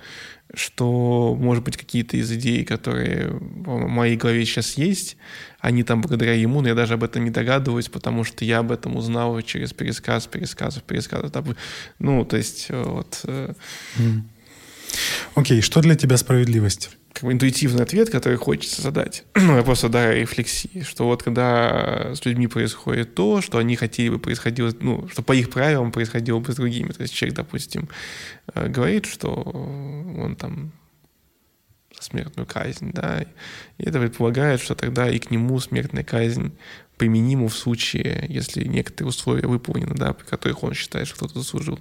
что, 0.53 1.35
может 1.41 1.65
быть, 1.65 1.79
какие-то 1.79 2.19
из 2.19 2.31
идей, 2.31 2.65
которые 2.65 3.31
в 3.31 3.89
моей 3.89 4.17
голове 4.17 4.45
сейчас 4.45 4.75
есть, 4.75 5.17
они 5.59 5.83
там 5.85 6.03
благодаря 6.03 6.35
ему, 6.35 6.61
но 6.61 6.69
я 6.69 6.75
даже 6.75 6.95
об 6.95 7.03
этом 7.03 7.25
не 7.25 7.31
догадываюсь, 7.31 7.89
потому 7.89 8.25
что 8.25 8.45
я 8.45 8.59
об 8.59 8.71
этом 8.71 8.97
узнал 8.97 9.41
через 9.41 9.73
пересказ, 9.73 10.27
пересказов, 10.27 10.83
пересказов. 10.83 11.33
Ну, 11.99 12.25
то 12.27 12.37
есть, 12.37 12.67
э, 12.69 12.83
вот... 12.83 13.21
э. 13.25 13.55
Окей, 15.35 15.63
что 15.63 15.81
для 15.81 15.97
тебя 15.97 16.19
справедливость? 16.19 16.91
Как 17.15 17.25
бы 17.25 17.33
интуитивный 17.33 17.85
ответ, 17.85 18.11
который 18.11 18.37
хочется 18.37 18.83
задать. 18.83 19.25
Ну, 19.35 19.63
просто 19.63 19.89
да, 19.89 20.13
рефлексии, 20.13 20.83
что 20.83 21.05
вот 21.05 21.23
когда 21.23 22.13
с 22.15 22.25
людьми 22.25 22.49
происходит 22.49 23.15
то, 23.15 23.41
что 23.41 23.59
они 23.59 23.77
хотели 23.77 24.09
бы 24.09 24.19
происходило, 24.19 24.73
ну, 24.81 25.09
что 25.09 25.23
по 25.23 25.33
их 25.33 25.51
правилам 25.51 25.93
происходило 25.93 26.41
бы 26.41 26.53
с 26.53 26.57
другими. 26.57 26.91
То 26.91 27.03
есть 27.03 27.15
человек, 27.15 27.37
допустим, 27.37 27.89
э, 28.53 28.69
говорит, 28.69 29.07
что 29.07 29.31
он 29.33 30.35
там 30.35 30.73
смертную 32.01 32.47
казнь, 32.47 32.91
да, 32.93 33.25
и 33.79 33.85
это 33.85 34.01
предполагает, 34.01 34.61
что 34.61 34.75
тогда 34.75 35.09
и 35.09 35.19
к 35.19 35.31
нему 35.31 35.59
смертная 35.61 36.05
казнь 36.05 36.53
применима 36.97 37.49
в 37.49 37.57
случае, 37.57 38.27
если 38.29 38.65
некоторые 38.65 39.09
условия 39.11 39.47
выполнены, 39.47 39.95
да, 39.95 40.13
при 40.13 40.25
которых 40.25 40.63
он 40.63 40.75
считает, 40.75 41.07
что 41.07 41.17
кто-то 41.17 41.39
заслужил 41.39 41.79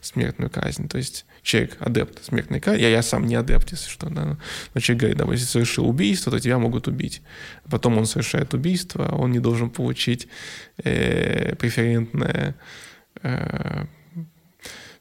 смертную 0.00 0.50
казнь. 0.50 0.88
То 0.88 0.98
есть 0.98 1.26
человек 1.46 1.76
адепт 1.78 2.24
смертной 2.24 2.60
казни, 2.60 2.82
я, 2.82 2.88
я 2.88 3.02
сам 3.02 3.24
не 3.24 3.36
адепт, 3.36 3.70
если 3.70 3.88
что, 3.88 4.10
да, 4.10 4.36
но 4.74 4.80
человек 4.80 5.00
говорит, 5.00 5.18
да, 5.18 5.32
если 5.32 5.46
совершил 5.46 5.88
убийство, 5.88 6.32
то 6.32 6.40
тебя 6.40 6.58
могут 6.58 6.88
убить. 6.88 7.22
Потом 7.70 7.98
он 7.98 8.06
совершает 8.06 8.52
убийство, 8.52 9.14
он 9.14 9.30
не 9.30 9.38
должен 9.38 9.70
получить 9.70 10.26
э, 10.84 11.54
преферентное 11.54 12.56
э, 13.22 13.84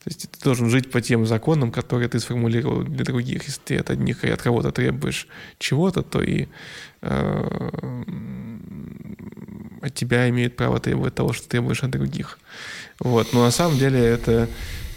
то 0.06 0.10
есть 0.10 0.30
ты 0.30 0.44
должен 0.44 0.70
жить 0.70 0.92
по 0.92 1.02
тем 1.02 1.26
законам, 1.26 1.72
которые 1.72 2.08
ты 2.08 2.20
сформулировал 2.20 2.84
для 2.84 3.04
других. 3.04 3.44
Если 3.46 3.62
ты 3.66 3.78
от 3.78 3.90
одних 3.90 4.24
и 4.24 4.30
от 4.30 4.40
кого-то 4.40 4.72
требуешь 4.72 5.28
чего-то, 5.58 6.04
то 6.04 6.22
и 6.22 6.46
э, 7.02 8.04
от 9.82 9.96
тебя 9.96 10.30
имеют 10.30 10.56
право 10.56 10.80
требовать 10.80 11.16
того, 11.16 11.34
что 11.34 11.50
требуешь 11.50 11.84
от 11.84 11.90
других. 11.90 12.38
Вот. 13.00 13.34
Но 13.34 13.44
на 13.44 13.50
самом 13.50 13.80
деле 13.80 14.00
это 14.00 14.48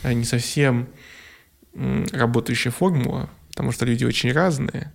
э, 0.03 0.13
не 0.13 0.25
совсем 0.25 0.89
работающая 2.13 2.71
формула, 2.71 3.31
потому 3.51 3.73
что 3.73 3.87
люди 3.87 4.05
очень 4.05 4.33
разные. 4.33 4.93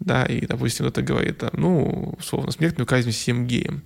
Да, 0.00 0.24
и, 0.24 0.46
допустим, 0.46 0.86
кто-то 0.86 1.02
говорит, 1.02 1.38
там, 1.38 1.50
ну, 1.52 2.14
условно, 2.18 2.50
смертную 2.52 2.86
казнь 2.86 3.10
всем 3.10 3.46
геям. 3.46 3.82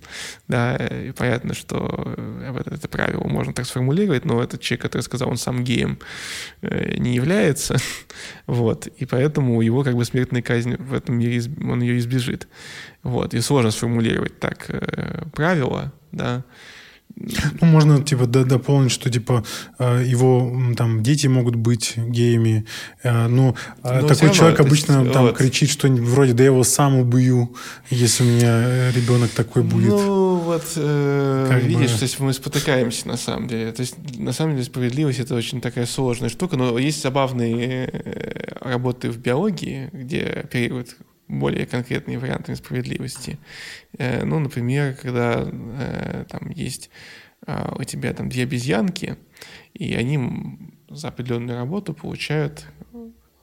Да, 0.47 0.77
и 0.77 1.11
понятно, 1.11 1.53
что 1.53 2.15
это, 2.41 2.73
это 2.73 2.87
правило 2.87 3.27
можно 3.27 3.53
так 3.53 3.65
сформулировать, 3.65 4.23
но 4.23 4.41
этот 4.41 4.61
человек, 4.61 4.83
который 4.83 5.01
сказал, 5.01 5.29
он 5.29 5.35
сам 5.35 5.65
геем 5.65 5.99
э, 6.61 6.95
не 6.97 7.15
является, 7.15 7.75
вот, 8.47 8.87
и 8.87 9.05
поэтому 9.05 9.61
его 9.61 9.83
как 9.83 9.95
бы 9.95 10.05
смертная 10.05 10.41
казнь 10.41 10.77
в 10.77 10.93
этом 10.93 11.19
мире, 11.19 11.41
он 11.59 11.81
ее 11.81 11.97
избежит. 11.97 12.47
Вот, 13.03 13.33
и 13.33 13.41
сложно 13.41 13.71
сформулировать 13.71 14.39
так 14.39 14.67
э, 14.69 15.25
правила, 15.33 15.91
да, 16.13 16.45
Ну, 17.17 17.67
можно, 17.67 18.03
типа, 18.03 18.25
д- 18.25 18.43
дополнить, 18.43 18.91
что, 18.91 19.09
типа, 19.09 19.45
э, 19.79 20.03
его 20.05 20.51
там 20.75 21.01
дети 21.01 21.27
могут 21.27 21.55
быть 21.55 21.93
геями, 21.95 22.65
э, 23.03 23.27
но 23.27 23.55
э, 23.83 24.01
Ну, 24.01 24.07
такой 24.07 24.15
всё 24.15 24.25
равно, 24.25 24.33
человек 24.35 24.57
то 24.57 24.63
есть, 24.63 24.89
обычно 24.89 25.13
там 25.13 25.25
вот. 25.27 25.37
кричит 25.37 25.69
что-нибудь 25.69 26.09
вроде, 26.09 26.33
да 26.33 26.43
я 26.43 26.49
его 26.49 26.63
сам 26.65 26.97
убью, 26.97 27.55
если 27.89 28.23
у 28.23 28.27
меня 28.27 28.51
э, 28.67 28.91
ребенок 28.91 29.29
такой 29.31 29.63
будет. 29.63 29.91
Ну, 29.91 30.35
вот, 30.39 30.65
э, 30.75 31.47
Как 31.49 31.63
видишь, 31.63 31.91
бы- 31.93 31.97
то 31.99 32.03
есть 32.03 32.19
мы 32.19 32.33
спотыкаемся 32.33 33.07
на 33.07 33.15
самом 33.17 33.47
деле. 33.47 33.71
То 33.71 33.81
есть, 33.81 33.95
на 34.19 34.33
самом 34.33 34.53
деле, 34.55 34.65
справедливость 34.65 35.19
это 35.19 35.35
очень 35.35 35.61
такая 35.61 35.85
сложная 35.85 36.29
штука, 36.29 36.57
но 36.57 36.77
есть 36.77 37.01
забавные 37.01 37.89
работы 38.59 39.09
в 39.09 39.17
биологии, 39.19 39.89
где 39.93 40.41
оперируют 40.43 40.97
более 41.27 41.65
конкретные 41.65 42.19
варианты 42.19 42.55
справедливости. 42.55 43.37
Э, 43.97 44.23
Ну, 44.25 44.39
например, 44.39 44.95
когда 44.95 45.43
э, 45.45 46.25
там 46.29 46.49
есть 46.49 46.89
а, 47.47 47.75
у 47.77 47.83
тебя 47.83 48.13
там 48.13 48.29
две 48.29 48.43
обезьянки, 48.43 49.17
и 49.73 49.93
они 49.93 50.19
за 50.89 51.09
определенную 51.09 51.57
работу 51.57 51.93
получают 51.93 52.65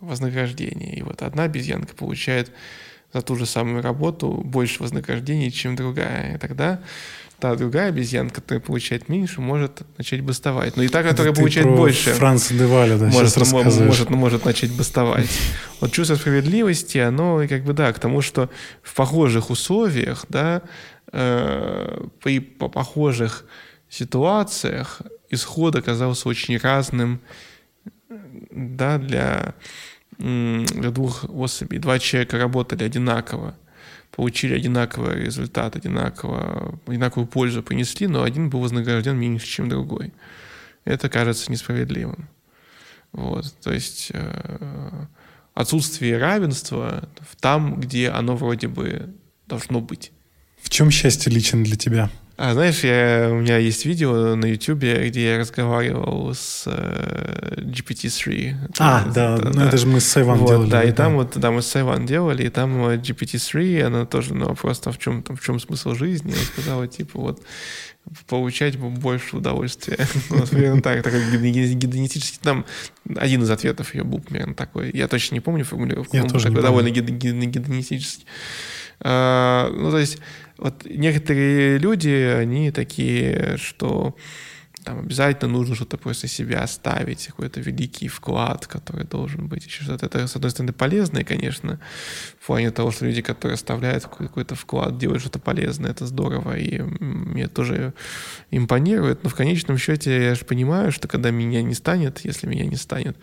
вознаграждение. 0.00 0.94
И 0.94 1.02
вот 1.02 1.22
одна 1.22 1.44
обезьянка 1.44 1.94
получает 1.94 2.52
за 3.12 3.22
ту 3.22 3.36
же 3.36 3.46
самую 3.46 3.82
работу 3.82 4.42
больше 4.44 4.82
вознаграждения, 4.82 5.50
чем 5.50 5.76
другая. 5.76 6.34
И 6.34 6.38
тогда 6.38 6.82
та 7.42 7.56
другая 7.56 7.88
обезьянка, 7.88 8.36
которая 8.40 8.60
получает 8.60 9.08
меньше, 9.08 9.40
может 9.40 9.82
начать 9.98 10.20
бастовать. 10.20 10.76
Но 10.76 10.84
и 10.84 10.88
та, 10.88 11.02
которая 11.02 11.32
Ты 11.32 11.40
получает 11.40 11.66
больше, 11.66 12.12
Франца 12.12 12.54
де 12.54 12.66
Валя, 12.66 12.96
да, 12.98 13.06
может, 13.06 13.32
сейчас 13.32 13.50
мо- 13.52 13.58
рассказываешь. 13.58 13.88
может, 13.88 14.10
может 14.10 14.44
начать 14.44 14.70
бастовать. 14.76 15.28
Вот 15.80 15.90
чувство 15.90 16.14
справедливости, 16.14 16.98
оно 16.98 17.42
как 17.48 17.64
бы, 17.64 17.72
да, 17.72 17.92
к 17.92 17.98
тому, 17.98 18.22
что 18.22 18.48
в 18.82 18.94
похожих 18.94 19.50
условиях, 19.50 20.24
да, 20.28 20.62
э, 21.12 22.04
при 22.22 22.38
по- 22.38 22.68
похожих 22.68 23.44
ситуациях 23.88 25.02
исход 25.28 25.74
оказался 25.74 26.28
очень 26.28 26.56
разным, 26.58 27.18
да, 28.52 28.98
для, 28.98 29.54
для 30.18 30.90
двух 30.90 31.24
особей. 31.28 31.78
Два 31.78 31.98
человека 31.98 32.38
работали 32.38 32.84
одинаково, 32.84 33.54
получили 34.14 34.54
одинаковый 34.54 35.24
результат, 35.24 35.74
одинаково, 35.74 36.78
одинаковую 36.86 37.26
пользу 37.26 37.62
принесли, 37.62 38.06
но 38.06 38.22
один 38.22 38.50
был 38.50 38.60
вознагражден 38.60 39.16
меньше, 39.16 39.46
чем 39.46 39.68
другой. 39.68 40.12
Это 40.84 41.08
кажется 41.08 41.50
несправедливым. 41.50 42.28
Вот, 43.12 43.52
то 43.62 43.72
есть 43.72 44.10
э, 44.12 45.06
отсутствие 45.54 46.18
равенства 46.18 47.08
там, 47.40 47.80
где 47.80 48.08
оно 48.08 48.36
вроде 48.36 48.68
бы 48.68 49.14
должно 49.46 49.80
быть. 49.80 50.12
В 50.60 50.70
чем 50.70 50.90
счастье 50.90 51.32
лично 51.32 51.62
для 51.64 51.76
тебя? 51.76 52.10
А 52.44 52.54
знаешь, 52.54 52.82
я, 52.82 53.28
у 53.30 53.36
меня 53.36 53.56
есть 53.58 53.84
видео 53.84 54.34
на 54.34 54.46
YouTube, 54.46 54.80
где 54.80 55.34
я 55.34 55.38
разговаривал 55.38 56.34
с 56.34 56.64
э, 56.66 57.54
GPT-3. 57.58 58.54
А, 58.80 59.02
это, 59.02 59.12
да, 59.12 59.34
это, 59.36 59.44
ну 59.44 59.52
да. 59.52 59.68
это 59.68 59.76
же 59.76 59.86
мы 59.86 60.00
с 60.00 60.06
Сайван 60.06 60.38
вот, 60.38 60.48
делали. 60.48 60.70
Да, 60.70 60.82
и 60.82 60.90
там 60.90 61.14
вот, 61.14 61.38
да, 61.38 61.52
мы 61.52 61.62
с 61.62 61.68
Сайван 61.68 62.04
делали, 62.04 62.46
и 62.46 62.48
там 62.48 62.84
э, 62.88 62.96
GPT-3, 62.96 63.82
она 63.82 64.06
тоже 64.06 64.34
на 64.34 64.46
вопрос, 64.46 64.80
там, 64.80 64.92
в 64.92 64.98
чем, 64.98 65.22
там, 65.22 65.36
в 65.36 65.40
чем 65.40 65.60
смысл 65.60 65.94
жизни, 65.94 66.32
она 66.32 66.42
сказала, 66.42 66.88
типа, 66.88 67.20
вот, 67.20 67.42
получать 68.26 68.76
больше 68.76 69.36
удовольствия. 69.36 70.04
Вот, 70.28 70.50
примерно 70.50 70.82
так, 70.82 71.04
такой 71.04 71.20
гедонистический. 71.30 72.40
Там 72.42 72.64
один 73.14 73.42
из 73.42 73.50
ответов 73.50 73.94
ее 73.94 74.02
был 74.02 74.18
примерно 74.18 74.54
такой. 74.54 74.90
Я 74.92 75.06
точно 75.06 75.36
не 75.36 75.40
помню 75.40 75.64
формулировку. 75.64 76.16
Тоже 76.26 76.48
такой 76.48 76.62
довольно 76.62 76.90
гедонистический. 76.90 78.26
А, 79.04 79.70
ну, 79.72 79.90
то 79.90 79.98
есть, 79.98 80.18
вот 80.62 80.84
некоторые 80.84 81.78
люди, 81.78 82.08
они 82.08 82.70
такие, 82.70 83.56
что 83.56 84.14
там 84.84 85.00
обязательно 85.00 85.52
нужно 85.52 85.74
что-то 85.74 85.96
после 85.96 86.28
себя 86.28 86.62
оставить, 86.62 87.26
какой-то 87.26 87.60
великий 87.60 88.08
вклад, 88.08 88.66
который 88.66 89.04
должен 89.04 89.48
быть, 89.48 89.66
еще 89.66 89.84
что-то. 89.84 90.06
Это, 90.06 90.26
с 90.26 90.36
одной 90.36 90.50
стороны, 90.50 90.72
полезное, 90.72 91.24
конечно, 91.24 91.80
в 92.40 92.46
плане 92.46 92.70
того, 92.70 92.90
что 92.90 93.06
люди, 93.06 93.22
которые 93.22 93.54
оставляют 93.54 94.04
какой-то 94.04 94.54
вклад, 94.54 94.98
делают 94.98 95.22
что-то 95.22 95.38
полезное, 95.38 95.90
это 95.90 96.06
здорово, 96.06 96.56
и 96.58 96.80
мне 96.80 97.48
тоже 97.48 97.92
импонирует, 98.50 99.24
но 99.24 99.30
в 99.30 99.34
конечном 99.34 99.78
счете 99.78 100.24
я 100.24 100.34
же 100.34 100.44
понимаю, 100.44 100.92
что 100.92 101.08
когда 101.08 101.30
меня 101.30 101.62
не 101.62 101.74
станет, 101.74 102.24
если 102.24 102.46
меня 102.46 102.66
не 102.66 102.76
станет, 102.76 103.16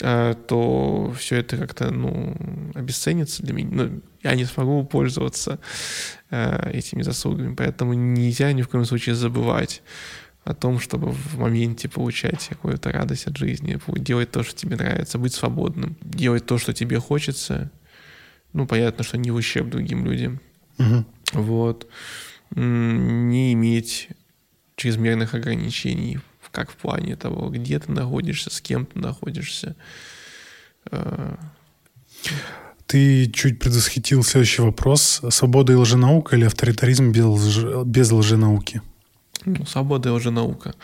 э, 0.00 0.34
то 0.46 1.14
все 1.18 1.36
это 1.36 1.56
как-то, 1.56 1.90
ну, 1.90 2.36
обесценится 2.74 3.42
для 3.42 3.54
меня. 3.54 3.68
Ну, 3.72 4.02
я 4.22 4.34
не 4.34 4.44
смогу 4.44 4.84
пользоваться 4.84 5.58
этими 6.32 7.02
заслугами, 7.02 7.54
поэтому 7.54 7.92
нельзя 7.92 8.52
ни 8.52 8.62
в 8.62 8.68
коем 8.68 8.84
случае 8.86 9.14
забывать 9.14 9.82
о 10.44 10.54
том, 10.54 10.80
чтобы 10.80 11.12
в 11.12 11.38
моменте 11.38 11.88
получать 11.88 12.48
какую-то 12.48 12.90
радость 12.90 13.26
от 13.26 13.36
жизни, 13.36 13.78
делать 13.98 14.30
то, 14.30 14.42
что 14.42 14.56
тебе 14.56 14.76
нравится, 14.76 15.18
быть 15.18 15.34
свободным, 15.34 15.96
делать 16.00 16.46
то, 16.46 16.58
что 16.58 16.72
тебе 16.72 16.98
хочется. 16.98 17.70
Ну, 18.52 18.66
понятно, 18.66 19.04
что 19.04 19.18
не 19.18 19.30
в 19.30 19.36
ущерб 19.36 19.68
другим 19.68 20.04
людям. 20.04 20.40
Угу. 20.78 21.04
Вот. 21.34 21.86
Не 22.54 23.52
иметь 23.52 24.08
чрезмерных 24.76 25.34
ограничений, 25.34 26.18
как 26.50 26.70
в 26.70 26.76
плане 26.76 27.16
того, 27.16 27.48
где 27.48 27.78
ты 27.78 27.92
находишься, 27.92 28.50
с 28.50 28.60
кем 28.60 28.86
ты 28.86 28.98
находишься. 28.98 29.76
Э, 32.92 33.24
ты 33.24 33.30
чуть 33.30 33.58
предвосхитил 33.58 34.22
следующий 34.22 34.62
вопрос. 34.62 35.22
Свобода 35.30 35.72
и 35.72 35.76
лженаука 35.76 36.36
или 36.36 36.44
авторитаризм 36.44 37.10
без, 37.10 37.58
без 37.86 38.12
лженауки? 38.12 38.82
Ну, 39.44 39.64
свобода 39.66 40.10
и 40.10 40.12
лженаука. 40.12 40.74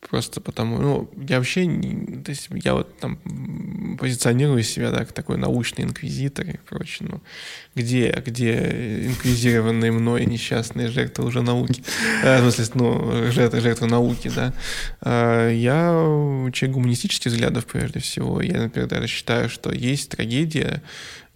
Просто 0.00 0.40
потому, 0.40 0.78
ну, 0.78 1.10
я 1.28 1.38
вообще, 1.38 1.66
не, 1.66 2.22
то 2.22 2.30
есть 2.30 2.48
я 2.62 2.74
вот 2.74 2.96
там 2.98 3.18
позиционирую 3.98 4.62
себя 4.62 4.92
так, 4.92 5.12
такой 5.12 5.38
научный 5.38 5.84
инквизитор 5.84 6.48
и 6.48 6.56
прочее, 6.56 7.08
ну, 7.10 7.20
где, 7.74 8.22
где 8.24 9.06
инквизированные 9.08 9.90
мной 9.90 10.24
несчастные 10.24 10.86
жертвы 10.86 11.24
уже 11.24 11.42
науки, 11.42 11.82
э, 12.22 12.40
в 12.40 12.52
смысле, 12.52 12.72
ну, 12.74 13.32
жертвы, 13.32 13.88
науки, 13.88 14.30
да. 14.34 14.54
Э, 15.00 15.50
я 15.52 15.90
человек 16.52 16.76
гуманистических 16.76 17.32
взглядов 17.32 17.66
прежде 17.66 17.98
всего. 17.98 18.40
Я, 18.40 18.62
например, 18.62 18.88
даже 18.88 19.08
считаю, 19.08 19.48
что 19.48 19.72
есть 19.72 20.10
трагедия 20.10 20.80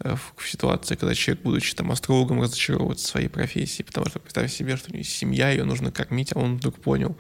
в 0.03 0.49
ситуации, 0.49 0.97
когда 0.97 1.15
человек, 1.15 1.43
будучи 1.43 1.75
там 1.75 1.91
астрологом, 1.93 2.41
разочаровывается 2.41 3.07
в 3.07 3.11
своей 3.11 3.29
профессии, 3.29 3.83
потому 3.83 4.07
что 4.07 4.19
представь 4.19 4.53
себе, 4.53 4.77
что 4.77 4.91
у 4.91 4.93
него 4.93 4.99
есть 4.99 5.15
семья, 5.15 5.51
ее 5.51 5.65
нужно 5.65 5.93
кормить, 5.93 6.33
а 6.35 6.39
он 6.39 6.57
вдруг 6.57 6.77
понял, 6.81 7.17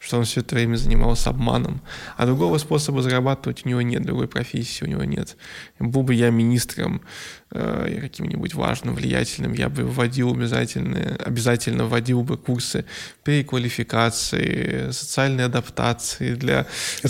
что 0.00 0.18
он 0.18 0.24
все 0.24 0.40
это 0.40 0.54
время 0.54 0.76
занимался 0.76 1.30
обманом. 1.30 1.80
А 2.16 2.26
другого 2.26 2.58
способа 2.58 3.02
зарабатывать 3.02 3.64
у 3.64 3.68
него 3.68 3.82
нет, 3.82 4.02
другой 4.02 4.28
профессии 4.28 4.84
у 4.84 4.88
него 4.88 5.04
нет. 5.04 5.36
Был 5.78 6.02
бы 6.02 6.14
я 6.14 6.30
министром 6.30 7.00
э, 7.45 7.45
каким-нибудь 7.50 8.54
важным, 8.54 8.94
влиятельным, 8.94 9.52
я 9.52 9.68
бы 9.68 9.84
вводил 9.84 10.32
обязательно, 10.32 11.16
обязательно 11.24 11.86
вводил 11.86 12.22
бы 12.22 12.36
курсы 12.36 12.84
переквалификации, 13.22 14.90
социальной 14.90 15.44
адаптации 15.44 16.34
для, 16.34 16.66
э, 17.02 17.08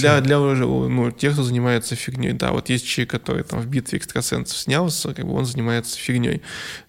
для, 0.00 0.20
для 0.20 0.38
ну, 0.38 1.10
тех, 1.12 1.34
кто 1.34 1.42
занимается 1.44 1.94
фигней. 1.94 2.32
Да, 2.32 2.50
вот 2.50 2.68
есть 2.68 2.86
человек, 2.86 3.10
который 3.10 3.44
там 3.44 3.60
в 3.60 3.66
битве 3.66 3.98
экстрасенсов 3.98 4.56
снялся, 4.56 5.14
как 5.14 5.24
бы 5.24 5.34
он 5.34 5.46
занимается 5.46 5.98
фигней. 5.98 6.42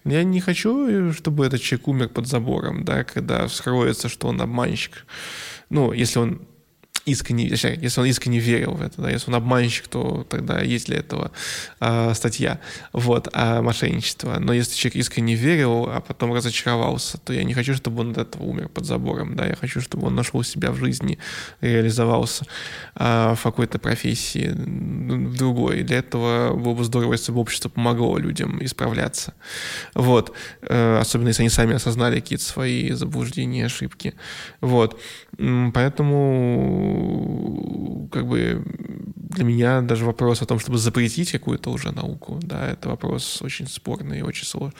Я 0.04 0.24
не 0.24 0.40
хочу, 0.40 1.12
чтобы 1.12 1.46
этот 1.46 1.60
человек 1.62 1.86
умер 1.88 2.08
под 2.08 2.26
забором, 2.26 2.84
да, 2.84 3.04
когда 3.04 3.46
вскроется, 3.46 4.08
что 4.08 4.28
он 4.28 4.40
обманщик. 4.40 5.06
Ну, 5.70 5.92
если 5.92 6.18
он 6.18 6.45
искренне, 7.06 7.46
если 7.46 8.00
он 8.00 8.06
искренне 8.06 8.40
верил 8.40 8.72
в 8.72 8.82
это, 8.82 9.00
да, 9.00 9.10
если 9.10 9.30
он 9.30 9.36
обманщик, 9.36 9.86
то 9.88 10.26
тогда 10.28 10.60
есть 10.60 10.86
для 10.86 10.98
этого 10.98 11.30
э, 11.80 12.12
статья, 12.14 12.58
вот, 12.92 13.28
о 13.32 13.62
мошенничестве. 13.62 14.38
Но 14.38 14.52
если 14.52 14.74
человек 14.74 14.96
искренне 14.96 15.34
верил, 15.34 15.88
а 15.88 16.00
потом 16.00 16.34
разочаровался, 16.34 17.18
то 17.18 17.32
я 17.32 17.44
не 17.44 17.54
хочу, 17.54 17.74
чтобы 17.74 18.00
он 18.00 18.10
от 18.10 18.18
этого 18.18 18.42
умер 18.42 18.68
под 18.68 18.84
забором, 18.84 19.36
да, 19.36 19.46
я 19.46 19.54
хочу, 19.54 19.80
чтобы 19.80 20.08
он 20.08 20.16
нашел 20.16 20.42
себя 20.42 20.72
в 20.72 20.76
жизни, 20.76 21.18
реализовался 21.60 22.44
э, 22.96 23.34
в 23.36 23.42
какой-то 23.42 23.78
профессии, 23.78 24.48
в 24.48 25.36
другой. 25.36 25.82
Для 25.82 25.98
этого 25.98 26.54
было 26.54 26.74
бы 26.74 26.84
здорово, 26.84 27.12
если 27.12 27.30
бы 27.30 27.40
общество 27.40 27.68
помогло 27.68 28.18
людям 28.18 28.62
исправляться. 28.64 29.34
Вот. 29.94 30.32
Э, 30.62 30.98
особенно, 31.00 31.28
если 31.28 31.42
они 31.42 31.50
сами 31.50 31.76
осознали 31.76 32.20
какие-то 32.20 32.44
свои 32.44 32.90
заблуждения, 32.90 33.66
ошибки. 33.66 34.14
Вот. 34.60 35.00
Поэтому 35.38 36.95
как 38.12 38.26
бы 38.26 38.62
для 39.36 39.44
меня 39.44 39.82
даже 39.82 40.04
вопрос 40.04 40.42
о 40.42 40.46
том, 40.46 40.58
чтобы 40.58 40.78
запретить 40.78 41.32
какую-то 41.32 41.70
уже 41.70 41.92
науку, 41.92 42.38
да, 42.42 42.70
это 42.70 42.88
вопрос 42.88 43.42
очень 43.42 43.66
спорный 43.66 44.20
и 44.20 44.22
очень 44.22 44.46
сложный. 44.46 44.78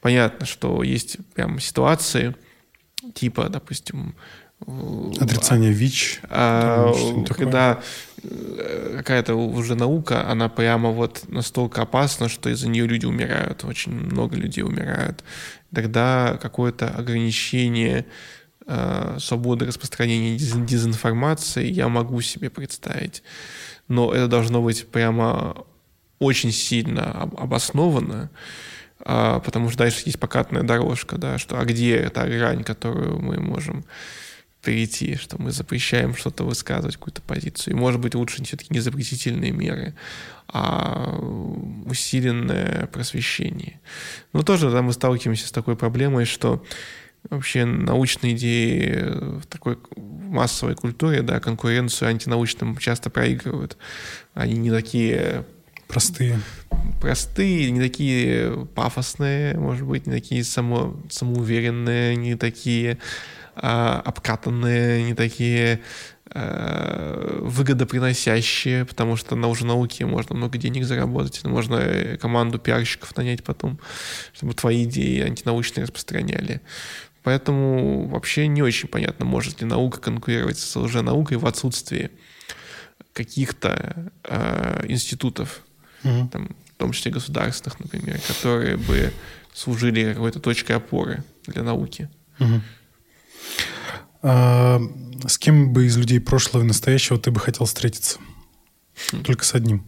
Понятно, 0.00 0.46
что 0.46 0.82
есть 0.82 1.18
прям 1.34 1.58
ситуации, 1.60 2.34
типа, 3.14 3.48
допустим, 3.48 4.14
Отрицание 5.20 5.70
ВИЧ. 5.70 6.20
А, 6.30 6.90
когда 7.28 7.82
э, 8.22 8.94
какая-то 8.96 9.34
уже 9.34 9.74
наука, 9.74 10.26
она 10.30 10.48
прямо 10.48 10.90
вот 10.90 11.24
настолько 11.28 11.82
опасна, 11.82 12.30
что 12.30 12.48
из-за 12.48 12.68
нее 12.68 12.86
люди 12.86 13.04
умирают, 13.04 13.64
очень 13.64 13.92
много 13.92 14.34
людей 14.34 14.64
умирают. 14.64 15.22
Тогда 15.74 16.38
какое-то 16.40 16.88
ограничение 16.88 17.98
э, 17.98 18.04
свободы 19.18 19.64
распространения 19.64 20.36
дезинформации 20.36 21.66
я 21.66 21.88
могу 21.88 22.20
себе 22.20 22.50
представить. 22.50 23.22
Но 23.88 24.12
это 24.12 24.26
должно 24.26 24.60
быть 24.62 24.88
прямо 24.88 25.64
очень 26.18 26.52
сильно 26.52 27.22
обосновано, 27.22 28.30
а, 29.00 29.40
потому 29.40 29.68
что 29.68 29.78
дальше 29.78 30.02
есть 30.06 30.18
покатная 30.18 30.62
дорожка, 30.62 31.18
да, 31.18 31.38
что 31.38 31.58
а 31.58 31.64
где 31.64 31.96
эта 31.96 32.26
грань, 32.26 32.64
которую 32.64 33.20
мы 33.20 33.38
можем 33.38 33.84
перейти, 34.62 35.14
что 35.14 35.40
мы 35.40 35.52
запрещаем 35.52 36.16
что-то 36.16 36.42
высказывать, 36.42 36.96
какую-то 36.96 37.22
позицию. 37.22 37.74
И, 37.74 37.76
может 37.76 38.00
быть, 38.00 38.16
лучше 38.16 38.42
все-таки 38.42 38.74
не 38.74 38.80
запретительные 38.80 39.52
меры, 39.52 39.94
а 40.48 41.18
усиленное 41.84 42.86
просвещение. 42.86 43.80
Но 44.32 44.42
тоже 44.42 44.70
да, 44.70 44.82
мы 44.82 44.92
сталкиваемся 44.92 45.46
с 45.46 45.52
такой 45.52 45.76
проблемой, 45.76 46.24
что 46.24 46.64
вообще 47.30 47.64
научные 47.64 48.34
идеи 48.34 49.40
в 49.40 49.46
такой 49.46 49.78
массовой 49.96 50.74
культуре, 50.74 51.22
да, 51.22 51.40
конкуренцию 51.40 52.08
антинаучным 52.08 52.76
часто 52.78 53.10
проигрывают. 53.10 53.76
Они 54.34 54.54
не 54.54 54.70
такие 54.70 55.44
Простые. 55.88 56.40
Простые, 57.00 57.70
не 57.70 57.80
такие 57.80 58.66
пафосные, 58.74 59.56
может 59.56 59.86
быть, 59.86 60.06
не 60.06 60.12
такие 60.12 60.42
само, 60.44 60.96
самоуверенные, 61.08 62.16
не 62.16 62.34
такие 62.34 62.98
а, 63.54 64.02
обкатанные, 64.04 65.04
не 65.04 65.14
такие 65.14 65.80
а, 66.30 67.40
выгодоприносящие, 67.40 68.84
потому 68.84 69.16
что 69.16 69.36
на 69.36 69.46
уже 69.48 69.64
науке 69.64 70.06
можно 70.06 70.34
много 70.34 70.58
денег 70.58 70.84
заработать, 70.84 71.44
можно 71.44 72.18
команду 72.20 72.58
пиарщиков 72.58 73.16
нанять 73.16 73.44
потом, 73.44 73.78
чтобы 74.32 74.54
твои 74.54 74.84
идеи 74.84 75.20
антинаучные 75.20 75.84
распространяли. 75.84 76.60
Поэтому 77.26 78.06
вообще 78.06 78.46
не 78.46 78.62
очень 78.62 78.88
понятно, 78.88 79.24
может 79.24 79.60
ли 79.60 79.66
наука 79.66 80.00
конкурировать 80.00 80.60
с 80.60 80.76
лженаукой 80.76 81.38
в 81.38 81.46
отсутствии 81.46 82.12
каких-то 83.12 84.12
э, 84.22 84.84
институтов, 84.86 85.62
угу. 86.04 86.28
там, 86.28 86.54
в 86.70 86.74
том 86.76 86.92
числе 86.92 87.10
государственных, 87.10 87.80
например, 87.80 88.20
которые 88.28 88.76
бы 88.76 89.12
служили 89.52 90.12
какой-то 90.12 90.38
точкой 90.38 90.76
опоры 90.76 91.24
для 91.48 91.64
науки. 91.64 92.08
Угу. 92.38 92.60
А, 94.22 94.80
с 95.26 95.36
кем 95.36 95.72
бы 95.72 95.86
из 95.86 95.96
людей 95.96 96.20
прошлого 96.20 96.62
и 96.62 96.66
настоящего 96.68 97.18
ты 97.18 97.32
бы 97.32 97.40
хотел 97.40 97.66
встретиться? 97.66 98.20
Хм. 99.10 99.24
Только 99.24 99.44
с 99.44 99.52
одним. 99.52 99.84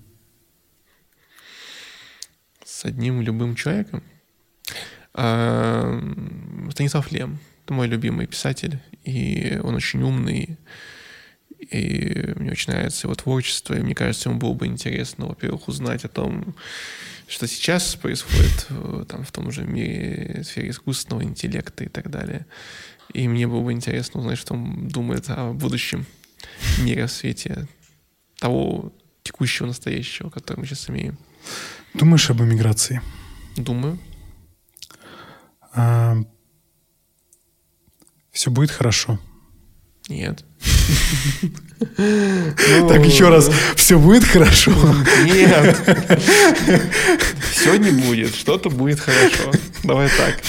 С 2.65 2.85
одним 2.85 3.21
любым 3.21 3.55
человеком? 3.55 4.03
А, 5.21 6.01
Станислав 6.71 7.11
Лем. 7.11 7.41
Это 7.65 7.75
мой 7.75 7.89
любимый 7.89 8.29
писатель, 8.29 8.79
и 9.03 9.59
он 9.65 9.75
очень 9.75 10.01
умный, 10.01 10.57
и 11.59 12.35
мне 12.37 12.53
очень 12.53 12.73
нравится 12.73 13.09
его 13.09 13.17
творчество, 13.17 13.75
и 13.75 13.81
мне 13.81 13.97
кажется, 13.97 14.29
ему 14.29 14.39
было 14.39 14.55
бы 14.55 14.67
интересно, 14.67 15.27
во-первых, 15.27 15.67
узнать 15.67 16.05
о 16.05 16.09
том, 16.09 16.55
что 17.27 17.49
сейчас 17.49 17.97
происходит 17.97 18.69
там, 19.09 19.25
в 19.25 19.33
том 19.33 19.51
же 19.51 19.65
мире, 19.65 20.45
сфере 20.45 20.71
искусственного 20.71 21.25
интеллекта 21.25 21.83
и 21.83 21.89
так 21.89 22.11
далее. 22.11 22.47
И 23.13 23.27
мне 23.27 23.49
было 23.49 23.63
бы 23.65 23.73
интересно 23.73 24.21
узнать, 24.21 24.39
что 24.39 24.55
он 24.55 24.87
думает 24.87 25.25
о 25.31 25.53
будущем 25.53 26.07
мире 26.79 27.07
в 27.07 27.11
свете 27.11 27.67
того 28.39 28.93
текущего, 29.25 29.67
настоящего, 29.67 30.31
который 30.31 30.61
мы 30.61 30.67
сейчас 30.67 30.89
имеем. 30.89 31.19
Думаешь 31.93 32.31
об 32.31 32.41
эмиграции? 32.41 33.03
Думаю. 33.57 33.99
А, 35.79 36.17
все 38.33 38.51
будет 38.51 38.73
хорошо? 38.73 39.21
Нет. 40.09 40.45
Так, 42.89 43.07
еще 43.07 43.29
раз. 43.29 43.51
Все 43.77 43.99
будет 44.01 44.25
хорошо? 44.25 44.73
Нет. 45.25 45.77
Все 47.53 47.77
не 47.77 47.91
будет. 47.91 48.35
Что-то 48.35 48.69
будет 48.69 48.99
хорошо. 48.99 49.53
Давай 49.85 50.09
так. 50.09 50.41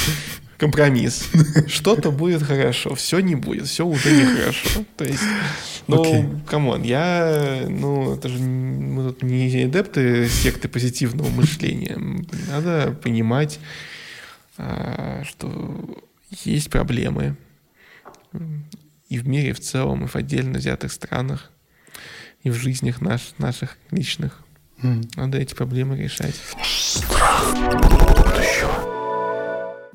Компромисс. 0.58 1.28
Что-то 1.68 2.10
будет 2.12 2.42
хорошо. 2.42 2.96
Все 2.96 3.20
не 3.20 3.36
будет. 3.36 3.68
Все 3.68 3.86
уже 3.86 4.12
нехорошо. 4.12 4.86
То 4.98 5.04
есть, 5.06 5.22
ну, 5.88 6.42
come 6.48 6.67
on, 6.67 6.82
я, 6.82 7.66
ну, 7.68 8.16
это 8.16 8.30
же 8.30 8.40
мы 8.40 9.10
тут 9.10 9.22
не 9.22 9.66
адепты 9.66 10.28
секты 10.28 10.68
позитивного 10.68 11.30
мышления. 11.30 11.98
Надо 12.48 12.98
понимать, 13.04 13.60
что 15.24 16.04
есть 16.30 16.70
проблемы 16.70 17.38
и 19.10 19.18
в 19.18 19.28
мире 19.28 19.54
в 19.54 19.60
целом, 19.60 20.06
и 20.06 20.08
в 20.08 20.16
отдельно 20.16 20.60
взятых 20.60 20.92
странах, 20.92 21.52
и 22.44 22.50
в 22.50 22.56
жизнях 22.56 23.02
наш, 23.02 23.34
наших 23.38 23.78
личных. 23.92 24.44
Mm. 24.82 25.12
Надо 25.16 25.38
эти 25.40 25.54
проблемы 25.54 25.98
решать. 25.98 26.36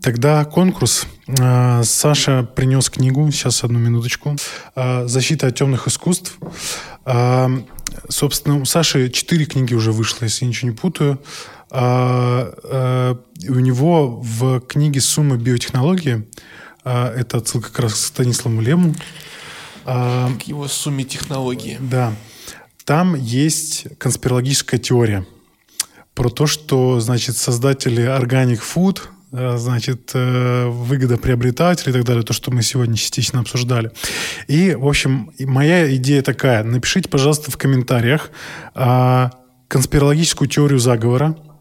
Тогда 0.03 0.45
конкурс. 0.45 1.07
А, 1.41 1.83
Саша 1.83 2.43
принес 2.43 2.91
книгу, 2.91 3.31
сейчас 3.31 3.65
одну 3.65 3.79
минуточку. 3.79 4.37
А, 4.75 5.07
«Защита 5.07 5.47
от 5.47 5.57
темных 5.57 5.89
искусств». 5.89 6.37
А, 7.07 7.51
собственно, 8.11 8.61
у 8.61 8.67
Саши 8.67 9.09
четыре 9.09 9.47
книги 9.47 9.73
уже 9.73 9.93
вышло, 9.93 10.25
если 10.25 10.45
ничего 10.45 10.71
не 10.71 10.77
путаю. 10.77 11.23
У 11.75 13.59
него 13.59 14.21
в 14.23 14.61
книге 14.61 15.01
«Сумма 15.01 15.37
биотехнологии» 15.37 16.25
А, 16.85 17.13
это 17.15 17.39
отсылка 17.39 17.71
как 17.71 17.81
раз 17.81 17.95
к 17.95 17.97
Станиславу 17.97 18.61
Лему. 18.61 18.95
А, 19.87 20.31
к 20.39 20.43
его 20.43 20.69
сумме 20.69 21.05
технологии. 21.05 21.79
Да. 21.81 22.13
Там 22.85 23.15
есть 23.15 23.87
конспирологическая 23.99 24.79
теория 24.79 25.27
про 26.15 26.29
то, 26.29 26.47
что, 26.47 27.01
значит, 27.01 27.37
создатели 27.39 28.05
Organic 28.05 28.61
Food, 28.61 29.01
а, 29.33 29.57
значит, 29.57 30.11
э, 30.15 30.67
выгодоприобретатели 30.67 31.91
и 31.91 31.93
так 31.93 32.05
далее, 32.05 32.23
то, 32.23 32.35
что 32.35 32.51
мы 32.51 32.63
сегодня 32.63 32.97
частично 32.97 33.41
обсуждали. 33.41 33.91
И, 34.47 34.75
в 34.75 34.87
общем, 34.87 35.33
моя 35.39 35.93
идея 35.97 36.23
такая. 36.23 36.63
Напишите, 36.63 37.09
пожалуйста, 37.09 37.51
в 37.51 37.57
комментариях 37.57 38.31
конспирологическую 39.69 40.49
теорию 40.49 40.79
заговора, 40.79 41.37
а, 41.37 41.54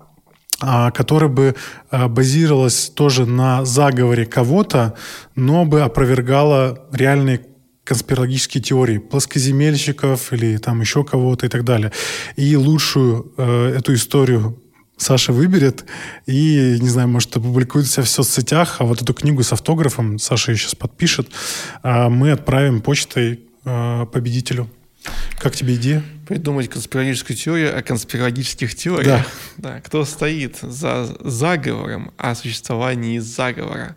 которая 0.92 1.30
бы 1.30 1.56
а, 1.92 2.08
базировалась 2.08 2.90
тоже 2.90 3.26
на 3.26 3.66
заговоре 3.66 4.26
кого-то, 4.26 4.96
но 5.36 5.66
бы 5.66 5.82
опровергала 5.82 6.88
реальные 6.92 7.42
конспирологические 7.84 8.64
теории 8.64 8.98
плоскоземельщиков 8.98 10.32
или 10.32 10.58
там 10.58 10.80
еще 10.82 11.04
кого-то 11.04 11.46
и 11.46 11.50
так 11.50 11.64
далее. 11.64 11.92
И 12.38 12.56
лучшую 12.56 13.34
э, 13.38 13.76
эту 13.78 13.94
историю 13.94 14.58
Саша 14.96 15.34
выберет 15.34 15.86
и, 16.26 16.78
не 16.80 16.88
знаю, 16.88 17.10
может, 17.10 17.36
опубликует 17.36 17.88
себя 17.88 18.04
в 18.04 18.10
соцсетях, 18.10 18.78
а 18.80 18.86
вот 18.86 19.02
эту 19.02 19.14
книгу 19.14 19.44
с 19.44 19.52
автографом 19.52 20.18
Саша 20.18 20.52
ее 20.52 20.58
сейчас 20.58 20.76
подпишет, 20.76 21.28
а 21.82 22.10
мы 22.10 22.32
отправим 22.32 22.80
почтой 22.82 23.42
э, 23.66 24.06
победителю. 24.12 24.70
Как 25.38 25.56
тебе 25.56 25.76
идея? 25.76 26.04
Придумать 26.28 26.70
конспирологическую 26.70 27.36
теорию 27.36 27.78
о 27.78 27.82
конспирологических 27.82 28.76
теориях. 28.76 29.26
Да. 29.58 29.74
да. 29.76 29.82
Кто 29.82 30.06
стоит 30.06 30.58
за 30.62 31.16
заговором 31.20 32.14
о 32.18 32.36
существовании 32.36 33.20
заговора? 33.20 33.96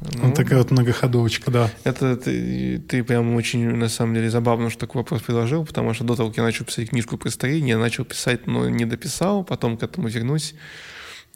Ну, 0.00 0.26
вот 0.26 0.34
такая 0.34 0.58
вот 0.58 0.70
многоходовочка, 0.70 1.50
да. 1.50 1.70
Это 1.84 2.16
ты, 2.16 2.78
ты 2.78 3.02
прям 3.02 3.34
очень, 3.36 3.74
на 3.74 3.88
самом 3.88 4.14
деле, 4.14 4.28
забавно, 4.30 4.68
что 4.68 4.80
такой 4.80 5.00
вопрос 5.00 5.22
предложил, 5.22 5.64
потому 5.64 5.94
что 5.94 6.04
до 6.04 6.14
того, 6.14 6.28
как 6.28 6.38
я 6.38 6.42
начал 6.42 6.64
писать 6.64 6.90
книжку 6.90 7.16
про 7.16 7.30
старение, 7.30 7.70
я 7.70 7.78
начал 7.78 8.04
писать, 8.04 8.46
но 8.46 8.68
не 8.68 8.84
дописал, 8.84 9.44
потом 9.44 9.78
к 9.78 9.82
этому 9.82 10.08
вернусь, 10.08 10.54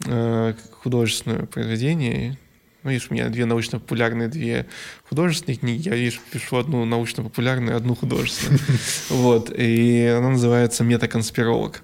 э, 0.05 0.53
художественное 0.83 1.45
произведение, 1.45 2.37
ну, 2.83 2.91
видишь, 2.91 3.07
у 3.09 3.13
меня 3.13 3.29
две 3.29 3.45
научно-популярные, 3.45 4.29
две 4.29 4.65
художественные 5.09 5.57
книги. 5.57 5.89
Я, 5.89 5.95
видишь, 5.95 6.21
пишу 6.31 6.57
одну 6.57 6.85
научно-популярную, 6.85 7.75
одну 7.75 7.95
художественную. 7.95 8.59
Вот. 9.09 9.51
И 9.55 10.05
она 10.05 10.29
называется 10.29 10.83
«Метаконспиролог». 10.83 11.81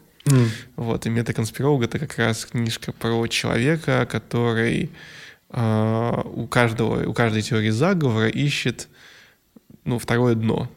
Вот. 0.75 1.05
И 1.05 1.09
«Метаконспиролог»— 1.09 1.83
это 1.85 1.99
как 1.99 2.17
раз 2.17 2.45
книжка 2.45 2.93
про 2.93 3.27
человека, 3.27 4.07
который 4.09 4.89
а, 5.49 6.21
у 6.23 6.47
каждого, 6.47 7.07
у 7.07 7.13
каждой 7.13 7.41
теории 7.41 7.69
заговора 7.69 8.29
ищет 8.29 8.87
ну, 9.83 9.99
второе 9.99 10.35
дно. 10.35 10.69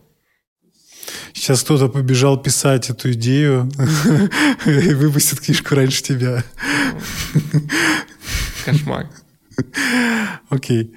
Сейчас 1.33 1.63
кто-то 1.63 1.89
побежал 1.89 2.41
писать 2.43 2.91
эту 2.91 3.13
идею 3.13 3.71
и 4.67 4.95
выпустит 4.95 5.41
книжку 5.41 5.75
раньше 5.75 6.03
тебя. 6.03 6.45
Кошмар. 8.65 9.09
Окей. 10.49 10.93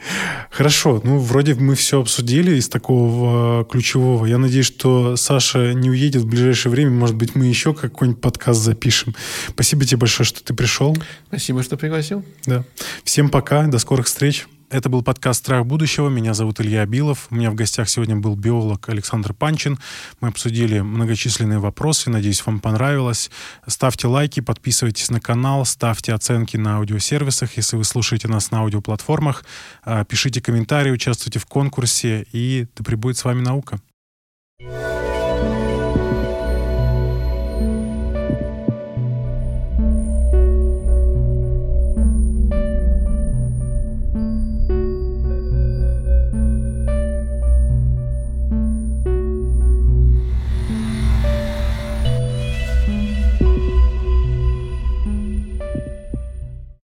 Хорошо. 0.49 1.01
Ну, 1.03 1.17
вроде 1.19 1.55
мы 1.55 1.75
все 1.75 2.01
обсудили 2.01 2.55
из 2.55 2.69
такого 2.69 3.65
ключевого. 3.65 4.25
Я 4.25 4.37
надеюсь, 4.37 4.67
что 4.67 5.15
Саша 5.15 5.73
не 5.73 5.89
уедет 5.89 6.23
в 6.23 6.27
ближайшее 6.27 6.71
время. 6.71 6.91
Может 6.91 7.15
быть, 7.15 7.35
мы 7.35 7.45
еще 7.45 7.73
какой-нибудь 7.73 8.21
подкаст 8.21 8.61
запишем. 8.61 9.15
Спасибо 9.49 9.85
тебе 9.85 9.97
большое, 9.97 10.25
что 10.25 10.43
ты 10.43 10.53
пришел. 10.53 10.95
Спасибо, 11.27 11.63
что 11.63 11.77
пригласил. 11.77 12.23
Да. 12.45 12.63
Всем 13.03 13.29
пока. 13.29 13.67
До 13.67 13.79
скорых 13.79 14.05
встреч. 14.05 14.47
Это 14.71 14.87
был 14.87 15.01
подкаст 15.01 15.41
«Страх 15.41 15.65
будущего». 15.65 16.07
Меня 16.07 16.33
зовут 16.33 16.61
Илья 16.61 16.83
Абилов. 16.83 17.27
У 17.29 17.35
меня 17.35 17.51
в 17.51 17.55
гостях 17.55 17.89
сегодня 17.89 18.15
был 18.15 18.37
биолог 18.37 18.87
Александр 18.87 19.33
Панчин. 19.33 19.77
Мы 20.21 20.29
обсудили 20.29 20.79
многочисленные 20.79 21.59
вопросы. 21.59 22.09
Надеюсь, 22.09 22.45
вам 22.45 22.61
понравилось. 22.61 23.31
Ставьте 23.67 24.07
лайки, 24.07 24.39
подписывайтесь 24.39 25.09
на 25.09 25.19
канал, 25.19 25.65
ставьте 25.65 26.13
оценки 26.13 26.55
на 26.55 26.77
аудиосервисах, 26.77 27.57
если 27.57 27.75
вы 27.75 27.83
слушаете 27.83 28.29
нас 28.29 28.49
на 28.51 28.59
аудиоплатформах. 28.59 29.43
А, 29.83 30.05
пишите 30.05 30.39
комментарии, 30.39 30.91
участвуйте 30.91 31.39
в 31.39 31.45
конкурсе, 31.47 32.25
и 32.31 32.65
да 32.73 32.85
пребудет 32.85 33.17
с 33.17 33.25
вами 33.25 33.41
наука. 33.41 33.81
thank 34.61 35.20